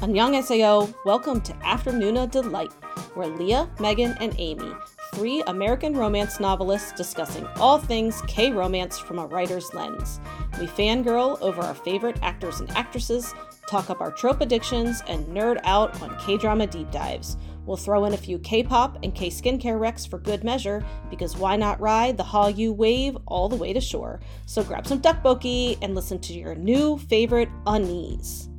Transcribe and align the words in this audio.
Annyeonghaseyo, 0.00 0.94
welcome 1.06 1.40
to 1.40 1.54
Afternoona 1.54 2.30
Delight, 2.30 2.70
where 3.14 3.28
Leah, 3.28 3.70
Megan, 3.80 4.14
and 4.20 4.34
Amy, 4.36 4.70
three 5.14 5.42
American 5.46 5.96
romance 5.96 6.38
novelists 6.38 6.92
discussing 6.92 7.46
all 7.56 7.78
things 7.78 8.20
K 8.26 8.52
romance 8.52 8.98
from 8.98 9.18
a 9.18 9.26
writer's 9.26 9.72
lens. 9.72 10.20
We 10.60 10.66
fangirl 10.66 11.40
over 11.40 11.62
our 11.62 11.74
favorite 11.74 12.18
actors 12.20 12.60
and 12.60 12.70
actresses, 12.72 13.34
talk 13.66 13.88
up 13.88 14.02
our 14.02 14.12
trope 14.12 14.42
addictions, 14.42 15.02
and 15.08 15.26
nerd 15.28 15.60
out 15.64 16.00
on 16.02 16.14
K 16.18 16.36
drama 16.36 16.66
deep 16.66 16.90
dives. 16.90 17.38
We'll 17.64 17.78
throw 17.78 18.04
in 18.04 18.12
a 18.12 18.18
few 18.18 18.38
K 18.40 18.62
pop 18.62 18.98
and 19.02 19.14
K 19.14 19.30
skincare 19.30 19.80
recs 19.80 20.06
for 20.06 20.18
good 20.18 20.44
measure, 20.44 20.84
because 21.08 21.38
why 21.38 21.56
not 21.56 21.80
ride 21.80 22.18
the 22.18 22.22
Hallyu 22.22 22.76
wave 22.76 23.16
all 23.24 23.48
the 23.48 23.56
way 23.56 23.72
to 23.72 23.80
shore? 23.80 24.20
So 24.44 24.62
grab 24.62 24.86
some 24.86 25.00
tteokbokki 25.00 25.78
and 25.80 25.94
listen 25.94 26.18
to 26.20 26.34
your 26.34 26.54
new 26.54 26.98
favorite 26.98 27.48
unnies. 27.64 28.50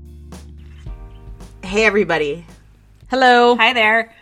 Hey, 1.67 1.83
everybody. 1.83 2.45
Hello. 3.09 3.57
Hi 3.57 3.73
there. 3.73 4.15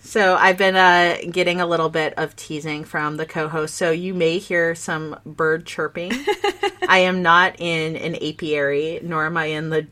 So 0.00 0.34
I've 0.34 0.58
been 0.58 0.74
uh, 0.74 1.18
getting 1.30 1.60
a 1.60 1.66
little 1.66 1.88
bit 1.88 2.14
of 2.18 2.34
teasing 2.34 2.82
from 2.82 3.16
the 3.16 3.26
co-host, 3.26 3.76
so 3.76 3.92
you 3.92 4.12
may 4.12 4.38
hear 4.38 4.74
some 4.74 5.20
bird 5.24 5.66
chirping. 5.66 6.10
I 6.88 6.98
am 7.04 7.22
not 7.22 7.60
in 7.60 7.94
an 7.94 8.16
apiary, 8.16 8.98
nor 9.04 9.26
am 9.26 9.36
I 9.36 9.44
in 9.46 9.70
the 9.70 9.86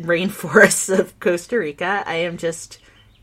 rainforests 0.00 0.90
of 0.98 1.20
Costa 1.20 1.56
Rica. 1.56 2.02
I 2.04 2.16
am 2.16 2.36
just 2.36 2.80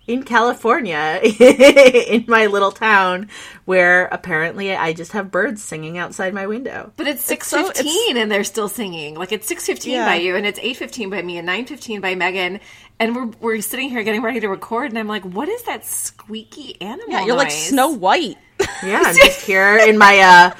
in 0.07 0.21
California, 0.21 1.19
in 1.39 2.25
my 2.27 2.45
little 2.45 2.71
town, 2.71 3.27
where 3.65 4.05
apparently 4.11 4.75
I 4.75 4.93
just 4.93 5.13
have 5.13 5.31
birds 5.31 5.63
singing 5.63 5.97
outside 5.97 6.31
my 6.31 6.45
window. 6.45 6.91
But 6.95 7.07
it's 7.07 7.25
six 7.25 7.49
fifteen, 7.51 8.15
and 8.17 8.31
they're 8.31 8.43
still 8.43 8.69
singing. 8.69 9.15
Like 9.15 9.31
it's 9.31 9.47
six 9.47 9.65
fifteen 9.65 9.93
Yeah. 9.93 10.05
by 10.05 10.15
you, 10.17 10.35
and 10.35 10.45
it's 10.45 10.59
eight 10.61 10.77
fifteen 10.77 11.09
by 11.09 11.23
me, 11.23 11.37
and 11.39 11.45
nine 11.47 11.65
fifteen 11.65 12.01
by 12.01 12.13
Megan. 12.13 12.59
And 12.99 13.15
we're 13.15 13.25
we're 13.41 13.61
sitting 13.61 13.89
here 13.89 14.03
getting 14.03 14.21
ready 14.21 14.39
to 14.39 14.47
record, 14.47 14.89
and 14.89 14.97
I'm 14.97 15.07
like, 15.07 15.23
"What 15.23 15.49
is 15.49 15.63
that 15.63 15.85
squeaky 15.85 16.79
animal?" 16.81 17.11
Yeah, 17.11 17.25
you're 17.25 17.35
like? 17.35 17.51
Snow 17.51 17.89
White. 17.89 18.37
Yeah, 18.83 19.01
I'm 19.05 19.15
just 19.15 19.41
here 19.45 19.77
in 19.77 19.97
my 19.97 20.19
uh, 20.19 20.51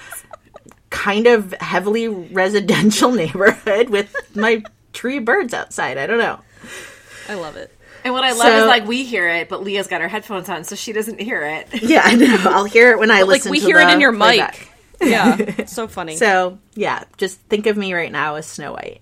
kind 0.90 1.28
of 1.28 1.54
heavily 1.54 2.08
residential 2.10 3.12
neighborhood 3.14 3.90
with 3.90 4.14
my 4.36 4.64
tree 4.92 5.20
birds 5.20 5.54
outside. 5.54 5.98
I 5.98 6.08
don't 6.08 6.18
know. 6.20 6.40
I 7.30 7.36
love 7.36 7.56
it. 7.56 7.72
And 8.04 8.14
what 8.14 8.24
I 8.24 8.32
love 8.34 8.40
So- 8.42 8.62
is 8.64 8.68
like 8.68 8.86
we 8.86 9.04
hear 9.06 9.28
it, 9.30 9.48
but 9.50 9.64
Leah's 9.64 9.88
got 9.88 10.02
her 10.02 10.08
headphones 10.08 10.50
on, 10.50 10.64
so 10.66 10.76
she 10.76 10.92
doesn't 10.94 11.20
hear 11.22 11.42
it. 11.44 11.68
Yeah, 11.82 12.02
I 12.04 12.16
know. 12.16 12.38
I'll 12.52 12.66
hear 12.66 12.92
it 12.92 13.00
when 13.00 13.12
I 13.12 13.22
Like 13.22 13.46
listen. 13.46 13.50
Like 13.52 13.52
we 13.52 13.60
to 13.62 13.66
hear 13.66 13.80
it 13.80 13.94
in 13.94 14.02
your 14.02 14.12
mic. 14.12 14.70
Yeah, 15.02 15.38
it's 15.40 15.74
so 15.74 15.88
funny. 15.90 16.16
So 16.18 16.60
yeah, 16.76 17.06
just 17.18 17.40
think 17.44 17.66
of 17.66 17.78
me 17.78 17.94
right 17.94 18.12
now 18.12 18.36
as 18.36 18.46
Snow 18.46 18.74
White. 18.74 19.02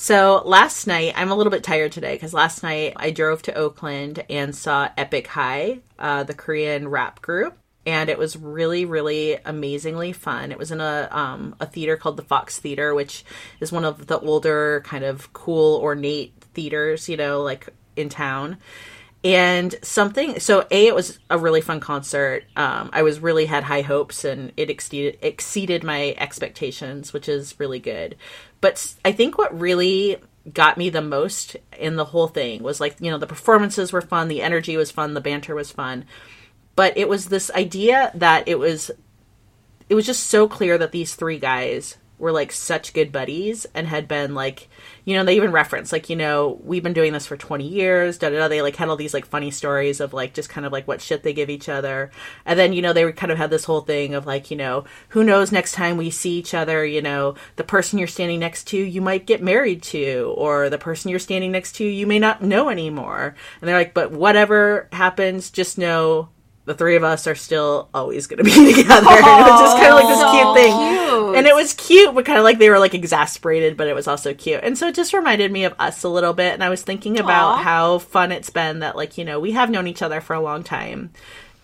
So 0.00 0.40
last 0.46 0.86
night, 0.86 1.12
I'm 1.14 1.30
a 1.30 1.34
little 1.34 1.50
bit 1.50 1.62
tired 1.62 1.92
today 1.92 2.14
because 2.14 2.32
last 2.32 2.62
night 2.62 2.94
I 2.96 3.10
drove 3.10 3.42
to 3.42 3.54
Oakland 3.54 4.24
and 4.30 4.56
saw 4.56 4.88
Epic 4.96 5.26
High, 5.26 5.80
uh, 5.98 6.22
the 6.22 6.32
Korean 6.32 6.88
rap 6.88 7.20
group, 7.20 7.58
and 7.84 8.08
it 8.08 8.16
was 8.16 8.34
really, 8.34 8.86
really 8.86 9.36
amazingly 9.44 10.14
fun. 10.14 10.52
It 10.52 10.58
was 10.58 10.70
in 10.70 10.80
a 10.80 11.06
um, 11.10 11.54
a 11.60 11.66
theater 11.66 11.98
called 11.98 12.16
the 12.16 12.22
Fox 12.22 12.58
Theater, 12.58 12.94
which 12.94 13.26
is 13.60 13.72
one 13.72 13.84
of 13.84 14.06
the 14.06 14.18
older, 14.18 14.82
kind 14.86 15.04
of 15.04 15.34
cool, 15.34 15.78
ornate 15.82 16.32
theaters, 16.54 17.06
you 17.06 17.18
know, 17.18 17.42
like 17.42 17.68
in 17.94 18.08
town 18.08 18.56
and 19.22 19.74
something 19.82 20.40
so 20.40 20.66
a 20.70 20.86
it 20.86 20.94
was 20.94 21.18
a 21.28 21.38
really 21.38 21.60
fun 21.60 21.80
concert. 21.80 22.44
Um 22.56 22.90
i 22.92 23.02
was 23.02 23.20
really 23.20 23.46
had 23.46 23.64
high 23.64 23.82
hopes 23.82 24.24
and 24.24 24.52
it 24.56 24.70
exceeded 24.70 25.18
exceeded 25.22 25.84
my 25.84 26.14
expectations 26.18 27.12
which 27.12 27.28
is 27.28 27.58
really 27.58 27.78
good. 27.80 28.16
But 28.60 28.94
i 29.04 29.12
think 29.12 29.36
what 29.36 29.58
really 29.58 30.16
got 30.52 30.78
me 30.78 30.88
the 30.88 31.02
most 31.02 31.56
in 31.78 31.96
the 31.96 32.06
whole 32.06 32.28
thing 32.28 32.62
was 32.62 32.80
like 32.80 32.96
you 33.00 33.10
know 33.10 33.18
the 33.18 33.26
performances 33.26 33.92
were 33.92 34.00
fun 34.00 34.28
the 34.28 34.42
energy 34.42 34.76
was 34.76 34.90
fun 34.90 35.14
the 35.14 35.20
banter 35.20 35.54
was 35.54 35.70
fun. 35.70 36.04
But 36.76 36.96
it 36.96 37.08
was 37.08 37.26
this 37.26 37.50
idea 37.50 38.10
that 38.14 38.48
it 38.48 38.58
was 38.58 38.90
it 39.90 39.94
was 39.94 40.06
just 40.06 40.28
so 40.28 40.48
clear 40.48 40.78
that 40.78 40.92
these 40.92 41.14
three 41.14 41.38
guys 41.38 41.98
were 42.20 42.32
like 42.32 42.52
such 42.52 42.92
good 42.92 43.10
buddies 43.10 43.66
and 43.74 43.86
had 43.86 44.06
been 44.06 44.34
like 44.34 44.68
you 45.04 45.14
know 45.16 45.24
they 45.24 45.36
even 45.36 45.50
reference 45.50 45.90
like 45.90 46.10
you 46.10 46.16
know 46.16 46.60
we've 46.62 46.82
been 46.82 46.92
doing 46.92 47.12
this 47.12 47.26
for 47.26 47.36
20 47.36 47.66
years 47.66 48.18
da 48.18 48.28
da 48.28 48.38
da. 48.38 48.48
They 48.48 48.62
like 48.62 48.76
had 48.76 48.88
all 48.88 48.96
these 48.96 49.14
like 49.14 49.26
funny 49.26 49.50
stories 49.50 50.00
of 50.00 50.12
like 50.12 50.34
just 50.34 50.48
kind 50.48 50.66
of 50.66 50.72
like 50.72 50.86
what 50.86 51.00
shit 51.00 51.22
they 51.22 51.32
give 51.32 51.50
each 51.50 51.68
other. 51.68 52.10
And 52.44 52.58
then 52.58 52.72
you 52.72 52.82
know 52.82 52.92
they 52.92 53.10
kind 53.12 53.32
of 53.32 53.38
had 53.38 53.50
this 53.50 53.64
whole 53.64 53.80
thing 53.80 54.14
of 54.14 54.26
like 54.26 54.50
you 54.50 54.56
know 54.56 54.84
who 55.08 55.24
knows 55.24 55.50
next 55.50 55.72
time 55.72 55.96
we 55.96 56.10
see 56.10 56.38
each 56.38 56.54
other 56.54 56.84
you 56.84 57.02
know 57.02 57.34
the 57.56 57.64
person 57.64 57.98
you're 57.98 58.08
standing 58.08 58.40
next 58.40 58.64
to 58.68 58.76
you 58.76 59.00
might 59.00 59.26
get 59.26 59.42
married 59.42 59.82
to 59.82 60.34
or 60.36 60.68
the 60.68 60.78
person 60.78 61.10
you're 61.10 61.18
standing 61.18 61.52
next 61.52 61.72
to 61.76 61.84
you 61.84 62.06
may 62.06 62.18
not 62.18 62.42
know 62.42 62.68
anymore. 62.68 63.34
And 63.60 63.68
they're 63.68 63.78
like 63.78 63.94
but 63.94 64.12
whatever 64.12 64.88
happens 64.92 65.50
just 65.50 65.78
know 65.78 66.28
the 66.66 66.74
three 66.74 66.96
of 66.96 67.02
us 67.02 67.26
are 67.26 67.34
still 67.34 67.88
always 67.94 68.26
going 68.26 68.38
to 68.38 68.44
be 68.44 68.50
together. 68.74 69.08
and 69.08 69.18
it 69.18 69.50
was 69.50 69.60
just 69.60 69.76
kind 69.76 69.88
of 69.88 69.94
like 69.94 70.08
this 70.08 70.30
cute 70.30 70.56
thing. 70.56 70.76
cute. 70.76 71.36
And 71.36 71.46
it 71.46 71.54
was 71.54 71.74
cute, 71.74 72.14
but 72.14 72.26
kind 72.26 72.38
of 72.38 72.44
like 72.44 72.58
they 72.58 72.70
were 72.70 72.78
like 72.78 72.94
exasperated, 72.94 73.76
but 73.76 73.88
it 73.88 73.94
was 73.94 74.06
also 74.06 74.34
cute. 74.34 74.60
And 74.62 74.76
so 74.76 74.88
it 74.88 74.94
just 74.94 75.12
reminded 75.12 75.50
me 75.50 75.64
of 75.64 75.74
us 75.78 76.02
a 76.04 76.08
little 76.08 76.32
bit. 76.32 76.54
And 76.54 76.62
I 76.62 76.68
was 76.68 76.82
thinking 76.82 77.18
about 77.18 77.54
Aw. 77.54 77.62
how 77.62 77.98
fun 77.98 78.30
it's 78.32 78.50
been 78.50 78.80
that, 78.80 78.96
like, 78.96 79.16
you 79.16 79.24
know, 79.24 79.40
we 79.40 79.52
have 79.52 79.70
known 79.70 79.86
each 79.86 80.02
other 80.02 80.20
for 80.20 80.34
a 80.34 80.40
long 80.40 80.62
time. 80.62 81.12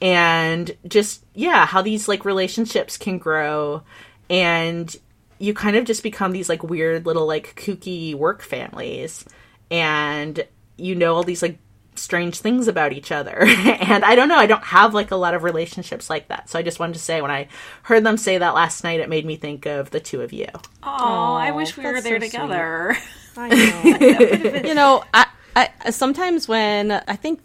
And 0.00 0.76
just, 0.86 1.24
yeah, 1.34 1.66
how 1.66 1.82
these 1.82 2.08
like 2.08 2.24
relationships 2.24 2.96
can 2.96 3.18
grow. 3.18 3.82
And 4.30 4.94
you 5.38 5.52
kind 5.52 5.76
of 5.76 5.84
just 5.84 6.02
become 6.02 6.32
these 6.32 6.48
like 6.48 6.62
weird 6.62 7.06
little 7.06 7.26
like 7.26 7.54
kooky 7.56 8.14
work 8.14 8.42
families. 8.42 9.24
And 9.70 10.46
you 10.76 10.94
know 10.94 11.14
all 11.14 11.22
these 11.22 11.42
like 11.42 11.58
strange 11.98 12.40
things 12.40 12.68
about 12.68 12.92
each 12.92 13.12
other. 13.12 13.42
and 13.46 14.04
I 14.04 14.14
don't 14.14 14.28
know, 14.28 14.36
I 14.36 14.46
don't 14.46 14.64
have 14.64 14.94
like 14.94 15.10
a 15.10 15.16
lot 15.16 15.34
of 15.34 15.42
relationships 15.42 16.10
like 16.10 16.28
that. 16.28 16.48
So 16.48 16.58
I 16.58 16.62
just 16.62 16.78
wanted 16.78 16.94
to 16.94 16.98
say 16.98 17.20
when 17.20 17.30
I 17.30 17.48
heard 17.82 18.04
them 18.04 18.16
say 18.16 18.38
that 18.38 18.54
last 18.54 18.84
night, 18.84 19.00
it 19.00 19.08
made 19.08 19.26
me 19.26 19.36
think 19.36 19.66
of 19.66 19.90
the 19.90 20.00
two 20.00 20.22
of 20.22 20.32
you. 20.32 20.48
Oh, 20.82 21.34
I 21.34 21.50
wish 21.50 21.76
we 21.76 21.84
were 21.84 22.00
there 22.00 22.20
so 22.20 22.26
sweet. 22.26 22.32
together. 22.32 22.96
I 23.36 23.48
know. 23.48 24.60
you 24.64 24.74
know, 24.74 25.04
I, 25.12 25.26
I 25.54 25.90
sometimes 25.90 26.48
when 26.48 26.92
I 26.92 27.16
think 27.16 27.40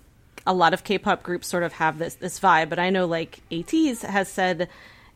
a 0.48 0.54
lot 0.54 0.74
of 0.74 0.84
K-pop 0.84 1.24
groups 1.24 1.48
sort 1.48 1.64
of 1.64 1.74
have 1.74 1.98
this 1.98 2.16
this 2.16 2.40
vibe, 2.40 2.70
but 2.70 2.80
I 2.80 2.90
know 2.90 3.06
like 3.06 3.42
ATEEZ 3.52 4.02
has 4.02 4.28
said 4.28 4.70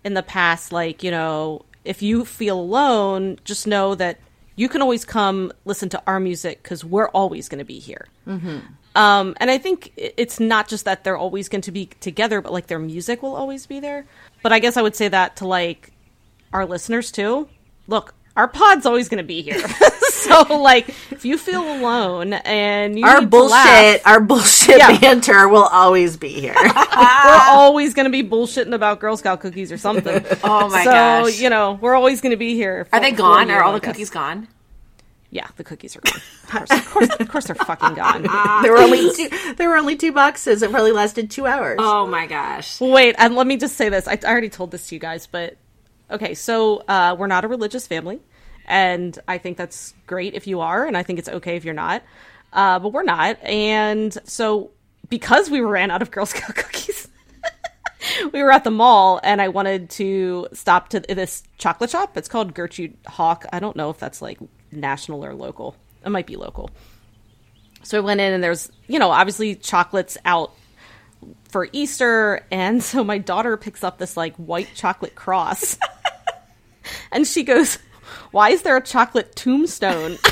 in 0.03 0.13
the 0.13 0.23
past, 0.23 0.72
like 0.72 1.03
you 1.03 1.12
know, 1.12 1.66
if 1.84 2.02
you 2.02 2.25
feel 2.25 2.59
alone, 2.59 3.38
just 3.44 3.67
know 3.67 3.96
that 3.96 4.19
you 4.56 4.69
can 4.69 4.81
always 4.81 5.06
come 5.06 5.52
listen 5.66 5.90
to 5.90 6.02
our 6.07 6.19
music 6.19 6.63
because 6.63 6.84
we're 6.84 7.09
always 7.09 7.50
going 7.50 7.59
to 7.59 7.66
be 7.66 7.79
here. 7.79 8.07
Mm-hmm. 8.28 8.59
Um, 8.95 9.35
and 9.41 9.51
I 9.51 9.57
think 9.57 9.91
it's 9.97 10.39
not 10.39 10.67
just 10.67 10.85
that 10.85 11.03
they're 11.03 11.17
always 11.17 11.50
going 11.50 11.61
to 11.63 11.72
be 11.72 11.88
together, 12.00 12.41
but 12.41 12.53
like 12.53 12.67
their 12.67 12.79
music 12.79 13.22
will 13.22 13.35
always 13.35 13.66
be 13.66 13.79
there. 13.79 14.06
But 14.41 14.53
I 14.53 14.59
guess 14.59 14.78
I 14.78 14.81
would 14.81 14.95
say 14.95 15.07
that 15.09 15.35
to 15.38 15.47
like 15.47 15.91
our 16.53 16.66
listeners 16.66 17.11
too. 17.11 17.50
Look, 17.88 18.13
our 18.38 18.47
pod's 18.47 18.85
always 18.85 19.09
going 19.09 19.17
to 19.19 19.23
be 19.28 19.41
here. 19.41 19.59
so 20.09 20.41
like, 20.57 20.89
if 21.11 21.23
you 21.25 21.38
feel 21.38 21.61
alone 21.61 22.34
and 22.34 22.97
you 22.97 23.05
Our 23.05 23.22
need 23.22 23.31
to 23.31 23.44
laugh, 23.44 23.67
bullshit, 23.95 24.07
our 24.07 24.19
bullshit 24.19 24.78
Yeah. 24.78 24.97
banter 25.00 25.47
will 25.50 25.63
always 25.66 26.17
be 26.17 26.29
here. 26.29 26.55
we're 26.63 27.41
always 27.47 27.94
going 27.94 28.05
to 28.05 28.09
be 28.11 28.23
bullshitting 28.28 28.73
about 28.73 29.00
Girl 29.00 29.16
Scout 29.17 29.39
cookies 29.41 29.72
or 29.72 29.78
something. 29.78 30.25
Oh 30.44 30.69
my 30.69 30.84
so 30.84 30.91
gosh. 30.91 31.39
you 31.39 31.50
know, 31.50 31.78
we're 31.81 31.95
always 31.95 32.22
going 32.22 32.31
to 32.31 32.38
be 32.38 32.55
here. 32.55 32.79
Are 32.79 32.85
for- 32.85 33.00
they 33.01 33.11
for 33.11 33.17
gone? 33.17 33.47
you, 33.50 33.55
Are 33.55 33.63
all 33.63 33.72
I 33.72 33.75
the 33.75 33.79
guess. 33.81 33.91
cookies 33.94 34.09
gone? 34.09 34.47
Yeah, 35.35 35.50
the 35.57 35.66
cookies 35.66 35.97
are 35.97 36.00
gone. 36.00 36.22
Of 36.44 36.50
course, 36.50 36.72
of 36.72 36.85
course, 36.85 37.09
of 37.19 37.28
course 37.28 37.46
they're 37.47 37.56
fucking 37.56 37.96
gone. 37.96 38.22
there 38.63 38.72
were 38.72 38.78
only 38.78 39.13
two. 39.13 39.28
There 39.56 39.68
were 39.68 39.75
only 39.75 39.97
two 39.97 40.13
boxes. 40.13 40.62
It 40.62 40.72
probably 40.72 40.94
lasted 40.94 41.29
two 41.29 41.46
hours. 41.46 41.75
Oh 41.78 42.07
my 42.07 42.25
gosh. 42.25 42.79
Wait, 42.79 43.16
and 43.18 43.35
let 43.35 43.46
me 43.46 43.57
just 43.57 43.75
say 43.75 43.90
this. 43.90 44.07
I, 44.07 44.13
I 44.13 44.28
already 44.28 44.47
told 44.47 44.72
this 44.72 44.88
to 44.88 44.96
you 44.96 45.00
guys, 45.01 45.28
but 45.28 45.57
okay, 46.09 46.35
so 46.35 46.78
uh, 46.88 47.18
we're 47.19 47.28
not 47.28 47.44
a 47.44 47.50
religious 47.50 47.85
family, 47.85 48.22
and 48.66 49.19
I 49.28 49.38
think 49.38 49.57
that's 49.57 49.94
great 50.07 50.35
if 50.35 50.47
you 50.47 50.62
are, 50.62 50.85
and 50.85 50.96
I 50.96 51.03
think 51.03 51.19
it's 51.19 51.28
okay 51.28 51.57
if 51.57 51.66
you're 51.66 51.73
not. 51.73 52.02
Uh, 52.53 52.79
but 52.79 52.94
we're 52.94 53.03
not, 53.03 53.37
and 53.43 54.17
so 54.23 54.72
because 55.09 55.49
we 55.49 55.59
ran 55.59 55.91
out 55.91 56.02
of 56.02 56.11
Girl 56.11 56.26
Scout 56.26 56.55
cookies, 56.55 57.09
we 58.32 58.41
were 58.41 58.53
at 58.53 58.64
the 58.64 58.72
mall, 58.72 59.20
and 59.22 59.41
I 59.41 59.49
wanted 59.49 59.90
to 59.90 60.47
stop 60.53 60.87
to 60.90 61.02
this 61.02 61.43
chocolate 61.58 61.90
shop. 61.90 62.16
It's 62.16 62.29
called 62.29 62.53
Gertrude 62.53 62.96
Hawk. 63.05 63.46
I 63.52 63.59
don't 63.59 63.76
know 63.76 63.90
if 63.90 63.99
that's 63.99 64.22
like 64.22 64.40
national 64.75 65.25
or 65.25 65.33
local. 65.33 65.75
It 66.05 66.09
might 66.09 66.27
be 66.27 66.35
local. 66.35 66.69
So 67.83 67.97
I 67.97 68.01
went 68.01 68.19
in, 68.22 68.33
and 68.33 68.43
there's 68.43 68.72
you 68.87 68.99
know 68.99 69.11
obviously 69.11 69.55
chocolates 69.55 70.17
out 70.25 70.51
for 71.49 71.67
Easter, 71.72 72.45
and 72.51 72.83
so 72.83 73.03
my 73.03 73.17
daughter 73.17 73.57
picks 73.57 73.83
up 73.83 73.97
this 73.97 74.16
like 74.17 74.35
white 74.35 74.69
chocolate 74.75 75.16
cross, 75.16 75.77
and 77.11 77.27
she 77.27 77.43
goes, 77.43 77.77
"Why 78.31 78.49
is 78.49 78.61
there 78.63 78.77
a 78.77 78.81
chocolate 78.81 79.35
tombstone?" 79.35 80.17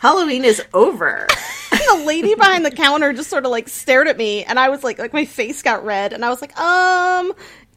Halloween 0.00 0.44
is 0.44 0.60
over. 0.74 1.28
the 1.98 2.04
lady 2.04 2.34
behind 2.34 2.64
the 2.64 2.70
counter 2.70 3.12
just 3.12 3.30
sort 3.30 3.44
of 3.44 3.50
like 3.50 3.68
stared 3.68 4.08
at 4.08 4.16
me, 4.16 4.44
and 4.44 4.58
I 4.58 4.68
was 4.68 4.84
like, 4.84 4.98
like 4.98 5.12
my 5.12 5.24
face 5.24 5.62
got 5.62 5.84
red, 5.84 6.12
and 6.12 6.24
I 6.24 6.28
was 6.28 6.40
like, 6.40 6.56
um, 6.58 7.32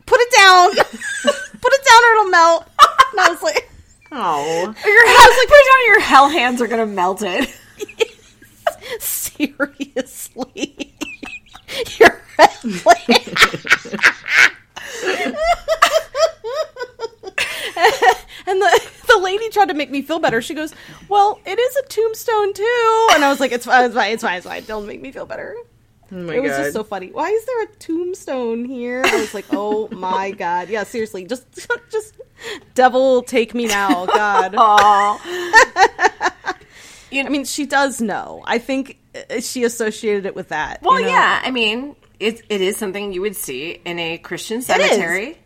put 0.05 0.19
it 0.19 0.33
down, 0.35 0.69
put 0.75 1.73
it 1.73 1.85
down, 1.85 2.03
or 2.03 2.11
it'll 2.13 2.29
melt. 2.31 2.67
And 3.11 3.19
I 3.19 3.29
was 3.29 3.41
like, 3.41 3.69
Oh, 4.11 4.61
Your 4.85 5.07
head, 5.07 5.29
like, 5.37 5.47
put 5.47 5.55
it 5.55 5.73
on 5.73 5.85
your 5.87 5.99
hell 5.99 6.29
hands 6.29 6.61
are 6.61 6.67
gonna 6.67 6.85
melt 6.85 7.21
it. 7.21 7.49
Seriously. 9.01 10.93
You're 11.99 12.21
And 18.47 18.61
the, 18.61 18.89
the 19.07 19.17
lady 19.17 19.49
tried 19.49 19.69
to 19.69 19.73
make 19.73 19.89
me 19.89 20.01
feel 20.01 20.19
better. 20.19 20.41
She 20.41 20.53
goes, 20.53 20.73
Well, 21.09 21.39
it 21.45 21.59
is 21.59 21.75
a 21.77 21.83
tombstone 21.87 22.53
too. 22.53 23.07
And 23.13 23.25
I 23.25 23.29
was 23.29 23.39
like, 23.39 23.51
It's 23.51 23.65
fine, 23.65 23.85
it's 23.85 23.95
fine, 23.95 24.13
it's 24.13 24.23
fine, 24.23 24.37
it's 24.37 24.45
fine. 24.45 24.63
Don't 24.65 24.85
make 24.87 25.01
me 25.01 25.11
feel 25.11 25.25
better. 25.25 25.55
Oh 26.11 26.15
my 26.15 26.35
It 26.35 26.41
was 26.41 26.51
god. 26.51 26.57
just 26.57 26.73
so 26.73 26.83
funny. 26.83 27.07
Why 27.11 27.29
is 27.29 27.45
there 27.45 27.63
a 27.63 27.67
tombstone 27.79 28.65
here? 28.65 29.01
I 29.05 29.15
was 29.17 29.33
like, 29.33 29.45
Oh 29.51 29.87
my 29.91 30.31
god. 30.31 30.69
Yeah, 30.69 30.83
seriously. 30.83 31.25
Just 31.25 31.45
just 31.91 32.15
devil 32.73 33.21
take 33.23 33.53
me 33.53 33.65
now. 33.67 34.05
God. 34.05 34.53
you 37.11 37.23
know, 37.23 37.27
I 37.27 37.31
mean, 37.31 37.45
she 37.45 37.65
does 37.65 38.01
know. 38.01 38.43
I 38.45 38.57
think 38.57 38.97
uh, 39.29 39.39
she 39.39 39.63
associated 39.63 40.25
it 40.25 40.35
with 40.35 40.49
that. 40.49 40.81
Well, 40.81 40.99
you 40.99 41.05
know? 41.07 41.11
yeah. 41.13 41.41
I 41.43 41.51
mean, 41.51 41.95
it 42.19 42.41
it 42.49 42.61
is 42.61 42.77
something 42.77 43.13
you 43.13 43.21
would 43.21 43.35
see 43.35 43.79
in 43.85 43.99
a 43.99 44.17
Christian 44.17 44.61
cemetery, 44.61 45.37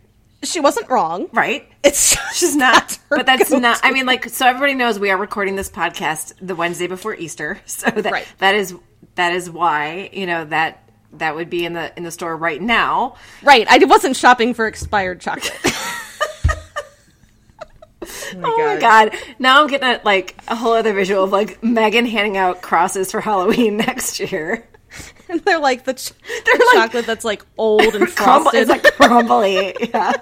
She 0.44 0.60
wasn't 0.60 0.90
wrong. 0.90 1.28
right? 1.34 1.68
It's 1.84 2.18
She's 2.34 2.56
not, 2.56 2.98
but 3.10 3.26
that's 3.26 3.50
go-to. 3.50 3.62
not. 3.62 3.80
I 3.84 3.92
mean, 3.92 4.06
like, 4.06 4.30
so 4.30 4.46
everybody 4.46 4.74
knows 4.76 5.00
we 5.00 5.10
are 5.12 5.18
recording 5.18 5.56
this 5.56 5.70
podcast 5.70 6.34
the 6.42 6.56
Wednesday 6.56 6.88
before 6.88 7.16
Easter, 7.16 7.60
so 7.66 7.90
that 7.90 8.12
Right. 8.12 8.28
that 8.40 8.56
is 8.56 8.76
that 9.20 9.34
is 9.34 9.50
why 9.50 10.10
you 10.14 10.26
know 10.26 10.46
that 10.46 10.84
that 11.14 11.36
would 11.36 11.50
be 11.50 11.66
in 11.66 11.74
the 11.74 11.92
in 11.98 12.04
the 12.04 12.12
store 12.12 12.36
right 12.36 12.62
now. 12.62 13.16
right. 13.44 13.66
I 13.70 13.78
wasn't 13.86 14.16
shopping 14.16 14.54
for 14.54 14.68
expired 14.68 15.20
chocolate. 15.22 15.54
Oh 18.32 18.38
my 18.42 18.48
oh 18.48 18.78
god! 18.80 19.16
Now 19.40 19.62
I'm 19.62 19.68
getting 19.68 19.88
a, 19.90 20.00
like 20.06 20.36
a 20.48 20.56
whole 20.56 20.74
other 20.74 20.94
visual 20.94 21.24
of 21.24 21.32
like 21.32 21.62
Megan 21.64 22.06
handing 22.06 22.38
out 22.38 22.62
crosses 22.62 23.12
for 23.12 23.20
Halloween 23.22 23.76
next 23.86 24.20
year. 24.20 24.68
and 25.30 25.42
they're 25.42 25.60
like 25.60 25.84
the, 25.84 25.94
ch- 25.96 26.12
They're 26.46 26.58
the 26.58 26.70
like- 26.74 26.86
chocolate 26.86 27.06
that's 27.06 27.26
like 27.26 27.44
old 27.58 27.82
and 27.82 28.08
Crumble, 28.16 28.52
frosted. 28.52 28.62
it's 28.62 28.70
like 28.70 28.84
crumbly. 28.96 29.76
Yeah. 29.92 30.14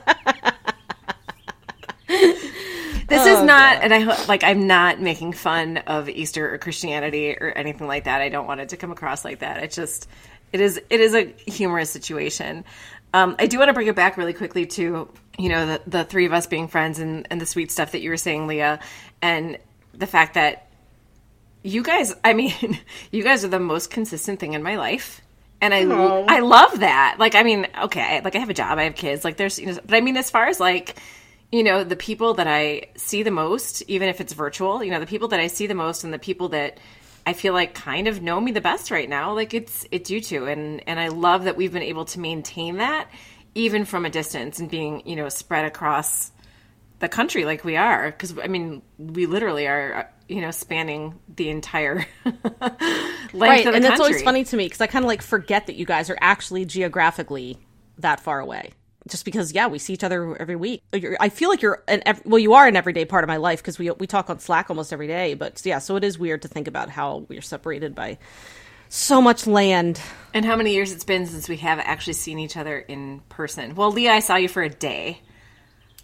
This 3.07 3.25
is 3.25 3.41
not, 3.43 3.83
and 3.83 3.93
I 3.93 3.99
ho- 3.99 4.25
like. 4.27 4.43
I'm 4.43 4.67
not 4.67 4.99
making 4.99 5.33
fun 5.33 5.77
of 5.77 6.09
Easter 6.09 6.53
or 6.53 6.57
Christianity 6.57 7.37
or 7.39 7.53
anything 7.55 7.87
like 7.87 8.03
that. 8.03 8.21
I 8.21 8.29
don't 8.29 8.47
want 8.47 8.59
it 8.59 8.69
to 8.69 8.77
come 8.77 8.91
across 8.91 9.23
like 9.23 9.39
that. 9.39 9.63
It 9.63 9.71
just, 9.71 10.09
it 10.51 10.59
is, 10.59 10.79
it 10.89 10.99
is 10.99 11.15
a 11.15 11.33
humorous 11.47 11.89
situation. 11.89 12.65
Um, 13.13 13.35
I 13.39 13.47
do 13.47 13.57
want 13.59 13.69
to 13.69 13.73
bring 13.73 13.87
it 13.87 13.95
back 13.95 14.17
really 14.17 14.33
quickly 14.33 14.65
to, 14.65 15.09
you 15.37 15.49
know, 15.49 15.65
the, 15.65 15.81
the 15.87 16.03
three 16.03 16.25
of 16.25 16.33
us 16.33 16.47
being 16.47 16.67
friends 16.67 16.99
and, 16.99 17.27
and 17.29 17.39
the 17.39 17.45
sweet 17.45 17.71
stuff 17.71 17.93
that 17.93 18.01
you 18.01 18.09
were 18.09 18.17
saying, 18.17 18.47
Leah, 18.47 18.79
and 19.21 19.57
the 19.93 20.07
fact 20.07 20.33
that 20.33 20.67
you 21.63 21.83
guys, 21.83 22.13
I 22.23 22.33
mean, 22.33 22.53
you 23.11 23.23
guys 23.23 23.45
are 23.45 23.49
the 23.49 23.59
most 23.59 23.89
consistent 23.89 24.39
thing 24.39 24.53
in 24.53 24.63
my 24.63 24.75
life. 24.75 25.21
And 25.59 25.73
I, 25.73 25.83
I 26.27 26.39
love 26.39 26.81
that. 26.81 27.15
Like, 27.17 27.33
I 27.33 27.41
mean, 27.41 27.67
okay, 27.83 28.21
like 28.23 28.35
I 28.35 28.39
have 28.39 28.49
a 28.49 28.53
job, 28.53 28.77
I 28.77 28.83
have 28.83 28.95
kids, 28.95 29.23
like 29.23 29.37
there's, 29.37 29.57
you 29.57 29.65
know, 29.65 29.79
but 29.83 29.95
I 29.95 30.01
mean, 30.01 30.15
as 30.15 30.29
far 30.29 30.47
as 30.47 30.59
like, 30.59 30.97
you 31.51 31.63
know, 31.63 31.83
the 31.83 31.95
people 31.95 32.35
that 32.35 32.47
I 32.47 32.89
see 32.95 33.23
the 33.23 33.31
most, 33.31 33.81
even 33.87 34.09
if 34.09 34.19
it's 34.19 34.33
virtual, 34.33 34.83
you 34.83 34.91
know, 34.91 34.99
the 34.99 35.05
people 35.05 35.29
that 35.29 35.39
I 35.39 35.47
see 35.47 35.67
the 35.67 35.75
most 35.75 36.03
and 36.03 36.13
the 36.13 36.19
people 36.19 36.49
that 36.49 36.79
I 37.25 37.33
feel 37.33 37.53
like 37.53 37.73
kind 37.73 38.07
of 38.07 38.21
know 38.21 38.39
me 38.39 38.51
the 38.51 38.61
best 38.61 38.91
right 38.91 39.07
now, 39.07 39.33
like 39.33 39.53
it's, 39.53 39.85
it's 39.91 40.09
you 40.09 40.21
two. 40.21 40.47
And, 40.47 40.87
and 40.87 40.99
I 40.99 41.07
love 41.09 41.45
that 41.45 41.55
we've 41.55 41.71
been 41.71 41.83
able 41.83 42.05
to 42.05 42.19
maintain 42.19 42.77
that 42.77 43.09
even 43.55 43.85
from 43.85 44.05
a 44.05 44.09
distance 44.09 44.59
and 44.59 44.69
being, 44.69 45.07
you 45.07 45.15
know, 45.15 45.29
spread 45.29 45.65
across 45.65 46.31
the 46.99 47.07
country 47.07 47.45
like 47.45 47.63
we 47.63 47.75
are 47.75 48.09
because 48.09 48.37
i 48.39 48.47
mean 48.47 48.81
we 48.97 49.27
literally 49.27 49.67
are 49.67 49.93
uh, 49.93 50.03
you 50.27 50.41
know 50.41 50.51
spanning 50.51 51.19
the 51.35 51.49
entire 51.49 52.05
length 52.25 53.33
right, 53.33 53.65
of 53.65 53.71
the 53.71 53.75
and 53.75 53.83
that's 53.83 53.99
always 53.99 54.21
funny 54.21 54.43
to 54.43 54.57
me 54.57 54.65
because 54.65 54.81
I 54.81 54.87
kind 54.87 55.05
of 55.05 55.07
like 55.07 55.21
forget 55.21 55.67
that 55.67 55.75
you 55.75 55.85
guys 55.85 56.09
are 56.09 56.17
actually 56.19 56.65
geographically 56.65 57.57
that 57.99 58.19
far 58.19 58.39
away. 58.39 58.71
Just 59.07 59.25
because, 59.25 59.53
yeah, 59.53 59.67
we 59.67 59.79
see 59.79 59.93
each 59.93 60.03
other 60.03 60.35
every 60.39 60.55
week. 60.55 60.83
You're, 60.93 61.17
I 61.19 61.29
feel 61.29 61.49
like 61.49 61.61
you're 61.61 61.83
an 61.87 62.01
ev- 62.05 62.21
well, 62.25 62.39
you 62.39 62.53
are 62.53 62.67
an 62.67 62.75
everyday 62.75 63.05
part 63.05 63.23
of 63.23 63.27
my 63.27 63.37
life 63.37 63.59
because 63.61 63.79
we 63.79 63.89
we 63.91 64.07
talk 64.07 64.29
on 64.29 64.39
Slack 64.39 64.69
almost 64.69 64.91
every 64.93 65.07
day. 65.07 65.33
But 65.33 65.61
yeah, 65.65 65.79
so 65.79 65.95
it 65.95 66.03
is 66.03 66.17
weird 66.19 66.41
to 66.43 66.47
think 66.47 66.67
about 66.67 66.89
how 66.89 67.25
we're 67.29 67.41
separated 67.41 67.95
by 67.95 68.17
so 68.89 69.21
much 69.21 69.45
land. 69.47 69.99
and 70.33 70.45
how 70.45 70.55
many 70.55 70.73
years 70.73 70.91
it's 70.91 71.03
been 71.03 71.25
since 71.25 71.49
we 71.49 71.57
have 71.57 71.79
actually 71.79 72.13
seen 72.13 72.39
each 72.39 72.55
other 72.55 72.77
in 72.79 73.19
person 73.27 73.75
well 73.75 73.91
leah 73.91 74.13
i 74.13 74.19
saw 74.19 74.37
you 74.37 74.47
for 74.47 74.61
a 74.63 74.69
day 74.69 75.19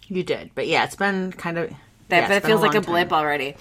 You 0.08 0.22
did, 0.22 0.50
but 0.54 0.66
yeah, 0.66 0.84
it's 0.84 0.94
been 0.96 1.32
kind 1.32 1.56
of. 1.56 1.70
that, 1.70 1.76
yeah, 2.10 2.28
that 2.28 2.36
it's 2.36 2.42
been 2.42 2.50
feels 2.50 2.60
like 2.60 2.72
a 2.74 2.80
long 2.80 2.84
blip 2.84 3.08
time. 3.08 3.18
already 3.18 3.56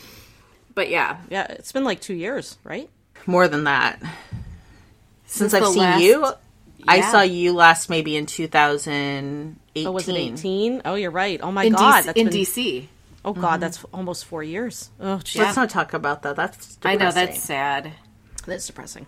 but 0.75 0.89
yeah 0.89 1.19
Yeah, 1.29 1.45
it's 1.51 1.71
been 1.71 1.85
like 1.85 2.01
two 2.01 2.15
years, 2.15 2.57
right? 2.65 2.89
More 3.25 3.47
than 3.47 3.63
that. 3.63 4.01
Since, 5.25 5.51
Since 5.51 5.53
I've 5.53 5.67
seen 5.69 5.77
last- 5.83 6.01
you, 6.03 6.27
I 6.87 7.01
saw 7.01 7.21
you 7.21 7.53
last 7.53 7.89
maybe 7.89 8.15
in 8.15 8.25
2018. 8.25 9.87
Oh, 9.87 9.91
was 9.91 10.07
it 10.07 10.15
eighteen? 10.15 10.81
Oh, 10.85 10.95
you're 10.95 11.11
right. 11.11 11.39
Oh 11.41 11.51
my 11.51 11.65
in, 11.65 11.73
god, 11.73 12.03
DC, 12.03 12.05
that's 12.05 12.19
in 12.19 12.29
been, 12.29 12.41
dc 12.41 12.87
oh 13.25 13.33
god, 13.33 13.41
mm-hmm. 13.41 13.59
that's 13.61 13.83
almost 13.93 14.25
four 14.25 14.43
years. 14.43 14.89
Oh, 14.99 15.19
geez. 15.19 15.41
Let's 15.41 15.55
not 15.55 15.69
talk 15.69 15.93
about 15.93 16.23
that. 16.23 16.35
That's 16.35 16.77
i 16.83 16.95
know 16.95 17.11
that's 17.11 17.41
sad 17.41 17.93
that's 18.45 18.67
depressing. 18.67 19.05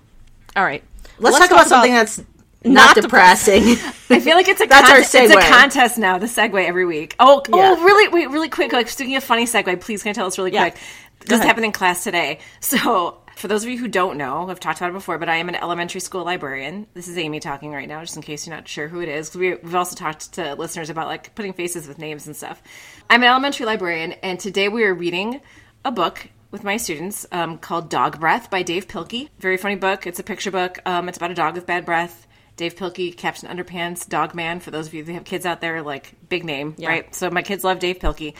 All 0.55 0.63
right, 0.63 0.83
Let's, 1.19 1.37
talk, 1.37 1.51
about 1.51 1.67
something 1.67 1.91
that's 1.91 2.19
not, 2.63 2.95
not 2.95 2.95
depressing. 2.95 3.63
I 4.09 4.19
feel 4.21 4.35
like 4.35 4.47
it's 4.47 4.61
a 4.61 4.65
That's 4.67 4.89
our 4.89 4.95
contest, 4.97 5.15
it's 5.15 5.35
a 5.35 5.49
contest 5.49 5.97
now. 5.97 6.17
The 6.17 6.27
segue 6.27 6.65
every 6.65 6.85
week. 6.85 7.15
Oh, 7.19 7.43
oh 7.51 7.57
Yeah. 7.57 7.75
oh, 7.77 7.83
really? 7.83 8.07
Wait, 8.07 8.29
really 8.29 8.47
quick. 8.47 8.71
Like 8.71 8.87
speaking 8.87 9.17
of 9.17 9.23
funny 9.23 9.45
segue, 9.45 9.81
please 9.81 10.01
can 10.01 10.11
I 10.11 10.13
tell 10.13 10.27
us 10.27 10.37
really 10.37 10.53
Yeah. 10.53 10.69
quick? 10.69 10.81
This 11.21 11.31
ahead. 11.33 11.47
happened 11.47 11.65
in 11.65 11.71
class 11.73 12.03
today. 12.03 12.39
So, 12.61 13.17
for 13.35 13.47
those 13.47 13.63
of 13.63 13.69
you 13.69 13.77
who 13.77 13.87
don't 13.87 14.17
know, 14.17 14.49
I've 14.49 14.59
talked 14.59 14.79
about 14.79 14.91
it 14.91 14.93
before, 14.93 15.17
but 15.17 15.29
I 15.29 15.35
am 15.37 15.49
an 15.49 15.55
elementary 15.55 15.99
school 15.99 16.23
librarian. 16.23 16.87
This 16.93 17.07
is 17.07 17.17
Amy 17.17 17.39
talking 17.39 17.71
right 17.71 17.87
now, 17.87 18.01
just 18.01 18.15
in 18.15 18.23
case 18.23 18.47
you're 18.47 18.55
not 18.55 18.67
sure 18.67 18.87
who 18.87 19.01
it 19.01 19.09
is. 19.09 19.35
We, 19.35 19.55
we've 19.55 19.75
also 19.75 19.95
talked 19.95 20.33
to 20.33 20.55
listeners 20.55 20.89
about 20.89 21.07
like 21.07 21.35
putting 21.35 21.53
faces 21.53 21.87
with 21.87 21.99
names 21.99 22.27
and 22.27 22.35
stuff. 22.35 22.61
I'm 23.09 23.21
an 23.23 23.29
elementary 23.29 23.65
librarian, 23.65 24.13
and 24.13 24.39
today 24.39 24.69
we 24.69 24.83
are 24.85 24.93
reading 24.93 25.41
a 25.83 25.91
book 25.91 26.29
with 26.49 26.63
my 26.63 26.77
students 26.77 27.25
um, 27.33 27.57
called 27.57 27.89
Dog 27.89 28.19
Breath 28.19 28.49
by 28.49 28.63
Dav 28.63 28.87
Pilkey. 28.87 29.29
Very 29.39 29.57
funny 29.57 29.75
book. 29.75 30.07
It's 30.07 30.19
a 30.19 30.23
picture 30.23 30.51
book. 30.51 30.79
Um, 30.85 31.09
it's 31.09 31.17
about 31.17 31.31
a 31.31 31.35
dog 31.35 31.55
with 31.55 31.65
bad 31.65 31.85
breath. 31.85 32.27
Dav 32.55 32.75
Pilkey, 32.75 33.15
Captain 33.15 33.49
Underpants, 33.49 34.07
Dog 34.07 34.33
Man. 34.33 34.61
For 34.61 34.71
those 34.71 34.87
of 34.87 34.93
you 34.93 35.03
who 35.03 35.11
have 35.11 35.25
kids 35.25 35.45
out 35.45 35.59
there, 35.59 35.81
like 35.81 36.13
big 36.29 36.45
name, 36.45 36.75
right? 36.87 37.13
So 37.13 37.29
my 37.29 37.41
kids 37.41 37.65
love 37.65 37.79
Dav 37.79 37.99
Pilkey, 37.99 38.33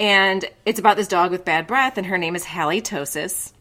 and 0.00 0.44
it's 0.66 0.80
about 0.80 0.96
this 0.96 1.06
dog 1.06 1.30
with 1.30 1.44
bad 1.44 1.68
breath, 1.68 1.96
and 1.96 2.08
her 2.08 2.18
name 2.18 2.34
is 2.34 2.44
Halitosis. 2.44 3.52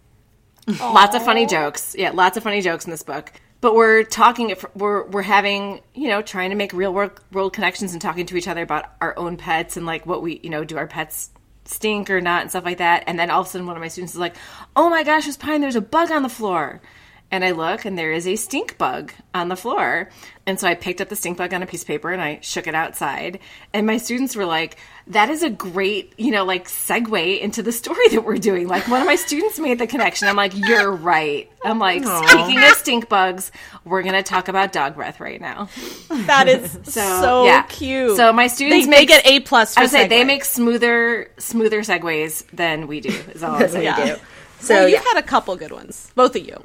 Lots 0.67 1.15
of 1.15 1.23
funny 1.23 1.45
jokes. 1.45 1.95
Yeah, 1.97 2.11
lots 2.11 2.37
of 2.37 2.43
funny 2.43 2.61
jokes 2.61 2.85
in 2.85 2.91
this 2.91 3.03
book. 3.03 3.31
But 3.61 3.75
we're 3.75 4.03
talking. 4.03 4.55
We're 4.75 5.05
we're 5.07 5.21
having 5.21 5.81
you 5.93 6.07
know 6.07 6.21
trying 6.21 6.49
to 6.49 6.55
make 6.55 6.73
real 6.73 6.93
world 6.93 7.19
world 7.31 7.53
connections 7.53 7.93
and 7.93 8.01
talking 8.01 8.25
to 8.25 8.37
each 8.37 8.47
other 8.47 8.63
about 8.63 8.85
our 9.01 9.17
own 9.17 9.37
pets 9.37 9.77
and 9.77 9.85
like 9.85 10.05
what 10.05 10.21
we 10.21 10.39
you 10.43 10.49
know 10.49 10.63
do 10.63 10.77
our 10.77 10.87
pets 10.87 11.29
stink 11.65 12.09
or 12.09 12.21
not 12.21 12.41
and 12.41 12.49
stuff 12.49 12.65
like 12.65 12.79
that. 12.79 13.03
And 13.07 13.19
then 13.19 13.29
all 13.29 13.41
of 13.41 13.47
a 13.47 13.49
sudden, 13.49 13.67
one 13.67 13.75
of 13.75 13.81
my 13.81 13.87
students 13.87 14.13
is 14.13 14.19
like, 14.19 14.35
"Oh 14.75 14.89
my 14.89 15.03
gosh, 15.03 15.27
Miss 15.27 15.37
Pine, 15.37 15.61
there's 15.61 15.75
a 15.75 15.81
bug 15.81 16.11
on 16.11 16.23
the 16.23 16.29
floor." 16.29 16.81
And 17.31 17.45
I 17.45 17.51
look, 17.51 17.85
and 17.85 17.97
there 17.97 18.11
is 18.11 18.27
a 18.27 18.35
stink 18.35 18.77
bug 18.77 19.13
on 19.33 19.47
the 19.47 19.55
floor. 19.55 20.09
And 20.45 20.59
so 20.59 20.67
I 20.67 20.75
picked 20.75 20.99
up 20.99 21.07
the 21.07 21.15
stink 21.15 21.37
bug 21.37 21.53
on 21.53 21.63
a 21.63 21.65
piece 21.65 21.83
of 21.83 21.87
paper 21.87 22.11
and 22.11 22.21
I 22.21 22.39
shook 22.41 22.67
it 22.67 22.75
outside. 22.75 23.39
And 23.73 23.87
my 23.87 23.97
students 23.97 24.35
were 24.35 24.45
like, 24.45 24.75
that 25.07 25.29
is 25.29 25.41
a 25.43 25.49
great, 25.49 26.13
you 26.17 26.31
know, 26.31 26.43
like 26.43 26.67
segue 26.67 27.39
into 27.39 27.63
the 27.63 27.71
story 27.71 28.07
that 28.09 28.25
we're 28.25 28.37
doing. 28.37 28.67
Like 28.67 28.87
one 28.89 28.99
of 28.99 29.07
my 29.07 29.15
students 29.15 29.59
made 29.59 29.79
the 29.79 29.87
connection. 29.87 30.27
I'm 30.27 30.35
like, 30.35 30.57
you're 30.57 30.91
right. 30.91 31.49
I'm 31.63 31.79
like, 31.79 32.03
speaking 32.03 32.57
of 32.57 32.71
stink 32.71 33.07
bugs, 33.07 33.51
we're 33.85 34.01
going 34.01 34.15
to 34.15 34.23
talk 34.23 34.49
about 34.49 34.73
dog 34.73 34.95
breath 34.95 35.19
right 35.19 35.39
now. 35.39 35.69
that 36.09 36.49
is 36.49 36.71
so, 36.83 37.01
so 37.01 37.45
yeah. 37.45 37.61
cute. 37.63 38.17
So 38.17 38.33
my 38.33 38.47
students 38.47 38.87
they, 38.87 38.89
make 38.89 39.07
they 39.07 39.21
get 39.21 39.25
a 39.25 39.39
plus. 39.41 39.77
I 39.77 39.83
would 39.83 39.91
say 39.91 40.07
they 40.07 40.25
make 40.25 40.43
smoother, 40.43 41.31
smoother 41.37 41.81
segues 41.81 42.45
than 42.51 42.87
we 42.87 42.99
do. 42.99 43.09
Is 43.33 43.41
all 43.41 43.55
I'm 43.55 43.69
saying. 43.69 43.85
Yeah. 43.85 44.17
so 44.59 44.73
well, 44.73 44.89
you've 44.89 45.05
had 45.05 45.17
a 45.17 45.23
couple 45.23 45.55
good 45.55 45.71
ones, 45.71 46.11
both 46.15 46.35
of 46.35 46.45
you. 46.45 46.61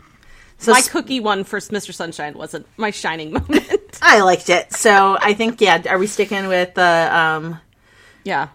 So 0.58 0.72
my 0.72 0.80
cookie 0.80 1.20
one 1.20 1.44
for 1.44 1.58
Mr. 1.60 1.92
Sunshine 1.92 2.34
wasn't 2.36 2.66
my 2.76 2.90
shining 2.90 3.32
moment. 3.38 3.98
I 4.02 4.22
liked 4.22 4.48
it. 4.50 4.72
So 4.72 5.16
I 5.20 5.34
think 5.34 5.60
yeah. 5.60 5.82
Are 5.88 5.98
we 5.98 6.06
sticking 6.06 6.48
with 6.48 6.74
the 6.74 6.82
um? 7.12 7.60
yeah, 8.24 8.48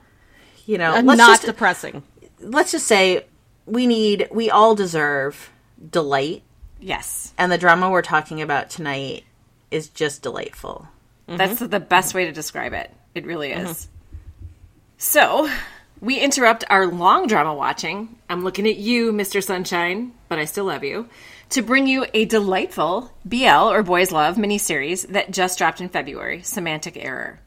You 0.65 0.77
know, 0.77 0.91
Uh, 0.95 1.01
let's 1.03 1.17
not 1.17 1.29
just 1.29 1.45
depressing. 1.45 2.03
let's 2.39 2.71
just 2.71 2.87
say 2.87 3.25
we 3.65 3.85
need 3.87 4.27
we 4.31 4.49
all 4.49 4.75
deserve 4.75 5.49
delight, 5.89 6.43
Yes. 6.79 7.33
and 7.37 7.51
the 7.51 7.57
drama 7.57 7.89
we're 7.89 8.01
talking 8.01 8.41
about 8.41 8.69
tonight 8.69 9.23
is 9.69 9.89
just 9.89 10.21
delightful. 10.23 10.87
That's 11.27 11.59
the 11.59 11.79
best 11.79 12.13
way 12.13 12.25
to 12.25 12.31
describe 12.33 12.73
it. 12.73 12.91
It 13.15 13.25
really 13.25 13.51
is. 13.53 13.87
So, 14.97 15.49
we 16.01 16.19
interrupt 16.19 16.63
our 16.69 16.87
long 16.87 17.27
drama 17.27 17.53
watching. 17.53 18.17
I'm 18.29 18.43
looking 18.43 18.67
at 18.67 18.75
you, 18.75 19.13
Mr. 19.13 19.41
Sunshine, 19.43 20.11
but 20.27 20.39
I 20.39 20.45
still 20.45 20.65
love 20.65 20.83
you, 20.83 21.07
to 21.51 21.61
bring 21.61 21.85
you 21.85 22.05
a 22.13 22.23
delightful 22.23 23.11
BL 23.25 23.45
or 23.45 23.83
Boys 23.83 24.09
Love 24.09 24.37
miniseries 24.37 25.05
that 25.09 25.31
just 25.31 25.57
dropped 25.57 25.81
in 25.81 25.89
February 25.89 26.43
Semantic 26.43 26.95
Error. 26.95 27.41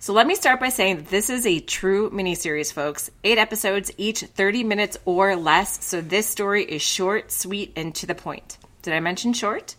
So 0.00 0.12
let 0.12 0.26
me 0.26 0.34
start 0.34 0.58
by 0.58 0.70
saying 0.70 0.96
that 0.96 1.08
this 1.08 1.30
is 1.30 1.46
a 1.46 1.60
true 1.60 2.10
miniseries, 2.10 2.72
folks. 2.72 3.12
Eight 3.22 3.38
episodes, 3.38 3.92
each 3.96 4.22
30 4.22 4.64
minutes 4.64 4.98
or 5.04 5.36
less. 5.36 5.84
So 5.84 6.00
this 6.00 6.26
story 6.26 6.64
is 6.64 6.82
short, 6.82 7.30
sweet, 7.30 7.72
and 7.76 7.94
to 7.94 8.06
the 8.06 8.14
point. 8.16 8.58
Did 8.82 8.92
I 8.92 8.98
mention 8.98 9.32
short? 9.32 9.76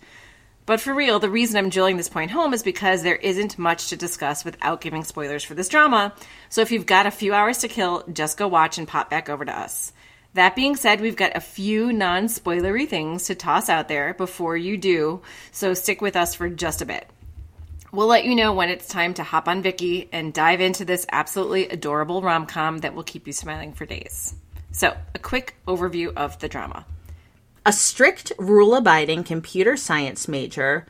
But 0.66 0.80
for 0.80 0.94
real, 0.94 1.20
the 1.20 1.30
reason 1.30 1.58
I'm 1.58 1.70
drilling 1.70 1.98
this 1.98 2.10
point 2.10 2.32
home 2.32 2.54
is 2.54 2.64
because 2.64 3.04
there 3.04 3.18
isn't 3.18 3.60
much 3.60 3.90
to 3.90 3.98
discuss 3.98 4.46
without 4.46 4.80
giving 4.80 5.04
spoilers 5.04 5.44
for 5.44 5.54
this 5.54 5.68
drama. 5.68 6.14
So 6.48 6.62
if 6.62 6.72
you've 6.72 6.86
got 6.86 7.08
a 7.08 7.12
few 7.12 7.34
hours 7.34 7.58
to 7.58 7.68
kill, 7.68 8.06
just 8.12 8.38
go 8.38 8.48
watch 8.48 8.78
and 8.78 8.88
pop 8.88 9.10
back 9.10 9.30
over 9.30 9.44
to 9.44 9.60
us. 9.60 9.92
That 10.36 10.54
being 10.54 10.76
said, 10.76 11.00
we've 11.00 11.16
got 11.16 11.38
a 11.38 11.40
few 11.40 11.94
non 11.94 12.26
spoilery 12.26 12.86
things 12.90 13.24
to 13.28 13.36
toss 13.36 13.70
out 13.70 13.88
there 13.88 14.14
before 14.14 14.58
you 14.58 14.76
do, 14.76 15.22
so 15.54 15.74
stick 15.74 16.02
with 16.02 16.18
us 16.18 16.36
for 16.36 16.50
just 16.50 16.82
a 16.82 16.86
bit. 16.86 17.10
We'll 17.94 18.08
let 18.08 18.26
you 18.26 18.36
know 18.36 18.52
when 18.52 18.68
it's 18.68 18.90
time 18.90 19.14
to 19.14 19.24
hop 19.24 19.48
on 19.48 19.64
Viki 19.64 20.10
and 20.12 20.34
dive 20.34 20.60
into 20.60 20.84
this 20.84 21.06
absolutely 21.10 21.70
adorable 21.70 22.22
rom 22.22 22.48
com 22.48 22.80
that 22.80 22.94
will 22.94 23.04
keep 23.04 23.28
you 23.28 23.32
smiling 23.32 23.72
for 23.72 23.86
days. 23.86 24.36
So, 24.74 24.98
a 25.14 25.20
quick 25.20 25.56
overview 25.70 26.12
of 26.18 26.38
the 26.40 26.50
drama. 26.50 26.86
A 27.66 27.72
strict 27.72 28.34
rule 28.38 28.76
abiding 28.76 29.24
computer 29.24 29.78
science 29.78 30.28
major, 30.28 30.86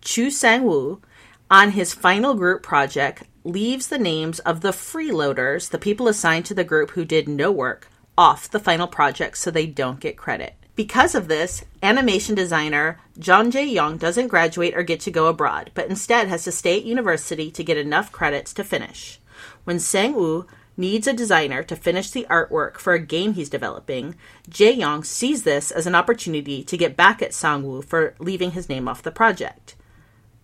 Chu 0.00 0.28
Sang 0.28 0.64
Woo, 0.64 1.00
on 1.48 1.70
his 1.70 1.94
final 1.94 2.34
group 2.34 2.64
project, 2.64 3.22
leaves 3.44 3.86
the 3.86 3.98
names 3.98 4.40
of 4.40 4.60
the 4.60 4.72
freeloaders, 4.72 5.70
the 5.70 5.78
people 5.78 6.08
assigned 6.08 6.46
to 6.46 6.54
the 6.54 6.64
group 6.64 6.90
who 6.90 7.04
did 7.04 7.28
no 7.28 7.52
work, 7.52 7.88
off 8.18 8.50
the 8.50 8.58
final 8.58 8.88
project 8.88 9.38
so 9.38 9.48
they 9.50 9.64
don't 9.64 10.00
get 10.00 10.16
credit. 10.16 10.54
Because 10.74 11.14
of 11.14 11.28
this, 11.28 11.64
animation 11.82 12.34
designer 12.34 13.00
Jang 13.18 13.50
Jae 13.50 13.72
Young 13.72 13.96
doesn't 13.96 14.28
graduate 14.28 14.76
or 14.76 14.82
get 14.82 15.00
to 15.00 15.10
go 15.10 15.26
abroad, 15.26 15.70
but 15.74 15.88
instead 15.88 16.28
has 16.28 16.44
to 16.44 16.52
stay 16.52 16.78
at 16.78 16.84
university 16.84 17.50
to 17.52 17.64
get 17.64 17.76
enough 17.76 18.12
credits 18.12 18.52
to 18.54 18.64
finish. 18.64 19.20
When 19.62 19.78
Sang 19.78 20.14
Woo 20.14 20.46
needs 20.76 21.06
a 21.06 21.12
designer 21.12 21.62
to 21.62 21.76
finish 21.76 22.10
the 22.10 22.26
artwork 22.28 22.78
for 22.78 22.92
a 22.92 23.00
game 23.00 23.34
he's 23.34 23.48
developing, 23.48 24.16
Jae 24.50 24.76
Young 24.76 25.04
sees 25.04 25.44
this 25.44 25.70
as 25.70 25.86
an 25.86 25.94
opportunity 25.94 26.64
to 26.64 26.76
get 26.76 26.96
back 26.96 27.22
at 27.22 27.34
Sang 27.34 27.62
Woo 27.62 27.82
for 27.82 28.14
leaving 28.18 28.52
his 28.52 28.68
name 28.68 28.88
off 28.88 29.02
the 29.02 29.10
project. 29.12 29.76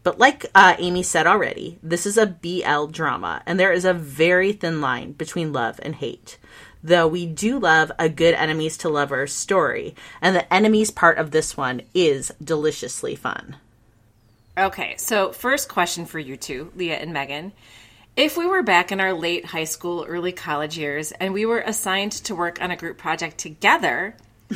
But 0.05 0.19
like 0.19 0.47
uh, 0.55 0.77
Amy 0.79 1.03
said 1.03 1.27
already, 1.27 1.79
this 1.83 2.07
is 2.07 2.19
a 2.19 2.27
BL 2.27 2.87
drama, 2.87 3.43
and 3.47 3.59
there 3.59 3.73
is 3.73 3.85
a 3.85 3.95
very 3.95 4.53
thin 4.53 4.81
line 4.81 5.13
between 5.13 5.53
love 5.53 5.81
and 5.83 5.95
hate 5.95 6.39
though 6.85 7.09
we 7.09 7.27
do 7.27 7.59
love 7.59 7.91
a 7.99 8.11
good 8.11 8.35
enemies 8.35 8.77
to 8.77 8.91
lovers 8.91 9.33
story. 9.33 9.95
And 10.21 10.37
the 10.37 10.53
enemies 10.53 10.91
part 10.91 11.19
of 11.19 11.31
this 11.31 11.57
one 11.57 11.81
is 11.95 12.31
deliciously 12.43 13.17
fun. 13.17 13.57
Okay, 14.57 14.95
so 14.99 15.33
first 15.33 15.69
question 15.69 16.07
for 16.07 16.21
you 16.21 16.37
two, 16.37 16.71
Leah 16.77 16.99
and 16.99 17.13
Megan. 17.13 17.53
If 18.17 18.37
we 18.37 18.47
were 18.47 18.63
back 18.63 18.93
in 18.93 19.01
our 19.01 19.13
late 19.13 19.47
high 19.47 19.65
school, 19.65 20.05
early 20.07 20.31
college 20.31 20.79
years, 20.79 21.11
and 21.11 21.35
we 21.35 21.47
were 21.47 21.59
assigned 21.59 22.13
to 22.13 22.37
work 22.37 22.63
on 22.63 22.71
a 22.71 22.77
group 22.77 22.99
project 22.99 23.39
together, 23.39 24.15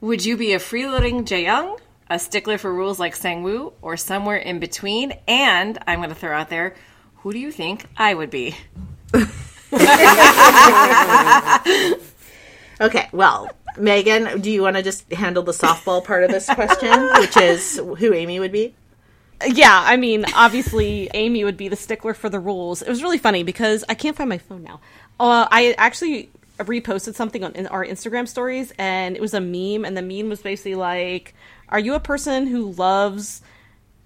would 0.00 0.24
you 0.24 0.38
be 0.38 0.54
a 0.54 0.58
freeloading 0.58 1.26
Jaeyoung, 1.26 1.78
a 2.08 2.18
stickler 2.18 2.56
for 2.56 2.72
rules 2.72 2.98
like 2.98 3.14
Sangwoo, 3.14 3.74
or 3.82 3.98
somewhere 3.98 4.38
in 4.38 4.60
between? 4.60 5.12
And 5.28 5.78
I'm 5.86 5.98
going 5.98 6.08
to 6.08 6.14
throw 6.14 6.34
out 6.34 6.48
there, 6.48 6.74
who 7.16 7.34
do 7.34 7.38
you 7.38 7.52
think 7.52 7.84
I 7.98 8.14
would 8.14 8.30
be? 8.30 8.56
okay, 12.80 13.08
well, 13.12 13.50
Megan, 13.78 14.40
do 14.40 14.50
you 14.50 14.62
want 14.62 14.76
to 14.76 14.82
just 14.82 15.10
handle 15.12 15.42
the 15.42 15.52
softball 15.52 16.04
part 16.04 16.24
of 16.24 16.30
this 16.30 16.46
question, 16.46 17.08
which 17.18 17.36
is 17.38 17.80
who 17.98 18.12
Amy 18.12 18.38
would 18.38 18.52
be? 18.52 18.74
Yeah, 19.46 19.82
I 19.84 19.96
mean, 19.96 20.24
obviously, 20.34 21.10
Amy 21.14 21.44
would 21.44 21.56
be 21.56 21.68
the 21.68 21.76
stickler 21.76 22.14
for 22.14 22.28
the 22.28 22.38
rules. 22.38 22.82
It 22.82 22.88
was 22.88 23.02
really 23.02 23.18
funny 23.18 23.42
because 23.42 23.84
I 23.88 23.94
can't 23.94 24.16
find 24.16 24.28
my 24.28 24.38
phone 24.38 24.62
now. 24.62 24.80
Uh, 25.18 25.48
I 25.50 25.74
actually 25.78 26.30
reposted 26.58 27.14
something 27.14 27.42
on 27.42 27.52
in 27.52 27.66
our 27.68 27.84
Instagram 27.84 28.28
stories, 28.28 28.72
and 28.78 29.16
it 29.16 29.22
was 29.22 29.34
a 29.34 29.40
meme, 29.40 29.84
and 29.84 29.96
the 29.96 30.02
meme 30.02 30.28
was 30.28 30.42
basically 30.42 30.74
like, 30.74 31.34
"Are 31.70 31.80
you 31.80 31.94
a 31.94 32.00
person 32.00 32.46
who 32.46 32.72
loves?" 32.72 33.42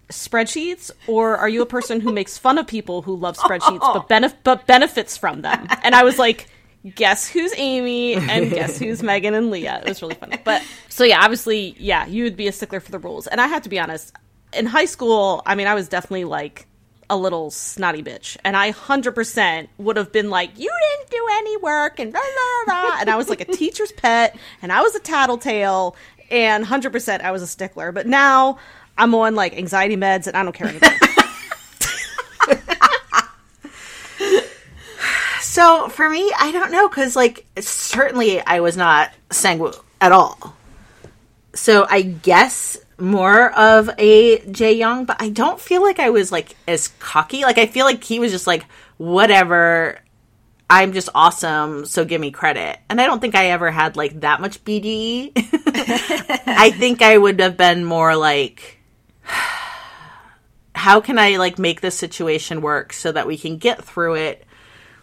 Spreadsheets 0.09 0.91
or 1.09 1.37
are 1.37 1.49
you 1.49 1.63
a 1.63 1.67
person 1.67 2.01
who 2.01 2.13
makes 2.13 2.39
fun 2.39 2.59
of 2.59 2.67
people 2.67 3.03
who 3.03 3.17
love 3.17 3.37
spreadsheets 3.37 3.81
but 3.81 4.09
benef- 4.09 4.35
but 4.45 4.67
benefits 4.67 5.17
from 5.17 5.43
them? 5.43 5.67
And 5.83 5.95
i 5.95 6.05
was 6.05 6.19
like 6.19 6.49
guess 6.95 7.29
who's 7.29 7.53
amy 7.57 8.15
and 8.15 8.49
guess 8.51 8.79
who's 8.79 9.03
megan 9.03 9.35
and 9.35 9.51
leah? 9.51 9.83
It 9.85 9.89
was 9.89 10.03
really 10.03 10.15
funny. 10.15 10.39
But 10.45 10.63
so 10.89 11.03
yeah 11.05 11.21
obviously 11.23 11.75
yeah 11.79 12.07
you 12.07 12.23
would 12.25 12.37
be 12.37 12.47
a 12.47 12.53
stickler 12.53 12.81
for 12.81 12.93
the 12.93 12.99
rules. 13.01 13.27
And 13.27 13.41
i 13.41 13.47
have 13.49 13.63
to 13.63 13.69
be 13.69 13.79
honest 13.81 14.13
in 14.53 14.67
high 14.67 14.85
school 14.85 15.43
i 15.45 15.55
mean 15.57 15.67
i 15.67 15.75
was 15.75 15.89
definitely 15.89 16.25
like 16.25 16.67
a 17.11 17.17
little 17.17 17.51
snotty 17.51 18.03
bitch. 18.03 18.37
And 18.45 18.57
i 18.57 18.73
100% 18.73 19.69
would 19.79 19.97
have 19.97 20.13
been 20.13 20.31
like 20.31 20.51
you 20.57 20.71
didn't 20.99 21.11
do 21.11 21.27
any 21.33 21.57
work 21.59 21.99
and 21.99 22.13
blah, 22.13 22.21
blah, 22.67 22.83
blah. 22.83 22.97
and 23.01 23.11
i 23.11 23.17
was 23.17 23.29
like 23.29 23.41
a 23.41 23.45
teacher's 23.45 23.91
pet 23.93 24.37
and 24.63 24.73
i 24.73 24.81
was 24.83 24.95
a 24.95 25.01
tattletale 25.01 25.97
and 26.31 26.65
100% 26.65 27.21
i 27.23 27.31
was 27.33 27.43
a 27.43 27.47
stickler. 27.47 27.91
But 27.93 28.07
now 28.07 28.59
I'm 28.99 29.15
on 29.15 29.35
like 29.35 29.57
anxiety 29.57 29.97
meds 29.97 30.27
and 30.27 30.37
I 30.37 30.43
don't 30.43 30.53
care 30.53 30.69
anymore. 30.69 30.91
so 35.41 35.89
for 35.89 36.09
me, 36.09 36.33
I 36.39 36.51
don't 36.53 36.73
know 36.73 36.89
because 36.89 37.17
like 37.17 37.47
certainly 37.59 38.41
I 38.41 38.61
was 38.61 38.77
not 38.77 39.13
Sangwoo 39.31 39.79
at 40.01 40.13
all. 40.13 40.57
So 41.55 41.87
I 41.89 42.03
guess 42.03 42.77
more 42.99 43.53
of 43.53 43.91
a 43.99 44.39
Jae 44.41 44.77
Young, 44.77 45.05
but 45.05 45.21
I 45.21 45.29
don't 45.29 45.61
feel 45.61 45.83
like 45.83 45.99
I 45.99 46.11
was 46.11 46.33
like 46.33 46.57
as 46.67 46.89
cocky. 46.99 47.43
Like 47.43 47.59
I 47.59 47.67
feel 47.67 47.85
like 47.85 48.03
he 48.05 48.19
was 48.21 48.33
just 48.33 48.47
like 48.47 48.65
whatever. 48.97 50.01
I'm 50.69 50.93
just 50.93 51.09
awesome, 51.15 51.87
so 51.87 52.05
give 52.05 52.21
me 52.21 52.33
credit. 52.33 52.81
And 52.91 53.01
I 53.01 53.07
don't 53.07 53.21
think 53.21 53.37
I 53.37 53.51
ever 53.51 53.71
had 53.71 53.97
like 53.97 54.21
that 54.21 54.41
much 54.41 54.65
BDE. 54.65 55.33
I 56.47 56.73
think 56.73 57.03
I 57.03 57.17
would 57.17 57.39
have 57.39 57.57
been 57.57 57.85
more 57.85 58.17
like 58.17 58.76
how 60.75 61.01
can 61.01 61.19
I 61.19 61.37
like 61.37 61.59
make 61.59 61.81
this 61.81 61.99
situation 61.99 62.61
work 62.61 62.93
so 62.93 63.13
that 63.13 63.27
we 63.27 63.37
can 63.37 63.57
get 63.59 63.85
through 63.85 64.15
it 64.15 64.47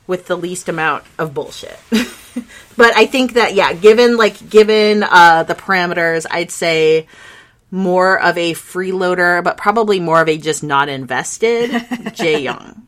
with 0.08 0.28
the 0.28 0.36
least 0.36 0.70
amount 0.70 1.04
of 1.18 1.34
bullshit. 1.34 1.78
but 2.78 2.96
I 2.96 3.06
think 3.06 3.34
that 3.34 3.54
yeah, 3.54 3.74
given 3.74 4.18
like 4.18 4.50
given 4.50 5.04
uh 5.04 5.44
the 5.44 5.56
parameters, 5.56 6.26
I'd 6.30 6.52
say 6.52 7.08
more 7.72 8.22
of 8.22 8.38
a 8.38 8.54
freeloader, 8.54 9.44
but 9.44 9.58
probably 9.58 10.00
more 10.00 10.22
of 10.22 10.30
a 10.30 10.38
just 10.38 10.64
not 10.64 10.90
invested 10.90 11.70
Jae 11.72 12.44
Young. 12.44 12.88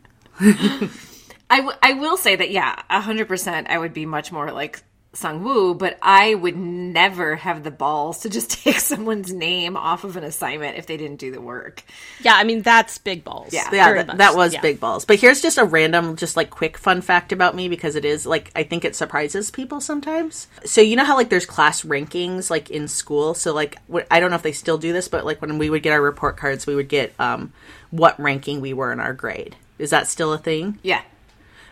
I, 1.48 1.56
w- 1.58 1.76
I 1.82 1.94
will 1.94 2.16
say 2.16 2.36
that 2.36 2.50
yeah, 2.50 2.82
hundred 2.88 3.28
percent. 3.28 3.68
I 3.70 3.78
would 3.78 3.94
be 3.94 4.06
much 4.06 4.30
more 4.30 4.52
like 4.52 4.82
Sung 5.16 5.42
Woo, 5.42 5.74
but 5.74 5.98
I 6.02 6.34
would 6.34 6.56
never 6.56 7.36
have 7.36 7.64
the 7.64 7.70
balls 7.70 8.20
to 8.20 8.28
just 8.28 8.50
take 8.62 8.78
someone's 8.78 9.32
name 9.32 9.76
off 9.76 10.04
of 10.04 10.16
an 10.16 10.24
assignment 10.24 10.76
if 10.76 10.86
they 10.86 10.96
didn't 10.96 11.16
do 11.16 11.30
the 11.30 11.40
work. 11.40 11.82
Yeah, 12.20 12.34
I 12.34 12.44
mean 12.44 12.62
that's 12.62 12.98
big 12.98 13.24
balls. 13.24 13.52
Yeah, 13.52 13.68
yeah, 13.72 14.02
that, 14.02 14.18
that, 14.18 14.36
was 14.36 14.54
yeah. 14.54 14.60
big 14.60 14.78
balls. 14.78 15.04
But 15.04 15.18
here's 15.18 15.40
just 15.40 15.58
a 15.58 15.64
random, 15.64 16.16
just 16.16 16.36
like 16.36 16.50
quick 16.50 16.76
fun 16.78 17.00
fact 17.00 17.32
about 17.32 17.54
me 17.54 17.68
because 17.68 17.96
it 17.96 18.04
is 18.04 18.26
like 18.26 18.50
I 18.54 18.62
think 18.62 18.84
it 18.84 18.94
surprises 18.94 19.50
people 19.50 19.80
sometimes. 19.80 20.48
So 20.64 20.80
you 20.80 20.96
know 20.96 21.04
how 21.04 21.16
like 21.16 21.30
there's 21.30 21.46
class 21.46 21.82
rankings 21.82 22.50
like 22.50 22.70
in 22.70 22.88
school. 22.88 23.34
So 23.34 23.54
like 23.54 23.78
I 24.10 24.20
don't 24.20 24.30
know 24.30 24.36
if 24.36 24.42
they 24.42 24.52
still 24.52 24.78
do 24.78 24.92
this, 24.92 25.08
but 25.08 25.24
like 25.24 25.40
when 25.40 25.58
we 25.58 25.70
would 25.70 25.82
get 25.82 25.92
our 25.92 26.02
report 26.02 26.36
cards, 26.36 26.66
we 26.66 26.74
would 26.74 26.88
get 26.88 27.14
um 27.18 27.52
what 27.90 28.18
ranking 28.20 28.60
we 28.60 28.72
were 28.72 28.92
in 28.92 29.00
our 29.00 29.14
grade. 29.14 29.56
Is 29.78 29.90
that 29.90 30.08
still 30.08 30.32
a 30.32 30.38
thing? 30.38 30.78
Yeah. 30.82 31.02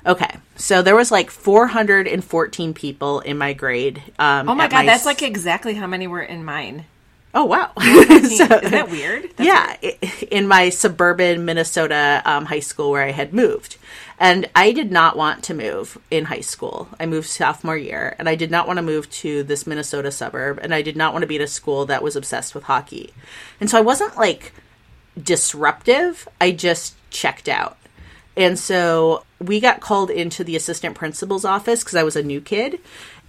Okay, 0.06 0.36
so 0.56 0.82
there 0.82 0.94
was 0.96 1.10
like 1.10 1.30
414 1.30 2.74
people 2.74 3.20
in 3.20 3.38
my 3.38 3.52
grade. 3.54 4.02
Um, 4.18 4.48
oh 4.48 4.54
my 4.54 4.68
god, 4.68 4.78
my 4.80 4.86
that's 4.86 5.02
s- 5.02 5.06
like 5.06 5.22
exactly 5.22 5.74
how 5.74 5.86
many 5.86 6.06
were 6.06 6.22
in 6.22 6.44
mine. 6.44 6.84
Oh 7.34 7.46
wow, 7.46 7.72
so, 7.78 7.82
is 7.82 8.38
that 8.70 8.88
weird? 8.90 9.30
That's 9.36 9.40
yeah, 9.46 9.76
weird. 9.82 10.22
in 10.30 10.46
my 10.46 10.68
suburban 10.68 11.44
Minnesota 11.44 12.22
um, 12.24 12.44
high 12.44 12.60
school 12.60 12.90
where 12.90 13.02
I 13.02 13.10
had 13.12 13.32
moved, 13.32 13.76
and 14.20 14.48
I 14.54 14.72
did 14.72 14.92
not 14.92 15.16
want 15.16 15.42
to 15.44 15.54
move 15.54 15.98
in 16.10 16.26
high 16.26 16.42
school. 16.42 16.88
I 17.00 17.06
moved 17.06 17.28
sophomore 17.28 17.76
year, 17.76 18.14
and 18.18 18.28
I 18.28 18.34
did 18.36 18.50
not 18.50 18.66
want 18.66 18.76
to 18.76 18.82
move 18.82 19.10
to 19.10 19.42
this 19.42 19.66
Minnesota 19.66 20.12
suburb, 20.12 20.58
and 20.62 20.74
I 20.74 20.82
did 20.82 20.96
not 20.96 21.12
want 21.12 21.22
to 21.22 21.26
be 21.26 21.36
at 21.36 21.42
a 21.42 21.46
school 21.48 21.86
that 21.86 22.02
was 22.02 22.14
obsessed 22.14 22.54
with 22.54 22.64
hockey, 22.64 23.12
and 23.58 23.68
so 23.70 23.78
I 23.78 23.80
wasn't 23.80 24.16
like 24.16 24.52
disruptive. 25.20 26.28
I 26.40 26.50
just 26.52 26.94
checked 27.10 27.48
out. 27.48 27.76
And 28.36 28.58
so 28.58 29.24
we 29.40 29.60
got 29.60 29.80
called 29.80 30.10
into 30.10 30.44
the 30.44 30.56
assistant 30.56 30.94
principal's 30.94 31.44
office 31.44 31.82
because 31.82 31.96
I 31.96 32.02
was 32.02 32.16
a 32.16 32.22
new 32.22 32.40
kid. 32.40 32.80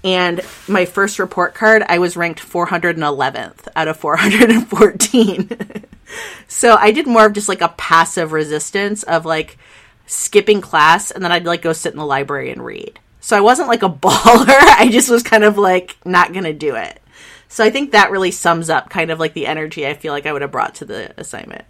And 0.03 0.41
my 0.67 0.85
first 0.85 1.17
report 1.17 1.55
card, 1.55 1.83
I 1.88 1.97
was 2.00 2.15
ranked 2.15 2.39
411th 2.39 3.67
out 3.75 3.88
of 3.88 3.97
414. 3.97 5.85
so 6.47 6.75
I 6.75 6.91
did 6.91 7.07
more 7.07 7.25
of 7.25 7.33
just 7.33 7.50
like 7.50 7.62
a 7.62 7.69
passive 7.69 8.31
resistance 8.31 9.03
of 9.03 9.25
like 9.25 9.57
skipping 10.05 10.62
class 10.62 11.09
and 11.09 11.24
then 11.24 11.31
I'd 11.31 11.45
like 11.45 11.63
go 11.63 11.74
sit 11.74 11.93
in 11.93 12.00
the 12.00 12.05
library 12.05 12.51
and 12.51 12.63
read. 12.63 13.00
So 13.19 13.35
I 13.35 13.41
wasn't 13.41 13.67
like 13.67 13.81
a 13.81 13.89
baller. 13.89 14.45
I 14.47 14.89
just 14.91 15.09
was 15.09 15.24
kind 15.24 15.43
of 15.43 15.57
like 15.57 15.97
not 16.05 16.33
going 16.33 16.45
to 16.45 16.53
do 16.53 16.75
it. 16.75 17.01
So 17.47 17.63
I 17.63 17.69
think 17.69 17.91
that 17.91 18.12
really 18.12 18.31
sums 18.31 18.69
up 18.69 18.89
kind 18.89 19.09
of 19.12 19.19
like 19.19 19.33
the 19.33 19.47
energy 19.47 19.88
I 19.88 19.93
feel 19.93 20.13
like 20.13 20.25
I 20.25 20.33
would 20.33 20.41
have 20.41 20.51
brought 20.51 20.75
to 20.75 20.85
the 20.85 21.19
assignment. 21.19 21.65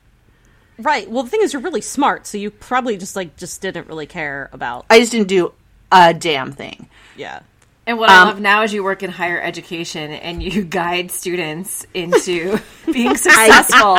Right. 0.77 1.09
Well, 1.09 1.23
the 1.23 1.29
thing 1.29 1.41
is, 1.41 1.53
you're 1.53 1.61
really 1.61 1.81
smart, 1.81 2.27
so 2.27 2.37
you 2.37 2.51
probably 2.51 2.97
just 2.97 3.15
like 3.15 3.37
just 3.37 3.61
didn't 3.61 3.87
really 3.87 4.07
care 4.07 4.49
about. 4.51 4.85
I 4.89 4.99
just 4.99 5.11
didn't 5.11 5.27
do 5.27 5.53
a 5.91 6.13
damn 6.13 6.51
thing. 6.51 6.89
Yeah. 7.15 7.41
And 7.87 7.99
what 7.99 8.09
I 8.09 8.21
um, 8.21 8.27
love 8.29 8.41
now 8.41 8.63
is 8.63 8.73
you 8.73 8.83
work 8.83 9.03
in 9.03 9.11
higher 9.11 9.39
education 9.39 10.11
and 10.11 10.41
you 10.41 10.63
guide 10.81 11.11
students 11.11 11.85
into 11.93 12.59
being 12.91 13.15
successful. 13.15 13.95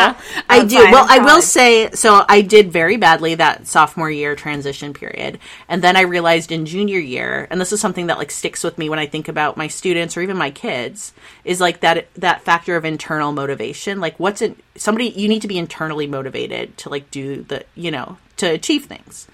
I 0.48 0.64
do. 0.68 0.76
Well, 0.76 1.06
I 1.08 1.20
will 1.20 1.40
say, 1.40 1.90
so 1.92 2.24
I 2.28 2.40
did 2.40 2.72
very 2.72 2.96
badly 2.96 3.36
that 3.36 3.68
sophomore 3.68 4.10
year 4.10 4.34
transition 4.34 4.92
period. 4.92 5.38
And 5.68 5.82
then 5.82 5.96
I 5.96 6.00
realized 6.00 6.50
in 6.50 6.66
junior 6.66 6.98
year, 6.98 7.46
and 7.48 7.60
this 7.60 7.72
is 7.72 7.80
something 7.80 8.08
that 8.08 8.18
like 8.18 8.32
sticks 8.32 8.64
with 8.64 8.76
me 8.76 8.88
when 8.88 8.98
I 8.98 9.06
think 9.06 9.28
about 9.28 9.56
my 9.56 9.68
students 9.68 10.16
or 10.16 10.22
even 10.22 10.36
my 10.36 10.50
kids, 10.50 11.12
is 11.44 11.60
like 11.60 11.80
that 11.80 12.08
that 12.14 12.42
factor 12.42 12.74
of 12.74 12.84
internal 12.84 13.30
motivation. 13.30 14.00
Like 14.00 14.18
what's 14.18 14.42
in 14.42 14.56
somebody 14.74 15.10
you 15.10 15.28
need 15.28 15.42
to 15.42 15.48
be 15.48 15.58
internally 15.58 16.08
motivated 16.08 16.76
to 16.78 16.88
like 16.88 17.10
do 17.12 17.42
the, 17.42 17.64
you 17.76 17.92
know, 17.92 18.18
to 18.38 18.46
achieve 18.46 18.86
things. 18.86 19.28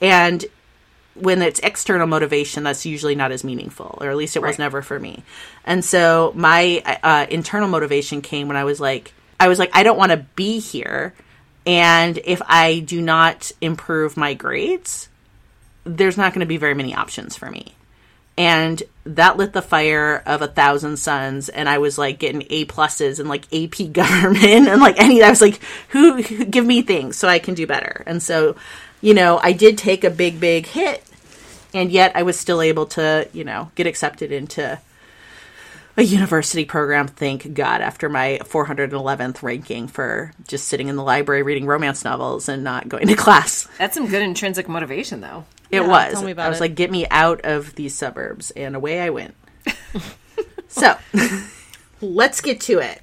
And 0.00 0.44
when 1.20 1.42
it's 1.42 1.60
external 1.60 2.06
motivation, 2.06 2.64
that's 2.64 2.86
usually 2.86 3.14
not 3.14 3.32
as 3.32 3.44
meaningful, 3.44 3.98
or 4.00 4.10
at 4.10 4.16
least 4.16 4.36
it 4.36 4.42
was 4.42 4.58
never 4.58 4.82
for 4.82 4.98
me. 4.98 5.22
And 5.64 5.84
so 5.84 6.32
my 6.34 6.82
uh, 7.02 7.26
internal 7.30 7.68
motivation 7.68 8.22
came 8.22 8.48
when 8.48 8.56
I 8.56 8.64
was 8.64 8.80
like, 8.80 9.12
I 9.40 9.48
was 9.48 9.58
like, 9.58 9.70
I 9.72 9.82
don't 9.82 9.98
want 9.98 10.12
to 10.12 10.18
be 10.34 10.58
here, 10.58 11.14
and 11.66 12.18
if 12.24 12.40
I 12.46 12.80
do 12.80 13.02
not 13.02 13.52
improve 13.60 14.16
my 14.16 14.34
grades, 14.34 15.08
there's 15.84 16.16
not 16.16 16.32
going 16.32 16.40
to 16.40 16.46
be 16.46 16.56
very 16.56 16.74
many 16.74 16.94
options 16.94 17.36
for 17.36 17.50
me. 17.50 17.74
And 18.36 18.80
that 19.04 19.36
lit 19.36 19.52
the 19.52 19.62
fire 19.62 20.22
of 20.24 20.42
a 20.42 20.46
thousand 20.46 20.98
suns, 20.98 21.48
and 21.48 21.68
I 21.68 21.78
was 21.78 21.98
like 21.98 22.18
getting 22.20 22.46
A 22.50 22.66
pluses 22.66 23.18
and 23.18 23.28
like 23.28 23.52
AP 23.52 23.92
government 23.92 24.68
and 24.68 24.80
like 24.80 24.98
any. 24.98 25.22
I 25.22 25.30
was 25.30 25.40
like, 25.40 25.60
who, 25.88 26.22
who 26.22 26.44
give 26.44 26.64
me 26.64 26.82
things 26.82 27.16
so 27.16 27.26
I 27.26 27.38
can 27.38 27.54
do 27.54 27.66
better? 27.66 28.04
And 28.06 28.22
so, 28.22 28.56
you 29.00 29.14
know, 29.14 29.40
I 29.42 29.52
did 29.52 29.76
take 29.76 30.04
a 30.04 30.10
big, 30.10 30.38
big 30.38 30.66
hit, 30.66 31.02
and 31.74 31.90
yet 31.90 32.12
I 32.14 32.22
was 32.22 32.38
still 32.38 32.60
able 32.62 32.86
to, 32.86 33.28
you 33.32 33.44
know, 33.44 33.70
get 33.74 33.86
accepted 33.86 34.32
into 34.32 34.78
a 35.96 36.02
university 36.02 36.64
program. 36.64 37.08
Thank 37.08 37.54
God, 37.54 37.80
after 37.80 38.08
my 38.08 38.38
411th 38.44 39.42
ranking 39.42 39.88
for 39.88 40.32
just 40.46 40.68
sitting 40.68 40.88
in 40.88 40.96
the 40.96 41.02
library 41.02 41.42
reading 41.42 41.66
romance 41.66 42.04
novels 42.04 42.48
and 42.48 42.62
not 42.64 42.88
going 42.88 43.06
to 43.08 43.14
class. 43.16 43.68
That's 43.78 43.94
some 43.94 44.06
good 44.06 44.22
intrinsic 44.22 44.68
motivation, 44.68 45.20
though. 45.20 45.44
It 45.70 45.82
Yeah, 45.82 45.88
was. 45.88 46.12
tell 46.14 46.22
me 46.22 46.30
about 46.32 46.46
I 46.46 46.48
was 46.48 46.58
it. 46.58 46.62
like, 46.62 46.74
get 46.76 46.90
me 46.90 47.06
out 47.10 47.40
of 47.42 47.74
these 47.74 47.94
suburbs, 47.94 48.50
and 48.52 48.74
away 48.76 49.00
I 49.00 49.10
went. 49.10 49.34
so, 50.68 50.96
let's 52.00 52.40
get 52.40 52.60
to 52.62 52.78
it. 52.78 53.02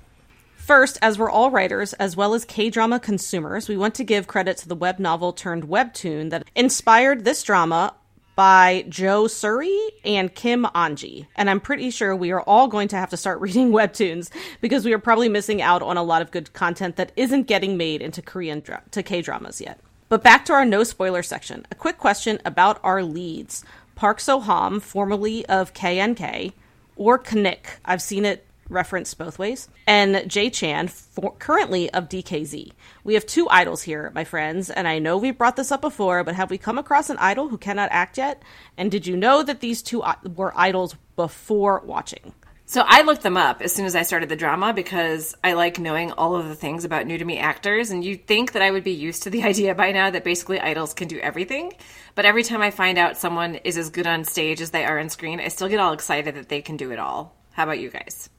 First, 0.56 0.98
as 1.02 1.20
we're 1.20 1.30
all 1.30 1.52
writers 1.52 1.94
as 1.94 2.16
well 2.18 2.34
as 2.34 2.44
K 2.44 2.72
drama 2.72 3.00
consumers, 3.00 3.70
we 3.70 3.78
want 3.78 3.94
to 3.96 4.04
give 4.04 4.26
credit 4.26 4.58
to 4.60 4.68
the 4.68 4.76
web 4.76 4.98
novel 4.98 5.32
turned 5.32 5.66
webtoon 5.66 6.32
that 6.32 6.48
inspired 6.56 7.24
this 7.24 7.44
drama 7.44 7.94
by 8.36 8.86
Jeosuri 8.90 9.78
and 10.04 10.34
Kim 10.34 10.66
Anji. 10.76 11.28
And 11.36 11.50
I'm 11.50 11.62
pretty 11.62 11.90
sure 11.90 12.16
we 12.16 12.32
are 12.32 12.42
all 12.42 12.68
going 12.68 12.88
to 12.90 12.98
have 12.98 13.10
to 13.12 13.18
start 13.18 13.40
reading 13.42 13.72
webtoons 13.72 14.30
because 14.62 14.86
we 14.86 14.94
are 14.94 15.00
probably 15.00 15.30
missing 15.30 15.62
out 15.62 15.82
on 15.82 15.98
a 15.98 16.04
lot 16.04 16.22
of 16.22 16.32
good 16.32 16.54
content 16.54 16.98
that 16.98 17.12
isn't 17.16 17.48
getting 17.48 17.78
made 17.78 18.02
into 18.02 18.22
Korean 18.22 18.60
dra- 18.60 18.84
to 18.92 19.04
K 19.04 19.22
dramas 19.22 19.62
yet. 19.62 19.80
But 20.10 20.24
back 20.24 20.46
to 20.46 20.54
our 20.54 20.66
no 20.66 20.84
spoiler 20.84 21.24
section. 21.24 21.66
A 21.72 21.76
quick 21.76 21.98
question 21.98 22.40
about 22.46 22.80
our 22.84 23.02
leads. 23.04 23.64
Park 23.96 24.20
Seo 24.20 24.44
Ham, 24.44 24.80
formerly 24.80 25.46
of 25.48 25.74
KNK, 25.74 26.54
or 26.96 27.18
Knick. 27.18 27.80
I've 27.86 28.02
seen 28.02 28.26
it 28.26 28.46
referenced 28.70 29.18
both 29.18 29.40
ways. 29.40 29.70
And 29.88 30.16
Jaechan, 30.16 30.90
for, 30.90 31.34
currently 31.38 31.92
of 31.92 32.10
DKZ. 32.10 32.72
We 33.04 33.14
have 33.14 33.26
two 33.26 33.48
idols 33.50 33.84
here, 33.84 34.12
my 34.16 34.24
friends, 34.24 34.70
and 34.70 34.88
I 34.88 35.00
know 35.00 35.18
we've 35.18 35.38
brought 35.38 35.56
this 35.56 35.72
up 35.72 35.82
before, 35.82 36.24
but 36.24 36.36
have 36.36 36.50
we 36.50 36.58
come 36.58 36.78
across 36.78 37.10
an 37.10 37.18
idol 37.18 37.50
who 37.50 37.58
cannot 37.58 37.90
act 37.92 38.18
yet? 38.18 38.42
And 38.78 38.92
did 38.92 39.08
you 39.08 39.16
know 39.16 39.44
that 39.44 39.60
these 39.60 39.82
two 39.82 40.02
uh, 40.02 40.16
were 40.36 40.54
idols 40.56 40.96
before 41.16 41.82
watching? 41.86 42.34
So 42.68 42.84
I 42.84 43.04
looked 43.04 43.22
them 43.22 43.38
up 43.38 43.62
as 43.62 43.72
soon 43.72 43.86
as 43.86 43.96
I 43.96 44.02
started 44.02 44.28
the 44.28 44.36
drama 44.36 44.74
because 44.74 45.36
I 45.44 45.54
like 45.54 45.78
knowing 45.78 46.12
all 46.14 46.36
of 46.36 46.48
the 46.48 46.56
things 46.56 46.84
about 46.84 47.06
new 47.06 47.18
to 47.18 47.24
me 47.24 47.38
actors. 47.38 47.92
And 47.92 48.04
you'd 48.04 48.26
think 48.26 48.54
that 48.54 48.64
I 48.64 48.72
would 48.72 48.84
be 48.84 48.92
used 48.92 49.24
to 49.24 49.30
the 49.30 49.44
idea 49.52 49.76
by 49.76 49.92
now 49.92 50.10
that 50.10 50.24
basically 50.24 50.60
idols 50.60 50.96
can 50.96 51.08
do 51.08 51.20
everything. 51.20 51.74
But 52.16 52.26
every 52.26 52.42
time 52.42 52.64
I 52.64 52.72
find 52.72 52.98
out 52.98 53.18
someone 53.18 53.56
is 53.56 53.78
as 53.78 53.92
good 53.92 54.08
on 54.08 54.24
stage 54.24 54.62
as 54.62 54.72
they 54.72 54.84
are 54.84 54.98
on 54.98 55.10
screen, 55.10 55.40
I 55.40 55.50
still 55.50 55.70
get 55.70 55.80
all 55.80 55.94
excited 55.94 56.34
that 56.36 56.50
they 56.50 56.64
can 56.64 56.76
do 56.76 56.92
it 56.92 56.98
all. 56.98 57.36
How 57.52 57.64
about 57.64 57.80
you 57.80 57.92
guys? 57.92 58.30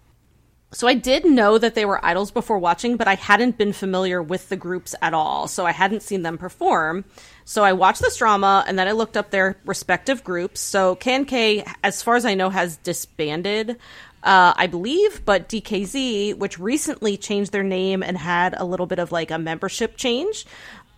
So 0.76 0.86
I 0.86 0.92
did 0.92 1.24
know 1.24 1.56
that 1.56 1.74
they 1.74 1.86
were 1.86 2.04
idols 2.04 2.30
before 2.30 2.58
watching, 2.58 2.98
but 2.98 3.08
I 3.08 3.14
hadn't 3.14 3.56
been 3.56 3.72
familiar 3.72 4.22
with 4.22 4.50
the 4.50 4.58
groups 4.58 4.94
at 5.00 5.14
all. 5.14 5.48
So 5.48 5.64
I 5.64 5.72
hadn't 5.72 6.02
seen 6.02 6.20
them 6.20 6.36
perform. 6.36 7.06
So 7.46 7.64
I 7.64 7.72
watched 7.72 8.02
this 8.02 8.18
drama 8.18 8.62
and 8.68 8.78
then 8.78 8.86
I 8.86 8.92
looked 8.92 9.16
up 9.16 9.30
their 9.30 9.56
respective 9.64 10.22
groups. 10.22 10.60
So 10.60 10.94
KNK, 10.96 11.66
as 11.82 12.02
far 12.02 12.14
as 12.14 12.26
I 12.26 12.34
know, 12.34 12.50
has 12.50 12.76
disbanded, 12.76 13.78
uh, 14.22 14.52
I 14.54 14.66
believe, 14.66 15.24
but 15.24 15.48
DKZ, 15.48 16.36
which 16.36 16.58
recently 16.58 17.16
changed 17.16 17.52
their 17.52 17.62
name 17.62 18.02
and 18.02 18.18
had 18.18 18.54
a 18.54 18.66
little 18.66 18.84
bit 18.84 18.98
of 18.98 19.10
like 19.10 19.30
a 19.30 19.38
membership 19.38 19.96
change 19.96 20.44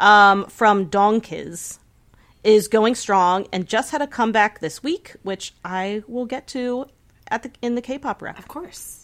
um, 0.00 0.46
from 0.46 0.86
DONGKIZ, 0.86 1.78
is 2.42 2.66
going 2.66 2.96
strong 2.96 3.46
and 3.52 3.68
just 3.68 3.92
had 3.92 4.02
a 4.02 4.08
comeback 4.08 4.58
this 4.58 4.82
week, 4.82 5.14
which 5.22 5.54
I 5.64 6.02
will 6.08 6.26
get 6.26 6.48
to 6.48 6.86
at 7.28 7.44
the 7.44 7.52
in 7.62 7.76
the 7.76 7.82
K-pop 7.82 8.20
rep. 8.20 8.40
Of 8.40 8.48
course. 8.48 8.97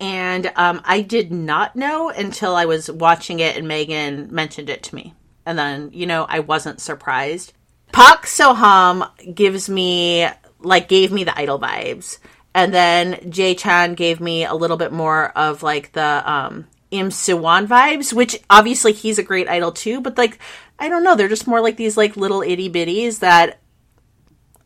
And 0.00 0.50
um, 0.56 0.80
I 0.84 1.02
did 1.02 1.30
not 1.30 1.76
know 1.76 2.08
until 2.08 2.56
I 2.56 2.64
was 2.64 2.90
watching 2.90 3.40
it 3.40 3.56
and 3.56 3.68
Megan 3.68 4.34
mentioned 4.34 4.70
it 4.70 4.82
to 4.84 4.94
me. 4.94 5.14
And 5.44 5.58
then, 5.58 5.90
you 5.92 6.06
know, 6.06 6.26
I 6.28 6.40
wasn't 6.40 6.80
surprised. 6.80 7.52
Park 7.92 8.24
Seoham 8.24 9.10
gives 9.34 9.68
me, 9.68 10.26
like, 10.60 10.88
gave 10.88 11.12
me 11.12 11.24
the 11.24 11.38
idol 11.38 11.58
vibes. 11.58 12.18
And 12.54 12.72
then 12.72 13.14
Jaechan 13.30 13.94
gave 13.94 14.20
me 14.20 14.44
a 14.44 14.54
little 14.54 14.76
bit 14.76 14.92
more 14.92 15.30
of, 15.36 15.62
like, 15.62 15.92
the 15.92 16.22
um, 16.30 16.66
Im 16.90 17.10
Siwan 17.10 17.66
vibes, 17.66 18.12
which 18.12 18.40
obviously 18.48 18.92
he's 18.92 19.18
a 19.18 19.22
great 19.22 19.48
idol 19.48 19.72
too, 19.72 20.00
but, 20.00 20.16
like, 20.16 20.38
I 20.78 20.88
don't 20.88 21.04
know. 21.04 21.14
They're 21.14 21.28
just 21.28 21.46
more 21.46 21.60
like 21.60 21.76
these, 21.76 21.96
like, 21.96 22.16
little 22.16 22.42
itty 22.42 22.70
bitties 22.70 23.18
that 23.18 23.60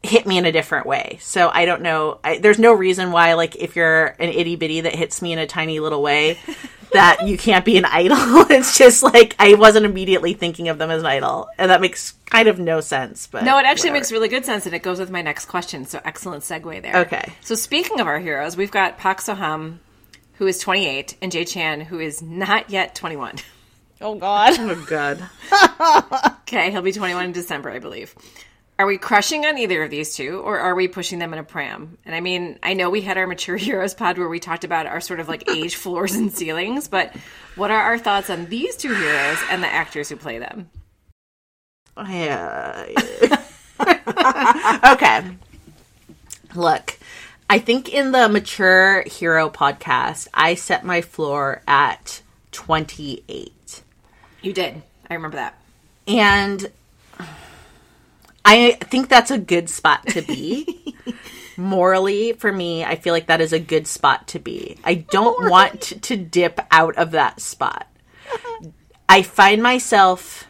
hit 0.04 0.26
me 0.26 0.38
in 0.38 0.44
a 0.46 0.52
different 0.52 0.86
way. 0.86 1.18
So 1.20 1.48
I 1.52 1.64
don't 1.64 1.82
know. 1.82 2.18
I, 2.22 2.38
there's 2.38 2.58
no 2.58 2.72
reason 2.72 3.10
why, 3.12 3.34
like, 3.34 3.56
if 3.56 3.76
you're 3.76 4.06
an 4.06 4.28
itty 4.30 4.56
bitty 4.56 4.82
that 4.82 4.94
hits 4.94 5.20
me 5.22 5.32
in 5.32 5.38
a 5.38 5.46
tiny 5.46 5.80
little 5.80 6.02
way, 6.02 6.38
that 6.92 7.26
you 7.26 7.36
can't 7.36 7.64
be 7.64 7.76
an 7.76 7.84
idol. 7.84 8.16
it's 8.50 8.78
just 8.78 9.02
like 9.02 9.34
I 9.38 9.54
wasn't 9.54 9.84
immediately 9.86 10.32
thinking 10.34 10.68
of 10.68 10.78
them 10.78 10.90
as 10.90 11.00
an 11.02 11.06
idol, 11.06 11.48
and 11.58 11.70
that 11.70 11.80
makes 11.80 12.12
kind 12.26 12.46
of 12.48 12.58
no 12.58 12.80
sense. 12.80 13.26
But 13.26 13.44
No, 13.44 13.58
it 13.58 13.66
actually 13.66 13.90
whatever. 13.90 13.92
makes 13.94 14.12
really 14.12 14.28
good 14.28 14.44
sense, 14.44 14.66
and 14.66 14.74
it 14.74 14.82
goes 14.82 15.00
with 15.00 15.10
my 15.10 15.22
next 15.22 15.46
question. 15.46 15.86
So 15.86 16.00
excellent 16.04 16.44
segue 16.44 16.82
there. 16.82 16.96
Okay. 16.98 17.32
So 17.40 17.54
speaking 17.54 18.00
of 18.00 18.06
our 18.06 18.18
heroes, 18.20 18.56
we've 18.56 18.70
got 18.70 18.98
Park 18.98 19.18
Seoham, 19.18 19.78
who 20.34 20.46
is 20.46 20.58
28, 20.58 21.16
and 21.22 21.32
Jaechan, 21.32 21.82
who 21.84 21.98
is 21.98 22.22
not 22.22 22.70
yet 22.70 22.94
21. 22.94 23.36
Oh 24.00 24.16
God. 24.16 24.54
Oh 24.58 24.84
god. 24.88 25.28
Okay, 26.46 26.70
he'll 26.70 26.82
be 26.82 26.92
21 26.92 27.24
in 27.24 27.32
December, 27.32 27.70
I 27.70 27.78
believe. 27.80 28.14
Are 28.76 28.86
we 28.86 28.98
crushing 28.98 29.46
on 29.46 29.56
either 29.56 29.84
of 29.84 29.90
these 29.90 30.16
two, 30.16 30.40
or 30.40 30.58
are 30.58 30.74
we 30.74 30.88
pushing 30.88 31.20
them 31.20 31.32
in 31.32 31.38
a 31.38 31.44
pram? 31.44 31.96
And 32.04 32.12
I 32.14 32.20
mean, 32.20 32.58
I 32.60 32.74
know 32.74 32.90
we 32.90 33.02
had 33.02 33.16
our 33.16 33.26
Mature 33.26 33.56
Heroes 33.58 33.94
pod 33.94 34.18
where 34.18 34.28
we 34.28 34.40
talked 34.40 34.64
about 34.64 34.86
our 34.86 35.00
sort 35.00 35.20
of 35.20 35.28
like 35.28 35.48
age 35.48 35.76
floors 35.84 36.14
and 36.14 36.32
ceilings, 36.32 36.88
but 36.88 37.14
what 37.54 37.70
are 37.70 37.80
our 37.80 37.98
thoughts 37.98 38.30
on 38.30 38.46
these 38.46 38.76
two 38.76 38.92
heroes 38.92 39.38
and 39.48 39.62
the 39.62 39.68
actors 39.68 40.08
who 40.08 40.16
play 40.16 40.38
them? 40.38 40.70
Yeah. 41.96 42.86
okay. 44.92 45.36
Look, 46.56 46.98
I 47.48 47.60
think 47.60 47.92
in 47.92 48.10
the 48.10 48.28
mature 48.28 49.04
hero 49.06 49.50
podcast, 49.50 50.26
I 50.34 50.56
set 50.56 50.84
my 50.84 51.00
floor 51.00 51.62
at 51.68 52.22
28. 52.50 53.82
You 54.42 54.52
did. 54.52 54.82
I 55.08 55.14
remember 55.14 55.36
that. 55.36 55.56
And 56.08 56.70
I 58.44 58.72
think 58.72 59.08
that's 59.08 59.30
a 59.30 59.38
good 59.38 59.70
spot 59.70 60.06
to 60.08 60.22
be. 60.22 60.96
Morally, 61.56 62.32
for 62.32 62.52
me, 62.52 62.84
I 62.84 62.96
feel 62.96 63.12
like 63.14 63.26
that 63.26 63.40
is 63.40 63.52
a 63.52 63.60
good 63.60 63.86
spot 63.86 64.28
to 64.28 64.38
be. 64.38 64.76
I 64.84 64.94
don't 64.94 65.48
want 65.50 65.80
to, 65.82 66.00
to 66.00 66.16
dip 66.16 66.60
out 66.70 66.96
of 66.96 67.12
that 67.12 67.40
spot. 67.40 67.86
I 69.08 69.22
find 69.22 69.62
myself 69.62 70.46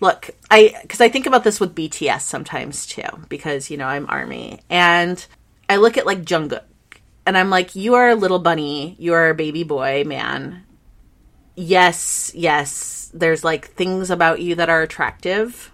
look 0.00 0.30
i 0.50 0.74
because 0.82 1.00
i 1.00 1.08
think 1.08 1.26
about 1.26 1.44
this 1.44 1.58
with 1.58 1.74
bts 1.74 2.20
sometimes 2.20 2.86
too 2.86 3.02
because 3.28 3.70
you 3.70 3.76
know 3.76 3.86
i'm 3.86 4.06
army 4.08 4.60
and 4.70 5.26
i 5.68 5.76
look 5.76 5.96
at 5.96 6.06
like 6.06 6.22
jungkook 6.22 6.62
and 7.26 7.36
i'm 7.36 7.50
like 7.50 7.74
you 7.74 7.94
are 7.94 8.08
a 8.08 8.14
little 8.14 8.38
bunny 8.38 8.94
you 8.98 9.12
are 9.12 9.30
a 9.30 9.34
baby 9.34 9.64
boy 9.64 10.04
man 10.06 10.64
yes 11.56 12.30
yes 12.34 13.10
there's 13.12 13.42
like 13.42 13.66
things 13.66 14.10
about 14.10 14.40
you 14.40 14.54
that 14.54 14.70
are 14.70 14.82
attractive 14.82 15.72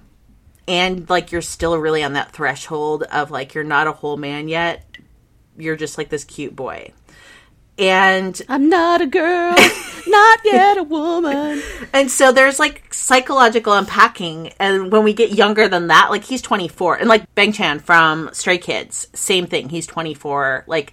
and 0.66 1.08
like 1.10 1.32
you're 1.32 1.42
still 1.42 1.76
really 1.78 2.02
on 2.02 2.14
that 2.14 2.32
threshold 2.32 3.02
of 3.04 3.30
like 3.30 3.54
you're 3.54 3.64
not 3.64 3.86
a 3.86 3.92
whole 3.92 4.16
man 4.16 4.48
yet. 4.48 4.84
You're 5.56 5.76
just 5.76 5.98
like 5.98 6.08
this 6.08 6.24
cute 6.24 6.56
boy. 6.56 6.92
And 7.76 8.40
I'm 8.48 8.68
not 8.68 9.00
a 9.00 9.06
girl, 9.06 9.54
not 10.06 10.40
yet 10.44 10.78
a 10.78 10.84
woman. 10.84 11.60
and 11.92 12.10
so 12.10 12.30
there's 12.30 12.58
like 12.58 12.92
psychological 12.94 13.72
unpacking. 13.72 14.52
And 14.60 14.92
when 14.92 15.02
we 15.02 15.12
get 15.12 15.32
younger 15.32 15.68
than 15.68 15.88
that 15.88 16.10
like 16.10 16.24
he's 16.24 16.42
24 16.42 16.96
and 16.96 17.08
like 17.08 17.32
bang 17.34 17.52
chan 17.52 17.80
from 17.80 18.30
stray 18.32 18.58
kids 18.58 19.08
same 19.12 19.46
thing. 19.46 19.68
He's 19.68 19.86
24 19.86 20.64
like 20.66 20.92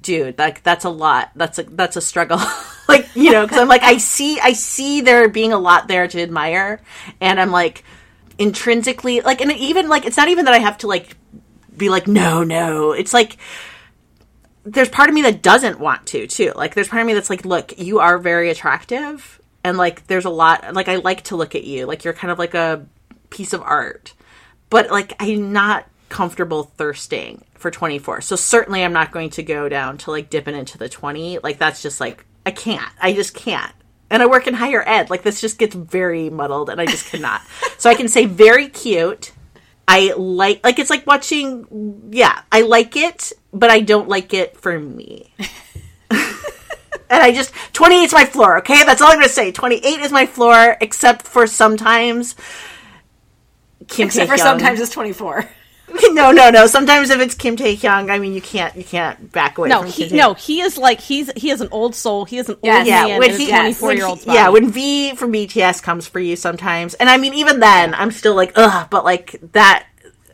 dude 0.00 0.38
like 0.38 0.62
that's 0.62 0.84
a 0.84 0.90
lot. 0.90 1.32
That's 1.34 1.58
a 1.58 1.64
that's 1.64 1.96
a 1.96 2.00
struggle. 2.00 2.40
Like 2.88 3.16
you 3.16 3.32
know 3.32 3.42
because 3.42 3.58
i'm 3.58 3.66
like 3.66 3.82
i 3.82 3.96
see 3.96 4.38
i 4.38 4.52
see 4.52 5.00
there 5.00 5.28
being 5.28 5.52
a 5.52 5.58
lot 5.58 5.88
there 5.88 6.06
to 6.06 6.22
admire. 6.22 6.80
And 7.20 7.40
i'm 7.40 7.50
like 7.50 7.82
intrinsically 8.38 9.20
like 9.22 9.40
and 9.40 9.50
even 9.52 9.88
like 9.88 10.04
it's 10.04 10.16
not 10.16 10.28
even 10.28 10.44
that 10.44 10.52
i 10.52 10.58
have 10.58 10.76
to 10.76 10.86
like 10.86 11.16
be 11.76 11.88
like 11.88 12.06
no 12.06 12.42
no. 12.42 12.92
It's 12.92 13.12
like 13.12 13.36
there's 14.64 14.88
part 14.88 15.08
of 15.08 15.14
me 15.14 15.22
that 15.22 15.42
doesn't 15.42 15.78
want 15.78 16.06
to 16.06 16.26
too. 16.26 16.52
Like 16.56 16.74
there's 16.74 16.88
part 16.88 17.02
of 17.02 17.06
me 17.06 17.14
that's 17.14 17.30
like 17.30 17.44
look 17.44 17.78
you 17.78 18.00
are 18.00 18.18
very 18.18 18.50
attractive 18.50 19.40
and 19.62 19.76
like 19.76 20.06
there's 20.06 20.24
a 20.24 20.30
lot 20.30 20.74
like 20.74 20.88
i 20.88 20.96
like 20.96 21.24
to 21.24 21.36
look 21.36 21.54
at 21.54 21.64
you. 21.64 21.86
Like 21.86 22.04
you're 22.04 22.14
kind 22.14 22.30
of 22.30 22.38
like 22.38 22.54
a 22.54 22.86
piece 23.30 23.52
of 23.52 23.62
art. 23.62 24.14
But 24.70 24.90
like 24.90 25.14
i'm 25.20 25.52
not 25.52 25.86
comfortable 26.08 26.62
thirsting 26.62 27.44
for 27.54 27.68
24 27.68 28.20
so 28.20 28.36
certainly 28.36 28.84
i'm 28.84 28.92
not 28.92 29.10
going 29.10 29.28
to 29.28 29.42
go 29.42 29.68
down 29.68 29.98
to 29.98 30.12
like 30.12 30.30
dipping 30.30 30.54
into 30.54 30.78
the 30.78 30.88
20 30.88 31.40
like 31.40 31.58
that's 31.58 31.82
just 31.82 32.00
like 32.00 32.24
i 32.44 32.50
can't. 32.52 32.92
I 33.00 33.12
just 33.12 33.34
can't 33.34 33.72
and 34.10 34.22
i 34.22 34.26
work 34.26 34.46
in 34.46 34.54
higher 34.54 34.86
ed 34.86 35.10
like 35.10 35.22
this 35.22 35.40
just 35.40 35.58
gets 35.58 35.74
very 35.74 36.30
muddled 36.30 36.70
and 36.70 36.80
i 36.80 36.86
just 36.86 37.06
cannot 37.06 37.40
so 37.78 37.90
i 37.90 37.94
can 37.94 38.08
say 38.08 38.26
very 38.26 38.68
cute 38.68 39.32
i 39.88 40.12
like 40.16 40.64
like 40.64 40.78
it's 40.78 40.90
like 40.90 41.06
watching 41.06 42.08
yeah 42.10 42.42
i 42.52 42.60
like 42.62 42.96
it 42.96 43.32
but 43.52 43.70
i 43.70 43.80
don't 43.80 44.08
like 44.08 44.34
it 44.34 44.56
for 44.56 44.78
me 44.78 45.32
and 47.10 47.22
I 47.22 47.32
just 47.32 47.52
28 47.72 48.04
is 48.04 48.12
my 48.12 48.24
floor. 48.24 48.58
Okay, 48.58 48.84
that's 48.84 49.00
all 49.00 49.08
I'm 49.08 49.18
gonna 49.18 49.28
say. 49.28 49.52
28 49.52 50.00
is 50.00 50.12
my 50.12 50.26
floor, 50.26 50.76
except 50.80 51.22
for 51.26 51.46
sometimes. 51.46 52.34
Kim 53.88 54.06
Except 54.08 54.28
for 54.28 54.36
sometimes 54.36 54.80
it's 54.80 54.90
24. 54.90 55.48
no, 56.12 56.32
no, 56.32 56.50
no. 56.50 56.66
Sometimes 56.66 57.10
if 57.10 57.20
it's 57.20 57.34
Kim 57.34 57.56
Tae 57.56 57.76
Taehyung, 57.76 58.10
I 58.10 58.18
mean, 58.18 58.32
you 58.32 58.40
can't, 58.42 58.74
you 58.76 58.82
can't 58.84 59.30
back 59.32 59.56
away 59.58 59.68
No, 59.68 59.82
from 59.82 59.90
he 59.90 60.08
Kim 60.08 60.16
no, 60.16 60.34
he 60.34 60.60
is 60.60 60.76
like 60.76 61.00
he's 61.00 61.30
he 61.36 61.50
is 61.50 61.60
an 61.60 61.68
old 61.70 61.94
soul. 61.94 62.24
He 62.24 62.38
is 62.38 62.48
an 62.48 62.56
Yes. 62.62 62.78
old 62.78 62.86
Yeah, 62.88 63.04
man 63.06 63.18
when 63.20 63.30
he, 63.38 63.50
a 63.50 63.54
twenty 63.54 63.72
four 63.74 63.88
when 63.88 63.96
year 63.98 64.08
he- 64.16 64.32
yeah, 64.34 64.48
when 64.48 64.70
V 64.70 65.14
from 65.14 65.32
BTS 65.32 65.82
comes 65.82 66.06
for 66.06 66.18
you 66.20 66.34
sometimes, 66.36 66.94
and 66.94 67.08
I 67.08 67.16
mean, 67.18 67.34
even 67.34 67.60
then, 67.60 67.94
I'm 67.94 68.10
still 68.10 68.34
like, 68.34 68.52
ugh, 68.56 68.88
but 68.90 69.04
like 69.04 69.38
that. 69.52 69.86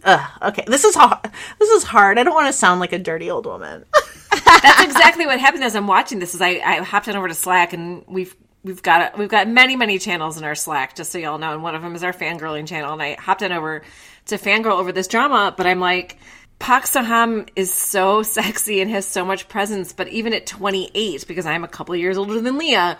Ugh, 0.04 0.30
okay, 0.42 0.64
this 0.66 0.82
is 0.84 0.96
hard. 0.96 1.30
This 1.60 1.70
is 1.70 1.84
hard. 1.84 2.18
I 2.18 2.24
don't 2.24 2.34
want 2.34 2.48
to 2.48 2.52
sound 2.52 2.80
like 2.80 2.92
a 2.92 2.98
dirty 2.98 3.30
old 3.30 3.46
woman. 3.46 3.84
That's 4.44 4.82
exactly 4.82 5.26
what 5.26 5.38
happened 5.38 5.62
as 5.62 5.76
I'm 5.76 5.86
watching 5.86 6.18
this. 6.18 6.34
Is 6.34 6.40
I, 6.40 6.60
I 6.64 6.82
hopped 6.82 7.08
on 7.08 7.14
over 7.14 7.28
to 7.28 7.34
Slack 7.34 7.72
and 7.72 8.04
we've 8.08 8.34
we've 8.64 8.82
got 8.82 9.16
we've 9.16 9.28
got 9.28 9.46
many 9.46 9.76
many 9.76 10.00
channels 10.00 10.38
in 10.38 10.44
our 10.44 10.56
Slack 10.56 10.96
just 10.96 11.12
so 11.12 11.18
y'all 11.18 11.38
know, 11.38 11.52
and 11.52 11.62
one 11.62 11.76
of 11.76 11.82
them 11.82 11.94
is 11.94 12.02
our 12.02 12.12
fangirling 12.12 12.66
channel. 12.66 12.92
And 12.92 13.00
I 13.00 13.14
hopped 13.14 13.44
on 13.44 13.52
over 13.52 13.82
to 14.26 14.38
fangirl 14.38 14.78
over 14.78 14.92
this 14.92 15.08
drama, 15.08 15.54
but 15.56 15.66
I'm 15.66 15.80
like. 15.80 16.18
Park 16.58 16.84
Seoham 16.84 17.48
is 17.56 17.74
so 17.74 18.22
sexy 18.22 18.80
and 18.80 18.88
has 18.88 19.04
so 19.04 19.24
much 19.24 19.48
presence, 19.48 19.92
but 19.92 20.06
even 20.06 20.32
at 20.32 20.46
28, 20.46 21.26
because 21.26 21.44
I'm 21.44 21.64
a 21.64 21.68
couple 21.68 21.96
years 21.96 22.16
older 22.16 22.40
than 22.40 22.56
Leah, 22.56 22.98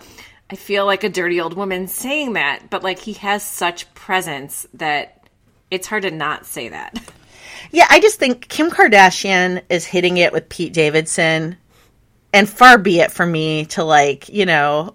I 0.49 0.55
feel 0.55 0.85
like 0.85 1.05
a 1.05 1.09
dirty 1.09 1.39
old 1.39 1.55
woman 1.55 1.87
saying 1.87 2.33
that. 2.33 2.69
But 2.69 2.83
like 2.83 2.99
he 2.99 3.13
has 3.13 3.41
such 3.41 3.93
presence 3.93 4.67
that 4.73 5.27
it's 5.71 5.87
hard 5.87 6.03
to 6.03 6.11
not 6.11 6.45
say 6.45 6.69
that. 6.69 6.99
Yeah, 7.71 7.87
I 7.89 7.99
just 7.99 8.19
think 8.19 8.47
Kim 8.49 8.69
Kardashian 8.69 9.63
is 9.69 9.85
hitting 9.85 10.17
it 10.17 10.31
with 10.31 10.49
Pete 10.49 10.73
Davidson, 10.73 11.57
and 12.31 12.47
far 12.47 12.77
be 12.77 12.99
it 12.99 13.11
for 13.11 13.25
me 13.25 13.65
to 13.67 13.83
like, 13.83 14.29
you 14.29 14.45
know, 14.45 14.93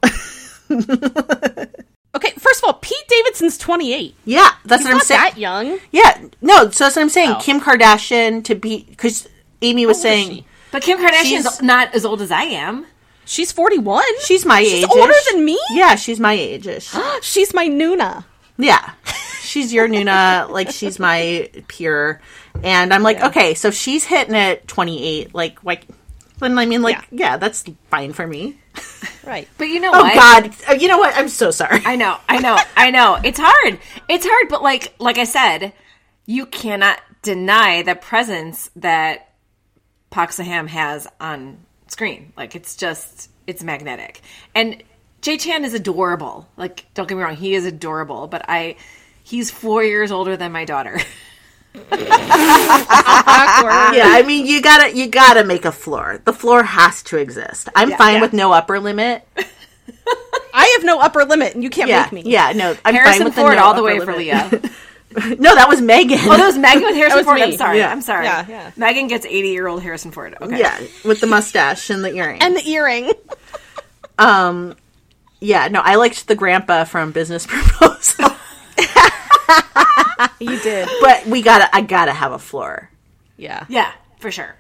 Okay, 2.15 2.31
first 2.39 2.61
of 2.63 2.65
all, 2.69 2.75
Pete 2.75 2.97
Davidson's 3.09 3.59
twenty 3.59 3.93
eight. 3.93 4.15
yeah, 4.25 4.51
that's 4.65 4.83
what 4.83 4.91
I'm 4.91 4.97
Not 4.99 5.07
saying. 5.07 5.21
that 5.21 5.39
young. 5.39 5.79
Yeah, 5.93 6.19
no, 6.41 6.71
so 6.71 6.85
that's 6.85 6.97
what 6.97 7.03
I'm 7.03 7.09
saying. 7.11 7.33
Oh. 7.37 7.41
Kim 7.41 7.61
Kardashian 7.61 8.43
to 8.45 8.55
be 8.55 8.85
because 8.89 9.29
Amy 9.63 9.85
was 9.87 9.99
old 9.99 10.03
saying 10.03 10.31
she? 10.31 10.47
But 10.73 10.83
Kim 10.83 10.99
Kardashian's 10.99 11.61
not 11.63 11.95
as 11.95 12.05
old 12.05 12.21
as 12.23 12.31
I 12.31 12.43
am. 12.45 12.87
She's 13.27 13.53
forty 13.53 13.79
one. 13.79 14.05
she's 14.25 14.47
my 14.47 14.63
She's 14.63 14.85
age. 14.85 14.91
older 14.91 15.13
than 15.31 15.45
me? 15.45 15.59
Yeah, 15.71 15.97
she's 15.97 16.19
my 16.19 16.33
age-ish. 16.33 16.91
She's 17.23 17.53
my 17.53 17.69
Nuna. 17.69 18.25
Yeah. 18.57 18.93
She's 19.43 19.73
your 19.73 19.87
Nuna, 19.89 20.49
like 20.51 20.71
she's 20.71 20.99
my 20.99 21.51
peer. 21.69 22.21
And 22.63 22.93
I'm 22.93 23.03
like, 23.03 23.21
okay, 23.21 23.53
so 23.55 23.71
she's 23.71 24.05
hitting 24.05 24.35
at 24.35 24.67
28, 24.67 25.35
like, 25.35 25.63
like, 25.63 25.87
then 26.39 26.59
I 26.59 26.67
mean, 26.67 26.83
like, 26.83 26.99
yeah. 27.11 27.37
that's 27.37 27.65
fine 27.91 28.13
for 28.13 28.27
me. 28.27 28.57
Right. 29.25 29.49
But 29.59 29.69
you 29.69 29.81
know 29.81 29.91
Oh 29.93 30.03
what? 30.03 30.15
God, 30.15 30.55
Uh, 30.69 30.73
you 30.75 30.89
know 30.89 30.99
what? 30.99 31.15
I'm 31.17 31.29
so 31.29 31.51
sorry. 31.51 31.81
I 31.85 31.97
know, 31.97 32.17
I 32.29 32.39
know, 32.39 32.57
I 32.77 32.91
know. 32.91 33.19
It's 33.23 33.39
hard. 33.43 33.79
It's 34.09 34.27
hard, 34.27 34.49
but 34.49 34.63
like 34.63 34.95
like 34.99 35.19
I 35.19 35.25
said, 35.25 35.73
you 36.27 36.47
cannot 36.47 37.01
deny 37.23 37.83
the 37.83 37.95
presence 37.95 38.71
that 38.77 39.33
Park 40.11 40.31
Seoham 40.31 40.69
has 40.69 41.07
on 41.21 41.59
screen. 41.89 42.33
Like 42.37 42.55
it's 42.55 42.77
just 42.77 43.31
it's 43.47 43.63
magnetic. 43.63 44.21
And 44.55 44.83
Jaechan 45.23 45.65
is 45.65 45.75
adorable. 45.75 46.49
Like 46.57 46.87
don't 46.95 47.09
get 47.09 47.17
me 47.17 47.23
wrong, 47.25 47.37
he 47.37 47.55
is 47.55 47.67
adorable, 47.67 48.27
but 48.29 48.45
I 48.49 48.77
he's 49.25 49.51
4 49.51 49.85
years 49.85 50.11
older 50.11 50.37
than 50.37 50.53
my 50.53 50.65
daughter. 50.65 51.01
yeah, 51.93 51.99
I 54.13 54.25
mean, 54.27 54.47
you 54.47 54.63
gotta, 54.63 54.97
you 54.97 55.09
gotta 55.09 55.45
make 55.45 55.65
a 55.65 55.73
floor. 55.73 56.21
The 56.25 56.33
floor 56.33 56.63
has 56.63 57.03
to 57.05 57.17
exist. 57.17 57.69
I'm 57.75 57.91
fine 57.93 58.17
yeah. 58.17 58.21
with 58.21 58.33
no 58.33 58.53
upper 58.53 58.79
limit. 58.81 59.27
I 60.55 60.75
have 60.77 60.85
no 60.85 61.01
upper 61.01 61.25
limit, 61.25 61.55
and 61.55 61.63
you 61.63 61.71
can't 61.71 61.89
Yeah, 61.89 62.09
make 62.13 62.25
me. 62.25 62.31
yeah, 62.31 62.53
no, 62.53 62.77
I'm 62.85 62.95
fine 62.95 63.25
with 63.25 63.35
Ford 63.35 63.53
the 63.53 63.57
no 63.57 63.65
all 63.65 63.75
the 63.75 63.81
upper 63.81 63.85
way 63.85 63.99
for 64.01 64.17
limit. 64.17 64.63
Leah. 64.63 64.71
no, 65.39 65.55
that 65.55 65.67
was 65.69 65.81
Megan. 65.81 66.19
Oh, 66.23 66.37
that 66.37 66.47
was 66.47 66.59
Megan 66.59 66.83
with 66.83 66.95
Harrison 66.95 67.25
Ford. 67.25 67.37
me. 67.37 67.43
I'm 67.43 67.57
sorry. 67.57 67.79
Yeah. 67.79 67.91
I'm 67.91 68.03
sorry. 68.03 68.25
Yeah, 68.27 68.47
yeah. 68.49 68.71
Megan 68.77 69.09
gets 69.09 69.25
80 69.25 69.49
year 69.49 69.67
old 69.67 69.83
Harrison 69.83 70.11
Ford. 70.11 70.37
Okay. 70.41 70.59
yeah, 70.59 70.79
with 71.05 71.21
the 71.21 71.27
mustache 71.27 71.91
and 71.91 72.05
the 72.05 72.13
earring. 72.13 72.43
And 72.43 72.57
the 72.57 72.69
earring. 72.69 73.13
um, 74.19 74.77
yeah, 75.41 75.69
no, 75.69 75.81
I 75.81 75.95
liked 75.95 76.29
the 76.29 76.35
grandpa 76.35 76.85
from 76.85 77.13
Business 77.13 77.47
Proposal. 77.47 78.31
You 80.41 80.61
did. 80.61 80.89
but 81.01 81.27
we 81.27 81.43
gotta, 81.43 81.75
I 81.75 81.81
gotta 81.81 82.13
have 82.13 82.33
a 82.33 82.39
floor. 82.39 82.91
Yeah. 83.37 83.65
Yeah, 83.69 83.93
for 84.21 84.31
sure. 84.31 84.57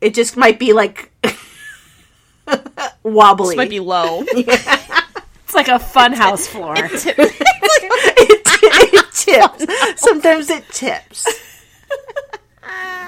It 0.00 0.14
just 0.14 0.36
might 0.36 0.58
be 0.58 0.72
like 0.72 1.10
wobbly. 3.02 3.48
This 3.48 3.56
might 3.56 3.70
be 3.70 3.80
low. 3.80 4.24
It's 5.48 5.54
like 5.54 5.68
a 5.68 5.78
fun 5.78 6.12
house 6.12 6.46
floor. 6.46 6.74
it, 6.76 6.92
it 8.44 9.12
tips. 9.14 9.98
Sometimes 9.98 10.50
it 10.50 10.68
tips. 10.68 11.26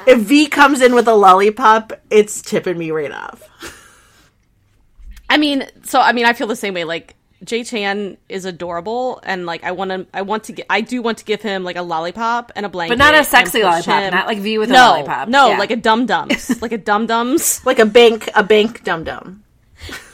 If 0.07 0.21
V 0.21 0.47
comes 0.47 0.81
in 0.81 0.95
with 0.95 1.07
a 1.07 1.13
lollipop, 1.15 1.93
it's 2.09 2.41
tipping 2.41 2.79
me 2.79 2.93
right 2.93 3.13
off. 3.13 3.47
I 5.29 5.37
mean, 5.37 5.67
so 5.85 6.01
I 6.01 6.13
mean, 6.13 6.25
I 6.25 6.33
feel 6.33 6.47
the 6.47 6.57
same 6.57 6.73
way. 6.73 6.85
Like 6.85 7.15
Jaechan 7.45 8.19
is 8.29 8.45
adorable, 8.45 9.21
and 9.25 9.47
like 9.47 9.65
I 9.65 9.73
want 9.73 9.91
to, 9.91 10.07
I 10.13 10.23
want 10.23 10.45
to, 10.45 10.53
get, 10.53 10.67
I 10.69 10.83
do 10.83 11.01
want 11.01 11.19
to 11.19 11.25
give 11.25 11.41
him 11.41 11.65
like 11.65 11.77
a 11.77 11.83
lollipop 11.83 12.53
and 12.55 12.67
a 12.67 12.69
blanket, 12.69 12.99
But 12.99 13.03
not 13.03 13.15
a 13.15 13.25
sexy 13.25 13.63
lollipop, 13.63 14.03
him- 14.03 14.13
not 14.13 14.27
like 14.27 14.39
V 14.39 14.59
with 14.59 14.71
a 14.71 14.75
lollipop. 14.75 15.29
No, 15.29 15.49
Yeah. 15.51 15.59
like 15.59 15.71
a 15.71 15.77
dum 15.77 16.05
dums, 16.07 16.61
like 16.63 16.73
a 16.73 16.79
dum 16.79 17.07
dums, 17.07 17.65
Like 17.65 17.79
a 17.79 17.87
bank, 17.87 18.29
a 18.35 18.43
bank 18.43 18.85
dum 18.85 19.05
dum. 19.05 19.43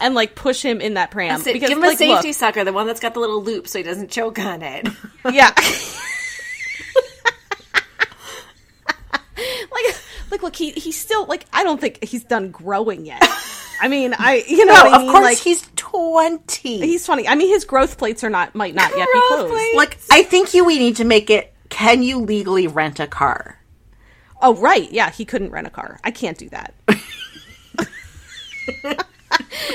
and 0.01 0.15
like 0.15 0.37
push 0.37 0.63
him 0.65 0.81
in 0.81 0.95
that 0.95 1.11
pram. 1.11 1.41
Sit- 1.41 1.53
because 1.55 1.69
give 1.69 1.79
him 1.79 1.85
a 1.85 1.89
like, 1.89 1.99
safety 1.99 2.29
look, 2.29 2.37
sucker, 2.37 2.63
the 2.63 2.73
one 2.73 2.87
that's 2.87 3.01
got 3.01 3.15
the 3.15 3.21
little 3.21 3.43
loop 3.43 3.67
so 3.67 3.79
he 3.79 3.83
doesn't 3.83 4.11
choke 4.11 4.39
on 4.39 4.63
it. 4.63 4.87
yeah. 5.33 5.51
like, 9.73 9.85
like, 10.31 10.43
look, 10.43 10.57
he 10.57 10.71
he's 10.73 10.99
still 10.99 11.27
like 11.27 11.45
I 11.53 11.65
don't 11.65 11.81
think 11.81 12.03
he's 12.05 12.25
done 12.25 12.51
growing 12.51 13.05
yet. 13.05 13.23
I 13.81 13.89
mean, 13.89 14.15
I 14.19 14.45
you 14.49 14.65
know 14.65 14.75
No, 14.75 14.85
what 14.85 14.93
I 14.93 14.97
of 14.97 15.03
mean? 15.03 15.11
course 15.13 15.25
like 15.25 15.39
he's 15.39 15.69
twenty. 15.77 16.79
he's 16.79 17.07
funny. 17.07 17.29
I 17.29 17.35
mean, 17.35 17.49
his 17.49 17.65
growth 17.65 17.99
plates 17.99 18.25
are 18.25 18.31
not 18.31 18.55
might 18.55 18.75
not 18.75 18.97
yet 18.97 19.09
be 19.13 19.21
closed. 19.29 19.53
plates? 19.53 19.77
like 19.77 19.99
I 20.11 20.23
think 20.23 20.55
you 20.55 20.65
we 20.65 20.79
need 20.79 20.97
to 20.97 21.05
make 21.05 21.31
it. 21.31 21.53
Can 21.69 22.03
you 22.03 22.21
legally 22.21 22.67
rent 22.67 23.01
a 23.01 23.07
car? 23.07 23.59
Oh 24.41 24.55
right, 24.55 24.91
yeah, 24.93 25.11
he 25.11 25.25
couldn't 25.25 25.51
rent 25.51 25.67
a 25.67 25.71
car. 25.71 25.99
I 26.05 26.11
can't 26.11 26.39
do 26.39 26.49
that. 26.51 26.75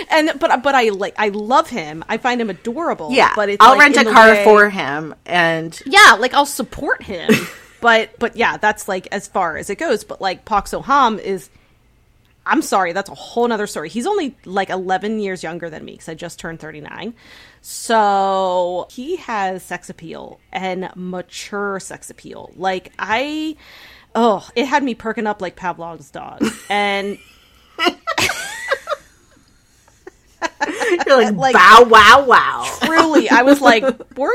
and 0.10 0.32
but 0.40 0.64
but 0.64 0.76
I 0.76 0.90
like 0.90 1.16
I 1.18 1.30
love 1.30 1.70
him. 1.70 2.04
I 2.08 2.18
find 2.18 2.40
him 2.42 2.50
adorable. 2.50 3.12
Yeah, 3.12 3.32
but 3.36 3.50
it's 3.50 3.64
I'll 3.64 3.78
like, 3.78 3.96
rent 3.96 4.08
a 4.08 4.12
car 4.12 4.32
way- 4.32 4.44
for 4.44 4.70
him, 4.70 5.16
and 5.26 5.80
Yeah, 5.86 6.18
like 6.20 6.34
I'll 6.34 6.46
support 6.46 7.04
him. 7.04 7.30
but 7.82 8.18
but 8.20 8.36
yeah, 8.36 8.58
that's 8.58 8.88
like 8.88 9.08
as 9.12 9.28
far 9.28 9.58
as 9.58 9.70
it 9.70 9.78
goes. 9.78 10.04
But 10.04 10.22
like 10.22 10.46
Park 10.46 10.66
Seo 10.66 10.84
Ham 10.84 11.20
is. 11.20 11.50
I'm 12.46 12.62
sorry, 12.64 12.92
that's 12.92 13.10
a 13.10 13.14
whole 13.16 13.48
nother 13.48 13.68
story. 13.68 13.88
He's 13.90 14.08
only 14.08 14.36
like 14.46 14.70
11 14.72 15.20
years 15.20 15.44
younger 15.44 15.70
than 15.70 15.86
me 15.86 15.92
because 15.94 16.10
I 16.10 16.16
just 16.16 16.40
turned 16.40 16.60
39. 16.60 17.14
So 17.62 18.88
he 18.90 19.18
has 19.18 19.62
sex 19.64 19.90
appeal 19.90 20.40
and 20.52 20.90
mature 20.96 21.80
sex 21.80 22.10
appeal. 22.10 22.52
Like, 22.56 22.94
I, 22.98 23.56
oh, 24.16 24.48
it 24.56 24.66
had 24.66 24.84
me 24.84 24.96
perking 24.96 25.28
up 25.28 25.40
like 25.42 25.56
Pavlov's 25.56 26.10
dog. 26.10 26.44
And 26.70 27.20
You're 31.06 31.18
like, 31.24 31.36
Like- 31.36 31.54
bow 31.54 31.84
wow 31.88 32.26
wow. 32.28 32.78
Truly, 32.84 33.30
I 33.30 33.44
was 33.44 33.62
like, 33.62 33.84
"Bort, 34.16 34.34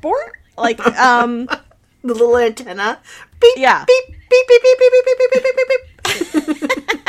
Bort," 0.00 0.32
like, 0.56 0.80
um, 0.98 1.46
The 1.46 2.14
little 2.14 2.36
antenna. 2.38 2.98
Beep, 3.40 3.54
Yeah. 3.58 3.84
beep, 3.86 4.04
beep, 4.08 4.48
beep, 4.48 4.62
beep, 4.62 4.78
beep, 4.78 4.92
beep, 4.92 5.18
beep, 5.18 5.30
beep, 5.32 5.42
beep, 5.42 5.56
beep, 5.56 6.88
beep. 6.88 6.99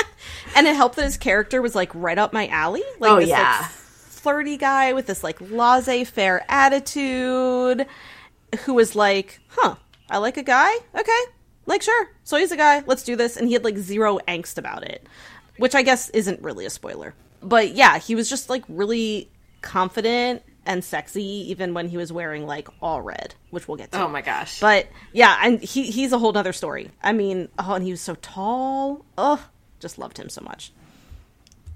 And 0.56 0.68
it 0.68 0.76
helped 0.76 0.96
that 0.98 1.04
his 1.06 1.18
character 1.18 1.62
was 1.62 1.76
like 1.76 1.94
right 1.94 2.18
up 2.18 2.34
my 2.34 2.48
alley. 2.48 2.84
Like 3.00 3.12
Oh, 3.12 3.20
this, 3.20 3.30
yeah. 3.30 3.60
like, 3.62 3.72
flirty 3.72 4.58
guy 4.58 4.94
with 4.94 5.08
this 5.08 5.24
like 5.24 5.40
laissez-faire 5.42 6.46
attitude, 6.50 7.86
who 8.66 8.74
was 8.74 8.96
like, 8.96 9.40
"Huh, 9.50 9.76
I 10.10 10.18
like 10.18 10.38
a 10.38 10.44
guy. 10.44 10.72
Okay, 10.96 11.20
like 11.66 11.82
sure. 11.82 12.10
So 12.24 12.38
he's 12.38 12.52
a 12.52 12.58
guy. 12.58 12.84
Let's 12.86 13.04
do 13.04 13.16
this." 13.16 13.38
And 13.38 13.48
he 13.48 13.54
had 13.54 13.64
like 13.64 13.78
zero 13.78 14.20
angst 14.28 14.58
about 14.58 14.84
it, 14.84 15.06
which 15.58 15.76
I 15.76 15.82
guess 15.84 16.10
isn't 16.10 16.42
really 16.42 16.66
a 16.66 16.70
spoiler. 16.70 17.14
But 17.42 17.72
yeah, 17.72 17.98
he 17.98 18.14
was 18.16 18.30
just 18.30 18.50
like 18.50 18.64
really 18.68 19.30
confident 19.62 20.44
and 20.66 20.84
sexy, 20.84 21.24
even 21.50 21.74
when 21.74 21.90
he 21.90 21.98
was 21.98 22.14
wearing 22.14 22.46
like 22.46 22.68
all 22.82 23.02
red, 23.02 23.34
which 23.50 23.68
we'll 23.68 23.78
get 23.78 23.92
to. 23.94 24.04
Oh 24.04 24.08
my 24.08 24.22
gosh. 24.22 24.60
But 24.60 24.88
yeah, 25.12 25.36
and 25.42 25.60
he 25.60 25.90
he's 25.90 26.12
a 26.12 26.20
whole 26.20 26.34
nother 26.34 26.54
story. 26.54 26.92
I 27.02 27.14
mean, 27.14 27.50
oh, 27.58 27.74
and 27.74 27.84
he 27.84 27.90
was 27.92 28.02
so 28.02 28.14
tall. 28.16 29.04
Oh, 29.18 29.44
just 29.82 29.98
loved 30.00 30.18
him 30.18 30.30
so 30.30 30.42
much. 30.42 30.72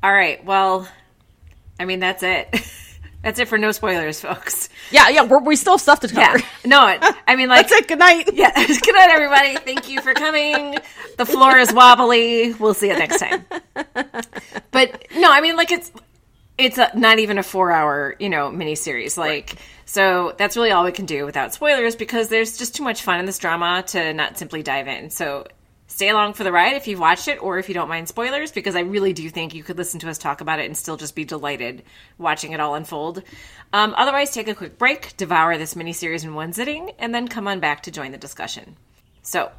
All 0.02 0.13
right. 0.13 0.44
Well, 0.46 0.88
I 1.80 1.86
mean, 1.86 2.00
that's 2.00 2.24
it. 2.24 2.48
that's 3.24 3.39
it 3.39 3.48
for 3.48 3.58
no 3.58 3.72
spoilers, 3.72 4.22
folks. 4.22 4.70
Yeah, 4.91 5.10
yeah, 5.10 5.24
we're, 5.24 5.39
we 5.39 5.56
still 5.56 5.74
have 5.74 5.82
stuff 5.82 6.00
to 6.02 6.08
Yeah. 6.08 6.34
cover. 6.34 6.44
No, 6.65 6.88
it- 6.88 7.04
I 7.28 7.36
mean, 7.36 7.50
like, 7.50 7.68
That's 7.70 7.82
it. 7.82 7.88
Good 7.88 8.00
night. 8.00 8.30
yeah. 8.34 8.52
Good 8.56 8.96
night, 8.96 9.10
everybody. 9.10 9.56
Thank 9.58 9.89
you 9.89 10.02
for 10.02 10.13
coming. 10.13 10.78
The 11.18 11.26
floor 11.26 11.58
is 11.58 11.74
wobbly. 11.74 12.54
We'll 12.54 12.74
see 12.74 12.88
you 12.88 12.98
next 12.98 13.20
time. 13.20 13.46
But 14.72 15.08
no, 15.15 15.32
I 15.32 15.41
mean, 15.41 15.56
like, 15.56 15.72
it's 15.72 15.91
it's 16.58 16.78
a, 16.78 16.91
not 16.96 17.20
even 17.20 17.38
a 17.38 17.44
four 17.44 17.72
hour, 17.72 18.15
you 18.20 18.30
know, 18.30 18.50
miniseries. 18.50 19.18
Like, 19.18 19.56
so 19.86 20.34
that's 20.38 20.56
really 20.56 20.72
all 20.72 20.84
we 20.86 20.91
can 20.91 21.06
do 21.06 21.26
without 21.26 21.54
spoilers 21.54 21.96
because 21.96 22.30
there's 22.30 22.58
just 22.58 22.76
too 22.76 22.84
much 22.84 23.02
fun 23.02 23.20
in 23.20 23.26
this 23.26 23.38
drama 23.39 23.84
to 23.88 24.13
not 24.13 24.38
simply 24.38 24.63
dive 24.63 24.88
in. 24.88 25.10
So 25.10 25.48
stay 25.96 26.10
along 26.10 26.34
for 26.34 26.44
the 26.44 26.52
ride 26.52 26.76
if 26.76 26.90
you've 26.90 27.00
watched 27.00 27.30
it 27.30 27.42
or 27.42 27.58
if 27.58 27.70
you 27.70 27.74
don't 27.74 27.88
mind 27.88 28.10
spoilers 28.10 28.52
because 28.52 28.76
I 28.76 28.82
really 28.82 29.14
do 29.14 29.30
think 29.30 29.56
you 29.56 29.64
could 29.64 29.78
listen 29.78 30.02
to 30.02 30.10
us 30.10 30.18
talk 30.18 30.42
about 30.42 30.60
it 30.60 30.66
and 30.66 30.76
still 30.76 30.98
just 30.98 31.16
be 31.16 31.24
delighted 31.24 31.84
watching 32.18 32.52
it 32.52 32.60
all 32.60 32.76
unfold. 32.76 33.24
Um, 33.72 33.94
otherwise, 33.96 34.32
take 34.32 34.50
a 34.50 34.56
quick 34.56 34.78
break, 34.78 35.16
devour 35.16 35.58
this 35.58 35.74
miniseries 35.74 36.26
in 36.26 36.36
one 36.36 36.52
sitting, 36.52 36.92
and 37.00 37.16
then 37.16 37.30
come 37.30 37.48
on 37.48 37.62
back 37.62 37.84
to 37.84 37.92
join 37.92 38.12
the 38.12 38.18
discussion. 38.18 38.76
So, 39.22 39.52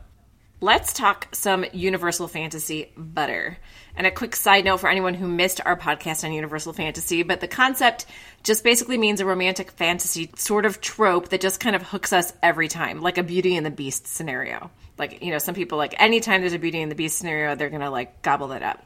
Let's 0.63 0.95
talk 0.95 1.29
some 1.33 1.67
Universal 1.75 2.29
Fantasy 2.29 2.91
butter. 2.97 3.59
And 3.95 4.07
a 4.07 4.11
quick 4.11 4.35
side 4.35 4.65
note 4.65 4.79
for 4.79 4.89
anyone 4.89 5.13
who 5.13 5.29
missed 5.29 5.61
our 5.63 5.77
podcast 5.77 6.25
on 6.25 6.33
Universal 6.33 6.73
Fantasy, 6.73 7.23
but 7.23 7.41
the 7.41 7.49
concept 7.49 8.07
just 8.43 8.65
basically 8.65 8.97
means 8.97 9.21
a 9.21 9.27
romantic 9.27 9.71
fantasy 9.73 10.31
sort 10.37 10.65
of 10.65 10.81
trope 10.81 11.29
that 11.29 11.43
just 11.43 11.61
kind 11.61 11.77
of 11.77 11.83
hooks 11.83 12.15
us 12.15 12.33
every 12.43 12.69
time, 12.69 13.03
like 13.03 13.19
a 13.19 13.23
Beauty 13.23 13.55
and 13.55 13.67
the 13.67 13.71
Beast 13.71 14.07
scenario. 14.07 14.71
Like, 14.99 15.23
you 15.23 15.31
know, 15.31 15.39
some 15.39 15.55
people 15.55 15.79
like 15.79 15.95
anytime 15.99 16.41
there's 16.41 16.53
a 16.53 16.59
Beauty 16.59 16.81
and 16.81 16.91
the 16.91 16.97
Beast 16.97 17.19
scenario, 17.19 17.55
they're 17.55 17.71
going 17.71 17.83
to 17.83 17.91
like 17.91 18.23
gobble 18.23 18.49
that 18.49 18.63
up. 18.63 18.85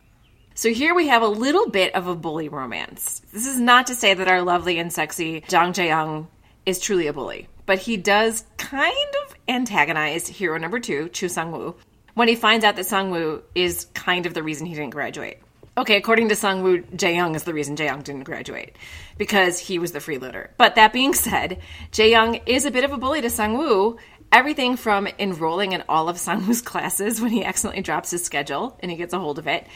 So 0.54 0.70
here 0.70 0.94
we 0.94 1.08
have 1.08 1.22
a 1.22 1.28
little 1.28 1.70
bit 1.70 1.94
of 1.94 2.06
a 2.06 2.16
bully 2.16 2.48
romance. 2.48 3.22
This 3.32 3.46
is 3.46 3.58
not 3.58 3.86
to 3.86 3.94
say 3.94 4.14
that 4.14 4.28
our 4.28 4.42
lovely 4.42 4.78
and 4.78 4.92
sexy 4.92 5.42
Jang 5.48 5.72
Jae-young 5.72 6.28
is 6.66 6.80
truly 6.80 7.06
a 7.06 7.12
bully, 7.12 7.48
but 7.64 7.78
he 7.78 7.96
does 7.96 8.44
kind 8.58 8.94
of 9.24 9.34
antagonize 9.48 10.26
hero 10.26 10.58
number 10.58 10.78
two, 10.78 11.08
Chu 11.10 11.28
Sang-woo, 11.28 11.76
when 12.14 12.28
he 12.28 12.34
finds 12.34 12.64
out 12.64 12.76
that 12.76 12.84
Sang-woo 12.84 13.42
is 13.54 13.86
kind 13.94 14.26
of 14.26 14.34
the 14.34 14.42
reason 14.42 14.66
he 14.66 14.74
didn't 14.74 14.90
graduate. 14.90 15.38
Okay, 15.78 15.96
according 15.96 16.28
to 16.28 16.36
Sang-woo, 16.36 16.82
Jae-young 16.82 17.34
is 17.34 17.44
the 17.44 17.54
reason 17.54 17.76
Jae-young 17.76 18.02
didn't 18.02 18.24
graduate 18.24 18.76
because 19.16 19.58
he 19.58 19.78
was 19.78 19.92
the 19.92 20.00
freeloader. 20.00 20.48
But 20.58 20.74
that 20.74 20.92
being 20.92 21.14
said, 21.14 21.60
Jae-young 21.92 22.34
is 22.44 22.66
a 22.66 22.70
bit 22.70 22.84
of 22.84 22.92
a 22.92 22.98
bully 22.98 23.22
to 23.22 23.30
Sang-woo. 23.30 23.96
Everything 24.32 24.76
from 24.76 25.08
enrolling 25.18 25.72
in 25.72 25.82
all 25.88 26.08
of 26.08 26.18
Sang-woo's 26.18 26.62
classes 26.62 27.20
when 27.20 27.30
he 27.32 27.44
accidentally 27.44 27.82
drops 27.82 28.10
his 28.10 28.24
schedule 28.24 28.76
and 28.80 28.90
he 28.90 28.96
gets 28.96 29.12
a 29.12 29.18
hold 29.18 29.38
of 29.38 29.46
it, 29.46 29.66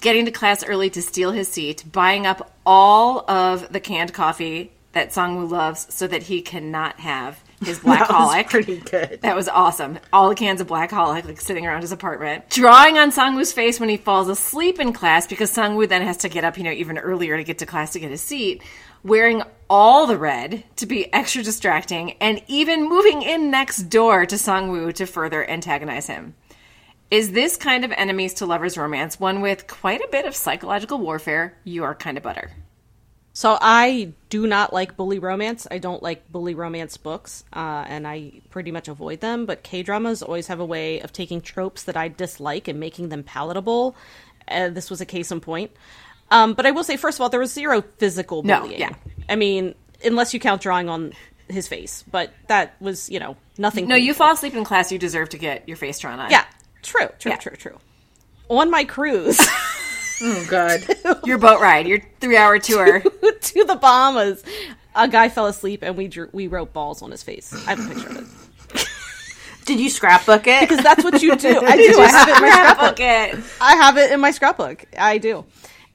getting 0.00 0.26
to 0.26 0.30
class 0.30 0.62
early 0.64 0.90
to 0.90 1.02
steal 1.02 1.30
his 1.32 1.48
seat, 1.48 1.84
buying 1.90 2.26
up 2.26 2.52
all 2.66 3.28
of 3.30 3.72
the 3.72 3.80
canned 3.80 4.12
coffee 4.12 4.72
that 4.92 5.10
Sangwoo 5.10 5.50
loves 5.50 5.92
so 5.94 6.06
that 6.06 6.22
he 6.22 6.42
cannot 6.42 6.98
have 7.00 7.42
his 7.64 7.78
black 7.80 8.00
That 8.08 8.18
was 8.18 8.34
holic. 8.34 8.50
pretty 8.50 8.76
good. 8.78 9.20
That 9.22 9.36
was 9.36 9.48
awesome. 9.48 9.98
All 10.12 10.28
the 10.28 10.34
cans 10.34 10.60
of 10.60 10.66
black 10.66 10.90
holic 10.90 11.24
like 11.24 11.40
sitting 11.40 11.66
around 11.66 11.82
his 11.82 11.92
apartment. 11.92 12.48
Drawing 12.50 12.98
on 12.98 13.10
Sangwoo's 13.10 13.52
face 13.52 13.80
when 13.80 13.88
he 13.88 13.96
falls 13.96 14.28
asleep 14.28 14.80
in 14.80 14.92
class 14.92 15.26
because 15.26 15.54
Sangwoo 15.54 15.88
then 15.88 16.02
has 16.02 16.18
to 16.18 16.28
get 16.28 16.44
up, 16.44 16.58
you 16.58 16.64
know, 16.64 16.72
even 16.72 16.98
earlier 16.98 17.36
to 17.36 17.44
get 17.44 17.58
to 17.58 17.66
class 17.66 17.92
to 17.92 18.00
get 18.00 18.10
his 18.10 18.20
seat. 18.20 18.62
Wearing 19.02 19.42
all 19.70 20.06
the 20.06 20.16
red 20.18 20.64
to 20.76 20.86
be 20.86 21.12
extra 21.12 21.42
distracting 21.42 22.12
and 22.20 22.42
even 22.48 22.88
moving 22.88 23.22
in 23.22 23.50
next 23.50 23.84
door 23.84 24.24
to 24.26 24.36
Sangwoo 24.36 24.94
to 24.94 25.06
further 25.06 25.48
antagonize 25.48 26.06
him. 26.06 26.34
Is 27.10 27.32
this 27.32 27.56
kind 27.56 27.84
of 27.84 27.92
enemies 27.92 28.34
to 28.34 28.46
lovers 28.46 28.76
romance 28.76 29.18
one 29.18 29.40
with 29.40 29.66
quite 29.66 30.00
a 30.00 30.08
bit 30.10 30.26
of 30.26 30.36
psychological 30.36 30.98
warfare? 30.98 31.56
You 31.64 31.84
are 31.84 31.94
kind 31.94 32.16
of 32.16 32.22
butter. 32.22 32.50
So 33.32 33.56
I 33.60 34.12
do 34.30 34.46
not 34.46 34.72
like 34.72 34.96
bully 34.96 35.18
romance. 35.18 35.66
I 35.70 35.78
don't 35.78 36.02
like 36.02 36.30
bully 36.30 36.54
romance 36.56 36.96
books, 36.96 37.44
uh, 37.52 37.84
and 37.86 38.06
I 38.06 38.32
pretty 38.50 38.72
much 38.72 38.88
avoid 38.88 39.20
them. 39.20 39.46
But 39.46 39.62
K 39.62 39.82
dramas 39.84 40.22
always 40.22 40.48
have 40.48 40.58
a 40.60 40.64
way 40.66 40.98
of 41.00 41.12
taking 41.12 41.40
tropes 41.40 41.84
that 41.84 41.96
I 41.96 42.08
dislike 42.08 42.66
and 42.68 42.80
making 42.80 43.10
them 43.10 43.22
palatable. 43.22 43.94
Uh, 44.48 44.70
this 44.70 44.90
was 44.90 45.00
a 45.00 45.06
case 45.06 45.30
in 45.30 45.40
point. 45.40 45.70
Um, 46.30 46.54
but 46.54 46.66
I 46.66 46.72
will 46.72 46.84
say, 46.84 46.96
first 46.96 47.18
of 47.18 47.22
all, 47.22 47.28
there 47.28 47.38
was 47.40 47.52
zero 47.52 47.82
physical 47.98 48.42
No, 48.42 48.62
bullying. 48.62 48.80
yeah. 48.80 48.94
I 49.28 49.36
mean, 49.36 49.74
unless 50.04 50.32
you 50.34 50.40
count 50.40 50.60
drawing 50.62 50.88
on 50.88 51.12
his 51.48 51.68
face, 51.68 52.04
but 52.10 52.32
that 52.48 52.74
was, 52.80 53.08
you 53.10 53.18
know, 53.20 53.36
nothing. 53.58 53.88
No, 53.88 53.94
you 53.96 54.14
fall 54.14 54.32
asleep 54.32 54.54
in 54.54 54.64
class, 54.64 54.90
you 54.92 54.98
deserve 54.98 55.28
to 55.30 55.38
get 55.38 55.66
your 55.68 55.76
face 55.76 55.98
drawn 55.98 56.18
on. 56.20 56.30
Yeah, 56.30 56.44
true, 56.82 57.08
true, 57.18 57.30
Yeah. 57.32 57.36
true, 57.38 57.56
true. 57.56 57.78
On 58.48 58.70
my 58.70 58.84
cruise. 58.84 59.40
Oh 60.20 60.46
god. 60.50 60.80
Your 61.26 61.38
boat 61.38 61.60
ride, 61.60 61.86
your 61.86 62.00
three 62.18 62.36
hour 62.36 62.58
tour. 62.68 62.98
to 63.02 63.64
the 63.64 63.76
Bahamas. 63.76 64.42
A 64.96 65.06
guy 65.06 65.28
fell 65.28 65.46
asleep 65.46 65.82
and 65.84 65.96
we 65.96 66.08
drew, 66.08 66.28
we 66.32 66.48
wrote 66.48 66.72
balls 66.72 67.02
on 67.02 67.12
his 67.12 67.22
face. 67.22 67.52
I 67.68 67.76
have 67.76 67.78
a 67.88 67.94
picture 67.94 68.08
of 68.08 68.16
it 68.74 68.88
Did 69.64 69.78
you 69.78 69.88
scrapbook 69.88 70.48
it? 70.48 70.68
because 70.68 70.82
that's 70.82 71.04
what 71.04 71.22
you 71.22 71.36
do. 71.36 71.60
I 71.64 71.76
do. 71.76 72.00
I 72.00 72.08
have 72.10 72.26
it 72.26 72.34
in 72.34 72.40
my 72.40 72.50
scrapbook. 72.50 72.98
It. 72.98 73.44
I 73.60 73.76
have 73.76 73.96
it 73.96 74.10
in 74.10 74.20
my 74.20 74.30
scrapbook. 74.32 74.84
I 74.98 75.18
do. 75.18 75.44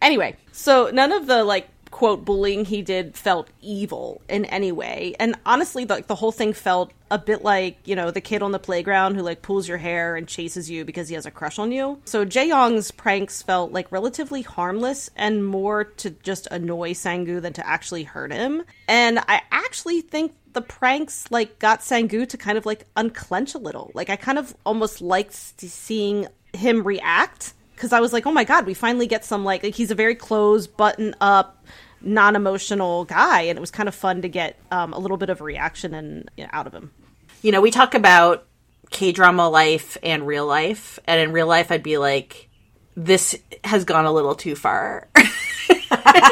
Anyway, 0.01 0.37
so 0.53 0.89
none 0.93 1.11
of 1.11 1.27
the 1.27 1.43
like 1.43 1.67
quote 2.03 2.25
bullying 2.25 2.65
he 2.65 2.81
did 2.81 3.15
felt 3.15 3.47
evil 3.61 4.21
in 4.27 4.43
any 4.43 4.73
way, 4.73 5.15
and 5.21 5.37
honestly, 5.45 5.85
like 5.85 6.07
the 6.07 6.15
whole 6.15 6.33
thing 6.33 6.51
felt 6.51 6.91
a 7.09 7.17
bit 7.17 7.45
like 7.45 7.77
you 7.85 7.95
know 7.95 8.11
the 8.11 8.19
kid 8.19 8.41
on 8.41 8.51
the 8.51 8.59
playground 8.59 9.15
who 9.15 9.21
like 9.21 9.41
pulls 9.41 9.69
your 9.69 9.77
hair 9.77 10.17
and 10.17 10.27
chases 10.27 10.69
you 10.69 10.83
because 10.83 11.07
he 11.07 11.15
has 11.15 11.25
a 11.25 11.31
crush 11.31 11.57
on 11.59 11.71
you. 11.71 11.97
So 12.03 12.25
Jae 12.25 12.47
Young's 12.47 12.91
pranks 12.91 13.41
felt 13.41 13.71
like 13.71 13.89
relatively 13.89 14.41
harmless 14.41 15.09
and 15.15 15.47
more 15.47 15.85
to 15.85 16.09
just 16.09 16.45
annoy 16.51 16.91
Sangwoo 16.91 17.41
than 17.41 17.53
to 17.53 17.65
actually 17.65 18.03
hurt 18.03 18.33
him. 18.33 18.63
And 18.89 19.19
I 19.19 19.39
actually 19.49 20.01
think 20.01 20.33
the 20.51 20.61
pranks 20.61 21.31
like 21.31 21.57
got 21.57 21.79
Sangwoo 21.79 22.27
to 22.27 22.37
kind 22.37 22.57
of 22.57 22.65
like 22.65 22.85
unclench 22.97 23.55
a 23.55 23.59
little. 23.59 23.91
Like 23.93 24.09
I 24.09 24.17
kind 24.17 24.37
of 24.37 24.53
almost 24.65 24.99
liked 25.01 25.33
seeing 25.33 26.27
him 26.51 26.83
react 26.83 27.53
because 27.75 27.93
I 27.93 27.99
was 27.99 28.13
like, 28.13 28.25
oh 28.25 28.31
my 28.31 28.43
god, 28.43 28.65
we 28.65 28.73
finally 28.73 29.07
get 29.07 29.25
some 29.25 29.43
like, 29.43 29.63
like 29.63 29.75
he's 29.75 29.91
a 29.91 29.95
very 29.95 30.15
closed, 30.15 30.75
button 30.77 31.15
up, 31.19 31.65
non 32.03 32.35
emotional 32.35 33.05
guy, 33.05 33.41
and 33.43 33.57
it 33.57 33.61
was 33.61 33.71
kind 33.71 33.89
of 33.89 33.95
fun 33.95 34.21
to 34.21 34.29
get 34.29 34.59
um, 34.71 34.93
a 34.93 34.99
little 34.99 35.17
bit 35.17 35.29
of 35.29 35.41
a 35.41 35.43
reaction 35.43 35.93
and 35.93 36.29
you 36.37 36.43
know, 36.43 36.49
out 36.53 36.67
of 36.67 36.73
him. 36.73 36.91
you 37.41 37.51
know, 37.51 37.61
we 37.61 37.71
talk 37.71 37.93
about 37.93 38.45
K 38.89 39.11
drama 39.11 39.49
life 39.49 39.97
and 40.03 40.27
real 40.27 40.45
life, 40.45 40.99
and 41.07 41.19
in 41.19 41.31
real 41.31 41.47
life, 41.47 41.71
I'd 41.71 41.83
be 41.83 41.97
like, 41.97 42.49
this 42.95 43.35
has 43.63 43.85
gone 43.85 44.05
a 44.05 44.11
little 44.11 44.35
too 44.35 44.55
far. 44.55 45.07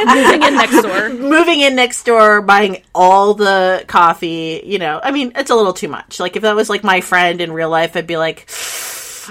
Moving 0.05 0.43
in 0.43 0.55
next 0.55 0.81
door. 0.81 1.09
Moving 1.13 1.61
in 1.61 1.75
next 1.75 2.03
door, 2.03 2.41
buying 2.41 2.83
all 2.93 3.33
the 3.33 3.83
coffee, 3.87 4.61
you 4.63 4.79
know, 4.79 4.99
I 5.01 5.11
mean, 5.11 5.31
it's 5.35 5.49
a 5.49 5.55
little 5.55 5.73
too 5.73 5.87
much. 5.87 6.19
Like, 6.19 6.35
if 6.35 6.43
that 6.43 6.55
was 6.55 6.69
like 6.69 6.83
my 6.83 7.01
friend 7.01 7.41
in 7.41 7.51
real 7.51 7.69
life, 7.69 7.95
I'd 7.95 8.07
be 8.07 8.17
like, 8.17 8.49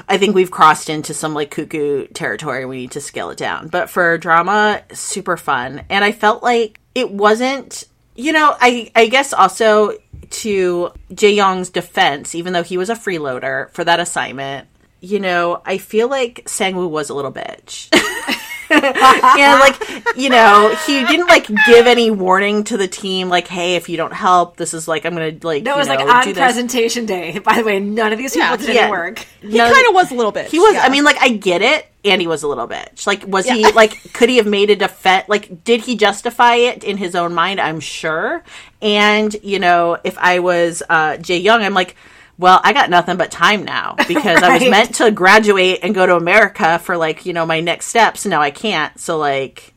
I 0.09 0.19
think 0.19 0.35
we've 0.35 0.51
crossed 0.51 0.89
into 0.89 1.15
some 1.15 1.35
like 1.35 1.51
cuckoo 1.51 2.07
territory. 2.09 2.65
We 2.65 2.77
need 2.77 2.93
to 2.93 3.01
scale 3.01 3.31
it 3.31 3.39
down. 3.39 3.69
But 3.69 3.91
for 3.91 4.19
drama, 4.19 4.83
super 4.93 5.37
fun. 5.37 5.83
And 5.89 6.05
I 6.05 6.13
felt 6.13 6.43
like 6.43 6.81
it 6.95 7.11
wasn't, 7.11 7.85
you 8.15 8.33
know, 8.33 8.57
I, 8.61 8.91
I 8.95 9.07
guess 9.07 9.33
also 9.33 9.93
to 10.31 10.93
Jae 11.13 11.35
Young's 11.35 11.71
defense, 11.71 12.35
even 12.35 12.53
though 12.53 12.63
he 12.63 12.79
was 12.79 12.91
a 12.91 12.95
freeloader 12.95 13.71
for 13.71 13.85
that 13.85 14.01
assignment, 14.01 14.69
you 15.01 15.19
know, 15.19 15.63
I 15.65 15.79
feel 15.79 16.09
like 16.09 16.45
Sangwoo 16.47 16.89
was 16.89 17.11
a 17.11 17.15
little 17.15 17.33
bitch. 17.33 17.89
and 19.39 19.61
like 19.61 20.17
you 20.17 20.29
know 20.29 20.75
he 20.87 21.05
didn't 21.07 21.27
like 21.27 21.47
give 21.67 21.87
any 21.87 22.11
warning 22.11 22.63
to 22.65 22.77
the 22.77 22.87
team 22.89 23.29
like 23.29 23.49
hey 23.49 23.75
if 23.77 23.89
you 23.89 23.97
don't 23.97 24.13
help 24.13 24.57
this 24.57 24.73
is 24.75 24.87
like 24.87 25.05
i'm 25.05 25.13
gonna 25.15 25.33
like 25.43 25.65
That 25.65 25.73
you 25.73 25.77
was 25.77 25.89
like 25.89 25.99
know, 26.01 26.09
on 26.11 26.25
do 26.25 26.33
this. 26.33 26.39
presentation 26.43 27.07
day. 27.07 27.39
By 27.39 27.57
the 27.57 27.65
way, 27.65 27.81
none 27.81 28.13
of 28.13 28.19
these 28.19 28.33
people 28.35 28.49
Yeah, 28.51 28.57
did 28.57 28.75
yeah. 28.75 28.81
any 28.83 28.91
work. 28.91 29.27
He 29.41 29.59
kind 29.59 29.73
of 29.89 29.95
was 29.95 30.11
a 30.11 30.15
little 30.15 30.33
bit. 30.33 30.47
he 30.51 30.59
was 30.59 30.75
yeah. 30.75 30.83
i 30.83 30.89
mean 30.89 31.05
like 31.05 31.17
i 31.21 31.29
get 31.31 31.63
it 31.63 31.87
and 32.05 32.21
he 32.21 32.27
was 32.27 32.43
a 32.43 32.49
little 32.49 32.67
bitch 32.69 33.07
like 33.07 33.27
was 33.27 33.47
he 33.47 33.71
like 33.73 34.13
could 34.15 34.29
he 34.29 34.37
have 34.37 34.47
made 34.47 34.71
a 34.71 34.77
defense 34.77 35.29
like 35.29 35.65
did 35.65 35.81
he 35.83 35.97
justify 35.97 36.55
it 36.55 36.83
in 36.85 36.97
his 36.97 37.15
own 37.15 37.35
mind 37.35 37.61
i'm 37.61 37.81
sure 37.81 38.43
and 38.81 39.37
you 39.43 39.59
know 39.59 39.99
if 40.05 40.17
i 40.19 40.39
was 40.39 40.83
uh 40.89 41.13
jae 41.19 41.43
young 41.43 41.63
i'm 41.63 41.75
like 41.75 41.97
well, 42.41 42.59
I 42.65 42.73
got 42.73 42.89
nothing 42.89 43.19
but 43.19 43.31
time 43.31 43.65
now 43.65 43.97
because 44.09 44.43
I 44.43 44.55
was 44.55 44.69
meant 44.69 44.95
to 44.97 45.11
graduate 45.11 45.81
and 45.83 45.95
go 45.95 46.07
to 46.07 46.17
America 46.17 46.79
for 46.79 46.97
like, 46.97 47.27
you 47.27 47.35
know, 47.35 47.45
my 47.45 47.61
next 47.61 47.87
steps. 47.87 48.25
Now 48.25 48.41
I 48.41 48.51
can't. 48.51 48.99
So 48.99 49.19
like 49.19 49.75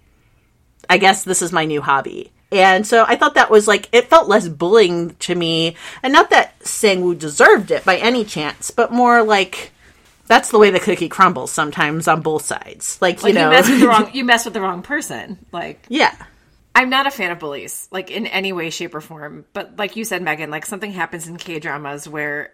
I 0.90 0.98
guess 0.98 1.24
this 1.24 1.42
is 1.42 1.52
my 1.52 1.66
new 1.66 1.82
hobby. 1.82 2.32
And 2.52 2.86
so 2.86 3.04
I 3.08 3.16
thought 3.16 3.36
that 3.36 3.50
was 3.50 3.68
like 3.68 3.90
it 3.92 4.10
felt 4.10 4.30
less 4.30 4.48
bullying 4.48 5.16
to 5.22 5.34
me, 5.34 5.76
and 6.04 6.14
not 6.14 6.30
that 6.30 6.60
Sangwoo 6.60 7.18
deserved 7.18 7.72
it 7.72 7.84
by 7.84 7.98
any 7.98 8.24
chance, 8.24 8.70
but 8.70 8.92
more 8.92 9.24
like 9.24 9.72
that's 10.28 10.52
the 10.52 10.60
way 10.60 10.70
the 10.70 10.80
cookie 10.80 11.10
crumbles 11.10 11.52
sometimes 11.52 12.08
on 12.08 12.22
both 12.22 12.46
sides. 12.46 13.00
Like, 13.02 13.24
Like 13.24 13.34
you 13.34 13.40
you, 13.40 13.46
know, 13.46 13.50
mess 13.50 13.70
with 13.70 13.80
the 13.80 13.88
wrong 13.90 14.10
you 14.14 14.24
mess 14.24 14.46
with 14.46 14.54
the 14.54 14.62
wrong 14.62 14.84
person. 14.84 15.44
Like 15.52 15.84
yeah, 15.90 16.16
I'm 16.76 16.90
not 16.90 17.08
a 17.08 17.12
fan 17.12 17.32
of 17.32 17.40
bullies, 17.40 17.88
like 17.92 18.10
in 18.10 18.26
any 18.28 18.52
way, 18.52 18.70
shape, 18.70 18.96
or 18.96 19.02
form. 19.02 19.46
But 19.54 19.78
like 19.78 19.96
you 19.96 20.06
said, 20.06 20.22
Megan, 20.22 20.50
like 20.50 20.66
something 20.66 20.92
happens 20.92 21.28
in 21.28 21.38
K 21.38 21.60
dramas 21.60 22.08
where 22.08 22.52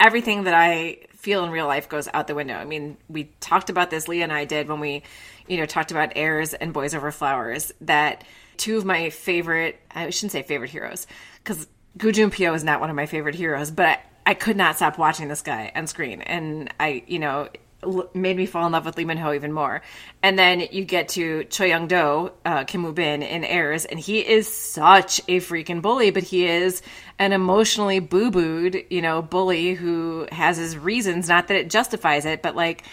everything 0.00 0.44
that 0.44 0.54
I 0.54 0.98
feel 1.12 1.44
in 1.44 1.50
real 1.50 1.66
life 1.66 1.88
goes 1.88 2.08
out 2.12 2.26
the 2.26 2.34
window. 2.34 2.54
I 2.54 2.64
mean, 2.64 2.96
we 3.08 3.24
talked 3.40 3.70
about 3.70 3.90
this, 3.90 4.08
Leah 4.08 4.24
and 4.24 4.32
I 4.32 4.44
did 4.44 4.68
when 4.68 4.80
we, 4.80 5.02
you 5.46 5.56
know, 5.58 5.66
talked 5.66 5.90
about 5.90 6.12
Heirs 6.16 6.54
and 6.54 6.72
Boys 6.72 6.94
Over 6.94 7.10
Flowers, 7.10 7.72
that 7.82 8.24
two 8.56 8.76
of 8.76 8.84
my 8.84 9.10
favorite, 9.10 9.80
I 9.90 10.10
shouldn't 10.10 10.32
say 10.32 10.42
favorite 10.42 10.70
heroes, 10.70 11.06
because 11.42 11.66
Gu 11.96 12.12
Junpyo 12.12 12.54
is 12.54 12.64
not 12.64 12.80
one 12.80 12.90
of 12.90 12.96
my 12.96 13.06
favorite 13.06 13.34
heroes, 13.34 13.70
but 13.70 13.86
I, 13.86 14.00
I 14.26 14.34
could 14.34 14.56
not 14.56 14.76
stop 14.76 14.98
watching 14.98 15.28
this 15.28 15.42
guy 15.42 15.72
on 15.74 15.86
screen. 15.86 16.20
And 16.20 16.72
I, 16.78 17.04
you 17.06 17.20
know, 17.20 17.48
made 18.14 18.36
me 18.36 18.46
fall 18.46 18.66
in 18.66 18.72
love 18.72 18.84
with 18.84 18.96
Lee 18.96 19.04
Min 19.04 19.18
Ho 19.18 19.32
even 19.32 19.52
more. 19.52 19.82
And 20.22 20.38
then 20.38 20.60
you 20.72 20.84
get 20.84 21.08
to 21.10 21.44
Choi 21.44 21.66
Young 21.66 21.86
Do, 21.86 22.32
uh, 22.44 22.64
Kim 22.64 22.82
Woo 22.82 22.92
Bin 22.92 23.22
in 23.22 23.44
Heirs, 23.44 23.84
and 23.84 23.98
he 23.98 24.20
is 24.20 24.48
such 24.48 25.20
a 25.28 25.40
freaking 25.40 25.82
bully, 25.82 26.10
but 26.10 26.22
he 26.22 26.46
is 26.46 26.82
an 27.18 27.32
emotionally 27.32 28.00
boo 28.00 28.30
booed, 28.30 28.84
you 28.90 29.02
know, 29.02 29.22
bully 29.22 29.74
who 29.74 30.26
has 30.32 30.56
his 30.56 30.76
reasons. 30.76 31.28
Not 31.28 31.48
that 31.48 31.56
it 31.56 31.70
justifies 31.70 32.26
it, 32.26 32.42
but 32.42 32.56
like, 32.56 32.84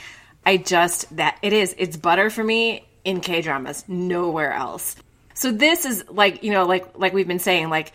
I 0.46 0.58
just 0.58 1.16
that 1.16 1.38
it 1.42 1.54
is 1.54 1.76
it's 1.78 1.98
butter 1.98 2.30
for 2.30 2.44
me 2.44 2.86
in 3.04 3.22
K 3.22 3.42
dramas, 3.42 3.84
nowhere 3.88 4.54
else. 4.54 4.96
So 5.34 5.52
this 5.52 5.86
is 5.86 6.04
like 6.10 6.44
you 6.44 6.52
know, 6.52 6.66
like 6.66 6.98
like 6.98 7.14
we've 7.14 7.28
been 7.28 7.40
saying, 7.40 7.70
like 7.70 7.94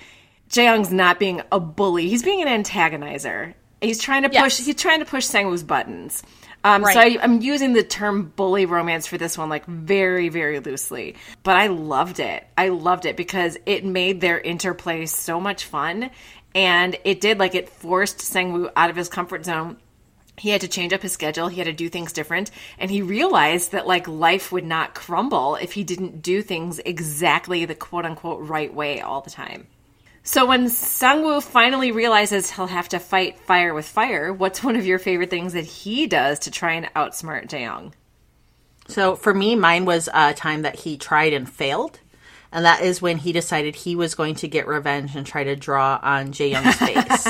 Jaeyoung's 0.51 0.91
not 0.91 1.19
being 1.19 1.43
a 1.53 1.61
bully; 1.61 2.09
he's 2.09 2.23
being 2.23 2.43
an 2.43 2.63
antagonizer. 2.65 3.55
He's 3.81 4.01
trying 4.01 4.23
to 4.23 4.29
push. 4.29 4.59
Yes. 4.59 4.67
He's 4.67 4.75
trying 4.75 5.01
to 5.01 5.05
push 5.05 5.27
Sangwoo's 5.27 5.63
buttons. 5.63 6.23
Um, 6.65 6.83
So 6.83 6.89
Right. 6.89 7.19
I, 7.19 7.23
I'm 7.23 7.41
using 7.41 7.73
the 7.73 7.83
term 7.83 8.33
bully 8.35 8.67
romance 8.67 9.07
for 9.07 9.19
this 9.19 9.39
one 9.39 9.49
like 9.49 9.65
very, 9.67 10.29
very 10.29 10.61
loosely, 10.61 11.17
but 11.43 11.57
I 11.57 11.69
loved 11.69 12.21
it. 12.21 12.47
I 12.57 12.69
loved 12.69 13.07
it 13.07 13.17
because 13.17 13.57
it 13.67 13.85
made 13.85 14.21
their 14.21 14.41
interplay 14.41 15.07
so 15.07 15.41
much 15.41 15.65
fun, 15.65 16.11
and 16.55 16.97
it 17.05 17.21
did 17.21 17.39
like 17.39 17.55
it 17.55 17.69
forced 17.69 18.19
Sangwoo 18.19 18.71
out 18.77 18.91
of 18.91 18.97
his 18.97 19.09
comfort 19.09 19.45
zone. 19.45 19.77
He 20.37 20.51
had 20.51 20.61
to 20.61 20.69
change 20.69 20.93
up 20.93 21.03
his 21.03 21.13
schedule. 21.13 21.49
He 21.49 21.59
had 21.59 21.67
to 21.67 21.73
do 21.73 21.89
things 21.89 22.13
different. 22.13 22.53
And 22.79 22.91
he 22.91 23.03
realized 23.03 23.73
that 23.73 23.89
like 23.89 24.07
life 24.07 24.53
would 24.53 24.65
not 24.65 24.95
crumble 24.95 25.57
if 25.57 25.73
he 25.73 25.83
didn't 25.83 26.23
do 26.23 26.43
things 26.43 26.79
exactly 26.85 27.65
the 27.65 27.75
quote 27.75 28.05
unquote 28.05 28.47
right 28.49 28.73
way 28.73 29.01
all 29.01 29.21
the 29.21 29.31
time 29.31 29.67
so 30.29 30.45
when 30.47 30.67
sangwoo 30.67 31.43
finally 31.43 31.91
realizes 31.93 32.51
he'll 32.51 32.67
have 32.79 32.89
to 32.89 32.99
fight 32.99 33.39
fire 33.41 33.73
with 33.73 33.87
fire 33.87 34.33
what's 34.33 34.63
one 34.63 34.77
of 34.77 34.85
your 34.87 34.99
favorite 34.99 35.31
things 35.31 35.53
that 35.55 35.65
he 35.65 36.07
does 36.07 36.39
to 36.41 36.51
try 36.51 36.73
and 36.79 36.87
outsmart 36.95 37.49
jaeyoung 37.49 37.93
So 38.89 39.17
for 39.17 39.35
me, 39.35 39.55
mine 39.55 39.85
was 39.85 40.09
a 40.15 40.33
time 40.35 40.63
that 40.63 40.77
he 40.83 40.97
tried 40.97 41.35
and 41.35 41.47
failed. 41.49 42.01
And 42.51 42.65
that 42.65 42.81
is 42.81 43.03
when 43.03 43.19
he 43.19 43.33
decided 43.33 43.77
he 43.77 43.95
was 43.95 44.15
going 44.15 44.35
to 44.37 44.49
get 44.49 44.67
revenge 44.67 45.15
and 45.15 45.27
try 45.27 45.45
to 45.45 45.55
draw 45.55 46.01
on 46.03 46.33
Jae 46.33 46.51
Young's 46.53 46.77
face. 46.89 47.27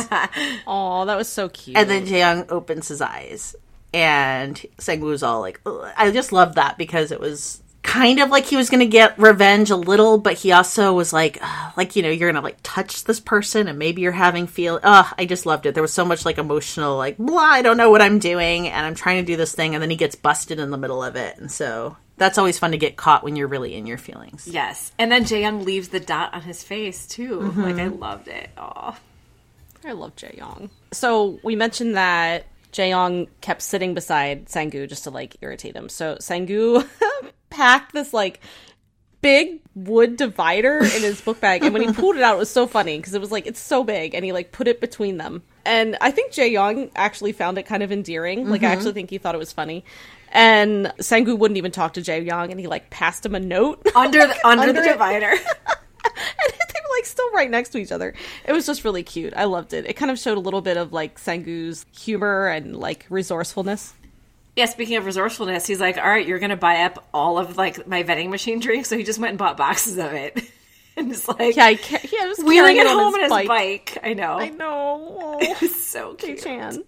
Oh, 0.64 1.04
that 1.06 1.16
was 1.16 1.28
so 1.28 1.48
cute. 1.48 1.76
and 1.76 1.90
then 1.90 2.06
Jae 2.06 2.18
Young 2.22 2.44
opens 2.48 2.87
his 2.87 3.00
eyes. 3.00 3.56
And 3.92 4.54
Sangwoo's 4.78 5.24
all 5.24 5.40
like, 5.40 5.61
"Ugh." 5.66 5.90
I 5.96 6.12
just 6.12 6.30
love 6.30 6.54
that 6.54 6.78
because 6.78 7.11
it 7.11 7.18
was 7.18 7.61
kind 7.88 8.20
of 8.20 8.29
like 8.29 8.44
he 8.44 8.57
was 8.57 8.68
going 8.68 8.81
to 8.81 8.87
get 8.87 9.18
revenge 9.18 9.70
a 9.70 9.77
little, 9.77 10.18
but 10.18 10.35
he 10.35 10.53
also 10.53 10.92
was 10.92 11.12
like, 11.12 11.38
"Ugh," 11.40 11.72
like, 11.77 11.96
you 11.96 12.03
know, 12.03 12.11
you're 12.11 12.31
going 12.31 12.40
to 12.40 12.46
like 12.46 12.59
touch 12.62 13.05
this 13.05 13.18
person 13.18 13.66
and 13.66 13.79
maybe 13.79 14.03
you're 14.03 14.12
having 14.12 14.46
feel. 14.46 14.79
Ugh, 14.83 15.14
I 15.16 15.24
just 15.24 15.46
loved 15.46 15.64
it. 15.64 15.74
There 15.74 15.83
was 15.83 15.92
so 15.92 16.05
much 16.05 16.24
like 16.24 16.37
emotional, 16.37 16.96
like, 16.96 17.16
blah, 17.16 17.40
I 17.40 17.62
don't 17.62 17.79
know 17.79 17.90
what 17.90 18.03
I'm 18.03 18.18
doing 18.18 18.68
and 18.68 18.85
I'm 18.85 18.94
trying 18.94 19.24
to 19.24 19.27
do 19.27 19.37
this 19.37 19.55
thing. 19.55 19.74
And 19.74 19.83
then 19.83 19.90
he 19.90 19.96
gets 19.96 20.14
busted 20.14 20.61
in 20.61 20.70
the 20.70 20.77
middle 20.77 21.03
of 21.03 21.16
it. 21.16 21.38
And 21.38 21.51
so 21.51 21.96
that's 22.18 22.37
always 22.37 22.59
fun 22.59 22.72
to 22.72 22.79
get 22.79 22.96
caught 22.96 23.24
when 23.24 23.37
you're 23.37 23.48
really 23.48 23.74
in 23.74 23.87
your 23.87 23.96
feelings. 23.98 24.48
yes 24.48 24.90
and 24.98 25.11
then 25.11 25.22
jaeyoung 25.22 25.64
leaves 25.64 25.90
the 25.90 26.01
dot 26.01 26.35
on 26.35 26.42
his 26.42 26.64
face 26.64 27.07
too 27.07 27.38
mm-hmm. 27.38 27.62
like 27.62 27.77
i 27.77 27.87
loved 27.87 28.27
it 28.27 28.51
oh 28.59 28.96
I 29.85 29.92
love 29.92 30.16
Jaeyoung. 30.16 30.70
So 30.92 31.38
we 31.42 31.57
mentioned 31.57 31.96
that 31.96 32.46
Jaeyoung 32.72 33.28
kept 33.40 33.62
sitting 33.62 33.94
beside 33.94 34.46
Sangwoo 34.46 34.88
just 34.88 35.04
to 35.04 35.11
like 35.11 35.37
irritate 35.40 35.74
him. 35.74 35.88
So 35.88 36.16
Sangwoo 36.16 36.87
packed 37.50 37.92
this 37.92 38.12
like 38.12 38.40
big 39.20 39.61
wood 39.74 40.16
divider 40.16 40.78
in 40.78 41.02
his 41.02 41.20
book 41.20 41.40
bag, 41.40 41.64
and 41.64 41.72
when 41.72 41.83
he 41.83 41.92
pulled 41.92 42.16
it 42.16 42.22
out, 42.22 42.37
it 42.37 42.38
was 42.38 42.50
so 42.50 42.66
funny 42.66 42.98
because 42.98 43.14
it 43.14 43.20
was 43.20 43.33
like 43.33 43.46
it's 43.46 43.61
so 43.61 43.85
big, 43.85 44.14
and 44.14 44.24
he 44.24 44.33
like 44.33 44.52
put 44.52 44.68
it 44.68 44.81
between 44.81 45.16
them. 45.16 45.42
And 45.64 45.96
I 46.00 46.11
think 46.11 46.33
jae 46.33 46.50
young 46.50 46.90
actually 46.94 47.33
found 47.33 47.59
it 47.59 47.64
kind 47.64 47.83
of 47.83 47.92
endearing. 47.92 48.48
Like 48.48 48.62
I 48.62 48.66
mm-hmm. 48.66 48.72
actually 48.72 48.92
think 48.92 49.11
he 49.11 49.18
thought 49.18 49.35
it 49.35 49.38
was 49.38 49.52
funny. 49.52 49.85
And 50.31 50.92
Sangwoo 50.98 51.38
wouldn't 51.38 51.57
even 51.57 51.72
talk 51.72 51.94
to 51.94 52.00
jae 52.00 52.24
young 52.24 52.50
and 52.50 52.61
he 52.61 52.66
like 52.66 52.90
passed 52.90 53.24
him 53.24 53.35
a 53.35 53.40
note. 53.40 53.87
under 53.94 54.26
the 54.26 54.46
under, 54.46 54.62
Under 54.68 54.72
the 54.72 54.88
it. 54.88 54.92
divider 54.92 55.35
and 56.04 56.52
like 56.98 57.06
still 57.06 57.30
right 57.32 57.50
next 57.50 57.70
to 57.70 57.78
each 57.78 57.92
other. 57.92 58.14
It 58.46 58.52
was 58.52 58.66
just 58.66 58.84
really 58.84 59.02
cute. 59.02 59.32
I 59.37 59.44
loved 59.44 59.72
it. 59.72 59.87
It 59.87 59.94
kind 59.94 60.11
of 60.11 60.18
showed 60.18 60.37
a 60.37 60.40
little 60.40 60.61
bit 60.61 60.76
of 60.76 60.92
like 60.92 61.18
Sangwoo's 61.18 61.87
humor 61.96 62.48
and 62.48 62.76
like 62.76 63.06
resourcefulness. 63.08 63.94
Yeah, 64.56 64.66
speaking 64.66 64.96
of 64.96 65.04
resourcefulness, 65.06 65.66
he's 65.68 65.80
like, 65.80 65.98
"All 65.98 66.08
right, 66.08 66.26
you're 66.26 66.40
gonna 66.40 66.56
buy 66.56 66.82
up 66.82 67.06
all 67.14 67.38
of 67.38 67.56
like 67.56 67.87
my 67.87 68.02
vending 68.02 68.28
machine 68.30 68.58
drinks." 68.58 68.88
So 68.88 68.98
he 68.98 69.04
just 69.04 69.20
went 69.20 69.30
and 69.30 69.38
bought 69.38 69.56
boxes 69.56 69.98
of 69.98 70.12
it, 70.12 70.37
and 70.96 71.12
it's 71.12 71.28
like, 71.28 71.54
Yeah, 71.54 71.66
I 71.66 71.76
ca- 71.76 72.00
yeah, 72.12 72.24
I 72.24 72.26
was 72.26 72.38
wheeling 72.38 72.76
it 72.76 72.87
on 72.87 72.98
home 72.98 73.14
on 73.14 73.20
his 73.20 73.30
bike. 73.30 73.46
bike. 73.46 73.98
I 74.02 74.14
know, 74.14 74.32
I 74.32 74.48
know. 74.48 75.38
it's 75.40 75.84
so 75.87 76.14
cute. 76.14 76.42
Chan. 76.42 76.82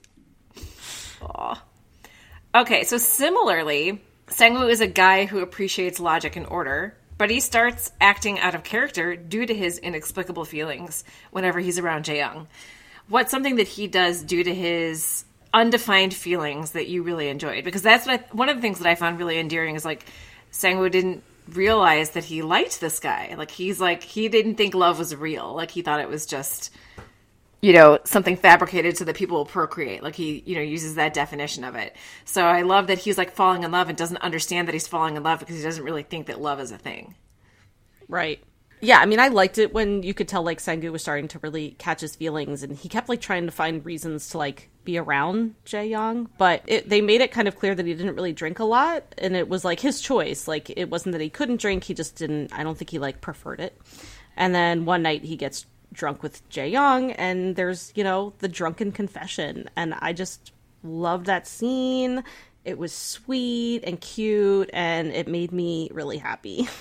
Okay, 2.55 2.83
so 2.85 2.99
similarly, 2.99 4.03
Sangwoo 4.27 4.69
is 4.69 4.81
a 4.81 4.87
guy 4.89 5.27
who 5.27 5.39
appreciates 5.39 6.01
logic 6.01 6.35
and 6.35 6.47
order, 6.47 6.97
but 7.21 7.29
he 7.29 7.39
starts 7.39 7.93
acting 8.01 8.39
out 8.39 8.55
of 8.55 8.63
character 8.63 9.15
due 9.15 9.45
to 9.45 9.55
his 9.55 9.77
inexplicable 9.77 10.47
feelings 10.47 11.05
whenever 11.31 11.61
he's 11.61 11.79
around 11.79 12.07
Jaeyoung. 12.07 12.47
What's 13.11 13.31
something 13.31 13.57
that 13.57 13.69
he 13.69 13.89
does 13.89 14.23
due 14.23 14.43
to 14.43 14.55
his 14.55 15.27
undefined 15.53 16.15
feelings 16.15 16.71
that 16.71 16.89
you 16.89 17.03
really 17.03 17.29
enjoyed? 17.29 17.63
Because 17.63 17.83
that's 17.83 18.07
what 18.07 18.21
I, 18.21 18.35
one 18.35 18.49
of 18.49 18.57
the 18.57 18.63
things 18.63 18.79
that 18.79 18.89
I 18.89 18.95
found 18.95 19.19
really 19.19 19.39
endearing 19.39 19.75
is 19.75 19.85
like 19.85 20.07
Sangwoo 20.51 20.91
didn't 20.91 21.23
realize 21.53 22.13
that 22.13 22.25
he 22.25 22.41
liked 22.41 22.81
this 22.81 23.01
guy. 23.01 23.35
Like 23.37 23.51
he's 23.51 23.83
like 23.83 24.03
he 24.03 24.31
didn't 24.31 24.55
think 24.55 24.75
love 24.75 24.99
was 24.99 25.15
real. 25.15 25.55
Like 25.55 25.71
he 25.71 25.83
thought 25.83 26.01
it 26.01 26.09
was 26.09 26.25
just 26.25 26.73
you 27.63 27.73
know 27.73 27.99
something 28.05 28.37
fabricated 28.37 28.97
so 28.97 29.05
that 29.05 29.17
people 29.17 29.37
will 29.37 29.45
procreate 29.47 30.03
like 30.03 30.15
he 30.15 30.43
you 30.47 30.55
know 30.55 30.63
uses 30.63 30.95
that 30.95 31.13
definition 31.13 31.65
of 31.65 31.75
it 31.75 31.95
so 32.25 32.45
i 32.45 32.63
love 32.63 32.87
that 32.87 32.99
he's 32.99 33.19
like 33.19 33.33
falling 33.33 33.63
in 33.65 33.71
love 33.71 33.89
and 33.89 33.99
doesn't 33.99 34.19
understand 34.19 34.67
that 34.69 34.73
he's 34.73 34.89
falling 34.89 35.17
in 35.17 35.23
love 35.23 35.41
because 35.41 35.57
he 35.57 35.63
doesn't 35.63 35.85
really 35.85 36.03
think 36.03 36.27
that 36.27 36.41
love 36.41 36.61
is 36.61 36.73
a 36.73 36.79
thing 36.79 37.15
Right. 38.11 38.43
Yeah, 38.83 38.99
I 38.99 39.07
mean, 39.07 39.21
I 39.21 39.29
liked 39.29 39.59
it 39.59 39.75
when 39.75 40.03
you 40.03 40.15
could 40.15 40.27
tell 40.27 40.43
like 40.43 40.59
Sangwoo 40.59 40.91
was 40.91 41.03
starting 41.03 41.29
to 41.29 41.39
really 41.41 41.73
catch 41.73 42.01
his 42.01 42.17
feelings, 42.17 42.63
and 42.63 42.77
he 42.77 42.89
kept 42.89 43.11
like 43.11 43.21
trying 43.21 43.45
to 43.45 43.53
find 43.53 43.85
reasons 43.85 44.31
to 44.31 44.39
like 44.39 44.71
be 44.85 44.97
around 44.99 45.55
Jaeyoung. 45.67 46.29
But 46.39 46.63
it, 46.67 46.89
they 46.89 47.03
made 47.03 47.21
it 47.21 47.31
kind 47.31 47.47
of 47.47 47.57
clear 47.57 47.75
that 47.75 47.85
he 47.85 47.93
didn't 47.93 48.17
really 48.17 48.33
drink 48.33 48.59
a 48.59 48.65
lot, 48.65 49.15
and 49.19 49.37
it 49.37 49.51
was 49.51 49.67
like 49.67 49.81
his 49.81 50.01
choice. 50.01 50.49
Like 50.49 50.71
it 50.77 50.91
wasn't 50.91 51.13
that 51.13 51.21
he 51.21 51.29
couldn't 51.29 51.61
drink; 51.61 51.85
he 51.85 51.95
just 51.95 52.17
didn't. 52.17 52.55
I 52.55 52.63
don't 52.63 52.77
think 52.77 52.89
he 52.89 52.99
like 52.99 53.21
preferred 53.21 53.61
it. 53.61 53.79
And 54.35 54.55
then 54.55 54.87
one 54.87 55.03
night 55.03 55.25
he 55.25 55.37
gets 55.37 55.67
drunk 55.93 56.23
with 56.23 56.49
Jaeyoung, 56.51 57.15
and 57.19 57.57
there's 57.57 57.93
you 57.95 58.05
know 58.05 58.33
the 58.39 58.49
drunken 58.49 58.93
confession, 58.93 59.69
and 59.77 59.95
I 60.01 60.13
just 60.13 60.53
loved 60.83 61.27
that 61.27 61.47
scene. 61.47 62.23
It 62.65 62.79
was 62.79 62.93
sweet 62.93 63.83
and 63.85 64.01
cute, 64.01 64.71
and 64.73 65.09
it 65.13 65.27
made 65.29 65.53
me 65.53 65.89
really 65.93 66.19
happy. 66.19 66.69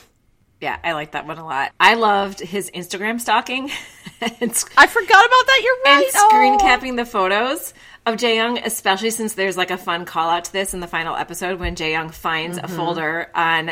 yeah 0.61 0.77
i 0.83 0.91
like 0.91 1.11
that 1.13 1.25
one 1.25 1.37
a 1.37 1.45
lot 1.45 1.71
i 1.79 1.93
loved 1.93 2.41
his 2.41 2.69
instagram 2.71 3.17
stalking 3.21 3.71
and, 4.41 4.53
sc- 4.53 4.69
I 4.77 4.87
forgot 4.87 5.25
about 5.25 5.45
that. 5.45 5.61
You're 5.63 5.93
right. 5.95 6.03
and 6.03 6.11
screen 6.13 6.53
Oh. 6.55 6.57
capping 6.57 6.97
the 6.97 7.05
photos 7.05 7.73
of 8.05 8.15
Jaeyoung, 8.17 8.65
especially 8.65 9.11
since 9.11 9.35
there's 9.35 9.55
like 9.55 9.71
a 9.71 9.77
fun 9.77 10.03
call 10.03 10.29
out 10.29 10.43
to 10.45 10.51
this 10.51 10.73
in 10.73 10.81
the 10.81 10.87
final 10.87 11.15
episode 11.15 11.61
when 11.61 11.77
Jaeyoung 11.77 12.11
finds 12.13 12.57
Mm-hmm. 12.57 12.65
a 12.73 12.75
folder 12.75 13.31
on 13.33 13.69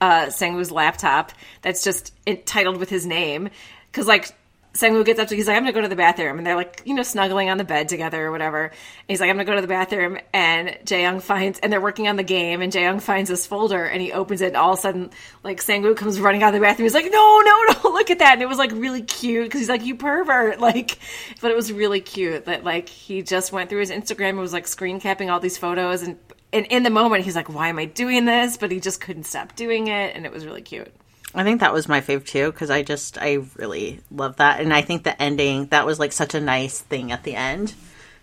uh, 0.00 0.26
Sangwoo's 0.26 0.70
laptop 0.70 1.32
that's 1.62 1.82
just 1.82 2.12
titled 2.44 2.76
with 2.76 2.88
his 2.88 3.04
name. 3.04 3.50
Because 3.90 4.06
like 4.06 4.30
Sangwoo 4.78 5.04
gets 5.04 5.18
up 5.18 5.26
to, 5.26 5.34
he's 5.34 5.48
like, 5.48 5.56
I'm 5.56 5.64
gonna 5.64 5.72
go 5.72 5.80
to 5.80 5.88
the 5.88 5.96
bathroom, 5.96 6.38
and 6.38 6.46
they're 6.46 6.54
like, 6.54 6.82
you 6.84 6.94
know, 6.94 7.02
snuggling 7.02 7.50
on 7.50 7.58
the 7.58 7.64
bed 7.64 7.88
together 7.88 8.24
or 8.26 8.30
whatever. 8.30 8.66
And 8.66 8.72
he's 9.08 9.20
like, 9.20 9.28
I'm 9.28 9.34
gonna 9.34 9.44
go 9.44 9.56
to 9.56 9.60
the 9.60 9.66
bathroom, 9.66 10.18
and 10.32 10.68
Jaeyoung 10.84 11.20
finds, 11.20 11.58
and 11.58 11.72
they're 11.72 11.80
working 11.80 12.06
on 12.06 12.14
the 12.14 12.22
game, 12.22 12.62
and 12.62 12.72
Jaeyoung 12.72 13.02
finds 13.02 13.28
this 13.28 13.44
folder, 13.44 13.84
and 13.84 14.00
he 14.00 14.12
opens 14.12 14.40
it, 14.40 14.48
and 14.48 14.56
all 14.56 14.74
of 14.74 14.78
a 14.78 14.82
sudden, 14.82 15.10
like 15.42 15.60
Sangwoo 15.60 15.96
comes 15.96 16.20
running 16.20 16.44
out 16.44 16.54
of 16.54 16.60
the 16.60 16.64
bathroom. 16.64 16.84
He's 16.84 16.94
like, 16.94 17.10
No, 17.10 17.40
no, 17.44 17.62
no, 17.84 17.90
look 17.90 18.10
at 18.10 18.20
that, 18.20 18.34
and 18.34 18.42
it 18.42 18.48
was 18.48 18.58
like 18.58 18.70
really 18.70 19.02
cute 19.02 19.46
because 19.46 19.60
he's 19.60 19.68
like, 19.68 19.84
You 19.84 19.96
pervert, 19.96 20.60
like, 20.68 20.98
but 21.40 21.50
it 21.50 21.56
was 21.56 21.72
really 21.72 22.00
cute 22.00 22.44
that 22.44 22.62
like 22.62 22.88
he 22.88 23.22
just 23.22 23.50
went 23.50 23.70
through 23.70 23.80
his 23.80 23.90
Instagram 23.90 24.30
and 24.30 24.38
was 24.38 24.52
like 24.52 24.68
screen 24.68 25.00
capping 25.00 25.28
all 25.28 25.40
these 25.40 25.58
photos, 25.58 26.02
and 26.02 26.18
and 26.52 26.66
in 26.66 26.84
the 26.84 26.90
moment 26.90 27.24
he's 27.24 27.34
like, 27.34 27.52
Why 27.52 27.66
am 27.68 27.80
I 27.80 27.86
doing 27.86 28.26
this? 28.26 28.56
But 28.56 28.70
he 28.70 28.78
just 28.78 29.00
couldn't 29.00 29.24
stop 29.24 29.56
doing 29.56 29.88
it, 29.88 30.14
and 30.14 30.24
it 30.24 30.30
was 30.30 30.46
really 30.46 30.62
cute. 30.62 30.92
I 31.34 31.44
think 31.44 31.60
that 31.60 31.72
was 31.74 31.88
my 31.88 32.00
fave 32.00 32.24
too 32.24 32.50
because 32.50 32.70
I 32.70 32.82
just 32.82 33.18
I 33.18 33.40
really 33.56 34.00
love 34.10 34.36
that, 34.36 34.60
and 34.60 34.72
I 34.72 34.82
think 34.82 35.04
the 35.04 35.20
ending 35.20 35.66
that 35.66 35.86
was 35.86 35.98
like 35.98 36.12
such 36.12 36.34
a 36.34 36.40
nice 36.40 36.80
thing 36.80 37.12
at 37.12 37.24
the 37.24 37.34
end 37.34 37.74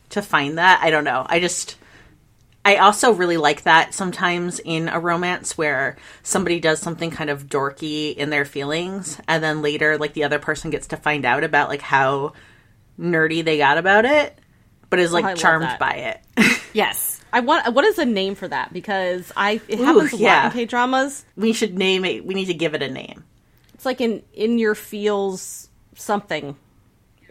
to 0.10 0.22
find 0.22 0.58
that. 0.58 0.82
I 0.82 0.90
don't 0.90 1.04
know. 1.04 1.26
I 1.28 1.40
just 1.40 1.78
I 2.64 2.78
also 2.78 3.12
really 3.14 3.38
like 3.38 3.64
that 3.64 3.94
sometimes 3.94 4.60
in 4.60 4.90
a 4.90 5.00
romance 5.00 5.56
where 5.56 5.98
somebody 6.24 6.60
does 6.60 6.80
something 6.80 7.12
kind 7.12 7.30
of 7.30 7.48
dorky 7.48 8.16
in 8.16 8.32
their 8.32 8.46
feelings, 8.46 9.20
and 9.28 9.44
then 9.44 9.62
later 9.62 9.98
like 9.98 10.14
the 10.14 10.24
other 10.24 10.40
person 10.40 10.72
gets 10.72 10.88
to 10.88 10.98
find 10.98 11.26
out 11.26 11.44
about 11.44 11.70
like 11.70 11.82
how 11.82 12.34
nerdy 13.00 13.44
they 13.46 13.58
got 13.58 13.78
about 13.78 14.06
it, 14.06 14.38
but 14.90 15.00
is 15.00 15.12
oh, 15.12 15.14
like 15.14 15.26
I 15.26 15.30
love 15.30 15.38
charmed 15.38 15.80
by 15.80 15.94
it. 15.94 16.22
Yes. 16.76 17.15
I 17.36 17.42
want. 17.42 17.74
What 17.74 17.84
is 17.84 18.00
a 18.00 18.06
name 18.06 18.34
for 18.34 18.48
that? 18.48 18.72
Because 18.72 19.30
I 19.36 19.60
it 19.68 19.78
happens 19.80 20.14
a 20.14 20.16
lot 20.16 20.22
yeah. 20.22 20.46
in 20.46 20.52
K 20.54 20.64
dramas. 20.66 21.26
we 21.36 21.52
should 21.52 21.78
name 21.78 22.06
it. 22.06 22.26
We 22.26 22.34
need 22.34 22.46
to 22.46 22.54
give 22.54 22.74
it 22.74 22.82
a 22.82 22.90
name. 22.90 23.26
It's 23.74 23.86
like 23.86 24.00
in 24.00 24.24
in 24.34 24.58
your 24.58 24.74
feels 24.74 25.68
something. 25.96 26.56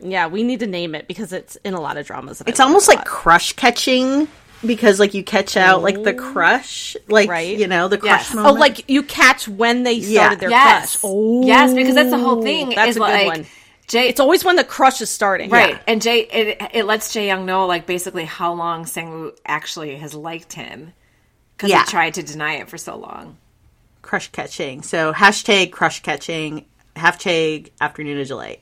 Yeah, 0.02 0.26
we 0.26 0.42
need 0.42 0.60
to 0.60 0.66
name 0.66 0.94
it 0.94 1.08
because 1.08 1.32
it's 1.32 1.56
in 1.64 1.72
a 1.72 1.80
lot 1.80 1.96
of 1.96 2.06
dramas. 2.06 2.42
It's 2.46 2.60
almost 2.60 2.86
like 2.86 3.06
crush 3.06 3.54
catching 3.54 4.28
because 4.66 5.00
like 5.00 5.14
you 5.14 5.24
catch 5.24 5.56
out 5.56 5.82
like 5.82 6.02
the 6.02 6.12
crush, 6.12 6.98
like 7.08 7.30
Right. 7.30 7.56
you 7.58 7.66
know 7.66 7.88
the 7.88 7.96
crush 7.96 8.28
Yes. 8.28 8.34
moment. 8.34 8.56
oh, 8.56 8.60
like 8.60 8.90
you 8.90 9.02
catch 9.04 9.48
when 9.48 9.84
they 9.84 9.94
Yeah. 9.94 10.20
started 10.20 10.40
their 10.40 10.50
Yes. 10.50 10.96
crush. 10.96 11.10
Oh, 11.10 11.46
yes, 11.46 11.72
because 11.72 11.94
that's 11.94 12.10
the 12.10 12.18
whole 12.18 12.42
thing. 12.42 12.74
That's 12.74 12.90
is 12.90 12.96
a 12.96 13.00
good 13.00 13.08
like, 13.08 13.26
one. 13.26 13.46
Jay, 13.86 14.08
It's 14.08 14.20
always 14.20 14.44
when 14.44 14.56
the 14.56 14.64
crush 14.64 15.00
is 15.00 15.10
starting. 15.10 15.50
right, 15.50 15.70
Yeah. 15.74 15.78
and 15.86 16.00
Jay, 16.02 16.20
it 16.20 16.62
it 16.72 16.84
lets 16.84 17.14
Jae 17.14 17.26
Young 17.26 17.44
know 17.46 17.66
like 17.66 17.86
basically 17.86 18.24
how 18.24 18.52
long 18.52 18.84
Sangwoo 18.84 19.36
actually 19.46 19.96
has 19.96 20.14
liked 20.14 20.54
him 20.54 20.92
because 21.56 21.70
Yeah. 21.70 21.84
he 21.84 21.90
tried 21.90 22.14
to 22.14 22.22
deny 22.22 22.54
it 22.54 22.68
for 22.68 22.78
so 22.78 22.96
long. 22.96 23.36
crush 24.02 24.28
catching. 24.32 24.82
So 24.82 25.14
hashtag 25.14 25.72
crush 25.72 26.02
catching, 26.02 26.66
hashtag 26.94 27.70
afternoon 27.80 28.20
of 28.20 28.28
delight. 28.28 28.60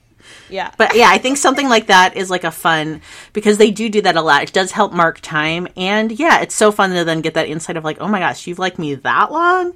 Yeah. 0.48 0.70
But 0.78 0.94
yeah, 0.94 1.08
I 1.10 1.18
think 1.18 1.36
something 1.36 1.68
like 1.68 1.88
that 1.88 2.16
is 2.16 2.30
like 2.30 2.44
a 2.44 2.52
fun 2.52 3.00
because 3.32 3.58
they 3.58 3.72
do 3.72 3.88
do 3.88 4.00
that 4.02 4.14
a 4.16 4.22
lot. 4.22 4.44
It 4.44 4.52
does 4.52 4.70
help 4.70 4.92
mark 4.92 5.18
time, 5.20 5.66
and 5.76 6.12
yeah, 6.12 6.40
it's 6.42 6.54
so 6.54 6.70
fun 6.70 6.90
to 6.94 7.04
then 7.04 7.22
get 7.22 7.34
that 7.34 7.48
insight 7.48 7.76
of 7.76 7.82
like, 7.82 8.00
oh 8.00 8.06
my 8.06 8.20
gosh, 8.20 8.46
you've 8.46 8.60
liked 8.60 8.78
me 8.78 8.94
that 8.94 9.32
long. 9.32 9.72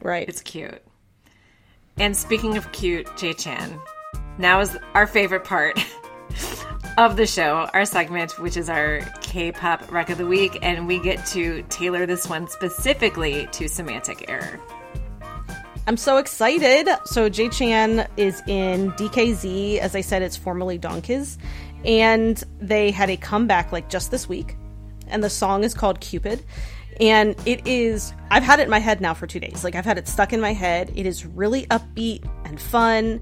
right. 0.00 0.28
It's 0.28 0.40
cute. 0.40 0.80
And 1.98 2.16
speaking 2.16 2.56
of 2.56 2.70
cute, 2.70 3.06
Jaechan, 3.16 3.80
now 4.40 4.60
is 4.60 4.76
our 4.94 5.06
favorite 5.06 5.44
part 5.44 5.78
of 6.98 7.16
the 7.16 7.26
show, 7.26 7.68
our 7.74 7.84
segment, 7.84 8.38
which 8.38 8.56
is 8.56 8.68
our 8.68 9.00
K 9.20 9.52
pop 9.52 9.92
rec 9.92 10.10
of 10.10 10.18
the 10.18 10.26
week, 10.26 10.58
and 10.62 10.88
we 10.88 10.98
get 10.98 11.24
to 11.26 11.62
tailor 11.68 12.06
this 12.06 12.28
one 12.28 12.48
specifically 12.48 13.46
to 13.52 13.68
semantic 13.68 14.28
error. 14.28 14.58
I'm 15.86 15.96
so 15.96 16.16
excited. 16.16 16.88
So 17.04 17.28
Jaechan 17.28 18.06
is 18.16 18.42
in 18.46 18.92
DKZ, 18.92 19.78
as 19.78 19.94
I 19.94 20.00
said, 20.00 20.22
it's 20.22 20.36
formerly 20.36 20.78
DONGKIZ, 20.78 21.38
and 21.84 22.42
they 22.60 22.90
had 22.90 23.10
a 23.10 23.16
comeback 23.16 23.72
like 23.72 23.88
just 23.88 24.10
this 24.10 24.28
week, 24.28 24.56
and 25.06 25.22
the 25.22 25.30
song 25.30 25.64
is 25.64 25.74
called 25.74 26.00
Cupid, 26.00 26.42
and 26.98 27.34
it 27.46 27.66
is 27.66 28.14
I've 28.30 28.42
had 28.42 28.60
it 28.60 28.64
in 28.64 28.70
my 28.70 28.78
head 28.78 29.00
now 29.00 29.12
for 29.12 29.26
two 29.26 29.40
days. 29.40 29.64
Like 29.64 29.74
I've 29.74 29.84
had 29.84 29.98
it 29.98 30.08
stuck 30.08 30.32
in 30.32 30.40
my 30.40 30.52
head. 30.54 30.92
It 30.94 31.06
is 31.06 31.26
really 31.26 31.66
upbeat 31.66 32.26
and 32.44 32.60
fun 32.60 33.20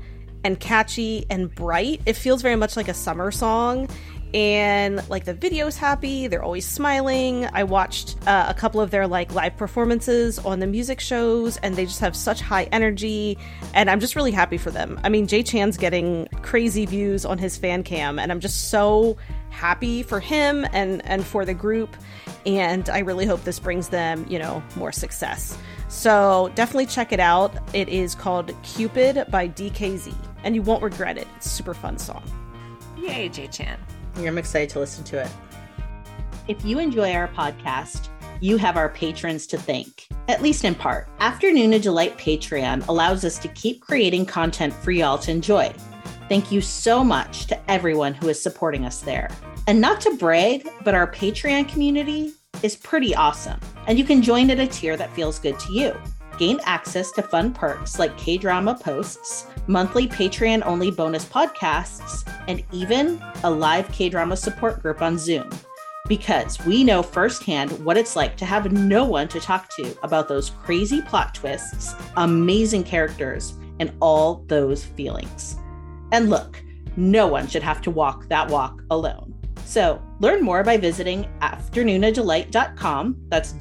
and 0.49 0.59
catchy 0.59 1.27
and 1.29 1.55
bright. 1.55 2.01
It 2.07 2.17
feels 2.17 2.41
very 2.41 2.57
much 2.57 2.75
like 2.75 2.89
a 2.89 2.95
summer 2.95 3.31
song. 3.31 3.87
And 4.33 5.07
like 5.11 5.27
the 5.27 5.35
video's 5.35 5.77
happy, 5.77 6.27
they're 6.27 6.43
always 6.43 6.67
smiling. 6.67 7.47
I 7.53 7.65
watched 7.65 8.17
uh, 8.27 8.47
a 8.49 8.55
couple 8.55 8.81
of 8.81 8.91
their 8.91 9.07
like 9.07 9.33
live 9.35 9.59
performances 9.59 10.39
on 10.39 10.59
the 10.61 10.67
music 10.67 11.01
shows, 11.01 11.59
and 11.59 11.77
they 11.77 11.85
just 11.85 12.01
have 12.01 12.17
such 12.17 12.41
high 12.41 12.65
energy. 12.65 13.37
And 13.75 13.91
I'm 13.91 14.01
just 14.01 14.17
really 14.17 14.33
happy 14.33 14.57
for 14.57 14.71
them. 14.71 14.99
I 15.05 15.11
mean, 15.11 15.27
Jaechan's 15.27 15.77
getting 15.77 16.29
crazy 16.41 16.87
views 16.87 17.27
on 17.27 17.37
his 17.37 17.59
fan 17.59 17.83
cam, 17.83 18.19
and 18.19 18.33
I'm 18.33 18.41
just 18.41 18.71
so 18.71 19.19
happy 19.51 20.03
for 20.03 20.21
him 20.21 20.67
and 20.73 21.05
and 21.05 21.27
for 21.27 21.45
the 21.45 21.55
group. 21.55 21.95
And 22.47 22.89
I 22.89 23.01
really 23.01 23.27
hope 23.27 23.45
this 23.45 23.59
brings 23.59 23.89
them, 23.89 24.27
you 24.31 24.39
know, 24.39 24.63
more 24.77 24.93
success. 24.93 25.59
So 25.89 26.53
definitely 26.55 26.87
check 26.87 27.13
it 27.13 27.21
out. 27.21 27.53
It 27.75 27.89
is 27.89 28.15
called 28.15 28.55
Cupid 28.63 29.25
by 29.31 29.49
DKZ, 29.49 30.15
and 30.45 30.55
you 30.55 30.63
won't 30.63 30.83
regret 30.83 31.19
it. 31.19 31.27
It's 31.37 31.47
a 31.47 31.51
super 31.51 31.75
fun 31.75 31.99
song. 31.99 32.23
Yay, 32.97 33.29
Jaechan. 33.29 33.79
I'm 34.17 34.39
excited 34.39 34.71
to 34.71 34.81
listen 34.81 35.05
to 35.05 35.23
it. 35.23 35.31
If 36.49 36.65
you 36.65 36.79
enjoy 36.79 37.13
our 37.13 37.29
podcast, 37.29 38.09
you 38.41 38.57
have 38.57 38.77
our 38.77 38.89
patrons 38.89 39.47
to 39.49 39.59
thank, 39.59 40.09
at 40.29 40.43
least 40.43 40.65
in 40.65 40.75
part. 40.75 41.09
Afternoon 41.21 41.73
of 41.73 41.83
Delight 41.83 42.17
Patreon 42.19 42.87
allows 42.89 43.25
us 43.25 43.39
to 43.39 43.49
keep 43.49 43.81
creating 43.81 44.27
content 44.27 44.73
for 44.73 44.91
y'all 44.91 45.19
to 45.19 45.31
enjoy. 45.31 45.73
Thank 46.29 46.53
you 46.53 46.61
so 46.61 47.03
much 47.03 47.47
to 47.47 47.71
everyone 47.71 48.15
who 48.15 48.29
is 48.29 48.41
supporting 48.41 48.85
us 48.85 49.01
there. 49.01 49.29
And 49.67 49.81
not 49.81 50.01
to 50.03 50.17
brag, 50.17 50.69
but 50.85 50.95
our 50.95 51.11
Patreon 51.11 51.69
community 51.69 52.33
is 52.63 52.77
pretty 52.77 53.15
awesome, 53.15 53.61
and 53.87 53.99
you 53.99 54.05
can 54.05 54.23
join 54.23 54.51
at 54.51 54.59
a 54.59 54.67
tier 54.67 54.97
that 54.97 55.15
feels 55.15 55.39
good 55.39 55.59
to 55.59 55.73
you. 55.73 55.95
Gain 56.39 56.61
access 56.65 57.11
to 57.13 57.23
fun 57.23 57.53
perks 57.53 57.99
like 57.99 58.17
K 58.17 58.39
drama 58.39 58.79
posts, 58.81 59.47
monthly 59.67 60.07
Patreon 60.07 60.65
only 60.65 60.91
bonus 60.93 61.25
podcasts, 61.25 62.27
and 62.47 62.63
even 62.73 63.21
a 63.43 63.51
live 63.51 63.91
K 63.91 64.09
drama 64.09 64.37
support 64.37 64.81
group 64.81 65.03
on 65.03 65.19
Zoom. 65.19 65.51
Because 66.07 66.65
we 66.65 66.85
know 66.85 67.03
firsthand 67.03 67.85
what 67.85 67.99
it's 67.99 68.15
like 68.15 68.37
to 68.37 68.45
have 68.47 68.73
no 68.73 69.05
one 69.05 69.27
to 69.29 69.41
talk 69.41 69.69
to 69.77 69.99
about 70.05 70.29
those 70.29 70.51
crazy 70.51 71.03
plot 71.03 71.35
twists, 71.35 71.95
amazing 72.17 72.85
characters, 72.85 73.55
and 73.81 73.93
all 74.01 74.45
those 74.47 74.85
feelings. 74.85 75.57
And 76.13 76.31
look, 76.31 76.63
no 76.97 77.27
one 77.27 77.49
should 77.49 77.65
have 77.65 77.83
to 77.83 77.91
walk 77.91 78.29
that 78.29 78.49
walk 78.49 78.83
alone. 78.91 79.35
So 79.65 80.01
learn 80.21 80.43
more 80.43 80.63
by 80.63 80.77
visiting 80.77 81.25
afternoonadelight.com. 81.41 83.17
That's 83.29 83.53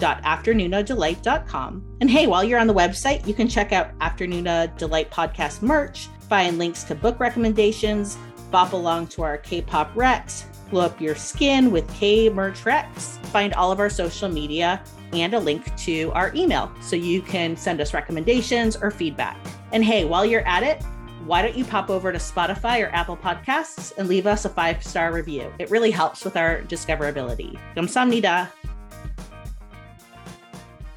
www.afternoonadelight.com. 0.00 1.84
And 2.00 2.10
hey, 2.10 2.26
while 2.26 2.42
you're 2.42 2.58
on 2.58 2.66
the 2.66 2.74
website, 2.74 3.26
you 3.26 3.34
can 3.34 3.48
check 3.48 3.72
out 3.72 3.90
Afternoon 4.00 4.44
Delight 4.76 5.10
podcast 5.10 5.62
merch, 5.62 6.08
find 6.28 6.58
links 6.58 6.82
to 6.84 6.94
book 6.94 7.20
recommendations, 7.20 8.18
bop 8.50 8.72
along 8.72 9.08
to 9.08 9.22
our 9.22 9.38
K-pop 9.38 9.92
Rex, 9.94 10.46
blow 10.70 10.86
up 10.86 11.00
your 11.00 11.14
skin 11.14 11.70
with 11.70 11.88
K 11.94 12.28
Merch 12.28 12.64
Rex, 12.64 13.18
find 13.24 13.52
all 13.54 13.70
of 13.70 13.80
our 13.80 13.90
social 13.90 14.28
media, 14.28 14.82
and 15.12 15.34
a 15.34 15.40
link 15.40 15.74
to 15.76 16.10
our 16.12 16.32
email 16.34 16.72
so 16.80 16.96
you 16.96 17.20
can 17.22 17.56
send 17.56 17.80
us 17.80 17.92
recommendations 17.92 18.76
or 18.76 18.90
feedback. 18.90 19.36
And 19.72 19.84
hey, 19.84 20.04
while 20.04 20.24
you're 20.24 20.46
at 20.46 20.62
it, 20.62 20.82
why 21.26 21.42
don't 21.42 21.56
you 21.56 21.64
pop 21.64 21.90
over 21.90 22.12
to 22.12 22.18
Spotify 22.18 22.82
or 22.82 22.88
Apple 22.94 23.16
Podcasts 23.16 23.96
and 23.98 24.08
leave 24.08 24.26
us 24.26 24.44
a 24.44 24.48
five 24.48 24.84
star 24.84 25.12
review? 25.12 25.52
It 25.58 25.70
really 25.70 25.90
helps 25.90 26.24
with 26.24 26.36
our 26.36 26.62
discoverability. 26.62 27.58
Gamsamnida. 27.76 28.50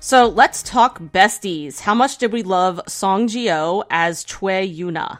So 0.06 0.28
let's 0.28 0.62
talk 0.62 1.00
besties. 1.00 1.80
How 1.80 1.96
much 1.96 2.18
did 2.18 2.34
we 2.34 2.44
love 2.44 2.82
Song 2.90 3.30
Ji-oh 3.30 3.86
as 3.90 4.26
Choi 4.26 4.68
Yuna? 4.68 5.20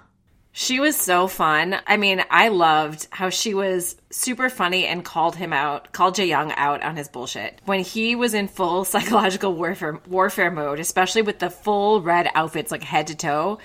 She 0.52 0.82
was 0.82 0.98
so 0.98 1.30
fun. 1.30 1.78
I 1.88 1.96
mean, 1.96 2.22
I 2.30 2.50
loved 2.50 3.08
how 3.10 3.30
she 3.30 3.54
was 3.54 3.96
super 4.12 4.50
funny 4.50 4.86
and 4.86 5.06
called 5.06 5.38
him 5.38 5.54
out, 5.54 5.94
called 5.94 6.18
Jae 6.18 6.28
Young 6.28 6.52
out 6.52 6.84
on 6.84 6.98
his 6.98 7.08
bullshit. 7.08 7.62
When 7.64 7.80
he 7.80 8.18
was 8.18 8.34
in 8.34 8.50
full 8.50 8.84
psychological 8.94 9.56
warfare 9.56 10.02
warfare 10.06 10.52
mode, 10.52 10.82
especially 10.82 11.22
with 11.22 11.40
the 11.40 11.50
full 11.50 12.02
red 12.02 12.28
outfits 12.36 12.70
like 12.70 12.84
head 12.84 13.08
to 13.08 13.16
toe, 13.16 13.60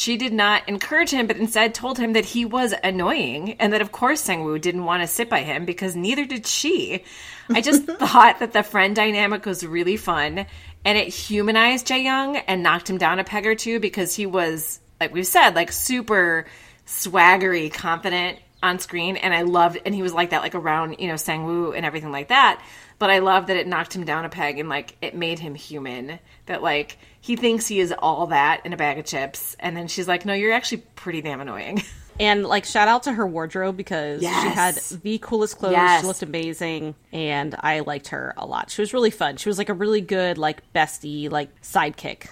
she 0.00 0.16
did 0.16 0.32
not 0.32 0.66
encourage 0.66 1.10
him, 1.10 1.26
but 1.26 1.36
instead 1.36 1.74
told 1.74 1.98
him 1.98 2.14
that 2.14 2.24
he 2.24 2.46
was 2.46 2.72
annoying 2.82 3.52
and 3.60 3.74
that 3.74 3.82
of 3.82 3.92
course 3.92 4.26
Sangwoo 4.26 4.58
didn't 4.58 4.86
want 4.86 5.02
to 5.02 5.06
sit 5.06 5.28
by 5.28 5.40
him 5.40 5.66
because 5.66 5.94
neither 5.94 6.24
did 6.24 6.46
she. 6.46 7.04
I 7.50 7.60
just 7.60 7.84
thought 7.98 8.38
that 8.38 8.54
the 8.54 8.62
friend 8.62 8.96
dynamic 8.96 9.44
was 9.44 9.62
really 9.62 9.98
fun 9.98 10.46
and 10.86 10.96
it 10.96 11.08
humanized 11.08 11.86
Jae 11.86 12.02
Young 12.02 12.38
and 12.38 12.62
knocked 12.62 12.88
him 12.88 12.96
down 12.96 13.18
a 13.18 13.24
peg 13.24 13.46
or 13.46 13.54
two 13.54 13.78
because 13.78 14.16
he 14.16 14.24
was 14.24 14.80
like 15.00 15.12
we've 15.12 15.26
said, 15.26 15.54
like 15.54 15.70
super 15.70 16.46
swaggery, 16.86 17.70
confident 17.70 18.38
on 18.62 18.78
screen, 18.78 19.16
and 19.16 19.34
I 19.34 19.42
loved, 19.42 19.78
and 19.84 19.94
he 19.94 20.02
was 20.02 20.12
like 20.12 20.30
that, 20.30 20.42
like 20.42 20.54
around 20.54 20.96
you 20.98 21.08
know 21.08 21.14
Sangwoo 21.14 21.76
and 21.76 21.84
everything 21.84 22.10
like 22.10 22.28
that. 22.28 22.62
But 22.98 23.10
I 23.10 23.18
love 23.18 23.48
that 23.48 23.56
it 23.56 23.66
knocked 23.66 23.94
him 23.94 24.04
down 24.04 24.24
a 24.24 24.30
peg 24.30 24.58
and 24.58 24.68
like 24.68 24.96
it 25.02 25.14
made 25.14 25.38
him 25.38 25.54
human. 25.54 26.18
That 26.46 26.62
like 26.62 26.98
he 27.30 27.36
thinks 27.36 27.68
he 27.68 27.78
is 27.78 27.94
all 27.96 28.26
that 28.26 28.66
in 28.66 28.72
a 28.72 28.76
bag 28.76 28.98
of 28.98 29.04
chips, 29.04 29.54
and 29.60 29.76
then 29.76 29.86
she's 29.86 30.08
like, 30.08 30.26
"No, 30.26 30.34
you're 30.34 30.52
actually 30.52 30.82
pretty 30.96 31.22
damn 31.22 31.40
annoying." 31.40 31.82
And 32.18 32.44
like 32.44 32.66
shout 32.66 32.86
out 32.86 33.04
to 33.04 33.12
her 33.14 33.26
wardrobe 33.26 33.78
because 33.78 34.20
she 34.20 34.26
had 34.26 34.74
the 34.74 35.16
coolest 35.22 35.56
clothes. 35.56 35.72
Yes. 35.72 36.02
She 36.02 36.06
looked 36.06 36.20
amazing 36.20 36.94
and 37.12 37.56
I 37.58 37.80
liked 37.80 38.08
her 38.08 38.34
a 38.36 38.44
lot. 38.44 38.70
She 38.70 38.82
was 38.82 38.92
really 38.92 39.10
fun. 39.10 39.38
She 39.38 39.48
was 39.48 39.56
like 39.56 39.70
a 39.70 39.72
really 39.72 40.02
good 40.02 40.36
like 40.36 40.70
bestie, 40.74 41.30
like 41.30 41.62
sidekick. 41.62 42.26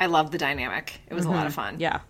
I 0.00 0.06
love 0.06 0.30
the 0.30 0.38
dynamic. 0.38 0.98
It 1.10 1.12
was 1.12 1.26
a 1.26 1.30
lot 1.30 1.44
of 1.44 1.52
mm-hmm. 1.52 1.60
fun. 1.60 1.76
Yeah. 1.78 2.00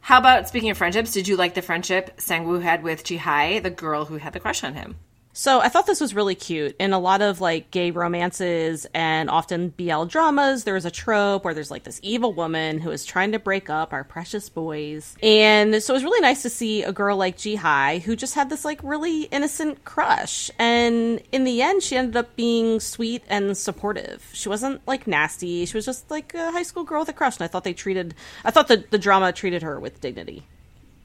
How 0.00 0.18
about 0.18 0.48
speaking 0.48 0.70
of 0.70 0.78
friendships? 0.78 1.12
Did 1.12 1.28
you 1.28 1.36
like 1.36 1.54
the 1.54 1.62
friendship 1.62 2.16
Sangwoo 2.16 2.60
had 2.60 2.82
with 2.82 3.04
Jihai, 3.04 3.62
the 3.62 3.70
girl 3.70 4.04
who 4.04 4.16
had 4.16 4.32
the 4.32 4.40
crush 4.40 4.64
on 4.64 4.74
him? 4.74 4.96
So 5.40 5.58
I 5.58 5.70
thought 5.70 5.86
this 5.86 6.02
was 6.02 6.14
really 6.14 6.34
cute. 6.34 6.76
In 6.78 6.92
a 6.92 6.98
lot 6.98 7.22
of 7.22 7.40
like 7.40 7.70
gay 7.70 7.92
romances 7.92 8.86
and 8.92 9.30
often 9.30 9.70
BL 9.70 10.04
dramas, 10.04 10.64
there 10.64 10.76
is 10.76 10.84
a 10.84 10.90
trope 10.90 11.46
where 11.46 11.54
there's 11.54 11.70
like 11.70 11.84
this 11.84 11.98
evil 12.02 12.34
woman 12.34 12.78
who 12.78 12.90
is 12.90 13.06
trying 13.06 13.32
to 13.32 13.38
break 13.38 13.70
up 13.70 13.94
our 13.94 14.04
precious 14.04 14.50
boys. 14.50 15.16
And 15.22 15.82
so 15.82 15.94
it 15.94 15.96
was 15.96 16.04
really 16.04 16.20
nice 16.20 16.42
to 16.42 16.50
see 16.50 16.82
a 16.82 16.92
girl 16.92 17.16
like 17.16 17.38
Jihai 17.38 18.02
who 18.02 18.16
just 18.16 18.34
had 18.34 18.50
this 18.50 18.66
like 18.66 18.80
really 18.82 19.22
innocent 19.22 19.82
crush. 19.86 20.50
And 20.58 21.22
in 21.32 21.44
the 21.44 21.62
end, 21.62 21.82
she 21.82 21.96
ended 21.96 22.18
up 22.18 22.36
being 22.36 22.78
sweet 22.78 23.22
and 23.26 23.56
supportive. 23.56 24.28
She 24.34 24.50
wasn't 24.50 24.86
like 24.86 25.06
nasty. 25.06 25.64
She 25.64 25.74
was 25.74 25.86
just 25.86 26.10
like 26.10 26.34
a 26.34 26.52
high 26.52 26.64
school 26.64 26.84
girl 26.84 27.00
with 27.00 27.08
a 27.08 27.14
crush. 27.14 27.38
And 27.38 27.44
I 27.44 27.48
thought 27.48 27.64
they 27.64 27.72
treated, 27.72 28.14
I 28.44 28.50
thought 28.50 28.68
the, 28.68 28.84
the 28.90 28.98
drama 28.98 29.32
treated 29.32 29.62
her 29.62 29.80
with 29.80 30.02
dignity. 30.02 30.44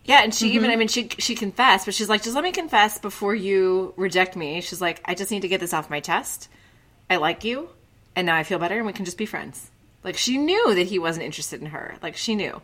Yeah, 0.06 0.22
and 0.24 0.34
she 0.34 0.52
even 0.52 0.70
I 0.70 0.76
mean 0.76 0.88
she 0.88 1.10
she 1.18 1.36
confessed, 1.36 1.86
but 1.86 1.94
she's 1.96 2.10
like, 2.10 2.22
just 2.24 2.36
let 2.36 2.44
me 2.44 2.52
confess 2.52 3.00
before 3.00 3.36
you 3.36 3.94
reject 3.98 4.36
me. 4.36 4.62
She's 4.62 4.80
like, 4.82 5.02
I 5.06 5.16
just 5.16 5.32
need 5.32 5.42
to 5.42 5.48
get 5.48 5.60
this 5.60 5.74
off 5.74 5.90
my 5.90 6.00
chest. 6.00 6.48
I 7.10 7.18
like 7.18 7.44
you, 7.44 7.70
and 8.16 8.26
now 8.28 8.36
I 8.36 8.44
feel 8.44 8.60
better, 8.60 8.78
and 8.78 8.86
we 8.86 8.94
can 8.94 9.06
just 9.06 9.18
be 9.18 9.26
friends. 9.26 9.70
Like 10.04 10.16
she 10.18 10.38
knew 10.38 10.76
that 10.76 10.84
he 10.88 11.00
wasn't 11.00 11.26
interested 11.26 11.60
in 11.60 11.68
her. 11.68 11.96
Like 12.04 12.16
she 12.16 12.36
knew, 12.36 12.62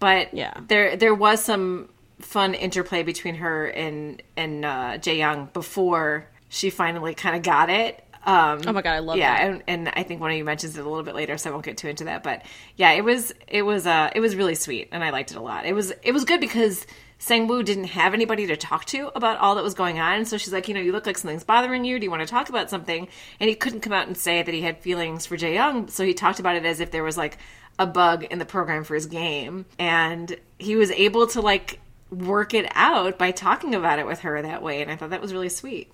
but 0.00 0.34
Yeah. 0.34 0.52
there 0.66 0.96
there 0.96 1.14
was 1.14 1.42
some 1.42 1.88
fun 2.18 2.54
interplay 2.54 3.02
between 3.04 3.36
her 3.36 3.66
and 3.66 4.20
and 4.36 4.64
uh, 4.64 4.98
Jae 4.98 5.16
Young 5.18 5.48
before 5.52 6.26
she 6.48 6.70
finally 6.70 7.14
kind 7.14 7.36
of 7.36 7.42
got 7.42 7.70
it. 7.70 8.04
Um, 8.24 8.60
Oh 8.66 8.72
my 8.72 8.82
God, 8.82 8.92
I 8.92 8.98
love 8.98 9.16
yeah, 9.16 9.36
that. 9.36 9.50
and, 9.50 9.62
and 9.66 9.88
I 9.96 10.02
think 10.02 10.20
one 10.20 10.30
of 10.30 10.36
you 10.36 10.44
mentions 10.44 10.76
it 10.76 10.84
a 10.84 10.88
little 10.88 11.04
bit 11.04 11.14
later, 11.14 11.38
so 11.38 11.50
I 11.50 11.52
won't 11.52 11.64
get 11.64 11.78
too 11.78 11.88
into 11.88 12.04
that. 12.04 12.22
But 12.22 12.42
yeah, 12.76 12.92
it 12.92 13.02
was 13.04 13.32
it 13.48 13.62
was 13.62 13.86
uh 13.86 14.10
it 14.14 14.20
was 14.20 14.36
really 14.36 14.54
sweet, 14.54 14.88
and 14.92 15.02
I 15.02 15.10
liked 15.10 15.30
it 15.30 15.36
a 15.36 15.40
lot. 15.40 15.64
It 15.64 15.74
was 15.74 15.92
it 16.02 16.12
was 16.12 16.24
good 16.24 16.40
because 16.40 16.86
Sangwoo 17.18 17.64
didn't 17.64 17.84
have 17.84 18.14
anybody 18.14 18.46
to 18.46 18.56
talk 18.56 18.84
to 18.86 19.10
about 19.14 19.38
all 19.38 19.54
that 19.54 19.64
was 19.64 19.74
going 19.74 19.98
on, 19.98 20.24
so 20.24 20.36
she's 20.38 20.52
like, 20.52 20.68
you 20.68 20.74
know, 20.74 20.80
you 20.80 20.92
look 20.92 21.06
like 21.06 21.18
something's 21.18 21.44
bothering 21.44 21.84
you. 21.84 21.98
Do 21.98 22.04
you 22.04 22.10
want 22.10 22.22
to 22.22 22.28
talk 22.28 22.48
about 22.48 22.68
something? 22.70 23.08
And 23.38 23.48
he 23.48 23.54
couldn't 23.54 23.80
come 23.80 23.92
out 23.92 24.06
and 24.06 24.16
say 24.16 24.42
that 24.42 24.54
he 24.54 24.62
had 24.62 24.78
feelings 24.78 25.26
for 25.26 25.36
Jae 25.36 25.54
Young, 25.54 25.88
so 25.88 26.04
he 26.04 26.14
talked 26.14 26.40
about 26.40 26.56
it 26.56 26.64
as 26.64 26.80
if 26.80 26.90
there 26.90 27.04
was 27.04 27.16
like 27.16 27.38
a 27.78 27.86
bug 27.86 28.24
in 28.24 28.38
the 28.38 28.44
program 28.44 28.84
for 28.84 28.94
his 28.94 29.06
game, 29.06 29.64
and 29.78 30.36
he 30.58 30.76
was 30.76 30.90
able 30.90 31.26
to 31.28 31.40
like 31.40 31.80
work 32.10 32.54
it 32.54 32.70
out 32.74 33.18
by 33.18 33.30
talking 33.30 33.74
about 33.74 33.98
it 33.98 34.06
with 34.06 34.20
her 34.20 34.40
that 34.42 34.62
way, 34.62 34.82
and 34.82 34.90
I 34.90 34.96
thought 34.96 35.10
that 35.10 35.20
was 35.20 35.32
really 35.32 35.48
sweet. 35.48 35.92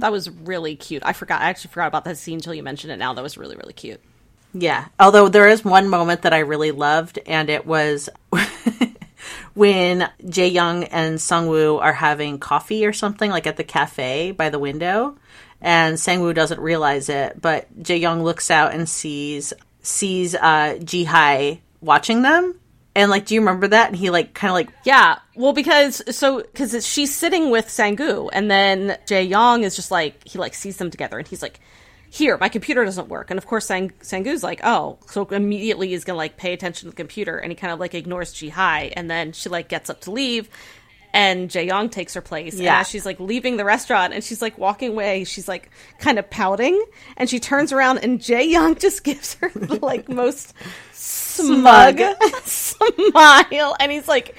That 0.00 0.12
was 0.12 0.28
really 0.30 0.76
cute. 0.76 1.02
I 1.04 1.12
forgot, 1.12 1.40
I 1.40 1.46
actually 1.46 1.70
forgot 1.70 1.88
about 1.88 2.04
that 2.04 2.18
scene 2.18 2.36
until 2.36 2.54
you 2.54 2.62
mentioned 2.62 2.92
it 2.92 2.96
now. 2.96 3.14
That 3.14 3.22
was 3.22 3.38
really, 3.38 3.56
really 3.56 3.72
cute. 3.72 4.00
Yeah. 4.52 4.86
Although 4.98 5.28
there 5.28 5.48
is 5.48 5.64
one 5.64 5.88
moment 5.88 6.22
that 6.22 6.32
I 6.32 6.40
really 6.40 6.70
loved, 6.70 7.18
and 7.26 7.50
it 7.50 7.66
was 7.66 8.08
when 9.54 10.08
Jae 10.22 10.52
Young 10.52 10.84
and 10.84 11.18
Sungwoo 11.18 11.80
are 11.80 11.92
having 11.92 12.38
coffee 12.38 12.86
or 12.86 12.92
something, 12.92 13.30
like 13.30 13.46
at 13.46 13.56
the 13.56 13.64
cafe 13.64 14.32
by 14.32 14.50
the 14.50 14.58
window, 14.58 15.16
and 15.60 15.96
Sangwoo 15.96 16.34
doesn't 16.34 16.60
realize 16.60 17.08
it, 17.08 17.40
but 17.40 17.82
Jae 17.82 18.00
Young 18.00 18.22
looks 18.22 18.50
out 18.50 18.74
and 18.74 18.88
sees 18.88 19.52
sees 19.82 20.34
uh, 20.34 20.78
Ji 20.82 21.04
Hai 21.04 21.60
watching 21.80 22.22
them. 22.22 22.58
And 22.96 23.10
like, 23.10 23.26
do 23.26 23.34
you 23.34 23.40
remember 23.40 23.66
that? 23.68 23.88
And 23.88 23.96
he 23.96 24.10
like 24.10 24.34
kind 24.34 24.50
of 24.50 24.54
like 24.54 24.68
Yeah, 24.84 25.18
well, 25.34 25.52
because 25.52 26.02
so 26.16 26.42
because 26.42 26.86
she's 26.86 27.12
sitting 27.14 27.50
with 27.50 27.66
Sangwoo, 27.66 28.30
and 28.32 28.50
then 28.50 28.96
Jae 29.06 29.28
Young 29.28 29.64
is 29.64 29.74
just 29.74 29.90
like 29.90 30.26
he 30.26 30.38
like 30.38 30.54
sees 30.54 30.76
them 30.76 30.90
together, 30.90 31.18
and 31.18 31.26
he's 31.26 31.42
like, 31.42 31.58
"Here, 32.08 32.38
my 32.38 32.48
computer 32.48 32.84
doesn't 32.84 33.08
work." 33.08 33.30
And 33.30 33.38
of 33.38 33.46
course, 33.46 33.66
Sang- 33.66 33.90
Sangwoo's 34.00 34.44
like, 34.44 34.60
"Oh," 34.62 34.98
so 35.06 35.24
immediately 35.26 35.88
he's 35.88 36.04
gonna 36.04 36.16
like 36.18 36.36
pay 36.36 36.52
attention 36.52 36.86
to 36.86 36.90
the 36.90 36.96
computer, 36.96 37.36
and 37.36 37.50
he 37.50 37.56
kind 37.56 37.72
of 37.72 37.80
like 37.80 37.94
ignores 37.94 38.32
Ji 38.32 38.50
Hai, 38.50 38.92
and 38.96 39.10
then 39.10 39.32
she 39.32 39.48
like 39.48 39.68
gets 39.68 39.90
up 39.90 40.00
to 40.02 40.12
leave. 40.12 40.48
And 41.12 41.48
Jae 41.48 41.64
Young 41.64 41.90
takes 41.90 42.14
her 42.14 42.20
place. 42.20 42.58
Yeah. 42.58 42.78
And 42.78 42.86
she's 42.88 43.06
like 43.06 43.20
leaving 43.20 43.56
the 43.56 43.64
restaurant 43.64 44.12
and 44.12 44.24
she's 44.24 44.42
like 44.42 44.58
walking 44.58 44.90
away, 44.90 45.22
she's 45.22 45.46
like 45.46 45.70
kind 46.00 46.18
of 46.18 46.28
pouting. 46.28 46.84
And 47.16 47.30
she 47.30 47.38
turns 47.38 47.70
around 47.72 47.98
and 47.98 48.18
Jae 48.18 48.50
Young 48.50 48.74
just 48.80 49.04
gives 49.04 49.34
her 49.34 49.48
the 49.54 49.76
like 49.76 50.08
most 50.08 50.54
smug 51.34 52.00
smile. 52.44 53.76
And 53.80 53.92
he's 53.92 54.08
like 54.08 54.36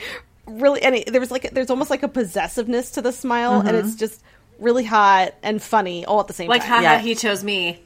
really, 0.48 0.82
and 0.82 0.96
he, 0.96 1.04
there 1.04 1.20
was 1.20 1.32
like, 1.32 1.52
there's 1.52 1.70
almost 1.70 1.90
like 1.90 2.04
a 2.04 2.08
possessiveness 2.08 2.92
to 2.92 3.02
the 3.02 3.12
smile. 3.12 3.60
And 3.60 3.70
mm-hmm. 3.70 3.88
it's 3.88 3.96
just 3.96 4.22
really 4.60 4.84
hot 4.84 5.34
and 5.44 5.62
funny 5.62 6.06
all 6.06 6.20
at 6.20 6.28
the 6.28 6.34
same 6.34 6.50
Like, 6.50 6.62
time. 6.62 6.70
haha, 6.70 6.82
Yeah. 6.82 7.00
he 7.00 7.16
chose 7.16 7.44
me. 7.44 7.82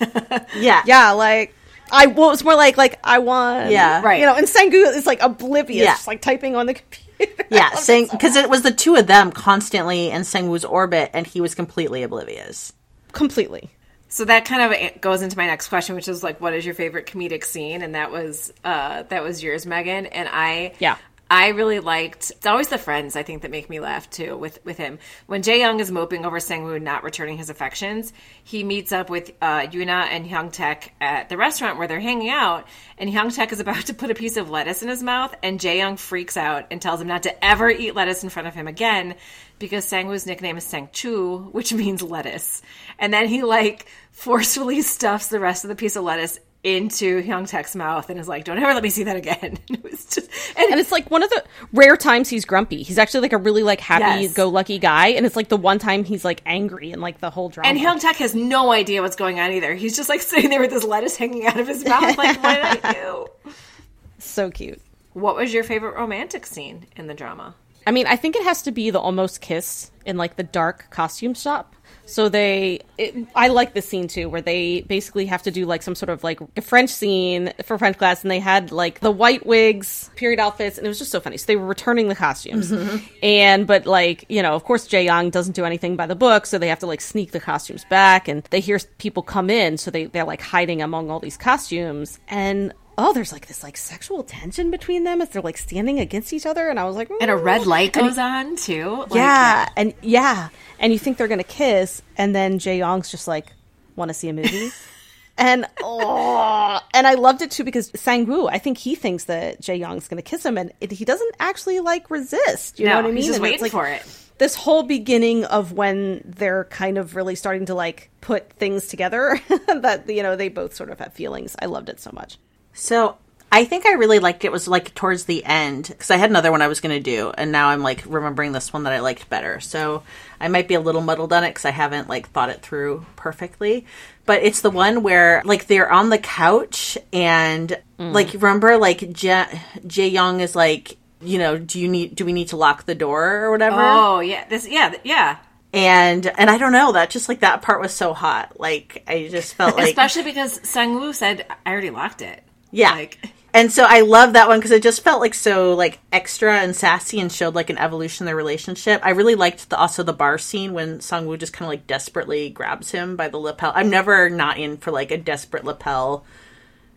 yeah 0.56 0.82
Yeah, 0.86 1.12
like 1.12 1.54
I 1.90 2.06
well, 2.06 2.28
it 2.28 2.32
was 2.32 2.44
more 2.44 2.56
like 2.56 2.76
like 2.76 2.98
I 3.04 3.18
won. 3.18 3.70
Yeah. 3.70 4.02
Right. 4.02 4.20
You 4.20 4.26
know, 4.26 4.34
and 4.34 4.46
Sangwoo 4.46 4.94
is 4.96 5.06
like 5.06 5.20
oblivious, 5.22 5.84
Yeah. 5.84 5.92
just 5.92 6.06
like 6.06 6.20
typing 6.20 6.56
on 6.56 6.66
the 6.66 6.74
computer. 6.74 7.02
yeah 7.50 7.74
saying 7.76 8.08
because 8.10 8.36
it 8.36 8.44
ah. 8.44 8.48
was 8.48 8.60
the 8.62 8.70
two 8.70 8.94
of 8.94 9.06
them 9.06 9.32
constantly 9.32 10.10
in 10.10 10.22
Sangwoo's 10.22 10.64
orbit, 10.66 11.10
and 11.14 11.26
he 11.26 11.40
was 11.40 11.54
completely 11.54 12.02
oblivious. 12.02 12.72
completely. 13.12 13.70
So 14.08 14.24
that 14.24 14.44
kind 14.44 14.72
of 14.72 15.00
goes 15.00 15.22
into 15.22 15.36
my 15.36 15.46
next 15.46 15.68
question, 15.68 15.94
which 15.96 16.08
is 16.08 16.22
like, 16.22 16.40
what 16.40 16.54
is 16.54 16.64
your 16.64 16.74
favorite 16.74 17.06
comedic 17.06 17.44
scene? 17.44 17.82
And 17.82 17.94
that 17.94 18.10
was 18.10 18.52
uh, 18.64 19.02
that 19.04 19.22
was 19.22 19.42
yours, 19.42 19.66
Megan. 19.66 20.06
And 20.06 20.28
I 20.30 20.74
Yeah. 20.78 20.96
I 21.28 21.48
really 21.48 21.80
liked. 21.80 22.30
It's 22.30 22.46
always 22.46 22.68
the 22.68 22.78
friends 22.78 23.16
I 23.16 23.24
think 23.24 23.42
that 23.42 23.50
make 23.50 23.68
me 23.68 23.80
laugh 23.80 24.08
too 24.08 24.36
with 24.36 24.64
with 24.64 24.78
him. 24.78 25.00
When 25.26 25.42
Jae 25.42 25.58
Young 25.58 25.80
is 25.80 25.90
moping 25.90 26.24
over 26.24 26.38
Sangwoo 26.38 26.80
not 26.80 27.02
returning 27.02 27.36
his 27.36 27.50
affections, 27.50 28.12
he 28.44 28.62
meets 28.62 28.92
up 28.92 29.10
with 29.10 29.32
uh, 29.42 29.62
Yuna 29.62 30.06
and 30.06 30.24
Hyung 30.24 30.54
Taek 30.54 30.90
at 31.00 31.28
the 31.28 31.36
restaurant 31.36 31.78
where 31.78 31.88
they're 31.88 31.98
hanging 31.98 32.30
out, 32.30 32.68
and 32.96 33.10
Hyung 33.10 33.36
Taek 33.36 33.50
is 33.50 33.58
about 33.58 33.86
to 33.86 33.94
put 33.94 34.12
a 34.12 34.14
piece 34.14 34.36
of 34.36 34.50
lettuce 34.50 34.84
in 34.84 34.88
his 34.88 35.02
mouth, 35.02 35.34
and 35.42 35.58
Jae 35.58 35.78
Young 35.78 35.96
freaks 35.96 36.36
out 36.36 36.66
and 36.70 36.80
tells 36.80 37.00
him 37.00 37.08
not 37.08 37.24
to 37.24 37.44
ever 37.44 37.68
eat 37.68 37.96
lettuce 37.96 38.22
in 38.22 38.30
front 38.30 38.46
of 38.46 38.54
him 38.54 38.68
again 38.68 39.16
because 39.58 39.84
Sangwoo's 39.84 40.26
nickname 40.26 40.58
is 40.58 40.64
Sangchu, 40.64 41.52
which 41.52 41.72
means 41.72 42.02
lettuce, 42.02 42.62
and 43.00 43.12
then 43.12 43.26
he 43.26 43.42
like 43.42 43.86
forcefully 44.12 44.80
stuffs 44.80 45.26
the 45.26 45.40
rest 45.40 45.64
of 45.64 45.68
the 45.68 45.76
piece 45.76 45.96
of 45.96 46.04
lettuce 46.04 46.38
into 46.66 47.22
Hyung 47.22 47.48
Taek's 47.48 47.76
mouth 47.76 48.10
and 48.10 48.18
is 48.18 48.26
like, 48.26 48.44
"Don't 48.44 48.58
ever 48.58 48.74
let 48.74 48.82
me 48.82 48.90
see 48.90 49.04
that 49.04 49.14
again." 49.14 49.56
it 49.68 49.84
was 49.84 50.04
just 50.04 50.28
and 50.56 50.72
And 50.72 50.80
it's 50.80 50.90
like 50.90 51.08
one 51.10 51.22
of 51.22 51.30
the 51.30 51.44
rare 51.72 51.96
times 51.96 52.28
he's 52.28 52.44
grumpy. 52.44 52.82
He's 52.82 52.98
actually 52.98 53.20
like 53.20 53.32
a 53.32 53.38
really 53.38 53.62
like 53.62 53.80
happy 53.80 54.22
Yes. 54.24 54.34
go 54.34 54.48
lucky 54.48 54.78
guy, 54.78 55.08
and 55.08 55.24
it's 55.24 55.36
like 55.36 55.48
the 55.48 55.56
one 55.56 55.78
time 55.78 56.02
he's 56.02 56.24
like 56.24 56.42
angry 56.44 56.90
and 56.90 57.00
like 57.00 57.20
the 57.20 57.30
whole 57.30 57.48
drama. 57.48 57.68
And 57.68 57.78
Hyung 57.78 58.00
Taek 58.02 58.16
has 58.16 58.34
no 58.34 58.72
idea 58.72 59.00
what's 59.00 59.14
going 59.16 59.38
on 59.38 59.52
either. 59.52 59.74
He's 59.74 59.96
just 59.96 60.08
like 60.08 60.20
sitting 60.32 60.50
there 60.50 60.60
with 60.60 60.70
this 60.70 60.84
lettuce 60.84 61.16
hanging 61.16 61.46
out 61.46 61.60
of 61.60 61.68
his 61.68 61.84
mouth. 61.84 62.18
Like, 62.18 62.42
what 62.42 62.54
did 62.54 62.84
I 62.84 62.92
do? 62.92 63.26
so 64.18 64.50
cute. 64.50 64.82
What 65.12 65.36
was 65.36 65.54
your 65.54 65.62
favorite 65.62 65.94
romantic 65.94 66.46
scene 66.46 66.86
in 66.96 67.06
the 67.06 67.14
drama? 67.14 67.54
I 67.86 67.92
mean, 67.92 68.08
I 68.08 68.16
think 68.16 68.34
it 68.34 68.42
has 68.42 68.62
to 68.62 68.72
be 68.72 68.90
the 68.90 68.98
almost 68.98 69.40
kiss 69.40 69.92
in 70.04 70.16
like 70.16 70.34
the 70.34 70.42
dark 70.42 70.90
costume 70.90 71.34
shop. 71.34 71.75
So 72.06 72.28
they, 72.28 72.80
it, 72.96 73.14
I 73.34 73.48
like 73.48 73.74
this 73.74 73.88
scene 73.88 74.06
too, 74.08 74.28
where 74.28 74.40
they 74.40 74.82
basically 74.82 75.26
have 75.26 75.42
to 75.42 75.50
do 75.50 75.66
like 75.66 75.82
some 75.82 75.94
sort 75.94 76.08
of 76.08 76.22
like 76.22 76.40
a 76.56 76.62
French 76.62 76.90
scene 76.90 77.52
for 77.64 77.76
French 77.78 77.98
class, 77.98 78.22
and 78.22 78.30
they 78.30 78.38
had 78.38 78.70
like 78.72 79.00
the 79.00 79.10
white 79.10 79.44
wigs, 79.44 80.10
period 80.14 80.38
outfits, 80.38 80.78
and 80.78 80.86
it 80.86 80.88
was 80.88 80.98
just 80.98 81.10
so 81.10 81.20
funny. 81.20 81.36
So 81.36 81.46
they 81.46 81.56
were 81.56 81.66
returning 81.66 82.08
the 82.08 82.14
costumes, 82.14 82.70
mm-hmm. 82.70 83.04
and 83.22 83.66
but 83.66 83.86
like 83.86 84.24
you 84.28 84.40
know, 84.40 84.54
of 84.54 84.64
course, 84.64 84.86
Jae 84.86 85.04
Young 85.04 85.30
doesn't 85.30 85.56
do 85.56 85.64
anything 85.64 85.96
by 85.96 86.06
the 86.06 86.16
book, 86.16 86.46
so 86.46 86.58
they 86.58 86.68
have 86.68 86.78
to 86.78 86.86
like 86.86 87.00
sneak 87.00 87.32
the 87.32 87.40
costumes 87.40 87.84
back, 87.90 88.28
and 88.28 88.44
they 88.50 88.60
hear 88.60 88.78
people 88.98 89.22
come 89.22 89.50
in, 89.50 89.76
so 89.76 89.90
they 89.90 90.04
they're 90.04 90.24
like 90.24 90.40
hiding 90.40 90.82
among 90.82 91.10
all 91.10 91.18
these 91.18 91.36
costumes, 91.36 92.20
and 92.28 92.72
oh, 92.98 93.12
there's 93.12 93.32
like 93.32 93.46
this 93.46 93.62
like 93.62 93.76
sexual 93.76 94.22
tension 94.22 94.70
between 94.70 95.04
them 95.04 95.20
as 95.20 95.28
they're 95.30 95.42
like 95.42 95.58
standing 95.58 96.00
against 96.00 96.32
each 96.32 96.46
other, 96.46 96.68
and 96.68 96.78
I 96.80 96.84
was 96.84 96.96
like, 96.96 97.10
And 97.20 97.30
a 97.30 97.34
"Mm." 97.34 97.42
red 97.44 97.66
light 97.66 97.92
goes 97.92 98.18
on 98.18 98.56
too. 98.56 99.04
Like, 99.08 99.14
yeah, 99.14 99.68
and 99.76 99.94
yeah, 100.02 100.48
and 100.78 100.92
you 100.92 100.98
think 100.98 101.16
they're 101.18 101.28
gonna 101.28 101.44
kiss, 101.44 102.02
and 102.16 102.34
then 102.34 102.58
Jae 102.58 102.78
Young's 102.78 103.10
just 103.10 103.28
like, 103.28 103.52
"Want 103.96 104.08
to 104.08 104.14
see 104.14 104.28
a 104.28 104.32
movie?" 104.32 104.70
and 105.38 105.66
oh, 105.82 106.80
and 106.94 107.06
I 107.06 107.14
loved 107.14 107.42
it 107.42 107.50
too 107.50 107.64
because 107.64 107.90
Sangwoo, 107.92 108.48
I 108.50 108.58
think 108.58 108.78
he 108.78 108.94
thinks 108.94 109.24
that 109.24 109.60
Jae 109.60 109.78
Young's 109.78 110.08
gonna 110.08 110.22
kiss 110.22 110.44
him, 110.44 110.56
and 110.58 110.72
it, 110.80 110.90
he 110.92 111.04
doesn't 111.04 111.34
actually 111.38 111.80
like 111.80 112.10
resist. 112.10 112.78
You 112.80 112.86
No, 112.86 112.92
know 112.92 112.96
what 112.96 113.04
I 113.06 113.08
mean? 113.12 113.16
he's 113.16 113.26
just 113.26 113.40
And 113.40 113.42
waiting 113.42 113.60
like, 113.60 113.72
for 113.72 113.86
it. 113.86 114.02
This 114.38 114.54
whole 114.54 114.82
beginning 114.82 115.44
of 115.46 115.72
when 115.72 116.20
they're 116.24 116.64
kind 116.64 116.98
of 116.98 117.16
really 117.16 117.34
starting 117.34 117.66
to 117.66 117.74
like 117.74 118.10
put 118.20 118.52
things 118.54 118.86
together 118.86 119.40
that 119.68 120.04
you 120.08 120.22
know 120.22 120.36
they 120.36 120.48
both 120.48 120.74
sort 120.74 120.90
of 120.90 120.98
have 120.98 121.12
feelings. 121.14 121.56
I 121.60 121.66
loved 121.66 121.88
it 121.88 122.00
so 122.00 122.10
much. 122.12 122.38
So 122.76 123.16
I 123.50 123.64
think 123.64 123.86
I 123.86 123.92
really 123.92 124.18
liked 124.18 124.44
it 124.44 124.52
was 124.52 124.68
like 124.68 124.94
towards 124.94 125.24
the 125.24 125.44
end 125.44 125.86
because 125.88 126.10
I 126.10 126.16
had 126.16 126.28
another 126.28 126.50
one 126.50 126.62
I 126.62 126.68
was 126.68 126.80
going 126.80 126.94
to 126.94 127.02
do, 127.02 127.32
and 127.36 127.52
now 127.52 127.68
I'm 127.68 127.82
like 127.82 128.04
remembering 128.06 128.52
this 128.52 128.72
one 128.72 128.82
that 128.82 128.92
I 128.92 129.00
liked 129.00 129.30
better. 129.30 129.60
So 129.60 130.02
I 130.40 130.48
might 130.48 130.68
be 130.68 130.74
a 130.74 130.80
little 130.80 131.00
muddled 131.00 131.32
on 131.32 131.44
it 131.44 131.50
because 131.50 131.64
I 131.64 131.70
haven't 131.70 132.08
like 132.08 132.28
thought 132.28 132.50
it 132.50 132.60
through 132.60 133.06
perfectly. 133.16 133.86
But 134.26 134.42
it's 134.42 134.60
the 134.60 134.70
one 134.70 135.02
where 135.02 135.42
like 135.44 135.68
they're 135.68 135.90
on 135.90 136.10
the 136.10 136.18
couch 136.18 136.98
and 137.12 137.80
mm. 137.98 138.12
like 138.12 138.34
remember 138.34 138.76
like 138.76 138.98
Jae 138.98 140.12
Young 140.12 140.40
is 140.40 140.54
like 140.54 140.98
you 141.22 141.38
know 141.38 141.56
do 141.56 141.80
you 141.80 141.88
need 141.88 142.14
do 142.14 142.26
we 142.26 142.34
need 142.34 142.48
to 142.48 142.56
lock 142.56 142.84
the 142.84 142.94
door 142.94 143.44
or 143.44 143.50
whatever 143.52 143.78
Oh 143.80 144.20
yeah, 144.20 144.46
this 144.48 144.68
yeah 144.68 144.92
yeah. 145.02 145.38
and 145.72 146.26
and 146.26 146.50
I 146.50 146.58
don't 146.58 146.72
know 146.72 146.92
that 146.92 147.08
just 147.08 147.28
like 147.28 147.40
that 147.40 147.62
part 147.62 147.80
was 147.80 147.94
so 147.94 148.12
hot 148.12 148.60
like 148.60 149.02
I 149.06 149.28
just 149.28 149.54
felt 149.54 149.76
like 149.78 149.88
Especially 149.88 150.24
because 150.24 150.58
Sangwoo 150.60 151.14
said 151.14 151.46
I 151.64 151.70
already 151.72 151.90
locked 151.90 152.20
it. 152.20 152.42
Yeah. 152.76 152.92
Like 152.92 153.18
and 153.54 153.72
so 153.72 153.84
I 153.88 154.02
love 154.02 154.34
that 154.34 154.48
one 154.48 154.58
because 154.58 154.70
it 154.70 154.82
just 154.82 155.02
felt 155.02 155.22
like 155.22 155.32
so 155.32 155.72
like 155.72 155.98
extra 156.12 156.58
and 156.58 156.76
sassy 156.76 157.18
and 157.20 157.32
showed 157.32 157.54
like 157.54 157.70
an 157.70 157.78
evolution 157.78 158.24
in 158.24 158.26
their 158.26 158.36
relationship. 158.36 159.00
I 159.02 159.10
really 159.10 159.34
liked 159.34 159.70
the 159.70 159.78
also 159.78 160.02
the 160.02 160.12
bar 160.12 160.36
scene 160.36 160.74
when 160.74 160.98
Sungwoo 160.98 161.38
just 161.38 161.54
kind 161.54 161.64
of 161.64 161.70
like 161.70 161.86
desperately 161.86 162.50
grabs 162.50 162.90
him 162.90 163.16
by 163.16 163.28
the 163.28 163.38
lapel. 163.38 163.72
I'm 163.74 163.88
never 163.88 164.28
not 164.28 164.58
in 164.58 164.76
for 164.76 164.90
like 164.90 165.10
a 165.10 165.16
desperate 165.16 165.64
lapel 165.64 166.26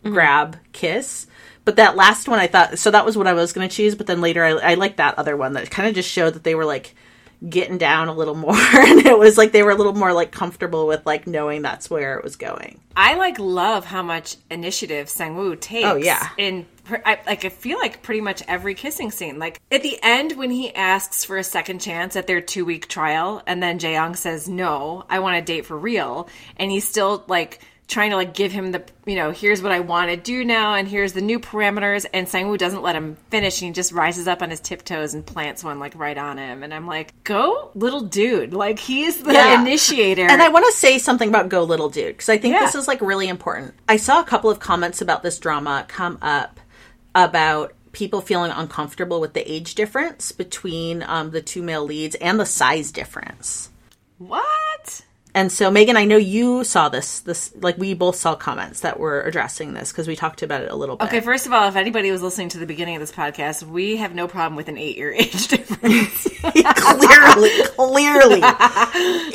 mm-hmm. 0.04 0.14
grab 0.14 0.58
kiss. 0.74 1.28
But 1.64 1.78
that 1.78 1.96
last 1.96 2.28
one 2.28 2.40
I 2.40 2.48
thought 2.48 2.78
so 2.78 2.92
that 2.92 3.06
was 3.06 3.16
what 3.16 3.28
I 3.28 3.34
was 3.34 3.54
going 3.54 3.70
to 3.70 3.74
choose. 3.74 3.96
But 3.96 4.08
then 4.08 4.20
later 4.20 4.44
I, 4.44 4.50
I 4.50 4.74
liked 4.74 4.98
that 4.98 5.18
other 5.18 5.38
one 5.38 5.54
that 5.54 5.72
kind 5.72 5.88
of 5.88 5.96
just 5.96 6.12
showed 6.12 6.34
that 6.34 6.44
they 6.44 6.56
were 6.56 6.66
like 6.66 6.94
getting 7.48 7.78
down 7.78 8.08
a 8.08 8.14
little 8.14 8.36
more 8.36 8.56
and 8.56 9.06
it 9.06 9.18
was 9.18 9.38
like 9.38 9.52
they 9.52 9.64
were 9.64 9.72
a 9.72 9.76
little 9.76 9.94
more 9.94 10.14
like 10.14 10.32
comfortable 10.32 10.88
with 10.88 11.06
like 11.06 11.28
knowing 11.28 11.62
that's 11.62 11.90
where 11.90 12.18
it 12.18 12.24
was 12.24 12.36
going. 12.36 12.80
I 12.96 13.16
like 13.16 13.40
love 13.40 13.86
how 13.86 14.02
much 14.02 14.36
initiative 14.52 15.08
Sangwoo 15.08 15.60
takes. 15.60 15.88
Oh, 15.88 15.96
yeah. 15.96 16.30
in 16.38 16.66
I, 17.06 17.20
like 17.26 17.46
I 17.46 17.50
feel 17.50 17.78
like 17.78 18.02
pretty 18.02 18.22
much 18.22 18.44
every 18.48 18.74
kissing 18.76 19.12
scene. 19.12 19.40
Like 19.40 19.62
at 19.72 19.84
the 19.84 20.00
end 20.02 20.38
when 20.38 20.52
he 20.52 20.74
asks 20.74 21.24
for 21.24 21.38
a 21.38 21.44
second 21.44 21.80
chance 21.80 22.16
at 22.16 22.28
their 22.28 22.42
two 22.42 22.66
week 22.66 22.88
trial, 22.88 23.42
and 23.46 23.62
then 23.62 23.80
Jaeyoung 23.80 24.18
says 24.18 24.50
no, 24.50 25.06
I 25.10 25.20
want 25.20 25.38
a 25.38 25.42
date 25.42 25.66
for 25.66 25.78
real, 25.78 26.30
and 26.58 26.72
he's 26.72 26.88
still 26.88 27.24
like 27.28 27.60
trying 27.90 28.12
to 28.12 28.16
like 28.16 28.34
give 28.34 28.54
him 28.54 28.72
the 28.72 28.82
you 29.06 29.16
know 29.16 29.32
here's 29.32 29.62
what 29.62 29.74
I 29.74 29.82
want 29.82 30.10
to 30.12 30.16
do 30.16 30.46
now, 30.46 30.76
and 30.76 30.88
here's 30.88 31.12
the 31.12 31.20
new 31.22 31.40
parameters, 31.40 32.06
and 32.14 32.28
Sangwoo 32.28 32.58
doesn't 32.58 32.82
let 32.82 32.96
him 32.96 33.18
finish, 33.30 33.60
and 33.62 33.68
he 33.68 33.74
just 33.74 33.92
rises 33.92 34.28
up 34.28 34.42
on 34.42 34.50
his 34.50 34.62
tiptoes 34.62 35.14
and 35.14 35.26
plants 35.26 35.64
one 35.64 35.80
like 35.80 35.96
right 35.96 36.18
on 36.18 36.38
him, 36.38 36.64
and 36.64 36.74
I'm 36.74 36.88
like, 36.88 37.14
go 37.26 37.72
little 37.76 38.02
dude, 38.02 38.54
like 38.54 38.80
he's 38.80 39.22
the 39.22 39.34
Yeah. 39.34 39.60
initiator, 39.62 40.28
And 40.30 40.42
I 40.42 40.48
want 40.50 40.66
to 40.68 40.72
say 40.72 40.98
something 41.00 41.28
about 41.28 41.50
Go 41.50 41.64
Little 41.64 41.90
Dude 41.90 42.08
because 42.16 42.30
I 42.30 42.38
think 42.38 42.54
Yeah. 42.54 42.62
this 42.62 42.76
is 42.76 42.88
like 42.88 43.02
really 43.02 43.28
important. 43.28 43.74
I 43.90 43.98
saw 43.98 44.20
a 44.22 44.24
couple 44.24 44.50
of 44.50 44.60
comments 44.60 45.02
about 45.02 45.24
this 45.24 45.38
drama 45.40 45.84
come 45.90 46.18
up 46.22 46.60
about 47.16 47.74
people 47.92 48.22
feeling 48.22 48.52
uncomfortable 48.52 49.20
with 49.20 49.34
the 49.34 49.52
age 49.52 49.74
difference 49.74 50.32
between 50.32 51.02
um, 51.08 51.32
the 51.32 51.42
two 51.42 51.64
male 51.64 51.84
leads 51.84 52.14
and 52.18 52.40
the 52.40 52.46
size 52.46 52.92
difference. 52.92 53.72
what? 54.20 55.02
And 55.36 55.52
so, 55.52 55.70
Megan, 55.70 55.96
I 55.96 56.06
know 56.06 56.18
you 56.18 56.64
saw 56.64 56.90
this. 56.90 57.20
This 57.20 57.54
like 57.62 57.78
we 57.78 57.94
both 57.94 58.16
saw 58.16 58.36
comments 58.36 58.80
that 58.80 59.00
were 59.00 59.22
addressing 59.22 59.74
this 59.74 59.92
because 59.92 60.08
we 60.08 60.16
talked 60.16 60.42
about 60.42 60.64
it 60.64 60.72
a 60.72 60.76
little 60.76 60.96
bit. 60.96 61.06
Okay, 61.06 61.20
first 61.20 61.46
of 61.46 61.54
all, 61.54 61.68
if 61.68 61.76
anybody 61.76 62.10
was 62.10 62.24
listening 62.24 62.50
to 62.50 62.58
the 62.58 62.66
beginning 62.66 62.96
of 62.96 63.00
this 63.00 63.12
podcast, 63.12 63.62
we 63.64 63.98
have 63.98 64.16
no 64.16 64.28
problem 64.28 64.56
with 64.56 64.70
an 64.70 64.78
eight-year 64.78 65.12
age 65.18 65.48
difference. 65.48 66.28
clearly, 66.42 67.50
clearly, 67.76 68.42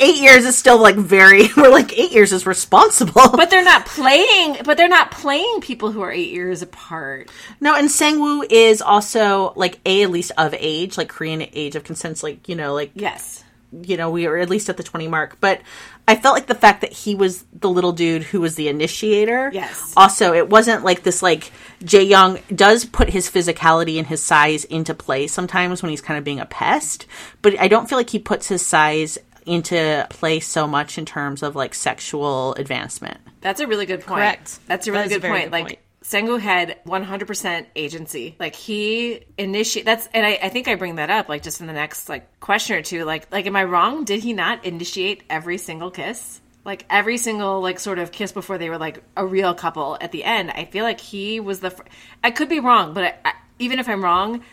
eight 0.01 0.21
years 0.21 0.43
is 0.45 0.57
still 0.57 0.81
like 0.81 0.95
very. 0.95 1.47
We're 1.57 1.69
like 1.69 1.97
eight 1.97 2.11
years 2.11 2.33
is 2.33 2.45
responsible. 2.45 3.29
but 3.29 3.49
they're 3.49 3.63
not 3.63 3.85
playing. 3.85 4.57
But 4.65 4.75
they're 4.75 4.89
not 4.89 5.11
playing 5.11 5.61
people 5.61 5.91
who 5.93 6.01
are 6.01 6.11
eight 6.11 6.31
years 6.33 6.61
apart. 6.61 7.29
No, 7.61 7.73
and 7.73 7.87
Sangwoo 7.87 8.45
is 8.49 8.81
also 8.81 9.53
like 9.55 9.79
a 9.85 10.03
at 10.03 10.11
least 10.11 10.33
of 10.37 10.53
age, 10.57 10.97
like 10.97 11.07
Korean 11.07 11.47
age 11.53 11.77
of 11.77 11.85
consent, 11.85 12.21
like 12.21 12.49
you 12.49 12.55
know, 12.55 12.73
like 12.73 12.91
Yes. 12.95 13.44
You 13.71 13.97
know, 13.97 14.09
we 14.09 14.27
were 14.27 14.37
at 14.37 14.49
least 14.49 14.69
at 14.69 14.77
the 14.77 14.83
twenty 14.83 15.07
mark. 15.07 15.37
But 15.39 15.61
I 16.07 16.15
felt 16.15 16.35
like 16.35 16.47
the 16.47 16.55
fact 16.55 16.81
that 16.81 16.93
he 16.93 17.15
was 17.15 17.43
the 17.53 17.69
little 17.69 17.91
dude 17.91 18.23
who 18.23 18.41
was 18.41 18.55
the 18.55 18.67
initiator. 18.67 19.51
Yes. 19.53 19.93
Also, 19.97 20.33
it 20.33 20.49
wasn't 20.49 20.83
like 20.83 21.03
this. 21.03 21.21
Like 21.21 21.51
Jae 21.83 22.07
Young 22.07 22.39
does 22.53 22.85
put 22.85 23.09
his 23.09 23.29
physicality 23.29 23.97
and 23.97 24.07
his 24.07 24.21
size 24.21 24.63
into 24.65 24.93
play 24.93 25.27
sometimes 25.27 25.81
when 25.81 25.89
he's 25.89 26.01
kind 26.01 26.17
of 26.17 26.23
being 26.23 26.39
a 26.39 26.45
pest, 26.45 27.05
but 27.41 27.59
I 27.59 27.67
don't 27.67 27.89
feel 27.89 27.97
like 27.97 28.09
he 28.09 28.19
puts 28.19 28.47
his 28.47 28.65
size 28.65 29.17
into 29.45 30.07
play 30.09 30.39
so 30.39 30.67
much 30.67 30.97
in 30.97 31.05
terms 31.05 31.43
of 31.43 31.55
like 31.55 31.73
sexual 31.73 32.53
advancement. 32.55 33.19
That's 33.41 33.59
a 33.59 33.67
really 33.67 33.85
good 33.85 34.01
point. 34.01 34.17
Correct. 34.17 34.59
That's 34.65 34.87
a 34.87 34.91
really 34.91 35.05
is 35.05 35.09
good 35.11 35.21
very 35.21 35.33
point. 35.33 35.45
good 35.45 35.51
like 35.51 35.67
point. 35.67 35.79
Sangwoo 36.07 36.39
had 36.39 36.77
100% 36.85 37.65
agency. 37.75 38.35
Like 38.39 38.53
he 38.55 39.21
initiate. 39.39 39.85
That's 39.85 40.07
and 40.13 40.23
I, 40.23 40.37
I 40.43 40.49
think 40.49 40.67
I 40.67 40.75
bring 40.75 40.95
that 40.97 41.09
up 41.09 41.29
like 41.29 41.41
just 41.41 41.61
in 41.61 41.67
the 41.67 41.73
next 41.73 42.09
like 42.09 42.39
question 42.39 42.75
or 42.77 42.83
two. 42.83 43.05
Like 43.05 43.31
like 43.31 43.47
am 43.47 43.55
I 43.55 43.63
wrong? 43.63 44.03
Did 44.05 44.21
he 44.21 44.31
not 44.33 44.65
initiate 44.65 45.23
every 45.31 45.57
single 45.57 45.89
kiss? 45.89 46.41
Like 46.63 46.85
every 46.91 47.17
single 47.17 47.59
like 47.59 47.79
sort 47.79 47.97
of 47.97 48.11
kiss 48.11 48.31
before 48.31 48.59
they 48.59 48.69
were 48.69 48.77
like 48.77 49.03
a 49.17 49.25
real 49.25 49.55
couple 49.55 49.97
at 49.99 50.11
the 50.11 50.23
end. 50.23 50.51
I 50.51 50.65
feel 50.65 50.83
like 50.83 50.99
he 50.99 51.39
was 51.39 51.59
the. 51.61 51.71
Fr- 51.71 51.81
I 52.23 52.29
could 52.29 52.49
be 52.49 52.59
wrong, 52.59 52.93
but 52.93 53.03
I, 53.03 53.15
I, 53.25 53.33
even 53.57 53.79
if 53.79 53.89
I'm 53.89 54.03
wrong. 54.03 54.43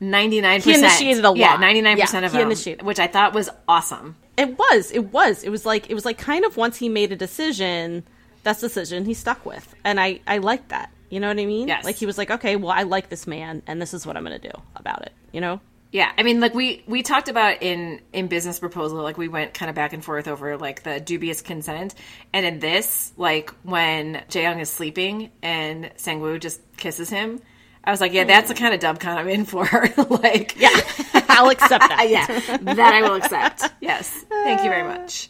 99% 0.00 0.62
He 0.64 0.74
initiated 0.74 1.24
a 1.24 1.28
lot. 1.30 1.36
yeah 1.38 1.56
99% 1.56 1.96
Yeah, 1.96 2.18
of 2.26 2.32
he 2.32 2.38
them 2.38 2.48
initiated. 2.48 2.82
which 2.84 2.98
i 2.98 3.06
thought 3.06 3.32
was 3.32 3.48
awesome 3.68 4.16
It 4.36 4.58
was. 4.58 4.90
It 4.90 5.12
was. 5.12 5.44
It 5.44 5.50
was 5.50 5.64
like 5.64 5.88
it 5.88 5.94
was 5.94 6.04
like 6.04 6.18
kind 6.18 6.44
of 6.44 6.56
once 6.56 6.76
he 6.78 6.88
made 6.88 7.12
a 7.12 7.16
decision, 7.16 8.04
that's 8.42 8.60
the 8.60 8.66
decision 8.68 9.04
he 9.04 9.14
stuck 9.14 9.46
with, 9.46 9.74
and 9.84 10.00
I 10.00 10.20
I 10.26 10.38
like 10.38 10.68
that. 10.68 10.90
You 11.14 11.20
know 11.20 11.28
what 11.28 11.38
I 11.38 11.46
mean? 11.46 11.68
Yes. 11.68 11.84
Like 11.84 11.94
he 11.94 12.06
was 12.06 12.18
like, 12.18 12.28
okay, 12.32 12.56
well, 12.56 12.72
I 12.72 12.82
like 12.82 13.08
this 13.08 13.28
man, 13.28 13.62
and 13.68 13.80
this 13.80 13.94
is 13.94 14.04
what 14.04 14.16
I'm 14.16 14.24
going 14.24 14.40
to 14.40 14.48
do 14.48 14.60
about 14.74 15.02
it. 15.02 15.12
You 15.30 15.40
know? 15.40 15.60
Yeah, 15.92 16.10
I 16.18 16.24
mean, 16.24 16.40
like 16.40 16.54
we 16.54 16.82
we 16.88 17.04
talked 17.04 17.28
about 17.28 17.62
in 17.62 18.00
in 18.12 18.26
business 18.26 18.58
proposal, 18.58 19.00
like 19.00 19.16
we 19.16 19.28
went 19.28 19.54
kind 19.54 19.70
of 19.70 19.76
back 19.76 19.92
and 19.92 20.04
forth 20.04 20.26
over 20.26 20.56
like 20.56 20.82
the 20.82 20.98
dubious 20.98 21.40
consent, 21.40 21.94
and 22.32 22.44
in 22.44 22.58
this, 22.58 23.12
like 23.16 23.50
when 23.62 24.24
Jaeyoung 24.28 24.60
is 24.60 24.70
sleeping 24.70 25.30
and 25.40 25.92
Sangwoo 25.96 26.40
just 26.40 26.60
kisses 26.76 27.10
him, 27.10 27.40
I 27.84 27.92
was 27.92 28.00
like, 28.00 28.12
yeah, 28.12 28.24
that's 28.24 28.48
the 28.48 28.54
mm. 28.54 28.58
kind 28.58 28.74
of 28.74 28.80
dub 28.80 28.98
con 28.98 29.16
I'm 29.16 29.28
in 29.28 29.44
for. 29.44 29.62
like, 30.10 30.56
Yeah, 30.58 30.70
I'll 31.28 31.50
accept 31.50 31.88
that. 31.88 32.06
yeah, 32.10 32.56
that 32.74 32.92
I 32.92 33.02
will 33.02 33.14
accept. 33.14 33.62
Yes, 33.80 34.10
thank 34.28 34.64
you 34.64 34.70
very 34.70 34.82
much. 34.98 35.28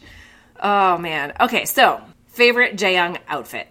Oh 0.59 0.97
man, 0.97 1.33
okay, 1.41 1.65
so 1.65 2.01
favorite 2.29 2.75
Jaeyoung 2.75 3.19
outfit. 3.27 3.67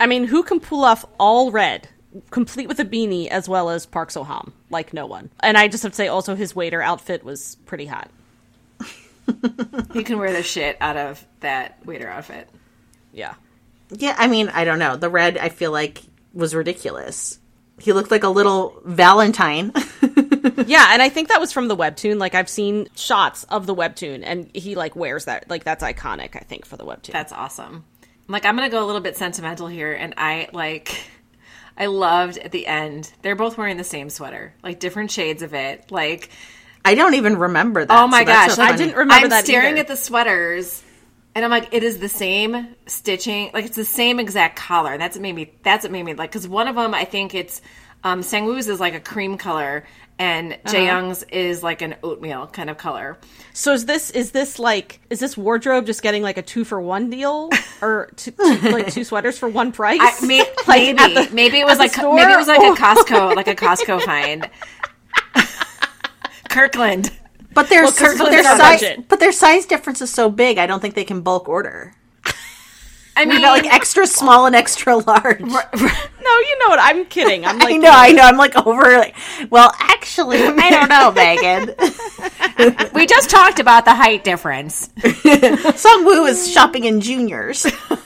I 0.00 0.06
mean, 0.06 0.24
who 0.24 0.42
can 0.42 0.60
pull 0.60 0.84
off 0.84 1.04
all 1.18 1.50
red, 1.50 1.88
complete 2.30 2.68
with 2.68 2.80
a 2.80 2.84
beanie, 2.84 3.28
as 3.28 3.48
well 3.48 3.70
as 3.70 3.86
Park 3.86 4.10
Seo 4.10 4.26
Ham? 4.26 4.52
Like 4.70 4.92
no 4.92 5.06
one. 5.06 5.30
And 5.40 5.56
I 5.56 5.68
just 5.68 5.82
have 5.82 5.92
to 5.92 5.96
say, 5.96 6.08
also 6.08 6.34
his 6.34 6.54
waiter 6.54 6.82
outfit 6.82 7.24
was 7.24 7.56
pretty 7.66 7.86
hot. 7.86 8.10
He 9.92 10.04
can 10.04 10.18
wear 10.18 10.32
the 10.32 10.42
shit 10.42 10.76
out 10.80 10.96
of 10.96 11.24
that 11.40 11.84
waiter 11.86 12.08
outfit. 12.08 12.48
Yeah. 13.12 13.34
Yeah, 13.90 14.14
I 14.18 14.26
mean, 14.26 14.48
I 14.48 14.64
don't 14.64 14.78
know. 14.78 14.96
The 14.96 15.08
red, 15.08 15.38
I 15.38 15.48
feel 15.48 15.70
like, 15.70 16.02
was 16.32 16.54
ridiculous. 16.54 17.38
He 17.78 17.92
looked 17.92 18.10
like 18.10 18.24
a 18.24 18.28
little 18.28 18.80
Valentine. 18.84 19.72
yeah, 20.66 20.88
and 20.92 21.02
I 21.02 21.08
think 21.08 21.28
that 21.28 21.40
was 21.40 21.52
from 21.52 21.68
the 21.68 21.76
webtoon. 21.76 22.18
Like 22.18 22.34
I've 22.34 22.48
seen 22.48 22.88
shots 22.94 23.44
of 23.44 23.66
the 23.66 23.74
webtoon, 23.74 24.22
and 24.24 24.50
he 24.54 24.74
like 24.74 24.94
wears 24.94 25.24
that. 25.24 25.48
Like 25.50 25.64
that's 25.64 25.82
iconic. 25.82 26.36
I 26.36 26.40
think 26.40 26.66
for 26.66 26.76
the 26.76 26.84
webtoon. 26.84 27.12
That's 27.12 27.32
awesome. 27.32 27.84
Like 28.28 28.44
I'm 28.44 28.56
gonna 28.56 28.70
go 28.70 28.84
a 28.84 28.86
little 28.86 29.00
bit 29.00 29.16
sentimental 29.16 29.66
here, 29.66 29.92
and 29.92 30.14
I 30.16 30.48
like. 30.52 31.04
I 31.76 31.86
loved 31.86 32.38
at 32.38 32.52
the 32.52 32.68
end. 32.68 33.12
They're 33.22 33.34
both 33.34 33.58
wearing 33.58 33.76
the 33.76 33.82
same 33.82 34.08
sweater, 34.08 34.54
like 34.62 34.78
different 34.78 35.10
shades 35.10 35.42
of 35.42 35.54
it. 35.54 35.90
Like, 35.90 36.30
I 36.84 36.94
don't 36.94 37.14
even 37.14 37.36
remember 37.36 37.84
that. 37.84 38.02
oh 38.02 38.06
my 38.06 38.20
so 38.20 38.26
gosh, 38.26 38.52
so 38.52 38.62
I 38.62 38.76
didn't 38.76 38.94
remember 38.94 39.24
I'm 39.24 39.30
that 39.30 39.44
staring 39.44 39.72
either. 39.72 39.80
at 39.80 39.88
the 39.88 39.96
sweaters, 39.96 40.84
and 41.34 41.44
I'm 41.44 41.50
like, 41.50 41.74
it 41.74 41.82
is 41.82 41.98
the 41.98 42.08
same 42.08 42.76
stitching. 42.86 43.50
Like 43.52 43.64
it's 43.64 43.74
the 43.76 43.84
same 43.84 44.20
exact 44.20 44.56
collar. 44.56 44.92
And 44.92 45.02
that's 45.02 45.16
what 45.16 45.22
made 45.22 45.34
me. 45.34 45.52
That's 45.64 45.82
what 45.82 45.90
made 45.90 46.04
me 46.04 46.14
like. 46.14 46.30
Because 46.30 46.46
one 46.46 46.68
of 46.68 46.76
them, 46.76 46.94
I 46.94 47.04
think 47.04 47.34
it's 47.34 47.60
um, 48.04 48.20
Sangwoo's 48.20 48.68
is 48.68 48.78
like 48.78 48.94
a 48.94 49.00
cream 49.00 49.38
color, 49.38 49.84
and 50.18 50.52
Uh-huh. 50.52 50.74
Jaeyoung's 50.74 51.22
is 51.24 51.62
like 51.62 51.82
an 51.82 51.96
oatmeal 52.02 52.46
kind 52.46 52.70
of 52.70 52.78
color. 52.78 53.18
So 53.52 53.72
is 53.72 53.86
this 53.86 54.10
is 54.10 54.30
this 54.32 54.58
like 54.58 55.00
is 55.10 55.18
this 55.20 55.36
wardrobe 55.36 55.86
just 55.86 56.02
getting 56.02 56.22
like 56.22 56.38
a 56.38 56.42
two 56.42 56.64
for 56.64 56.80
one 56.80 57.10
deal 57.10 57.50
or 57.82 58.10
two, 58.16 58.30
two, 58.32 58.70
like 58.70 58.92
two 58.92 59.04
sweaters 59.04 59.38
for 59.38 59.48
one 59.48 59.72
price? 59.72 59.98
I, 60.00 60.26
may, 60.26 60.38
Like, 60.68 60.96
maybe 60.96 61.14
the- 61.14 61.28
maybe 61.32 61.60
it 61.60 61.66
was 61.66 61.78
like 61.78 61.92
store? 61.92 62.14
maybe 62.14 62.32
it 62.32 62.36
was 62.36 62.48
like 62.48 62.60
Oh. 62.62 62.72
a 62.74 62.76
Costco 62.76 63.34
like 63.36 63.48
a 63.48 63.54
Costco 63.64 64.02
find. 64.02 64.48
Kirkland. 66.48 67.10
But 67.52 67.68
their, 67.68 67.84
but 67.84 68.30
their 68.30 68.42
size, 68.42 68.80
budget. 68.80 69.08
but 69.08 69.20
their 69.20 69.30
size 69.30 69.64
difference 69.66 70.00
is 70.02 70.10
so 70.12 70.28
big. 70.28 70.58
I 70.58 70.66
don't 70.66 70.80
think 70.80 70.94
they 70.96 71.04
can 71.04 71.20
bulk 71.20 71.48
order. 71.48 71.94
I 73.16 73.24
mean, 73.24 73.36
You 73.36 73.42
know, 73.42 73.48
like 73.50 73.72
extra 73.72 74.06
small 74.06 74.46
and 74.46 74.54
extra 74.56 74.96
large. 74.96 75.40
no, 75.40 75.48
you 75.48 76.58
know 76.58 76.68
what? 76.68 76.78
I'm 76.80 77.04
kidding. 77.06 77.44
I'm 77.46 77.58
like 77.64 77.74
I 77.74 77.76
know, 77.76 77.90
I 77.92 78.12
know. 78.12 78.22
I'm 78.22 78.36
like 78.36 78.56
over. 78.66 78.82
Like, 78.82 79.14
well, 79.50 79.72
actually, 79.78 80.38
I 80.42 80.70
don't 80.70 80.88
know, 80.88 81.12
Megan. 81.12 81.74
we 82.94 83.06
just 83.06 83.30
talked 83.30 83.60
about 83.60 83.84
the 83.84 83.94
height 83.94 84.24
difference. 84.24 84.90
Sung 85.80 86.04
Woo 86.04 86.24
is 86.26 86.50
shopping 86.52 86.84
in 86.84 87.00
juniors. 87.00 87.62
But 87.64 88.00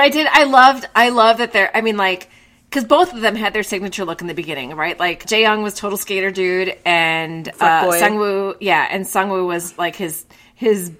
I 0.00 0.08
did. 0.10 0.26
I 0.30 0.44
loved. 0.44 0.88
I 0.94 1.08
love 1.10 1.38
that 1.38 1.52
they're. 1.52 1.74
I 1.76 1.80
mean, 1.80 1.96
like 1.96 2.28
because 2.68 2.84
both 2.84 3.12
of 3.14 3.20
them 3.20 3.34
had 3.34 3.54
their 3.54 3.62
signature 3.62 4.04
look 4.04 4.20
in 4.20 4.26
the 4.26 4.34
beginning, 4.34 4.74
right? 4.74 4.98
Like 4.98 5.26
Jae 5.26 5.40
Young 5.40 5.62
was 5.62 5.74
total 5.74 5.98
skater 5.98 6.30
dude, 6.30 6.76
and 6.84 7.48
uh. 7.60 7.84
Sungwoo, 7.86 8.56
yeah, 8.60 8.86
and 8.90 9.04
Sungwoo 9.04 9.46
was 9.46 9.76
like 9.78 9.96
his 9.96 10.24
his 10.54 10.92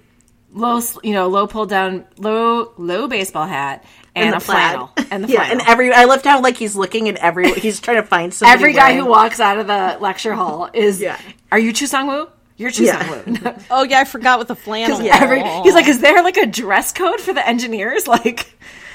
low, 0.53 0.81
you 1.03 1.13
know, 1.13 1.27
low 1.27 1.47
pull 1.47 1.65
down, 1.65 2.05
low 2.17 2.73
low 2.77 3.07
baseball 3.07 3.45
hat 3.45 3.83
and, 4.15 4.33
the 4.33 4.37
a 4.37 4.39
plaid. 4.39 4.71
flannel 4.75 4.91
and 5.11 5.23
the 5.23 5.27
yeah, 5.29 5.45
flannel. 5.45 5.59
and 5.59 5.67
every 5.69 5.93
I 5.93 6.05
loved 6.05 6.25
how 6.25 6.41
like 6.41 6.57
he's 6.57 6.75
looking 6.75 7.07
at 7.09 7.15
every 7.17 7.51
he's 7.53 7.79
trying 7.79 7.97
to 7.97 8.03
find 8.07 8.33
somebody. 8.33 8.53
Every 8.57 8.73
guy 8.73 8.95
who 8.95 9.05
walks 9.05 9.39
out 9.39 9.57
of 9.59 9.67
the 9.67 9.97
lecture 9.99 10.33
hall 10.33 10.69
is, 10.73 10.99
Yeah. 11.01 11.19
are 11.51 11.59
you 11.59 11.71
Chu 11.73 11.85
Sungwoo? 11.85 12.29
You're 12.57 12.71
Chu 12.71 12.83
Yeah. 12.85 13.01
Sungwoo. 13.03 13.63
Oh 13.71 13.83
yeah, 13.83 13.99
I 13.99 14.03
forgot 14.03 14.39
with 14.39 14.47
the 14.49 14.55
flannel. 14.55 14.99
Every, 15.11 15.41
he's 15.63 15.73
like, 15.73 15.87
is 15.87 15.99
there 16.01 16.21
like 16.23 16.37
a 16.37 16.45
dress 16.45 16.91
code 16.91 17.21
for 17.21 17.33
the 17.33 17.47
engineers? 17.47 18.07
Like, 18.07 18.53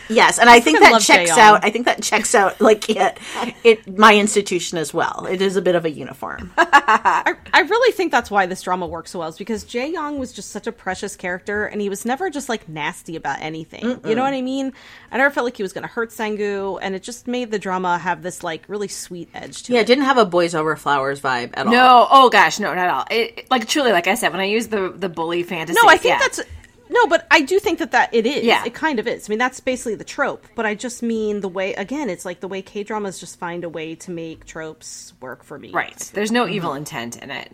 Yes, 0.08 0.38
and 0.38 0.50
I 0.50 0.60
think 0.60 0.78
freaking 0.78 0.92
that 0.92 1.00
checks 1.00 1.30
out. 1.38 1.64
I 1.64 1.70
think 1.70 1.86
that 1.86 2.02
checks 2.02 2.34
out 2.34 2.60
like 2.60 2.88
it, 2.90 3.18
it 3.62 3.98
my 3.98 4.14
institution 4.16 4.78
as 4.78 4.92
well. 4.92 5.26
It 5.30 5.40
is 5.42 5.56
a 5.56 5.62
bit 5.62 5.74
of 5.74 5.84
a 5.84 5.90
uniform. 5.90 6.52
I, 6.58 7.34
I 7.52 7.60
really 7.60 7.92
think 7.92 8.12
that's 8.12 8.30
why 8.30 8.46
this 8.46 8.62
drama 8.62 8.86
works 8.86 9.12
so 9.12 9.20
well 9.20 9.28
is 9.28 9.36
because 9.36 9.64
Jae 9.64 9.92
Young 9.92 10.18
was 10.18 10.32
just 10.32 10.50
such 10.50 10.66
a 10.66 10.72
precious 10.72 11.16
character 11.16 11.64
and 11.66 11.80
he 11.80 11.88
was 11.88 12.04
never 12.04 12.30
just 12.30 12.48
like 12.48 12.68
nasty 12.68 13.16
about 13.16 13.40
anything. 13.40 14.00
You 14.04 14.14
know 14.14 14.22
what 14.22 14.34
I 14.34 14.42
mean? 14.42 14.72
I 15.10 15.16
never 15.18 15.32
felt 15.32 15.44
like 15.44 15.56
he 15.56 15.62
was 15.62 15.72
going 15.72 15.82
to 15.86 15.88
hurt 15.92 16.10
Sangwoo 16.10 16.78
and 16.82 16.94
it 16.94 17.02
just 17.02 17.26
made 17.26 17.50
the 17.50 17.58
drama 17.58 17.98
have 17.98 18.22
this 18.22 18.42
like 18.42 18.64
really 18.68 18.88
sweet 18.88 19.28
edge 19.34 19.62
to 19.64 19.72
it. 19.72 19.74
yeah, 19.74 19.80
it. 19.80 19.82
it 19.84 19.86
didn't 19.86 20.04
have 20.04 20.18
a 20.18 20.24
boys 20.24 20.54
over 20.54 20.76
flowers 20.76 21.20
vibe 21.20 21.50
at 21.54 21.66
all. 21.66 21.72
no, 21.72 22.06
oh 22.10 22.30
gosh, 22.30 22.58
no, 22.60 22.68
not 22.74 22.78
at 22.78 22.90
all. 22.90 23.04
It, 23.10 23.38
it- 23.38 23.50
like 23.50 23.68
truly, 23.68 23.92
like 23.92 24.06
I 24.06 24.14
said, 24.16 24.32
when 24.32 24.40
I 24.40 24.44
use 24.46 24.68
the 24.68 24.88
the 24.94 25.08
bully 25.08 25.42
fantasy, 25.42 25.78
No, 25.82 25.88
I 25.88 25.96
think 25.96 26.14
yeah. 26.14 26.18
that's 26.18 26.40
no, 26.94 27.08
but 27.08 27.26
I 27.30 27.40
do 27.40 27.58
think 27.58 27.80
that 27.80 27.90
that 27.90 28.14
it 28.14 28.24
is. 28.24 28.44
Yeah. 28.44 28.62
It 28.64 28.72
kind 28.72 29.00
of 29.00 29.08
is. 29.08 29.28
I 29.28 29.30
mean, 29.30 29.38
that's 29.38 29.58
basically 29.58 29.96
the 29.96 30.04
trope. 30.04 30.46
But 30.54 30.64
I 30.64 30.76
just 30.76 31.02
mean 31.02 31.40
the 31.40 31.48
way 31.48 31.74
again, 31.74 32.08
it's 32.08 32.24
like 32.24 32.38
the 32.38 32.48
way 32.48 32.62
K 32.62 32.84
dramas 32.84 33.18
just 33.18 33.38
find 33.38 33.64
a 33.64 33.68
way 33.68 33.96
to 33.96 34.12
make 34.12 34.46
tropes 34.46 35.12
work 35.20 35.42
for 35.42 35.58
me. 35.58 35.72
Right. 35.72 35.98
There's 36.14 36.30
no 36.30 36.46
evil 36.46 36.74
intent 36.74 37.20
in 37.20 37.30
it. 37.30 37.52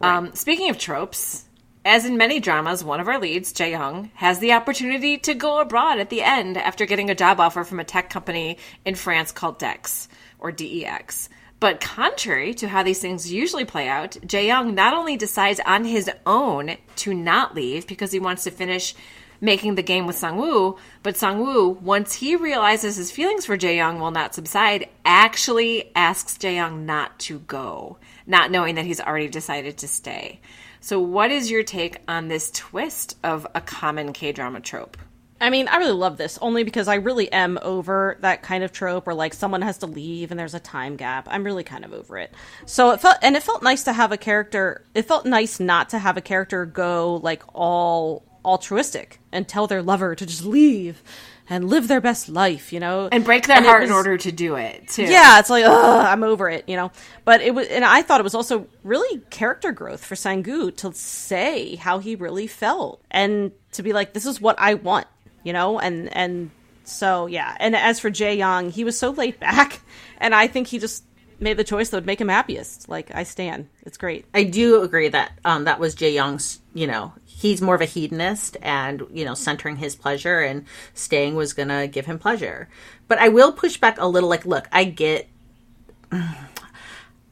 Um, 0.00 0.34
speaking 0.34 0.70
of 0.70 0.78
tropes, 0.78 1.44
as 1.84 2.06
in 2.06 2.16
many 2.16 2.40
dramas, 2.40 2.82
one 2.82 3.00
of 3.00 3.08
our 3.08 3.20
leads, 3.20 3.52
Jae 3.52 3.70
Young, 3.70 4.10
has 4.14 4.38
the 4.38 4.52
opportunity 4.52 5.18
to 5.18 5.34
go 5.34 5.60
abroad 5.60 5.98
at 5.98 6.08
the 6.10 6.22
end 6.22 6.56
after 6.56 6.86
getting 6.86 7.10
a 7.10 7.14
job 7.14 7.40
offer 7.40 7.64
from 7.64 7.80
a 7.80 7.84
tech 7.84 8.08
company 8.08 8.58
in 8.84 8.94
France 8.94 9.32
called 9.32 9.58
Dex, 9.58 10.08
or 10.38 10.50
DEX. 10.50 11.28
But 11.64 11.80
contrary 11.80 12.52
to 12.56 12.68
how 12.68 12.82
these 12.82 12.98
things 12.98 13.32
usually 13.32 13.64
play 13.64 13.88
out, 13.88 14.18
Jae 14.26 14.48
Young 14.48 14.74
not 14.74 14.92
only 14.92 15.16
decides 15.16 15.60
on 15.64 15.86
his 15.86 16.10
own 16.26 16.76
to 16.96 17.14
not 17.14 17.54
leave 17.54 17.86
because 17.86 18.12
he 18.12 18.18
wants 18.18 18.44
to 18.44 18.50
finish 18.50 18.94
making 19.40 19.74
the 19.74 19.82
game 19.82 20.06
with 20.06 20.20
Sangwoo, 20.20 20.76
but 21.02 21.14
Sangwoo, 21.14 21.80
once 21.80 22.16
he 22.16 22.36
realizes 22.36 22.96
his 22.96 23.10
feelings 23.10 23.46
for 23.46 23.56
Jae 23.56 23.76
Young 23.76 23.98
will 23.98 24.10
not 24.10 24.34
subside, 24.34 24.90
actually 25.06 25.90
asks 25.96 26.36
Jae 26.36 26.56
Young 26.56 26.84
not 26.84 27.18
to 27.20 27.38
go, 27.38 27.96
not 28.26 28.50
knowing 28.50 28.74
that 28.74 28.84
he's 28.84 29.00
already 29.00 29.28
decided 29.28 29.78
to 29.78 29.88
stay. 29.88 30.40
So, 30.82 31.00
what 31.00 31.30
is 31.30 31.50
your 31.50 31.62
take 31.62 31.96
on 32.06 32.28
this 32.28 32.50
twist 32.50 33.16
of 33.24 33.46
a 33.54 33.62
common 33.62 34.12
K 34.12 34.32
drama 34.32 34.60
trope? 34.60 34.98
I 35.40 35.50
mean, 35.50 35.68
I 35.68 35.76
really 35.76 35.92
love 35.92 36.16
this 36.16 36.38
only 36.40 36.64
because 36.64 36.88
I 36.88 36.94
really 36.96 37.30
am 37.30 37.58
over 37.60 38.16
that 38.20 38.42
kind 38.42 38.64
of 38.64 38.72
trope 38.72 39.06
where 39.06 39.14
like 39.14 39.34
someone 39.34 39.62
has 39.62 39.78
to 39.78 39.86
leave 39.86 40.30
and 40.30 40.38
there's 40.40 40.54
a 40.54 40.60
time 40.60 40.96
gap. 40.96 41.26
I'm 41.30 41.44
really 41.44 41.64
kind 41.64 41.84
of 41.84 41.92
over 41.92 42.16
it. 42.18 42.32
So 42.66 42.92
it 42.92 43.00
felt 43.00 43.16
and 43.20 43.36
it 43.36 43.42
felt 43.42 43.62
nice 43.62 43.82
to 43.84 43.92
have 43.92 44.12
a 44.12 44.16
character. 44.16 44.84
It 44.94 45.02
felt 45.02 45.26
nice 45.26 45.60
not 45.60 45.90
to 45.90 45.98
have 45.98 46.16
a 46.16 46.20
character 46.20 46.64
go 46.64 47.16
like 47.16 47.42
all 47.52 48.24
altruistic 48.44 49.20
and 49.32 49.48
tell 49.48 49.66
their 49.66 49.82
lover 49.82 50.14
to 50.14 50.24
just 50.26 50.44
leave 50.44 51.02
and 51.48 51.68
live 51.68 51.88
their 51.88 52.00
best 52.00 52.28
life, 52.28 52.72
you 52.72 52.80
know, 52.80 53.08
And 53.12 53.22
break 53.24 53.46
their 53.46 53.58
it 53.58 53.64
heart 53.66 53.82
in 53.82 53.92
order 53.92 54.16
to 54.16 54.32
do 54.32 54.54
it, 54.56 54.88
too. 54.88 55.02
yeah, 55.02 55.38
it's 55.38 55.50
like, 55.50 55.64
ugh, 55.66 56.06
I'm 56.06 56.22
over 56.22 56.48
it, 56.48 56.66
you 56.68 56.76
know. 56.76 56.90
But 57.26 57.42
it 57.42 57.54
was, 57.54 57.68
and 57.68 57.84
I 57.84 58.00
thought 58.00 58.20
it 58.20 58.24
was 58.24 58.34
also 58.34 58.66
really 58.82 59.20
character 59.28 59.70
growth 59.70 60.02
for 60.02 60.14
Sangwoo 60.14 60.74
to 60.78 60.92
say 60.94 61.76
how 61.76 61.98
he 61.98 62.14
really 62.16 62.46
felt 62.46 63.02
and 63.10 63.52
to 63.72 63.82
be 63.82 63.92
like, 63.92 64.14
this 64.14 64.24
is 64.24 64.40
what 64.40 64.56
I 64.58 64.74
want, 64.74 65.06
you 65.44 65.52
know, 65.52 65.78
and 65.78 66.14
and 66.16 66.50
so 66.82 67.26
yeah. 67.26 67.56
And 67.60 67.76
as 67.76 68.00
for 68.00 68.10
Jae 68.10 68.36
Young, 68.36 68.70
he 68.70 68.82
was 68.82 68.98
so 68.98 69.10
laid 69.10 69.38
back, 69.38 69.80
and 70.18 70.34
I 70.34 70.48
think 70.48 70.66
he 70.66 70.78
just 70.78 71.04
made 71.40 71.56
the 71.56 71.64
choice 71.64 71.90
that 71.90 71.96
would 71.96 72.06
make 72.06 72.20
him 72.20 72.28
happiest. 72.28 72.88
Like 72.88 73.14
I 73.14 73.22
stand, 73.22 73.68
it's 73.82 73.98
great. 73.98 74.24
I 74.34 74.44
do 74.44 74.82
agree 74.82 75.08
that 75.08 75.32
um, 75.44 75.64
that 75.64 75.78
was 75.78 75.94
Jae 75.94 76.12
Young's. 76.12 76.60
You 76.72 76.86
know, 76.88 77.12
he's 77.24 77.62
more 77.62 77.74
of 77.74 77.80
a 77.80 77.86
hedonist, 77.86 78.56
and 78.62 79.02
you 79.12 79.24
know, 79.24 79.34
centering 79.34 79.76
his 79.76 79.94
pleasure 79.94 80.40
and 80.40 80.64
staying 80.94 81.36
was 81.36 81.52
gonna 81.52 81.86
give 81.86 82.06
him 82.06 82.18
pleasure. 82.18 82.68
But 83.06 83.18
I 83.18 83.28
will 83.28 83.52
push 83.52 83.76
back 83.76 83.98
a 83.98 84.06
little. 84.06 84.28
Like, 84.28 84.46
look, 84.46 84.68
I 84.72 84.84
get. 84.84 85.28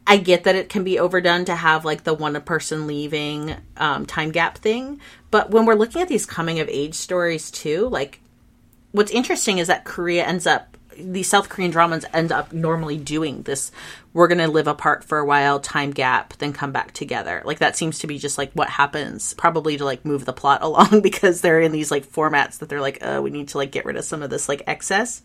I 0.04 0.16
get 0.16 0.42
that 0.44 0.56
it 0.56 0.68
can 0.68 0.82
be 0.82 0.98
overdone 0.98 1.44
to 1.44 1.54
have 1.54 1.84
like 1.84 2.02
the 2.02 2.12
one 2.12 2.38
person 2.42 2.88
leaving 2.88 3.54
um, 3.76 4.04
time 4.04 4.32
gap 4.32 4.58
thing, 4.58 5.00
but 5.32 5.50
when 5.50 5.64
we're 5.64 5.74
looking 5.74 6.02
at 6.02 6.08
these 6.08 6.26
coming 6.26 6.60
of 6.60 6.68
age 6.68 6.94
stories 6.94 7.50
too, 7.50 7.88
like 7.88 8.20
what's 8.92 9.10
interesting 9.10 9.58
is 9.58 9.66
that 9.66 9.84
Korea 9.84 10.24
ends 10.24 10.46
up 10.46 10.76
these 10.98 11.26
South 11.26 11.48
Korean 11.48 11.70
dramas 11.70 12.04
end 12.12 12.30
up 12.30 12.52
normally 12.52 12.98
doing 12.98 13.42
this. 13.42 13.72
We're 14.12 14.28
gonna 14.28 14.46
live 14.46 14.66
apart 14.66 15.02
for 15.02 15.18
a 15.18 15.24
while, 15.24 15.58
time 15.58 15.90
gap, 15.90 16.34
then 16.34 16.52
come 16.52 16.70
back 16.70 16.92
together. 16.92 17.40
Like 17.46 17.60
that 17.60 17.78
seems 17.78 17.98
to 18.00 18.06
be 18.06 18.18
just 18.18 18.36
like 18.36 18.52
what 18.52 18.68
happens, 18.68 19.32
probably 19.32 19.78
to 19.78 19.86
like 19.86 20.04
move 20.04 20.26
the 20.26 20.34
plot 20.34 20.62
along 20.62 21.00
because 21.00 21.40
they're 21.40 21.62
in 21.62 21.72
these 21.72 21.90
like 21.90 22.06
formats 22.06 22.58
that 22.58 22.68
they're 22.68 22.82
like, 22.82 22.98
oh, 23.00 23.22
we 23.22 23.30
need 23.30 23.48
to 23.48 23.58
like 23.58 23.72
get 23.72 23.86
rid 23.86 23.96
of 23.96 24.04
some 24.04 24.22
of 24.22 24.28
this 24.28 24.50
like 24.50 24.62
excess. 24.66 25.22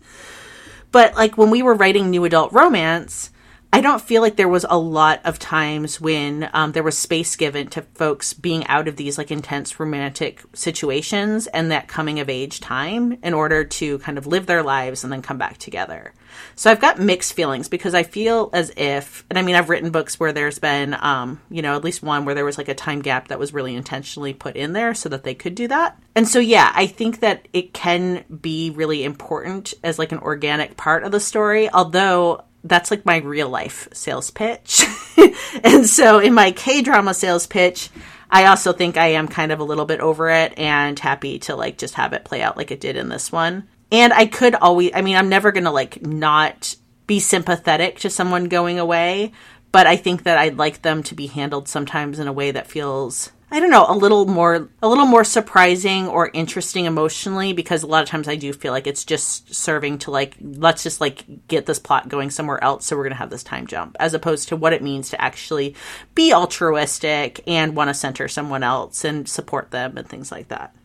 But 0.94 1.16
like 1.16 1.38
when 1.38 1.50
we 1.50 1.64
were 1.64 1.74
writing 1.74 2.10
new 2.10 2.24
adult 2.24 2.54
romance, 2.54 3.30
I 3.74 3.82
don't 3.82 4.02
feel 4.02 4.22
like 4.22 4.38
there 4.38 4.48
was 4.48 4.66
a 4.70 4.78
lot 4.78 5.22
of 5.26 5.40
times 5.40 6.00
when 6.00 6.50
um, 6.54 6.72
there 6.72 6.84
was 6.84 6.98
space 6.98 7.36
given 7.36 7.68
to 7.68 7.82
folks 7.82 8.34
being 8.34 8.66
out 8.68 8.88
of 8.88 8.96
these 8.96 9.18
like 9.18 9.30
intense 9.30 9.80
romantic 9.80 10.42
situations 10.54 11.48
and 11.48 11.70
that 11.72 11.88
coming 11.88 12.20
of 12.20 12.30
age 12.30 12.62
time 12.62 13.18
in 13.22 13.34
order 13.34 13.66
to 13.66 14.00
kind 14.00 14.18
of 14.18 14.26
live 14.26 14.46
their 14.46 14.64
lives 14.64 15.04
and 15.04 15.12
then 15.12 15.22
come 15.22 15.38
back 15.38 15.58
together. 15.58 16.14
So 16.56 16.72
I've 16.72 16.80
got 16.80 17.00
mixed 17.00 17.34
feelings 17.34 17.68
because 17.68 17.94
I 17.94 18.04
feel 18.04 18.50
as 18.54 18.72
if, 18.78 19.26
and 19.30 19.38
I 19.38 19.42
mean, 19.42 19.56
I've 19.56 19.70
written 19.70 19.92
books 19.92 20.20
where 20.20 20.34
there's 20.34 20.60
been, 20.60 20.96
um, 21.00 21.42
you 21.50 21.62
know, 21.62 21.76
at 21.76 21.84
least 21.84 22.02
one 22.02 22.26
where 22.26 22.36
there 22.36 22.46
was 22.46 22.58
like 22.58 22.70
a 22.70 22.76
time 22.76 23.02
gap 23.02 23.28
that 23.28 23.40
was 23.40 23.54
really 23.54 23.76
intentionally 23.76 24.34
put 24.34 24.56
in 24.56 24.74
there 24.74 24.94
so 24.94 25.10
that 25.10 25.24
they 25.24 25.36
could 25.36 25.56
do 25.56 25.68
that. 25.68 26.00
And 26.16 26.28
so, 26.28 26.40
yeah, 26.40 26.72
I 26.74 26.88
think 26.88 27.20
that 27.20 27.48
it 27.54 27.74
can 27.74 28.24
be 28.42 28.70
really 28.72 29.04
important 29.04 29.74
as 29.84 30.00
like 30.00 30.12
an 30.12 30.20
organic 30.20 30.78
part 30.78 31.04
of 31.04 31.12
the 31.12 31.20
story, 31.20 31.70
although 31.72 32.44
that's 32.68 32.92
like 32.92 33.06
my 33.06 33.18
real 33.18 33.50
life 33.50 33.88
sales 33.94 34.32
pitch. 34.32 34.84
and 35.64 35.86
so 35.86 36.20
in 36.20 36.34
my 36.34 36.52
K 36.52 36.82
drama 36.82 37.14
sales 37.14 37.48
pitch, 37.48 37.90
I 38.30 38.46
also 38.46 38.74
think 38.74 38.98
I 38.98 39.08
am 39.08 39.28
kind 39.28 39.52
of 39.52 39.60
a 39.60 39.64
little 39.64 39.86
bit 39.86 40.00
over 40.00 40.30
it 40.30 40.58
and 40.58 40.98
happy 41.00 41.40
to 41.40 41.56
like 41.56 41.78
just 41.78 41.96
have 41.96 42.14
it 42.14 42.26
play 42.26 42.42
out 42.42 42.58
like 42.58 42.72
it 42.72 42.80
did 42.80 42.98
in 42.98 43.10
this 43.10 43.32
one. 43.32 43.68
And 43.92 44.12
I 44.12 44.26
could 44.26 44.56
always, 44.56 44.92
I 44.94 45.02
mean, 45.02 45.16
I'm 45.16 45.30
never 45.30 45.52
going 45.52 45.64
to 45.64 45.72
like 45.72 46.02
not 46.02 46.76
be 47.06 47.20
sympathetic 47.20 48.00
to 48.00 48.10
someone 48.10 48.50
going 48.50 48.80
away, 48.80 49.32
but 49.72 49.88
I 49.88 49.96
think 49.96 50.24
that 50.24 50.38
I'd 50.38 50.58
like 50.58 50.82
them 50.82 51.04
to 51.04 51.16
be 51.16 51.28
handled 51.28 51.70
sometimes 51.70 52.20
in 52.20 52.28
a 52.28 52.34
way 52.34 52.52
that 52.52 52.68
feels 52.68 53.32
I 53.50 53.62
don't 53.62 53.70
know, 53.70 53.86
a 53.88 53.96
little 53.96 54.26
more 54.26 54.70
a 54.82 54.90
little 54.90 55.06
more 55.06 55.24
surprising 55.24 56.08
or 56.08 56.30
interesting 56.34 56.84
emotionally 56.84 57.54
because 57.54 57.82
a 57.82 57.88
lot 57.88 58.04
of 58.04 58.10
times 58.10 58.28
I 58.28 58.36
do 58.36 58.52
feel 58.52 58.74
like 58.74 58.88
it's 58.88 59.06
just 59.06 59.56
serving 59.56 60.00
to 60.00 60.12
like 60.12 60.36
let's 60.42 60.84
just 60.84 61.00
like 61.00 61.48
get 61.48 61.66
this 61.66 61.80
plot 61.80 62.10
going 62.10 62.30
somewhere 62.30 62.62
else 62.62 62.86
so 62.86 62.98
we're 62.98 63.04
going 63.04 63.14
to 63.14 63.20
have 63.20 63.30
this 63.30 63.44
time 63.44 63.66
jump 63.66 63.96
as 64.02 64.14
opposed 64.14 64.50
to 64.50 64.58
what 64.58 64.74
it 64.74 64.84
means 64.84 65.12
to 65.12 65.22
actually 65.22 65.76
be 66.14 66.34
altruistic 66.34 67.42
and 67.48 67.74
want 67.74 67.90
to 67.90 67.94
center 67.94 68.28
someone 68.28 68.64
else 68.64 69.06
and 69.06 69.30
support 69.30 69.72
them 69.72 69.98
and 69.98 70.10
things 70.10 70.30
like 70.30 70.50
that. 70.50 70.76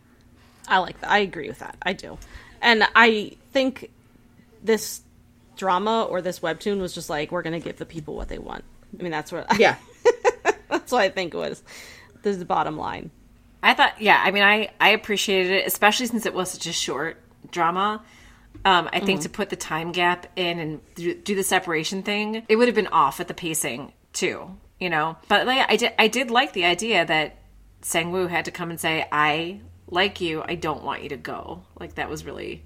I 0.65 0.77
like 0.77 0.99
that. 1.01 1.11
I 1.11 1.19
agree 1.19 1.49
with 1.49 1.59
that. 1.59 1.75
I 1.81 1.91
do. 1.91 2.17
And 2.61 2.87
I 2.95 3.35
think 3.51 3.91
this 4.63 5.01
drama 5.57 6.03
or 6.03 6.21
this 6.21 6.39
webtoon 6.39 6.79
was 6.79 6.93
just 6.93 7.09
like, 7.09 7.31
we're 7.31 7.41
going 7.41 7.59
to 7.59 7.63
give 7.63 7.77
the 7.77 7.85
people 7.85 8.15
what 8.15 8.29
they 8.29 8.37
want. 8.37 8.63
I 8.97 9.03
mean, 9.03 9.11
that's 9.11 9.31
what, 9.33 9.59
Yeah. 9.59 9.75
that's 10.69 10.91
what 10.91 11.01
I 11.01 11.09
think 11.09 11.33
it 11.33 11.37
was. 11.37 11.61
This 12.23 12.33
is 12.33 12.39
the 12.39 12.45
bottom 12.45 12.77
line. 12.77 13.11
I 13.61 13.73
thought, 13.73 14.01
yeah, 14.01 14.21
I 14.21 14.31
mean, 14.31 14.43
I, 14.43 14.69
I 14.81 14.89
appreciated 14.89 15.51
it, 15.51 15.67
especially 15.67 16.07
since 16.07 16.25
it 16.25 16.33
was 16.33 16.51
such 16.51 16.65
a 16.65 16.73
short 16.73 17.17
drama. 17.49 18.03
Um, 18.65 18.89
I 18.93 18.99
think 18.99 19.21
to 19.21 19.29
put 19.29 19.49
the 19.49 19.55
time 19.55 19.91
gap 19.91 20.27
in 20.35 20.59
and 20.59 20.95
do, 20.95 21.13
do 21.13 21.35
the 21.35 21.43
separation 21.43 22.03
thing, 22.03 22.45
it 22.47 22.55
would 22.55 22.67
have 22.67 22.75
been 22.75 22.87
off 22.87 23.19
at 23.19 23.27
the 23.27 23.33
pacing 23.33 23.93
too, 24.13 24.57
you 24.79 24.89
know. 24.89 25.17
But 25.27 25.47
like, 25.47 25.69
I 25.69 25.75
did, 25.75 25.93
I 25.99 26.07
did 26.07 26.31
like 26.31 26.53
the 26.53 26.65
idea 26.65 27.05
that 27.05 27.37
Sang 27.81 28.11
Woo 28.11 28.27
had 28.27 28.45
to 28.45 28.51
come 28.51 28.69
and 28.69 28.79
say, 28.79 29.05
"I 29.11 29.61
like 29.89 30.21
you. 30.21 30.43
I 30.45 30.55
don't 30.55 30.83
want 30.83 31.03
you 31.03 31.09
to 31.09 31.17
go." 31.17 31.63
Like 31.77 31.95
that 31.95 32.09
was 32.09 32.25
really 32.25 32.63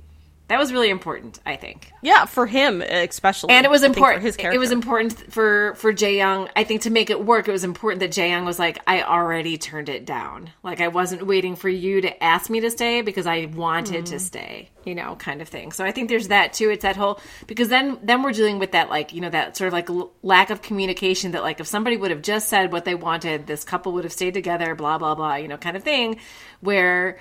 That 0.50 0.60
was 0.60 0.72
really 0.72 0.90
important, 0.90 1.40
I 1.46 1.58
think. 1.58 1.92
Yeah, 2.02 2.24
for 2.26 2.46
him 2.46 2.82
especially, 2.82 3.50
and 3.52 3.66
it 3.66 3.70
was 3.70 3.84
important. 3.84 4.24
his 4.24 4.38
it 4.38 4.58
was 4.58 4.72
important 4.72 5.32
for 5.34 5.76
for 5.76 5.92
Jae 5.92 6.16
Young. 6.16 6.48
I 6.56 6.64
think 6.64 6.84
to 6.84 6.90
make 6.90 7.10
it 7.10 7.26
work, 7.26 7.50
it 7.50 7.52
was 7.52 7.66
important 7.66 8.00
that 8.00 8.12
Jae 8.12 8.30
Young 8.30 8.46
was 8.46 8.58
like, 8.58 8.80
I 8.88 9.02
already 9.04 9.58
turned 9.58 9.90
it 9.90 10.06
down. 10.06 10.50
Like 10.64 10.80
I 10.80 10.88
wasn't 10.88 11.28
waiting 11.28 11.58
for 11.58 11.68
you 11.68 12.00
to 12.00 12.24
ask 12.24 12.50
me 12.50 12.62
to 12.62 12.72
stay 12.72 13.02
because 13.02 13.28
I 13.28 13.46
wanted 13.54 14.06
Mm. 14.06 14.10
to 14.12 14.20
stay. 14.20 14.70
You 14.86 14.96
know, 14.96 15.16
kind 15.18 15.42
of 15.42 15.50
thing. 15.50 15.74
So 15.74 15.84
I 15.84 15.92
think 15.92 16.08
there's 16.08 16.30
that 16.30 16.54
too. 16.54 16.70
It's 16.70 16.84
that 16.84 16.96
whole 16.96 17.20
because 17.46 17.68
then 17.68 18.00
then 18.02 18.24
we're 18.24 18.32
dealing 18.32 18.58
with 18.58 18.72
that 18.72 18.90
like 18.90 19.12
you 19.12 19.20
know 19.20 19.30
that 19.30 19.58
sort 19.58 19.68
of 19.68 19.74
like 19.74 19.90
l- 19.90 20.14
lack 20.24 20.50
of 20.50 20.62
communication. 20.62 21.32
That 21.34 21.42
like 21.44 21.60
if 21.60 21.68
somebody 21.68 21.98
would 21.98 22.12
have 22.12 22.22
just 22.22 22.48
said 22.48 22.72
what 22.72 22.86
they 22.86 22.96
wanted, 22.96 23.48
this 23.48 23.66
couple 23.66 23.92
would 23.94 24.06
have 24.06 24.14
stayed 24.14 24.34
together. 24.34 24.76
Blah 24.76 24.98
blah 24.98 25.14
blah. 25.14 25.36
You 25.36 25.50
know, 25.50 25.58
kind 25.58 25.76
of 25.76 25.84
thing, 25.84 26.20
where 26.62 27.20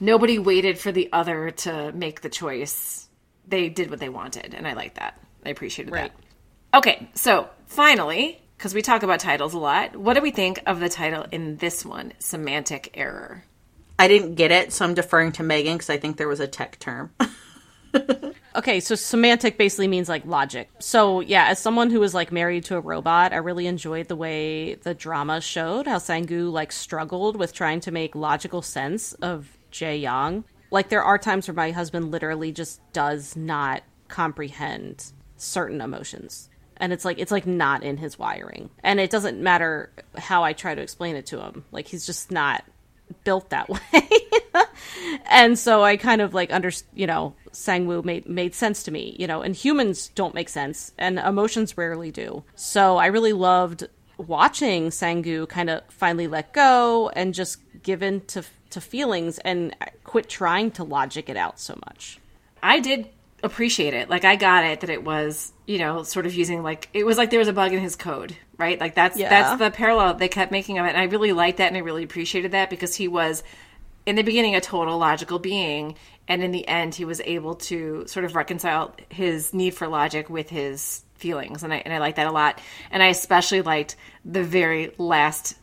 nobody 0.00 0.38
waited 0.38 0.78
for 0.78 0.90
the 0.90 1.08
other 1.12 1.50
to 1.50 1.92
make 1.92 2.22
the 2.22 2.28
choice. 2.28 3.08
They 3.46 3.68
did 3.68 3.90
what 3.90 4.00
they 4.00 4.08
wanted, 4.08 4.54
and 4.54 4.66
I 4.66 4.72
like 4.72 4.94
that. 4.94 5.20
I 5.44 5.50
appreciated 5.50 5.92
Right. 5.92 6.12
that. 6.72 6.78
Okay, 6.78 7.08
so 7.14 7.48
finally, 7.66 8.40
because 8.56 8.74
we 8.74 8.82
talk 8.82 9.02
about 9.02 9.20
titles 9.20 9.54
a 9.54 9.58
lot, 9.58 9.96
what 9.96 10.14
do 10.14 10.20
we 10.20 10.30
think 10.30 10.62
of 10.66 10.80
the 10.80 10.88
title 10.88 11.26
in 11.30 11.56
this 11.56 11.84
one, 11.84 12.12
Semantic 12.18 12.90
Error? 12.94 13.44
I 13.98 14.08
didn't 14.08 14.36
get 14.36 14.50
it, 14.50 14.72
so 14.72 14.84
I'm 14.84 14.94
deferring 14.94 15.32
to 15.32 15.42
Megan 15.42 15.74
because 15.74 15.90
I 15.90 15.98
think 15.98 16.16
there 16.16 16.28
was 16.28 16.40
a 16.40 16.48
tech 16.48 16.78
term. 16.78 17.12
Okay, 18.54 18.80
so 18.80 18.96
semantic 18.96 19.56
basically 19.56 19.86
means 19.86 20.08
like 20.08 20.26
logic. 20.26 20.68
So 20.80 21.20
yeah, 21.20 21.46
as 21.46 21.60
someone 21.60 21.90
who 21.90 22.00
was 22.00 22.14
like 22.14 22.32
married 22.32 22.64
to 22.64 22.76
a 22.76 22.80
robot, 22.80 23.32
I 23.32 23.36
really 23.36 23.66
enjoyed 23.66 24.08
the 24.08 24.16
way 24.16 24.74
the 24.74 24.92
drama 24.92 25.40
showed 25.40 25.86
how 25.86 25.98
Sangwoo 25.98 26.50
like 26.50 26.72
struggled 26.72 27.36
with 27.36 27.52
trying 27.52 27.78
to 27.80 27.92
make 27.92 28.16
logical 28.16 28.60
sense 28.60 29.12
of 29.14 29.56
Jae 29.70 30.00
Young. 30.00 30.44
Like 30.70 30.88
there 30.88 31.02
are 31.02 31.18
times 31.18 31.48
where 31.48 31.54
my 31.54 31.70
husband 31.72 32.10
literally 32.10 32.52
just 32.52 32.80
does 32.92 33.36
not 33.36 33.82
comprehend 34.08 35.12
certain 35.36 35.80
emotions. 35.80 36.48
And 36.76 36.92
it's 36.92 37.04
like 37.04 37.18
it's 37.18 37.32
like 37.32 37.46
not 37.46 37.82
in 37.82 37.96
his 37.96 38.18
wiring. 38.18 38.70
And 38.82 39.00
it 39.00 39.10
doesn't 39.10 39.40
matter 39.40 39.90
how 40.16 40.44
I 40.44 40.52
try 40.52 40.74
to 40.74 40.82
explain 40.82 41.16
it 41.16 41.26
to 41.26 41.40
him. 41.40 41.64
Like 41.72 41.88
he's 41.88 42.06
just 42.06 42.30
not 42.30 42.64
built 43.24 43.50
that 43.50 43.68
way. 43.68 44.08
and 45.26 45.58
so 45.58 45.82
I 45.82 45.96
kind 45.96 46.20
of 46.20 46.34
like 46.34 46.52
under 46.52 46.70
you 46.94 47.06
know 47.06 47.34
Sangwoo 47.52 48.04
made 48.04 48.28
made 48.28 48.54
sense 48.54 48.82
to 48.84 48.90
me, 48.90 49.16
you 49.18 49.26
know, 49.26 49.42
and 49.42 49.54
humans 49.54 50.08
don't 50.14 50.34
make 50.34 50.48
sense 50.48 50.92
and 50.98 51.18
emotions 51.18 51.76
rarely 51.76 52.10
do. 52.10 52.44
So 52.54 52.96
I 52.96 53.06
really 53.06 53.32
loved 53.32 53.88
watching 54.16 54.88
Sangwoo 54.88 55.48
kind 55.48 55.70
of 55.70 55.82
finally 55.88 56.26
let 56.28 56.52
go 56.52 57.10
and 57.10 57.34
just 57.34 57.58
give 57.82 58.02
in 58.02 58.20
to 58.26 58.44
to 58.70 58.80
feelings 58.80 59.38
and 59.38 59.74
quit 60.04 60.28
trying 60.28 60.70
to 60.72 60.84
logic 60.84 61.28
it 61.28 61.36
out 61.36 61.58
so 61.60 61.78
much. 61.86 62.18
I 62.62 62.80
did 62.80 63.08
appreciate 63.42 63.94
it. 63.94 64.10
Like 64.10 64.24
I 64.24 64.36
got 64.36 64.64
it 64.64 64.80
that 64.80 64.90
it 64.90 65.02
was, 65.02 65.52
you 65.66 65.78
know, 65.78 66.02
sort 66.02 66.26
of 66.26 66.34
using 66.34 66.62
like 66.62 66.88
it 66.92 67.04
was 67.04 67.16
like 67.16 67.30
there 67.30 67.38
was 67.38 67.48
a 67.48 67.52
bug 67.52 67.72
in 67.72 67.80
his 67.80 67.96
code, 67.96 68.36
right? 68.58 68.78
Like 68.78 68.94
that's 68.94 69.16
Yeah. 69.16 69.28
that's 69.28 69.58
the 69.58 69.70
parallel 69.70 70.14
they 70.14 70.28
kept 70.28 70.52
making 70.52 70.78
of 70.78 70.86
it. 70.86 70.90
And 70.90 70.98
I 70.98 71.04
really 71.04 71.32
liked 71.32 71.58
that 71.58 71.68
and 71.68 71.76
I 71.76 71.80
really 71.80 72.04
appreciated 72.04 72.52
that 72.52 72.70
because 72.70 72.94
he 72.94 73.08
was 73.08 73.42
in 74.06 74.16
the 74.16 74.22
beginning 74.22 74.54
a 74.56 74.60
total 74.60 74.98
logical 74.98 75.38
being 75.38 75.94
and 76.28 76.42
in 76.42 76.50
the 76.52 76.66
end 76.68 76.94
he 76.94 77.04
was 77.04 77.20
able 77.24 77.54
to 77.54 78.04
sort 78.06 78.24
of 78.24 78.34
reconcile 78.34 78.94
his 79.08 79.52
need 79.54 79.74
for 79.74 79.88
logic 79.88 80.28
with 80.30 80.48
his 80.50 81.02
feelings 81.14 81.62
and 81.62 81.72
I 81.72 81.76
and 81.78 81.92
I 81.94 81.98
like 81.98 82.16
that 82.16 82.26
a 82.26 82.32
lot. 82.32 82.60
And 82.90 83.02
I 83.02 83.06
especially 83.08 83.62
liked 83.62 83.96
the 84.24 84.42
very 84.44 84.92
last 84.98 85.56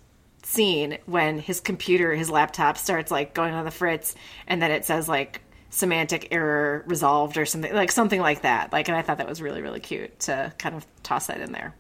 scene 0.48 0.98
when 1.06 1.40
his 1.40 1.60
computer, 1.60 2.16
his 2.16 2.30
laptop 2.30 2.78
starts 2.78 3.12
like 3.12 3.34
going 3.34 3.54
on 3.54 3.66
the 3.66 3.72
fritz 3.72 4.16
and 4.48 4.62
then 4.62 4.72
it 4.72 4.86
says 4.86 5.10
like 5.10 5.42
semantic 5.70 6.30
error 6.32 6.84
resolved 6.88 7.38
or 7.38 7.46
something 7.46 7.74
like 7.74 7.92
something 7.92 8.22
like 8.22 8.44
that. 8.44 8.72
Like 8.72 8.88
and 8.88 8.98
I 8.98 9.02
thought 9.02 9.18
that 9.18 9.28
was 9.28 9.42
really 9.42 9.62
really 9.62 9.82
cute 9.82 10.18
to 10.22 10.54
kind 10.58 10.76
of 10.76 10.86
toss 11.04 11.28
that 11.28 11.42
in 11.42 11.52
there. 11.52 11.76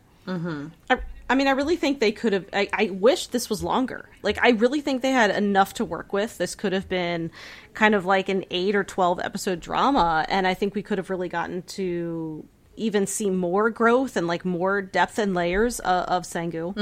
I, 0.89 0.99
I 1.29 1.35
mean, 1.35 1.47
I 1.47 1.51
really 1.51 1.77
think 1.77 1.99
they 1.99 2.11
could 2.11 2.33
have. 2.33 2.45
I, 2.53 2.67
I 2.73 2.89
wish 2.89 3.27
this 3.27 3.49
was 3.49 3.63
longer. 3.63 4.09
Like, 4.23 4.37
I 4.41 4.51
really 4.51 4.81
think 4.81 5.01
they 5.01 5.11
had 5.11 5.31
enough 5.31 5.73
to 5.75 5.85
work 5.85 6.13
with. 6.13 6.37
This 6.37 6.55
could 6.55 6.71
have 6.73 6.87
been 6.87 7.31
kind 7.73 7.95
of 7.95 8.05
like 8.05 8.29
an 8.29 8.45
eight 8.49 8.75
or 8.75 8.83
12 8.83 9.19
episode 9.21 9.59
drama. 9.59 10.25
And 10.29 10.47
I 10.47 10.53
think 10.53 10.73
we 10.73 10.81
could 10.81 10.97
have 10.97 11.09
really 11.09 11.27
gotten 11.27 11.63
to 11.63 12.45
even 12.77 13.07
see 13.07 13.29
more 13.29 13.69
growth 13.69 14.15
and 14.15 14.25
like 14.27 14.45
more 14.45 14.81
depth 14.81 15.19
and 15.19 15.33
layers 15.33 15.81
uh, 15.81 16.05
of 16.07 16.23
Sangwoo. 16.23 16.73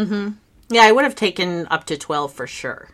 Yeah, 0.70 0.84
I 0.84 0.91
would 0.91 1.03
have 1.03 1.16
taken 1.16 1.68
up 1.68 1.86
to 1.86 1.97
12 1.97 2.34
for 2.34 2.47
sure. 2.47 2.89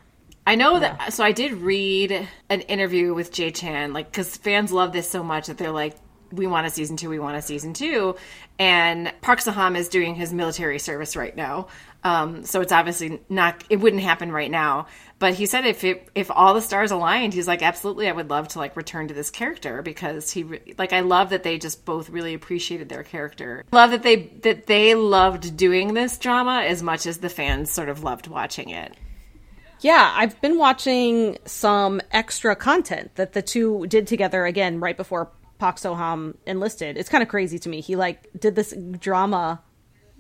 I 0.46 0.56
know 0.56 0.80
that. 0.80 1.14
So 1.14 1.24
I 1.24 1.32
did 1.32 1.54
read 1.54 2.28
an 2.50 2.62
interview 2.62 3.14
with 3.14 3.32
Jaechan, 3.32 3.94
like 3.94 4.12
because 4.12 4.36
fans 4.38 4.72
love 4.72 4.92
this 4.92 5.10
so 5.10 5.24
much 5.24 5.48
that 5.48 5.58
they're 5.58 5.72
like, 5.72 5.96
"We 6.32 6.48
want 6.48 6.66
a 6.66 6.70
season 6.70 6.98
two. 6.98 7.10
We 7.10 7.20
want 7.20 7.38
a 7.38 7.42
season 7.42 7.74
two. 7.74 8.16
And 8.58 9.14
Park 9.22 9.40
Seo 9.40 9.54
Ham 9.54 9.76
is 9.76 9.88
doing 9.88 10.16
his 10.16 10.34
military 10.34 10.80
service 10.80 11.16
right 11.16 11.36
now, 11.36 11.68
um, 12.04 12.44
so 12.44 12.62
it's 12.62 12.72
obviously 12.72 13.22
not. 13.30 13.64
It 13.70 13.78
wouldn't 13.78 14.02
happen 14.02 14.32
right 14.32 14.50
now. 14.50 14.88
But 15.20 15.36
he 15.36 15.46
said 15.46 15.68
if 15.68 15.84
it, 15.84 16.10
if 16.16 16.32
all 16.32 16.56
the 16.56 16.62
stars 16.62 16.90
aligned, 16.90 17.36
he's 17.36 17.48
like, 17.48 17.62
absolutely, 17.62 18.10
I 18.10 18.12
would 18.12 18.32
love 18.32 18.48
to 18.50 18.60
like 18.60 18.76
return 18.76 19.08
to 19.10 19.14
this 19.14 19.30
character 19.30 19.84
because 19.84 20.32
he 20.32 20.44
like 20.80 20.94
I 20.94 21.02
love 21.02 21.30
that 21.30 21.44
they 21.44 21.60
just 21.60 21.86
both 21.86 22.10
really 22.10 22.34
appreciated 22.34 22.90
their 22.90 23.04
character. 23.04 23.64
Love 23.72 23.92
that 23.92 24.02
they 24.02 24.16
that 24.42 24.66
they 24.66 24.96
loved 24.96 25.56
doing 25.56 25.94
this 25.94 26.18
drama 26.18 26.64
as 26.68 26.82
much 26.82 27.06
as 27.06 27.20
the 27.20 27.30
fans 27.30 27.72
sort 27.72 27.90
of 27.90 28.04
loved 28.04 28.28
watching 28.28 28.70
it. 28.70 28.96
Yeah, 29.82 30.12
I've 30.16 30.40
been 30.42 30.58
watching 30.58 31.38
some 31.46 32.02
extra 32.12 32.56
content 32.56 33.14
that 33.16 33.34
the 33.34 33.44
two 33.44 33.86
did 33.88 34.08
together 34.08 34.46
again 34.46 34.80
right 34.80 34.98
before 34.98 35.30
Park 35.60 35.78
Seoham 35.78 36.36
enlisted. 36.48 36.98
It's 36.98 37.10
kind 37.10 37.22
of 37.22 37.30
crazy 37.30 37.60
to 37.60 37.70
me. 37.70 37.82
He 37.82 37.96
like 37.96 38.28
did 38.40 38.56
this 38.56 38.74
drama 39.00 39.62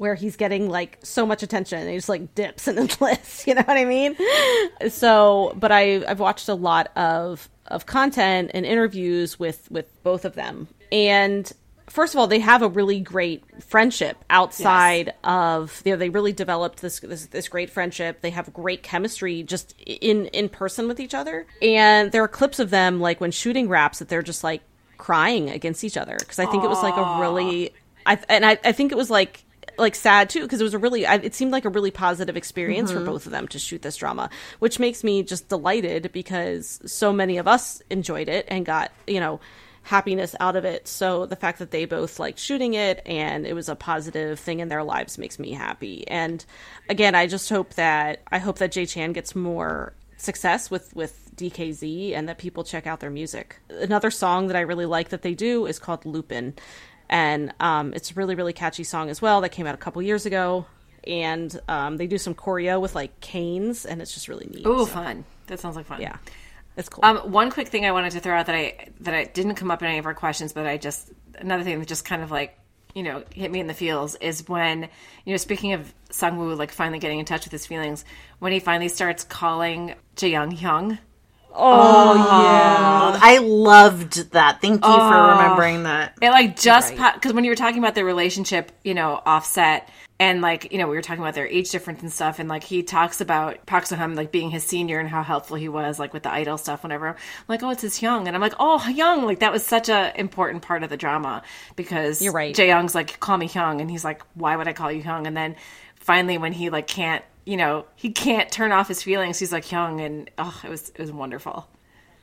where 0.01 0.15
he's 0.15 0.35
getting 0.35 0.67
like 0.67 0.97
so 1.03 1.27
much 1.27 1.43
attention 1.43 1.77
and 1.77 1.87
he 1.87 1.95
just 1.95 2.09
like 2.09 2.33
dips 2.33 2.67
and 2.67 2.79
enlists, 3.01 3.45
you 3.45 3.53
know 3.53 3.61
what 3.61 3.77
I 3.77 3.85
mean? 3.85 4.15
So, 4.89 5.55
but 5.55 5.71
I 5.71 6.03
I've 6.07 6.19
watched 6.19 6.49
a 6.49 6.55
lot 6.55 6.91
of 6.97 7.47
of 7.67 7.85
content 7.85 8.49
and 8.55 8.65
interviews 8.65 9.37
with 9.37 9.69
with 9.69 9.85
both 10.01 10.25
of 10.25 10.33
them. 10.33 10.67
And 10.91 11.53
first 11.87 12.15
of 12.15 12.19
all, 12.19 12.25
they 12.25 12.39
have 12.39 12.63
a 12.63 12.67
really 12.67 12.99
great 12.99 13.43
friendship 13.63 14.17
outside 14.31 15.13
of 15.23 15.83
you 15.85 15.91
know, 15.91 15.97
they 15.97 16.09
really 16.09 16.33
developed 16.33 16.81
this, 16.81 16.99
this 17.01 17.27
this 17.27 17.47
great 17.47 17.69
friendship. 17.69 18.21
They 18.21 18.31
have 18.31 18.51
great 18.51 18.81
chemistry 18.81 19.43
just 19.43 19.79
in 19.85 20.25
in 20.29 20.49
person 20.49 20.87
with 20.87 20.99
each 20.99 21.13
other. 21.13 21.45
And 21.61 22.11
there 22.11 22.23
are 22.23 22.27
clips 22.27 22.57
of 22.57 22.71
them 22.71 22.99
like 22.99 23.21
when 23.21 23.29
shooting 23.29 23.69
wraps 23.69 23.99
that 23.99 24.09
they're 24.09 24.23
just 24.23 24.43
like 24.43 24.63
crying 24.97 25.51
against 25.51 25.83
each 25.83 25.95
other 25.95 26.17
because 26.17 26.39
I 26.39 26.47
think 26.47 26.63
it 26.63 26.69
was 26.69 26.81
like 26.81 26.97
a 26.97 27.19
really 27.21 27.71
I 28.07 28.17
and 28.29 28.43
I, 28.43 28.57
I 28.63 28.71
think 28.71 28.91
it 28.91 28.97
was 28.97 29.11
like 29.11 29.45
like 29.81 29.95
sad 29.95 30.29
too 30.29 30.41
because 30.41 30.61
it 30.61 30.63
was 30.63 30.73
a 30.73 30.79
really 30.79 31.05
I, 31.05 31.15
it 31.15 31.35
seemed 31.35 31.51
like 31.51 31.65
a 31.65 31.69
really 31.69 31.91
positive 31.91 32.37
experience 32.37 32.91
for 32.91 32.97
mm-hmm. 32.97 33.07
both 33.07 33.25
of 33.25 33.31
them 33.31 33.47
to 33.49 33.59
shoot 33.59 33.81
this 33.81 33.97
drama 33.97 34.29
which 34.59 34.79
makes 34.79 35.03
me 35.03 35.23
just 35.23 35.49
delighted 35.49 36.11
because 36.11 36.79
so 36.85 37.11
many 37.11 37.37
of 37.37 37.47
us 37.47 37.81
enjoyed 37.89 38.29
it 38.29 38.45
and 38.47 38.65
got 38.65 38.91
you 39.07 39.19
know 39.19 39.39
happiness 39.83 40.35
out 40.39 40.55
of 40.55 40.63
it. 40.63 40.87
So 40.87 41.25
the 41.25 41.35
fact 41.35 41.57
that 41.57 41.71
they 41.71 41.85
both 41.85 42.19
liked 42.19 42.37
shooting 42.37 42.75
it 42.75 43.01
and 43.05 43.47
it 43.47 43.53
was 43.53 43.67
a 43.67 43.75
positive 43.75 44.39
thing 44.39 44.59
in 44.59 44.69
their 44.69 44.83
lives 44.83 45.17
makes 45.17 45.39
me 45.39 45.51
happy. 45.53 46.07
And 46.07 46.45
again 46.89 47.15
i 47.15 47.25
just 47.27 47.49
hope 47.49 47.73
that 47.75 48.21
i 48.31 48.37
hope 48.37 48.59
that 48.59 48.71
Jaechan 48.71 49.13
gets 49.13 49.35
more 49.35 49.93
success 50.17 50.69
with 50.69 50.95
with 50.95 51.17
DKZ 51.35 52.13
and 52.15 52.29
that 52.29 52.37
people 52.37 52.63
check 52.63 52.85
out 52.85 52.99
their 52.99 53.09
music. 53.09 53.57
Another 53.69 54.11
song 54.11 54.47
that 54.47 54.55
I 54.55 54.61
really 54.61 54.85
like 54.85 55.09
that 55.09 55.21
they 55.21 55.33
do 55.33 55.65
is 55.65 55.79
called 55.79 56.05
Lupin, 56.05 56.53
and 57.11 57.53
um, 57.59 57.93
it's 57.93 58.09
a 58.09 58.13
really 58.15 58.33
really 58.33 58.53
catchy 58.53 58.83
song 58.83 59.09
as 59.11 59.21
well 59.21 59.41
that 59.41 59.49
came 59.49 59.67
out 59.67 59.75
a 59.75 59.77
couple 59.77 60.01
years 60.01 60.25
ago. 60.25 60.65
And 61.07 61.59
um, 61.67 61.97
they 61.97 62.05
do 62.05 62.19
some 62.19 62.35
choreo 62.35 62.79
with 62.79 62.93
like 62.93 63.19
canes, 63.21 63.85
and 63.87 64.01
it's 64.03 64.13
just 64.13 64.27
really 64.27 64.45
neat. 64.51 64.67
Ooh, 64.67 64.79
So, 64.79 64.85
fun! 64.85 65.25
That 65.47 65.59
sounds 65.59 65.75
like 65.75 65.87
fun. 65.87 65.99
yeah, 65.99 66.17
it's 66.77 66.89
cool. 66.89 67.03
Um, 67.03 67.17
one 67.31 67.49
quick 67.49 67.69
thing 67.69 67.87
I 67.87 67.91
wanted 67.91 68.11
to 68.11 68.19
throw 68.19 68.37
out 68.37 68.45
that 68.45 68.53
I 68.55 68.89
that 68.99 69.13
I 69.15 69.23
didn't 69.23 69.55
come 69.55 69.71
up 69.71 69.81
in 69.81 69.87
any 69.87 69.97
of 69.97 70.05
our 70.05 70.13
questions, 70.13 70.53
but 70.53 70.67
I 70.67 70.77
just 70.77 71.11
another 71.39 71.63
thing 71.63 71.79
that 71.79 71.87
just 71.87 72.05
kind 72.05 72.21
of 72.21 72.29
like 72.29 72.55
you 72.93 73.01
know 73.01 73.23
hit 73.33 73.49
me 73.49 73.59
in 73.59 73.65
the 73.65 73.73
feels 73.73 74.13
is 74.15 74.47
when 74.47 74.83
you 75.25 75.33
know 75.33 75.37
speaking 75.37 75.73
of 75.73 75.91
Sungwoo 76.11 76.55
like 76.55 76.71
finally 76.71 76.99
getting 76.99 77.17
in 77.17 77.25
touch 77.25 77.45
with 77.45 77.51
his 77.51 77.65
feelings 77.65 78.05
when 78.37 78.51
he 78.51 78.59
finally 78.59 78.89
starts 78.89 79.23
calling 79.23 79.95
Oh, 81.53 82.15
Jaeyoung 82.17 83.13
yeah. 83.13 83.19
I 83.21 83.37
loved 83.39 84.31
that. 84.31 84.61
Thank 84.61 84.85
you 84.85 84.91
for 84.91 85.27
remembering 85.31 85.83
that. 85.83 86.17
It 86.21 86.29
like 86.29 86.59
just 86.59 86.95
because 86.95 87.33
when 87.33 87.43
you 87.43 87.51
were 87.51 87.55
talking 87.55 87.79
about 87.79 87.95
their 87.95 88.05
relationship, 88.05 88.71
you 88.83 88.93
know, 88.93 89.21
offset 89.25 89.89
and 90.21 90.39
like 90.39 90.71
you 90.71 90.77
know 90.77 90.87
we 90.87 90.95
were 90.95 91.01
talking 91.01 91.23
about 91.23 91.33
their 91.33 91.47
age 91.47 91.71
difference 91.71 92.01
and 92.03 92.13
stuff, 92.13 92.37
and 92.37 92.47
like 92.47 92.63
he 92.63 92.83
talks 92.83 93.21
about 93.21 93.65
Park 93.65 93.85
Seo-ham 93.85 94.13
like 94.13 94.31
being 94.31 94.51
his 94.51 94.63
senior 94.63 94.99
and 94.99 95.09
how 95.09 95.23
helpful 95.23 95.57
he 95.57 95.67
was 95.67 95.97
like 95.97 96.13
with 96.13 96.21
the 96.23 96.31
idol 96.31 96.59
stuff. 96.59 96.83
Whenever 96.83 97.09
I'm 97.09 97.15
like, 97.47 97.63
oh, 97.63 97.71
it's 97.71 97.81
his 97.81 97.99
Hyung, 97.99 98.27
and 98.27 98.35
I'm 98.35 98.41
like, 98.41 98.53
oh, 98.59 98.79
Hyung, 98.81 99.23
like 99.23 99.39
that 99.39 99.51
was 99.51 99.65
such 99.65 99.89
a 99.89 100.17
important 100.19 100.61
part 100.61 100.83
of 100.83 100.91
the 100.91 100.97
drama 100.97 101.41
because 101.75 102.21
You're 102.21 102.33
right. 102.33 102.55
Jae 102.55 102.67
Young's 102.67 102.93
like, 102.93 103.19
call 103.19 103.37
me 103.37 103.49
Hyung, 103.49 103.81
and 103.81 103.89
he's 103.89 104.05
like, 104.05 104.21
why 104.35 104.55
would 104.55 104.67
I 104.67 104.73
call 104.73 104.91
you 104.91 105.01
Hyung? 105.01 105.25
And 105.25 105.35
then 105.35 105.55
finally 105.95 106.37
when 106.37 106.53
he 106.53 106.69
like 106.69 106.85
can't, 106.85 107.23
you 107.45 107.57
know, 107.57 107.85
he 107.95 108.11
can't 108.11 108.51
turn 108.51 108.71
off 108.71 108.87
his 108.87 109.03
feelings, 109.03 109.39
he's 109.39 109.51
like 109.51 109.65
hyung, 109.65 110.03
and 110.05 110.29
oh, 110.37 110.59
it 110.63 110.69
was 110.69 110.89
it 110.89 110.99
was 110.99 111.11
wonderful. 111.11 111.67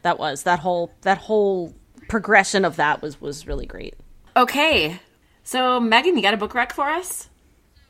that 0.02 0.18
was 0.18 0.44
that 0.44 0.60
whole 0.60 0.92
that 1.02 1.18
whole 1.18 1.74
progression 2.08 2.64
of 2.64 2.76
that 2.76 3.02
was 3.02 3.20
was 3.20 3.46
really 3.46 3.66
great. 3.66 3.94
Okay. 4.36 5.00
So, 5.44 5.80
Megan, 5.80 6.16
you 6.16 6.22
got 6.22 6.34
a 6.34 6.38
book 6.38 6.54
rec 6.54 6.72
for 6.74 6.88
us? 6.88 7.28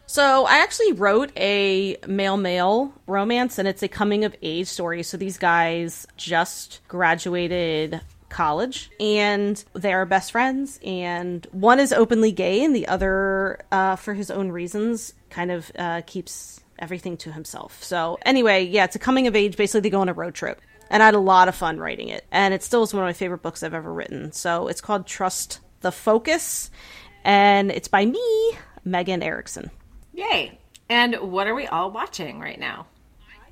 So 0.07 0.47
I 0.47 0.59
actually 0.63 0.93
wrote 0.93 1.33
a 1.37 1.99
male 2.07 2.39
male 2.39 2.93
romance, 3.07 3.59
and 3.59 3.69
it's 3.69 3.83
a 3.83 3.89
coming 3.89 4.25
of 4.25 4.35
age 4.41 4.69
story. 4.69 5.03
So 5.03 5.17
these 5.17 5.37
guys 5.37 6.07
just 6.17 6.81
graduated 6.89 8.01
college 8.31 8.91
and 9.01 9.65
they're 9.73 10.05
best 10.05 10.33
friends 10.33 10.79
and 10.85 11.47
one 11.51 11.81
is 11.81 11.95
openly 11.95 12.31
gay 12.31 12.63
and 12.63 12.77
the 12.77 12.87
other 12.87 13.59
uh, 13.73 13.97
for 13.97 14.13
his 14.13 14.31
own 14.31 14.53
reasons 14.53 15.15
kind 15.31 15.51
of 15.51 15.73
uh, 15.79 16.03
keeps 16.07 16.61
everything 16.79 17.17
to 17.19 17.33
himself. 17.33 17.83
So 17.83 18.19
anyway 18.25 18.65
yeah 18.65 18.85
it's 18.85 18.97
a 18.97 18.99
coming 18.99 19.27
of 19.27 19.37
age 19.37 19.57
basically 19.57 19.81
they 19.81 19.91
go 19.91 20.01
on 20.01 20.09
a 20.09 20.15
road 20.15 20.35
trip. 20.35 20.61
And 20.91 21.03
i 21.03 21.07
had 21.07 21.15
a 21.15 21.21
lot 21.21 21.49
of 21.49 21.55
fun 21.55 21.79
writing 21.79 22.09
it. 22.09 22.25
And 22.31 22.55
it 22.55 22.63
still 22.63 22.83
is 22.83 22.95
one 22.95 23.03
of 23.03 23.07
my 23.09 23.13
favorite 23.13 23.43
books 23.43 23.63
i've 23.63 23.75
ever 23.75 23.93
written. 23.93 24.33
So 24.33 24.69
it's 24.69 24.81
called 24.81 25.07
trust 25.07 25.61
the 25.81 25.93
focus. 25.93 26.71
And 27.25 27.71
it's 27.71 27.89
by 27.89 28.05
me 28.07 28.53
megan 28.85 29.23
erickson. 29.23 29.71
Yay. 30.15 30.59
And 30.89 31.17
what 31.17 31.47
are 31.47 31.55
we 31.55 31.67
all 31.67 31.91
watching 31.91 32.41
right 32.41 32.59
now? 32.59 32.87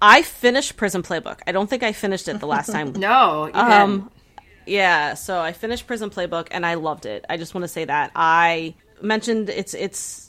i 0.02 0.22
finished 0.22 0.76
prison 0.76 1.02
playbook. 1.02 1.40
I 1.46 1.52
don't 1.52 1.68
think 1.68 1.82
i 1.82 1.92
finished 1.92 2.28
it 2.28 2.40
the 2.40 2.46
last 2.46 2.70
time. 2.70 2.92
No, 2.96 3.50
Um, 3.54 4.10
yeah, 4.66 5.14
so 5.14 5.38
I 5.40 5.52
finished 5.52 5.86
Prison 5.86 6.10
Playbook 6.10 6.48
and 6.50 6.66
I 6.66 6.74
loved 6.74 7.06
it. 7.06 7.24
I 7.28 7.36
just 7.36 7.54
want 7.54 7.62
to 7.62 7.68
say 7.68 7.84
that. 7.84 8.10
I 8.16 8.74
mentioned 9.00 9.48
it's 9.48 9.74
it's 9.74 10.25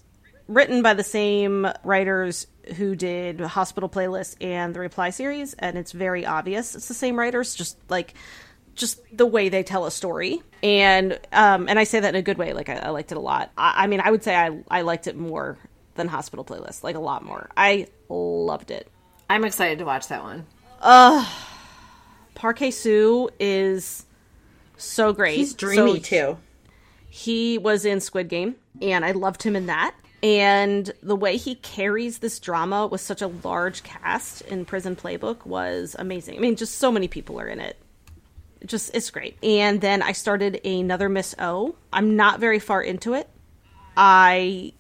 written 0.48 0.82
by 0.82 0.94
the 0.94 1.04
same 1.04 1.68
writers 1.84 2.48
who 2.76 2.96
did 2.96 3.40
Hospital 3.40 3.90
Playlist 3.90 4.36
and 4.42 4.74
the 4.76 4.80
Reply 4.80 5.10
series, 5.10 5.54
and 5.56 5.78
it's 5.78 5.92
very 5.92 6.26
obvious 6.26 6.76
it's 6.76 6.88
the 6.88 6.94
same 6.94 7.18
writers, 7.18 7.56
just 7.56 7.78
like 7.90 8.14
just 8.76 9.00
the 9.16 9.26
way 9.26 9.50
they 9.50 9.64
tell 9.64 9.86
a 9.86 9.92
story. 9.92 10.42
And 10.62 11.20
um, 11.32 11.68
and 11.70 11.80
I 11.80 11.84
say 11.84 12.00
that 12.00 12.10
in 12.10 12.16
a 12.16 12.22
good 12.22 12.38
way. 12.38 12.54
Like 12.54 12.70
I, 12.70 12.76
I 12.76 12.90
liked 12.90 13.12
it 13.12 13.18
a 13.18 13.22
lot. 13.22 13.52
I, 13.58 13.84
I 13.84 13.88
mean, 13.88 14.02
I 14.02 14.12
would 14.12 14.24
say 14.24 14.36
I 14.36 14.60
I 14.70 14.82
liked 14.82 15.08
it 15.08 15.16
more 15.18 15.58
than 15.96 16.08
Hospital 16.08 16.46
Playlist, 16.46 16.84
like 16.84 16.96
a 16.96 17.00
lot 17.00 17.24
more. 17.24 17.50
I 17.58 17.88
loved 18.10 18.70
it. 18.72 18.88
I'm 19.30 19.44
excited 19.46 19.80
to 19.80 19.86
watch 19.86 20.08
that 20.10 20.24
one. 20.24 20.46
Park 22.36 22.60
Hae 22.60 22.72
Soo 22.72 23.30
is 23.40 24.06
so 24.78 25.12
great. 25.12 25.38
He's 25.38 25.54
dreamy 25.54 25.96
So 25.96 26.00
too. 26.36 26.38
he 27.10 27.58
was 27.58 27.84
in 27.84 28.00
Squid 28.00 28.30
Game, 28.30 28.56
and 28.82 29.04
I 29.04 29.12
loved 29.12 29.44
him 29.44 29.56
in 29.56 29.66
that. 29.66 29.96
And 30.24 30.92
the 31.04 31.16
way 31.16 31.38
he 31.38 31.56
carries 31.56 32.20
this 32.20 32.40
drama 32.40 32.88
with 32.88 33.02
such 33.02 33.22
a 33.22 33.28
large 33.28 33.84
cast 33.84 34.42
in 34.42 34.66
Prison 34.66 34.96
Playbook 34.96 35.46
was 35.46 35.96
amazing. 36.00 36.38
I 36.38 36.40
mean, 36.40 36.56
just 36.56 36.80
so 36.80 36.92
many 36.92 37.08
people 37.08 37.40
are 37.40 37.48
in 37.48 37.60
it. 37.60 37.78
Just 38.66 38.96
it's 38.96 39.12
great. 39.12 39.38
And 39.44 39.80
then 39.82 40.02
I 40.02 40.14
started 40.14 40.66
another 40.66 41.10
Miss 41.10 41.36
O. 41.38 41.76
I'm 41.94 42.16
not 42.16 42.40
very 42.40 42.58
far 42.58 42.82
into 42.82 43.14
it. 43.14 43.30
I 43.96 44.74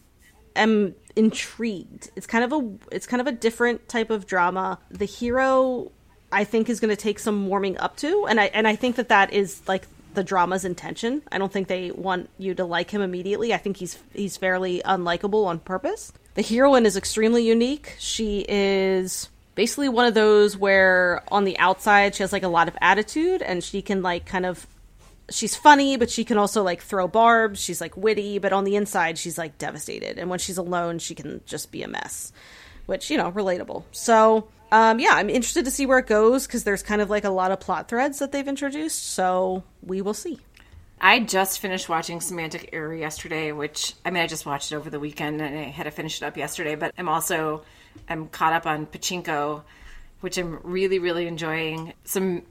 am 0.55 0.95
intrigued. 1.15 2.09
It's 2.15 2.27
kind 2.27 2.43
of 2.43 2.53
a 2.53 2.77
it's 2.91 3.05
kind 3.05 3.21
of 3.21 3.27
a 3.27 3.31
different 3.31 3.87
type 3.87 4.09
of 4.09 4.25
drama. 4.25 4.79
The 4.89 5.05
hero 5.05 5.91
I 6.31 6.43
think 6.43 6.69
is 6.69 6.79
going 6.79 6.89
to 6.89 7.01
take 7.01 7.19
some 7.19 7.47
warming 7.47 7.77
up 7.77 7.97
to 7.97 8.25
and 8.27 8.39
I 8.39 8.45
and 8.45 8.67
I 8.67 8.75
think 8.75 8.95
that 8.95 9.09
that 9.09 9.33
is 9.33 9.61
like 9.67 9.87
the 10.17 10.23
drama's 10.23 10.65
intention. 10.65 11.21
I 11.31 11.37
don't 11.37 11.53
think 11.53 11.67
they 11.67 11.91
want 11.91 12.29
you 12.39 12.55
to 12.55 12.65
like 12.65 12.89
him 12.89 13.01
immediately. 13.01 13.53
I 13.53 13.57
think 13.57 13.77
he's 13.77 13.97
he's 14.13 14.35
fairly 14.35 14.81
unlikable 14.83 15.45
on 15.45 15.59
purpose. 15.59 16.11
The 16.33 16.41
heroine 16.41 16.87
is 16.87 16.97
extremely 16.97 17.45
unique. 17.45 17.95
She 17.99 18.43
is 18.49 19.29
basically 19.53 19.89
one 19.89 20.07
of 20.07 20.15
those 20.15 20.57
where 20.57 21.23
on 21.29 21.43
the 21.43 21.57
outside 21.59 22.15
she 22.15 22.23
has 22.23 22.33
like 22.33 22.43
a 22.43 22.47
lot 22.47 22.67
of 22.67 22.75
attitude 22.81 23.43
and 23.43 23.63
she 23.63 23.83
can 23.83 24.01
like 24.01 24.25
kind 24.25 24.45
of 24.45 24.65
she's 25.29 25.55
funny, 25.55 25.97
but 25.97 26.09
she 26.09 26.23
can 26.23 26.39
also 26.39 26.63
like 26.63 26.81
throw 26.81 27.07
barbs. 27.07 27.61
She's 27.61 27.79
like 27.79 27.95
witty, 27.95 28.39
but 28.39 28.53
on 28.53 28.63
the 28.63 28.75
inside, 28.75 29.19
she's 29.19 29.37
like 29.37 29.59
devastated. 29.59 30.17
And 30.17 30.31
when 30.31 30.39
she's 30.39 30.57
alone, 30.57 30.97
she 30.97 31.13
can 31.13 31.41
just 31.45 31.71
be 31.71 31.83
a 31.83 31.87
mess, 31.87 32.31
which, 32.87 33.11
you 33.11 33.17
know, 33.17 33.31
relatable. 33.31 33.83
So, 33.91 34.47
um, 34.71 34.99
yeah, 34.99 35.11
I'm 35.13 35.29
interested 35.29 35.65
to 35.65 35.71
see 35.71 35.85
where 35.85 35.99
it 35.99 36.07
goes 36.07 36.47
because 36.47 36.63
there's 36.63 36.83
kind 36.83 37.01
of 37.01 37.09
like 37.09 37.23
a 37.23 37.29
lot 37.29 37.51
of 37.51 37.59
plot 37.59 37.87
threads 37.87 38.19
that 38.19 38.31
they've 38.31 38.47
introduced. 38.47 39.11
So 39.11 39.63
we 39.81 40.01
will 40.01 40.13
see. 40.13 40.39
I 40.99 41.19
just 41.19 41.59
finished 41.59 41.89
watching 41.89 42.21
Semantic 42.21 42.71
Error 42.73 42.95
yesterday, 42.95 43.51
which 43.51 43.93
I 44.03 44.09
mean 44.09 44.23
I 44.23 44.27
just 44.27 44.45
watched 44.45 44.71
it 44.71 44.75
over 44.75 44.89
the 44.89 44.99
weekend 44.99 45.41
and 45.41 45.57
I 45.57 45.63
had 45.63 45.83
to 45.83 45.91
finish 45.91 46.21
it 46.21 46.25
up 46.25 46.37
yesterday, 46.37 46.75
but 46.75 46.93
I'm 46.97 47.07
also 47.07 47.63
I'm 48.09 48.27
caught 48.27 48.53
up 48.53 48.65
on 48.65 48.87
Pachinko, 48.87 49.63
which 50.21 50.37
I'm 50.37 50.59
really, 50.63 50.97
really 50.99 51.27
enjoying. 51.27 51.93
Some 52.03 52.43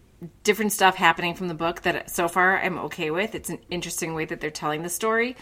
different 0.45 0.73
stuff 0.73 0.97
happening 0.97 1.35
from 1.35 1.49
the 1.49 1.55
book 1.55 1.83
that 1.83 2.09
so 2.11 2.29
far 2.29 2.59
I'm 2.59 2.79
okay 2.79 3.11
with. 3.11 3.35
It's 3.35 3.51
an 3.51 3.59
interesting 3.69 4.14
way 4.14 4.25
that 4.25 4.41
they're 4.41 4.51
telling 4.51 4.83
the 4.83 4.89
story. 4.89 5.37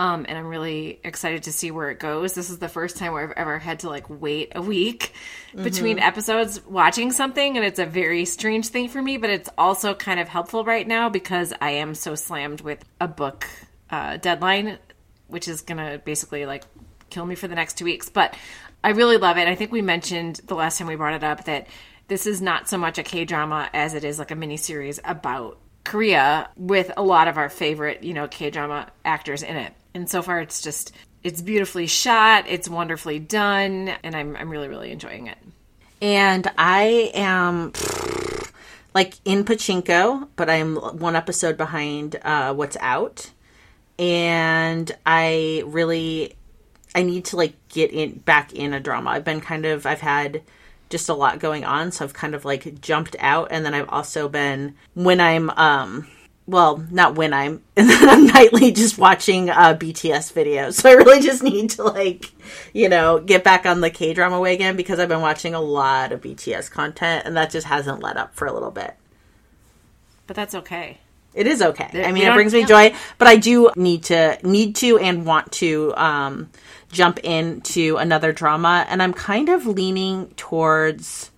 Um, 0.00 0.24
and 0.26 0.38
I'm 0.38 0.46
really 0.46 0.98
excited 1.04 1.42
to 1.42 1.52
see 1.52 1.70
where 1.70 1.90
it 1.90 1.98
goes. 1.98 2.32
This 2.32 2.48
is 2.48 2.58
the 2.58 2.70
first 2.70 2.96
time 2.96 3.12
where 3.12 3.22
I've 3.22 3.36
ever 3.36 3.58
had 3.58 3.80
to 3.80 3.90
like 3.90 4.08
wait 4.08 4.52
a 4.54 4.62
week 4.62 5.12
between 5.54 5.98
episodes 5.98 6.64
watching 6.64 7.12
something, 7.12 7.58
and 7.58 7.66
it's 7.66 7.78
a 7.78 7.84
very 7.84 8.24
strange 8.24 8.68
thing 8.68 8.88
for 8.88 9.02
me. 9.02 9.18
But 9.18 9.28
it's 9.28 9.50
also 9.58 9.92
kind 9.92 10.18
of 10.18 10.26
helpful 10.26 10.64
right 10.64 10.88
now 10.88 11.10
because 11.10 11.52
I 11.60 11.72
am 11.72 11.94
so 11.94 12.14
slammed 12.14 12.62
with 12.62 12.82
a 12.98 13.08
book 13.08 13.46
uh, 13.90 14.16
deadline, 14.16 14.78
which 15.28 15.48
is 15.48 15.60
gonna 15.60 16.00
basically 16.02 16.46
like 16.46 16.64
kill 17.10 17.26
me 17.26 17.34
for 17.34 17.46
the 17.46 17.54
next 17.54 17.76
two 17.76 17.84
weeks. 17.84 18.08
But 18.08 18.34
I 18.82 18.92
really 18.92 19.18
love 19.18 19.36
it. 19.36 19.48
I 19.48 19.54
think 19.54 19.70
we 19.70 19.82
mentioned 19.82 20.40
the 20.46 20.54
last 20.54 20.78
time 20.78 20.86
we 20.86 20.96
brought 20.96 21.12
it 21.12 21.24
up 21.24 21.44
that 21.44 21.66
this 22.08 22.26
is 22.26 22.40
not 22.40 22.70
so 22.70 22.78
much 22.78 22.96
a 22.96 23.02
K 23.02 23.26
drama 23.26 23.68
as 23.74 23.92
it 23.92 24.04
is 24.04 24.18
like 24.18 24.30
a 24.30 24.34
mini 24.34 24.56
series 24.56 24.98
about 25.04 25.58
Korea 25.84 26.48
with 26.56 26.90
a 26.96 27.02
lot 27.02 27.28
of 27.28 27.36
our 27.36 27.50
favorite, 27.50 28.02
you 28.02 28.14
know, 28.14 28.28
K 28.28 28.48
drama 28.48 28.88
actors 29.04 29.42
in 29.42 29.56
it. 29.56 29.74
And 29.94 30.08
so 30.08 30.22
far 30.22 30.40
it's 30.40 30.62
just 30.62 30.92
it's 31.22 31.42
beautifully 31.42 31.86
shot, 31.86 32.44
it's 32.48 32.68
wonderfully 32.68 33.18
done, 33.18 33.90
and 34.02 34.16
I'm 34.16 34.36
I'm 34.36 34.50
really, 34.50 34.68
really 34.68 34.90
enjoying 34.90 35.26
it. 35.26 35.38
And 36.00 36.50
I 36.56 37.10
am 37.14 37.72
like 38.94 39.14
in 39.24 39.44
Pachinko, 39.44 40.28
but 40.36 40.48
I'm 40.48 40.76
one 40.76 41.16
episode 41.16 41.56
behind 41.56 42.16
uh, 42.22 42.54
what's 42.54 42.76
out. 42.80 43.30
And 43.98 44.90
I 45.04 45.62
really 45.66 46.36
I 46.94 47.02
need 47.02 47.26
to 47.26 47.36
like 47.36 47.54
get 47.68 47.90
in 47.92 48.18
back 48.20 48.52
in 48.52 48.72
a 48.72 48.80
drama. 48.80 49.10
I've 49.10 49.24
been 49.24 49.40
kind 49.40 49.66
of 49.66 49.86
I've 49.86 50.00
had 50.00 50.42
just 50.88 51.08
a 51.08 51.14
lot 51.14 51.38
going 51.38 51.64
on, 51.64 51.92
so 51.92 52.04
I've 52.04 52.14
kind 52.14 52.34
of 52.34 52.44
like 52.44 52.80
jumped 52.80 53.14
out 53.20 53.48
and 53.50 53.64
then 53.64 53.74
I've 53.74 53.88
also 53.90 54.28
been 54.28 54.74
when 54.94 55.20
I'm 55.20 55.50
um 55.50 56.08
well, 56.50 56.84
not 56.90 57.14
when 57.14 57.32
I'm 57.32 57.62
and 57.76 57.88
then 57.88 58.08
I'm 58.08 58.26
nightly 58.26 58.72
just 58.72 58.98
watching 58.98 59.50
uh 59.50 59.74
BTS 59.74 60.32
videos. 60.32 60.74
So 60.74 60.90
I 60.90 60.94
really 60.94 61.20
just 61.20 61.42
need 61.42 61.70
to 61.70 61.84
like, 61.84 62.32
you 62.72 62.88
know, 62.88 63.20
get 63.20 63.44
back 63.44 63.66
on 63.66 63.80
the 63.80 63.90
K 63.90 64.12
drama 64.12 64.40
wagon 64.40 64.76
because 64.76 64.98
I've 64.98 65.08
been 65.08 65.20
watching 65.20 65.54
a 65.54 65.60
lot 65.60 66.12
of 66.12 66.20
BTS 66.20 66.70
content 66.70 67.26
and 67.26 67.36
that 67.36 67.50
just 67.50 67.66
hasn't 67.66 68.02
let 68.02 68.16
up 68.16 68.34
for 68.34 68.46
a 68.46 68.52
little 68.52 68.70
bit. 68.70 68.94
But 70.26 70.36
that's 70.36 70.54
okay. 70.54 70.98
It 71.32 71.46
is 71.46 71.62
okay. 71.62 72.04
I 72.04 72.10
mean, 72.10 72.26
it 72.26 72.34
brings 72.34 72.52
me 72.52 72.64
joy, 72.64 72.92
but 73.18 73.28
I 73.28 73.36
do 73.36 73.70
need 73.76 74.04
to 74.04 74.36
need 74.42 74.74
to 74.76 74.98
and 74.98 75.24
want 75.24 75.52
to 75.52 75.94
um, 75.96 76.50
jump 76.90 77.20
into 77.20 77.96
another 77.98 78.32
drama, 78.32 78.84
and 78.88 79.00
I'm 79.00 79.12
kind 79.12 79.48
of 79.48 79.66
leaning 79.66 80.28
towards. 80.36 81.30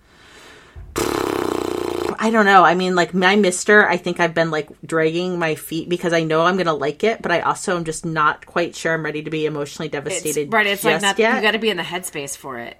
I 2.25 2.29
don't 2.29 2.45
know. 2.45 2.63
I 2.63 2.73
mean, 2.73 2.95
like 2.95 3.13
my 3.13 3.35
Mister, 3.35 3.85
I 3.87 3.97
think 3.97 4.19
I've 4.21 4.33
been 4.33 4.49
like 4.49 4.69
dragging 4.85 5.37
my 5.39 5.55
feet 5.55 5.89
because 5.89 6.13
I 6.13 6.23
know 6.23 6.43
I'm 6.45 6.55
gonna 6.55 6.73
like 6.73 7.03
it, 7.03 7.21
but 7.21 7.31
I 7.33 7.41
also 7.41 7.75
am 7.75 7.83
just 7.83 8.05
not 8.05 8.45
quite 8.45 8.75
sure 8.75 8.93
I'm 8.93 9.03
ready 9.03 9.23
to 9.23 9.29
be 9.29 9.45
emotionally 9.45 9.87
It's, 9.87 9.91
devastated. 9.93 10.53
right, 10.53 10.65
it's 10.65 10.83
like 10.85 10.93
just 10.95 11.03
not 11.03 11.19
yet. 11.19 11.35
you 11.35 11.41
got 11.41 11.51
to 11.51 11.59
be 11.59 11.69
in 11.69 11.75
the 11.77 11.83
headspace 11.83 12.37
for 12.37 12.59
it. 12.59 12.77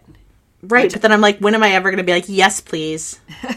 right. 0.61 0.91
But 0.93 1.01
then 1.01 1.11
I'm 1.11 1.19
like, 1.21 1.39
when 1.39 1.55
am 1.55 1.63
I 1.63 1.71
ever 1.73 1.91
gonna 1.91 2.03
be 2.05 2.13
like, 2.13 2.25
yes, 2.29 2.61
please? 2.61 3.19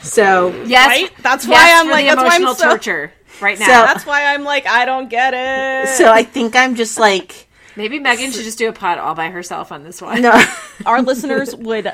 So 0.00 0.50
Yes, 0.64 0.86
Right? 0.88 1.10
That's 1.22 1.44
yes 1.46 1.50
why 1.52 1.80
I'm 1.80 1.90
like- 1.90 2.04
the 2.08 2.14
that's 2.14 2.22
why 2.28 2.34
I'm 2.36 2.42
emotional 2.42 2.54
so- 2.54 2.68
torture 2.68 3.12
right 3.40 3.58
now. 3.58 3.66
So- 3.66 3.72
That's 3.72 4.06
why 4.06 4.26
I'm 4.32 4.44
like, 4.44 4.66
I 4.66 4.84
don't 4.84 5.08
get 5.10 5.34
it. 5.34 5.88
so 5.96 6.10
I 6.12 6.22
think 6.22 6.54
I'm 6.56 6.74
just 6.76 6.98
like 6.98 7.48
Maybe 7.76 7.98
Megan 8.00 8.30
should 8.32 8.44
just 8.44 8.58
do 8.58 8.68
a 8.68 8.72
pod 8.72 8.98
all 8.98 9.14
by 9.14 9.30
herself 9.30 9.70
on 9.72 9.84
this 9.84 10.02
one. 10.02 10.20
no. 10.22 10.40
Our 10.86 11.00
listeners 11.10 11.54
would, 11.54 11.92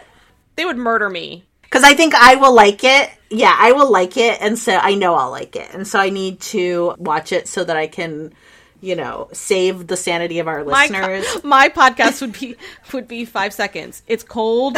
they 0.56 0.64
would 0.64 0.76
murder 0.78 1.10
me. 1.10 1.44
Because 1.74 1.84
I 1.84 1.94
think 1.94 2.14
I 2.14 2.36
will 2.36 2.54
like 2.54 2.84
it. 2.84 3.10
Yeah, 3.30 3.52
I 3.58 3.72
will 3.72 3.90
like 3.90 4.16
it, 4.16 4.40
and 4.40 4.56
so 4.56 4.76
I 4.76 4.94
know 4.94 5.16
I'll 5.16 5.32
like 5.32 5.56
it, 5.56 5.74
and 5.74 5.88
so 5.88 5.98
I 5.98 6.10
need 6.10 6.38
to 6.40 6.94
watch 6.98 7.32
it 7.32 7.48
so 7.48 7.64
that 7.64 7.76
I 7.76 7.88
can, 7.88 8.32
you 8.80 8.94
know, 8.94 9.28
save 9.32 9.88
the 9.88 9.96
sanity 9.96 10.38
of 10.38 10.46
our 10.46 10.62
listeners. 10.62 11.26
my 11.42 11.68
podcast 11.68 12.20
would 12.20 12.38
be 12.38 12.54
would 12.92 13.08
be 13.08 13.24
five 13.24 13.52
seconds. 13.52 14.04
It's 14.06 14.22
cold, 14.22 14.76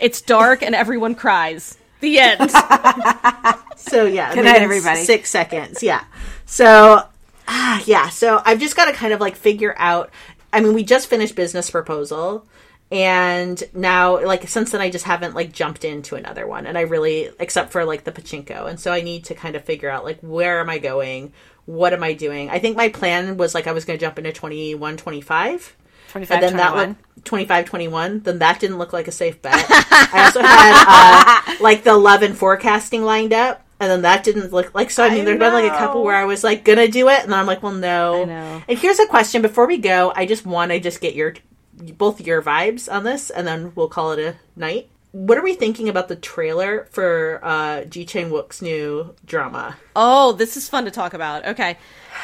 it's 0.00 0.22
dark, 0.22 0.62
and 0.62 0.74
everyone 0.74 1.14
cries. 1.14 1.76
The 2.00 2.18
end. 2.18 2.50
So 3.76 4.06
yeah, 4.06 4.34
Good 4.34 4.44
night, 4.44 4.62
everybody. 4.62 5.04
Six 5.04 5.28
seconds. 5.28 5.82
Yeah. 5.82 6.04
So 6.46 7.06
ah, 7.46 7.82
yeah. 7.84 8.08
So 8.08 8.40
I've 8.44 8.58
just 8.58 8.76
got 8.76 8.86
to 8.86 8.92
kind 8.92 9.12
of 9.12 9.20
like 9.20 9.36
figure 9.36 9.74
out. 9.76 10.10
I 10.54 10.60
mean, 10.60 10.72
we 10.72 10.84
just 10.84 11.08
finished 11.08 11.34
business 11.34 11.70
proposal, 11.70 12.46
And 12.90 13.62
now, 13.72 14.24
like, 14.24 14.46
since 14.48 14.70
then, 14.70 14.80
I 14.80 14.90
just 14.90 15.04
haven't, 15.04 15.34
like, 15.34 15.52
jumped 15.52 15.84
into 15.84 16.14
another 16.16 16.46
one. 16.46 16.66
And 16.66 16.76
I 16.78 16.82
really, 16.82 17.30
except 17.40 17.72
for, 17.72 17.84
like, 17.84 18.04
the 18.04 18.12
pachinko. 18.12 18.68
And 18.68 18.78
so 18.78 18.92
I 18.92 19.00
need 19.00 19.24
to 19.24 19.34
kind 19.34 19.56
of 19.56 19.64
figure 19.64 19.90
out, 19.90 20.04
like, 20.04 20.20
where 20.20 20.60
am 20.60 20.70
I 20.70 20.78
going? 20.78 21.32
What 21.66 21.92
am 21.92 22.02
I 22.02 22.12
doing? 22.12 22.50
I 22.50 22.58
think 22.58 22.76
my 22.76 22.90
plan 22.90 23.36
was, 23.36 23.54
like, 23.54 23.66
I 23.66 23.72
was 23.72 23.84
going 23.84 23.98
to 23.98 24.04
jump 24.04 24.18
into 24.18 24.32
21, 24.32 24.96
25. 24.96 25.76
25, 26.10 26.34
And 26.34 26.42
then 26.42 26.52
21. 26.52 26.56
that 26.56 26.88
looked 26.88 27.24
25, 27.24 27.64
21. 27.64 28.20
Then 28.20 28.38
that 28.38 28.60
didn't 28.60 28.78
look 28.78 28.92
like 28.92 29.08
a 29.08 29.12
safe 29.12 29.40
bet. 29.42 29.54
I 29.68 30.22
also 30.26 30.42
had, 30.42 31.52
uh, 31.56 31.56
like, 31.60 31.82
the 31.82 31.90
11 31.90 32.34
forecasting 32.34 33.02
lined 33.02 33.32
up. 33.32 33.62
And 33.80 33.90
then 33.90 34.02
that 34.02 34.22
didn't 34.22 34.52
look 34.52 34.72
like 34.72 34.90
so. 34.90 35.02
I 35.04 35.10
mean, 35.10 35.22
I 35.22 35.24
there's 35.24 35.38
been 35.38 35.52
like 35.52 35.70
a 35.70 35.76
couple 35.76 36.04
where 36.04 36.14
I 36.14 36.24
was 36.24 36.44
like 36.44 36.64
gonna 36.64 36.86
do 36.86 37.08
it, 37.08 37.24
and 37.24 37.32
then 37.32 37.38
I'm 37.38 37.44
like, 37.44 37.62
well, 37.62 37.72
no. 37.72 38.22
I 38.22 38.24
know. 38.24 38.62
And 38.68 38.78
here's 38.78 39.00
a 39.00 39.06
question 39.06 39.42
before 39.42 39.66
we 39.66 39.78
go. 39.78 40.12
I 40.14 40.26
just 40.26 40.46
want 40.46 40.70
to 40.70 40.78
just 40.78 41.00
get 41.00 41.14
your 41.14 41.34
both 41.78 42.20
your 42.20 42.42
vibes 42.42 42.92
on 42.92 43.04
this, 43.04 43.30
and 43.30 43.46
then 43.46 43.72
we'll 43.74 43.88
call 43.88 44.12
it 44.12 44.18
a 44.18 44.36
night. 44.56 44.88
What 45.12 45.38
are 45.38 45.42
we 45.42 45.54
thinking 45.54 45.88
about 45.88 46.08
the 46.08 46.16
trailer 46.16 46.88
for 46.90 47.40
uh, 47.42 47.84
Ji 47.84 48.04
Chang 48.04 48.30
Wook's 48.30 48.60
new 48.60 49.14
drama? 49.24 49.76
Oh, 49.94 50.32
this 50.32 50.56
is 50.56 50.68
fun 50.68 50.84
to 50.86 50.90
talk 50.90 51.14
about. 51.14 51.46
Okay. 51.46 51.76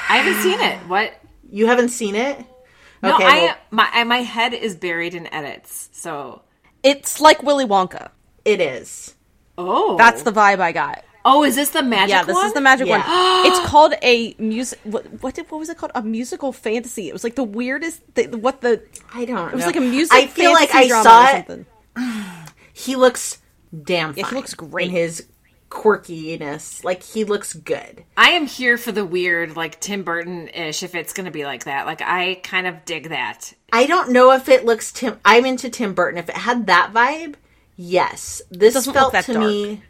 I 0.08 0.16
haven't 0.18 0.42
seen 0.42 0.60
it. 0.60 0.76
What? 0.88 1.12
You 1.52 1.66
haven't 1.66 1.90
seen 1.90 2.14
it? 2.16 2.44
No, 3.02 3.14
Okay, 3.14 3.24
I 3.24 3.38
well, 3.44 3.56
my 3.70 3.88
I- 3.92 4.04
my 4.04 4.18
head 4.18 4.54
is 4.54 4.74
buried 4.76 5.14
in 5.14 5.32
edits. 5.32 5.88
So 5.92 6.42
It's 6.82 7.20
like 7.20 7.42
Willy 7.42 7.64
Wonka. 7.64 8.10
it 8.44 8.60
is. 8.60 9.14
oh, 9.58 9.96
That's 9.96 10.22
the 10.22 10.32
vibe 10.32 10.60
I 10.60 10.72
got. 10.72 11.04
Oh. 11.24 11.44
Is 11.44 11.56
this 11.56 11.70
the 11.70 11.82
magic? 11.82 12.10
Yeah, 12.10 12.24
this 12.24 12.34
one? 12.34 12.46
is 12.46 12.52
the 12.52 12.60
magic 12.60 12.86
Yeah. 12.86 12.98
one. 12.98 13.46
it's 13.46 13.60
called 13.66 13.94
a 14.02 14.34
music. 14.38 14.78
What, 14.84 15.04
what 15.22 15.34
did 15.34 15.50
what 15.50 15.58
was 15.58 15.68
it 15.68 15.76
called? 15.76 15.92
A 15.94 16.02
musical 16.02 16.52
fantasy. 16.52 17.08
It 17.08 17.12
was 17.12 17.24
like 17.24 17.34
the 17.34 17.44
weirdest. 17.44 18.02
The, 18.14 18.26
what 18.26 18.60
the? 18.60 18.82
I 19.14 19.24
don't. 19.24 19.48
It 19.48 19.54
was 19.54 19.62
know. 19.62 19.66
like 19.66 19.76
a 19.76 19.80
music. 19.80 20.12
I 20.12 20.26
feel 20.26 20.52
like 20.52 20.74
I 20.74 20.88
drama 20.88 21.02
saw 21.04 21.28
it. 21.28 21.46
something. 21.46 21.66
He 22.72 22.96
looks 22.96 23.38
damn. 23.84 24.14
Yeah, 24.16 24.26
he 24.26 24.34
looks 24.34 24.54
great. 24.54 24.86
in 24.86 24.92
his 24.92 25.26
quirkiness. 25.70 26.84
Like 26.84 27.02
he 27.02 27.24
looks 27.24 27.52
good. 27.52 28.04
I 28.16 28.30
am 28.30 28.46
here 28.46 28.78
for 28.78 28.92
the 28.92 29.04
weird, 29.04 29.56
like 29.56 29.80
Tim 29.80 30.02
Burton 30.02 30.48
ish. 30.48 30.82
If 30.82 30.94
it's 30.94 31.12
going 31.12 31.26
to 31.26 31.30
be 31.30 31.44
like 31.44 31.64
that, 31.64 31.86
like 31.86 32.02
I 32.02 32.40
kind 32.42 32.66
of 32.66 32.84
dig 32.84 33.10
that. 33.10 33.52
I 33.72 33.86
don't 33.86 34.12
know 34.12 34.32
if 34.32 34.48
it 34.48 34.64
looks 34.64 34.92
Tim. 34.92 35.18
I'm 35.24 35.46
into 35.46 35.70
Tim 35.70 35.94
Burton. 35.94 36.18
If 36.18 36.28
it 36.28 36.36
had 36.36 36.66
that 36.66 36.92
vibe, 36.92 37.34
yes. 37.76 38.42
This 38.50 38.84
felt 38.84 38.96
look 38.96 39.12
that 39.12 39.24
to 39.24 39.34
dark. 39.34 39.46
me 39.46 39.82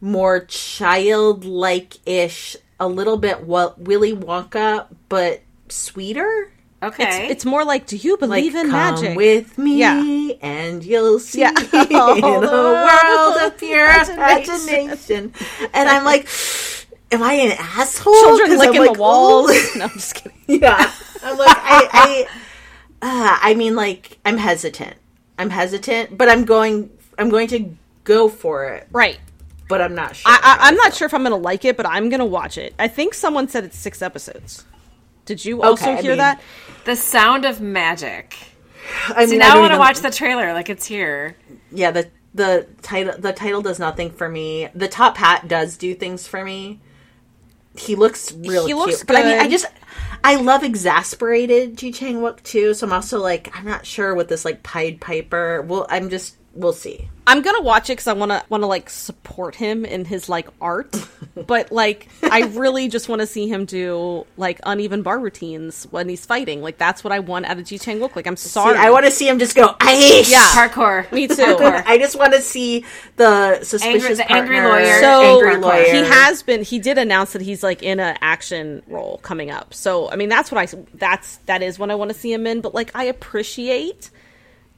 more 0.00 0.40
childlike-ish, 0.40 2.56
a 2.80 2.88
little 2.88 3.16
bit 3.16 3.44
Willy 3.46 4.12
Wonka, 4.14 4.86
but 5.08 5.40
sweeter. 5.68 6.52
Okay, 6.80 7.24
It's, 7.24 7.32
it's 7.32 7.44
more 7.44 7.64
like, 7.64 7.88
do 7.88 7.96
you 7.96 8.12
Like, 8.12 8.20
believe 8.20 8.54
in 8.54 8.70
come 8.70 8.72
magic? 8.94 9.16
with 9.16 9.58
me, 9.58 9.78
Yeah. 9.78 10.00
and 10.40 10.84
you'll 10.84 11.18
see 11.18 11.40
Yeah. 11.40 11.50
in 11.50 11.56
a 11.56 11.60
the 11.88 12.86
world 12.88 13.36
of 13.42 13.58
pure 13.58 13.84
imagination. 13.84 14.68
imagination. 14.68 15.32
And 15.74 15.88
I'm 15.88 16.04
like, 16.04 16.28
am 17.10 17.20
I 17.22 17.32
an 17.32 17.56
asshole? 17.58 18.14
Children 18.14 18.58
licking 18.58 18.80
like, 18.82 18.92
the 18.92 18.98
walls. 19.00 19.50
"Oh." 19.50 19.72
no, 19.76 19.84
I'm 19.86 19.90
just 19.90 20.14
kidding. 20.14 20.38
yeah 20.46 20.92
i'm 21.22 21.36
like 21.36 21.56
i 21.58 21.88
i 21.92 22.26
uh, 23.02 23.38
i 23.42 23.54
mean 23.54 23.74
like 23.74 24.18
i'm 24.24 24.38
hesitant 24.38 24.94
i'm 25.36 25.50
hesitant 25.50 26.16
but 26.16 26.28
i'm 26.28 26.44
going 26.44 26.88
i'm 27.18 27.28
going 27.28 27.48
to 27.48 27.74
go 28.04 28.28
for 28.28 28.66
it 28.66 28.86
Right. 28.92 29.18
But 29.68 29.80
i'm 29.80 29.94
not 29.94 30.16
sure 30.16 30.24
I, 30.24 30.38
I, 30.42 30.68
I'm 30.68 30.76
not 30.76 30.94
sure 30.94 31.06
if 31.06 31.14
I'm 31.14 31.22
gonna 31.22 31.36
like 31.36 31.64
it, 31.64 31.76
but 31.76 31.86
I'm 31.86 32.08
gonna 32.08 32.26
watch 32.26 32.58
it. 32.58 32.74
I 32.78 32.88
think 32.88 33.14
someone 33.14 33.48
said 33.48 33.64
it's 33.64 33.78
six 33.78 34.02
episodes. 34.02 34.64
Did 35.24 35.44
you 35.44 35.62
also 35.62 35.90
Okay, 35.90 35.98
I 35.98 36.02
hear 36.02 36.10
mean, 36.12 36.18
that? 36.18 36.40
the 36.84 36.96
sound 36.96 37.44
of 37.44 37.60
magic. 37.60 38.36
I 39.14 39.26
See, 39.26 39.32
mean, 39.32 39.40
now 39.40 39.50
I 39.50 39.54
don't 39.54 39.62
want 39.62 39.72
to 39.74 39.78
watch 39.78 40.00
the 40.00 40.10
trailer. 40.10 40.52
Like 40.52 40.68
it's 40.70 40.86
here. 40.86 41.36
yeah 41.70 41.90
the 41.90 42.10
the 42.34 42.66
title 42.82 43.14
the 43.18 43.32
title 43.32 43.62
does 43.62 43.78
nothing 43.78 44.10
for 44.10 44.28
me 44.28 44.68
the 44.74 44.88
top 44.88 45.16
hat 45.16 45.48
does 45.48 45.76
do 45.76 45.94
things 45.94 46.26
for 46.26 46.44
me 46.44 46.80
he 47.76 47.94
looks 47.94 48.32
real 48.32 48.66
He 48.66 48.74
cute 48.74 48.78
looks 48.78 49.04
but 49.04 49.16
i 49.16 49.22
mean 49.22 49.38
i 49.38 49.48
just 49.48 49.66
i 50.24 50.36
love 50.36 50.62
exasperated 50.62 51.76
ji 51.76 51.92
chang 51.92 52.16
wook 52.16 52.42
too 52.42 52.74
so 52.74 52.86
i'm 52.86 52.92
also 52.92 53.20
like 53.20 53.50
i'm 53.56 53.64
not 53.64 53.86
sure 53.86 54.14
with 54.14 54.28
this 54.28 54.44
like 54.44 54.62
pied 54.62 55.00
piper 55.00 55.62
well 55.62 55.86
i'm 55.90 56.10
just 56.10 56.36
we'll 56.58 56.72
see 56.72 57.08
I'm 57.28 57.42
gonna 57.42 57.60
watch 57.60 57.90
it 57.90 57.92
because 57.92 58.06
I 58.06 58.14
want 58.14 58.32
to 58.32 58.42
want 58.48 58.62
to 58.62 58.66
like 58.66 58.88
support 58.88 59.54
him 59.54 59.84
in 59.84 60.06
his 60.06 60.30
like 60.30 60.48
art, 60.62 60.96
but 61.46 61.70
like 61.70 62.08
I 62.22 62.44
really 62.44 62.88
just 62.88 63.06
want 63.06 63.20
to 63.20 63.26
see 63.26 63.46
him 63.46 63.66
do 63.66 64.26
like 64.38 64.60
uneven 64.64 65.02
bar 65.02 65.18
routines 65.18 65.86
when 65.90 66.08
he's 66.08 66.24
fighting. 66.24 66.62
Like 66.62 66.78
that's 66.78 67.04
what 67.04 67.12
I 67.12 67.18
want 67.18 67.44
out 67.44 67.58
of 67.58 67.66
Ji 67.66 67.78
Chang 67.78 67.98
Wook. 67.98 68.16
Like 68.16 68.26
I'm 68.26 68.36
See, 68.36 68.48
sorry, 68.48 68.78
i 68.78 68.88
want 68.88 69.04
to 69.04 69.10
see 69.10 69.28
him 69.28 69.38
just 69.38 69.54
go 69.54 69.74
Aish! 69.80 70.30
Yeah. 70.30 70.48
Parkour. 70.54 71.12
me 71.12 71.28
too. 71.28 71.58
I 71.60 71.98
just 71.98 72.18
want 72.18 72.32
to 72.32 72.40
see 72.40 72.86
the 73.16 73.62
suspicious 73.62 74.16
the 74.16 74.32
angry 74.32 74.62
lawyer. 74.62 74.98
So 75.00 75.20
angry 75.34 75.58
lawyer. 75.58 75.84
he 75.84 76.04
has 76.04 76.42
been. 76.42 76.62
He 76.62 76.78
did 76.78 76.96
announce 76.96 77.34
that 77.34 77.42
he's 77.42 77.62
like 77.62 77.82
in 77.82 78.00
an 78.00 78.16
action 78.22 78.82
role 78.86 79.18
coming 79.18 79.50
up. 79.50 79.74
So 79.74 80.10
I 80.10 80.16
mean, 80.16 80.30
that's 80.30 80.50
what 80.50 80.62
I. 80.62 80.78
That's 80.94 81.36
that 81.44 81.62
is 81.62 81.78
what 81.78 81.90
I 81.90 81.94
want 81.94 82.10
to 82.10 82.18
see 82.18 82.32
him 82.32 82.46
in. 82.46 82.62
But 82.62 82.72
like, 82.72 82.90
I 82.94 83.04
appreciate 83.04 84.08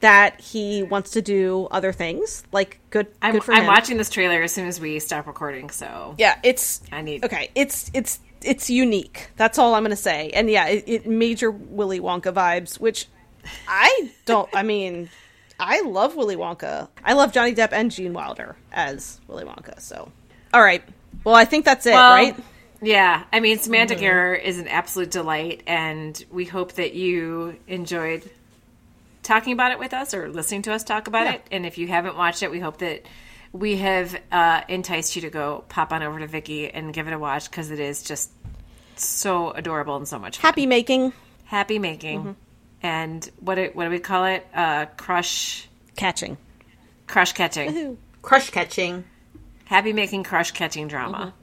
that 0.01 0.39
he 0.41 0.83
wants 0.83 1.11
to 1.11 1.21
do 1.21 1.67
other 1.71 1.91
things. 1.93 2.43
Like, 2.51 2.79
good. 2.89 3.07
I'm, 3.21 3.39
good 3.39 3.49
I'm 3.49 3.65
watching 3.67 3.97
this 3.97 4.09
trailer 4.09 4.41
as 4.41 4.51
soon 4.51 4.67
as 4.67 4.79
we 4.79 4.99
stop 4.99 5.25
recording. 5.27 5.69
So 5.69 6.15
Yeah, 6.17 6.37
it's. 6.43 6.81
I 6.91 7.01
need- 7.01 7.23
Okay, 7.25 7.49
it's 7.55 7.89
it's 7.93 8.19
it's 8.43 8.69
unique. 8.69 9.29
That's 9.37 9.57
all 9.59 9.73
I'm 9.75 9.83
gonna 9.83 9.95
say. 9.95 10.31
And 10.31 10.49
yeah, 10.49 10.67
it, 10.67 10.83
it 10.87 11.07
major 11.07 11.49
Willy 11.51 11.99
Wonka 11.99 12.33
vibes, 12.33 12.79
which 12.79 13.07
I 13.67 14.11
don't. 14.25 14.49
I 14.53 14.63
mean, 14.63 15.09
I 15.59 15.81
love 15.81 16.15
Willy 16.15 16.35
Wonka. 16.35 16.87
I 17.03 17.13
love 17.13 17.31
Johnny 17.31 17.53
Depp 17.53 17.71
and 17.71 17.91
Gene 17.91 18.13
Wilder 18.13 18.55
as 18.71 19.21
Willy 19.27 19.43
Wonka. 19.45 19.79
So, 19.79 20.11
all 20.53 20.61
right. 20.61 20.83
Well, 21.23 21.35
I 21.35 21.45
think 21.45 21.65
that's 21.65 21.85
it, 21.85 21.91
Well, 21.93 22.13
right? 22.15 22.35
Yeah, 22.81 23.23
I 23.31 23.39
mean, 23.41 23.59
semantic 23.59 23.97
Mm-hmm. 23.99 24.05
error 24.07 24.33
is 24.33 24.57
an 24.57 24.67
absolute 24.67 25.11
delight, 25.11 25.61
and 25.67 26.23
we 26.31 26.45
hope 26.45 26.71
that 26.73 26.95
you 26.95 27.57
enjoyed 27.67 28.27
talking 29.31 29.53
about 29.53 29.71
it 29.71 29.79
with 29.79 29.93
us 29.93 30.13
or 30.13 30.29
listening 30.29 30.61
to 30.63 30.73
us 30.73 30.83
talk 30.83 31.07
about 31.07 31.25
it. 31.33 31.41
And 31.51 31.65
if 31.65 31.77
you 31.77 31.87
haven't 31.87 32.17
watched 32.17 32.43
it, 32.43 32.51
we 32.51 32.59
hope 32.59 32.79
that 32.79 33.05
we 33.53 33.77
have 33.77 34.13
uh, 34.29 34.61
enticed 34.67 35.15
you 35.15 35.21
to 35.21 35.29
go 35.29 35.63
pop 35.69 35.93
on 35.93 36.03
over 36.03 36.19
to 36.19 36.27
Viki 36.27 36.69
and 36.73 36.93
give 36.93 37.07
it 37.07 37.13
a 37.13 37.19
watch 37.19 37.49
because 37.49 37.71
it 37.71 37.79
is 37.79 38.03
just 38.03 38.29
so 38.97 39.51
adorable 39.51 39.95
and 39.95 40.05
so 40.05 40.19
much 40.19 40.37
fun. 40.37 40.49
Happy 40.49 40.65
making, 40.65 41.13
happy 41.45 41.79
making. 41.79 42.19
Mm-hmm. 42.19 42.31
And 42.83 43.31
what 43.39 43.55
do, 43.55 43.69
what 43.73 43.85
do 43.85 43.89
we 43.89 43.99
call 43.99 44.25
it? 44.25 44.45
Uh, 44.53 44.87
crush 44.97 45.69
catching. 45.95 46.37
crush 47.07 47.31
catching. 47.31 47.97
crush 48.21 48.49
catching. 48.49 49.05
Happy 49.63 49.93
making 49.93 50.23
crush 50.23 50.51
catching 50.51 50.89
drama. 50.89 51.33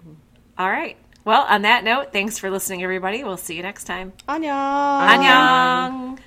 Mm-hmm. 0.00 0.12
All 0.58 0.70
right. 0.70 0.96
Well, 1.24 1.42
on 1.42 1.62
that 1.62 1.82
note, 1.82 2.12
thanks 2.12 2.38
for 2.38 2.50
listening, 2.50 2.84
everybody. 2.84 3.24
We'll 3.24 3.36
see 3.36 3.56
you 3.56 3.62
next 3.62 3.84
time. 3.84 4.12
Annyeong. 4.28 5.08
Annyeong. 5.08 6.18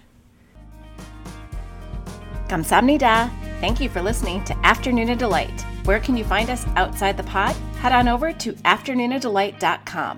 Kamsamnida. 2.50 3.32
Thank 3.62 3.80
you 3.80 3.90
for 3.90 4.02
listening 4.02 4.44
to 4.46 4.58
Afternoon 4.66 5.10
of 5.12 5.18
Delight. 5.18 5.66
Where 5.86 6.00
can 6.00 6.18
you 6.18 6.24
find 6.24 6.50
us 6.50 6.66
outside 6.76 7.16
the 7.16 7.24
pod? 7.24 7.56
Head 7.80 7.92
on 7.94 8.08
over 8.08 8.34
to 8.34 8.54
afternoonadelight.com. 8.54 10.18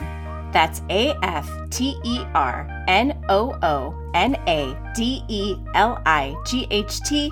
That's 0.51 0.81
A 0.89 1.13
F 1.23 1.49
T 1.69 1.97
E 2.03 2.23
R 2.33 2.67
N 2.87 3.23
O 3.29 3.57
O 3.61 3.95
N 4.13 4.35
A 4.47 4.75
D 4.95 5.23
E 5.27 5.55
L 5.75 6.01
I 6.05 6.35
G 6.45 6.67
H 6.71 6.99
T 7.01 7.31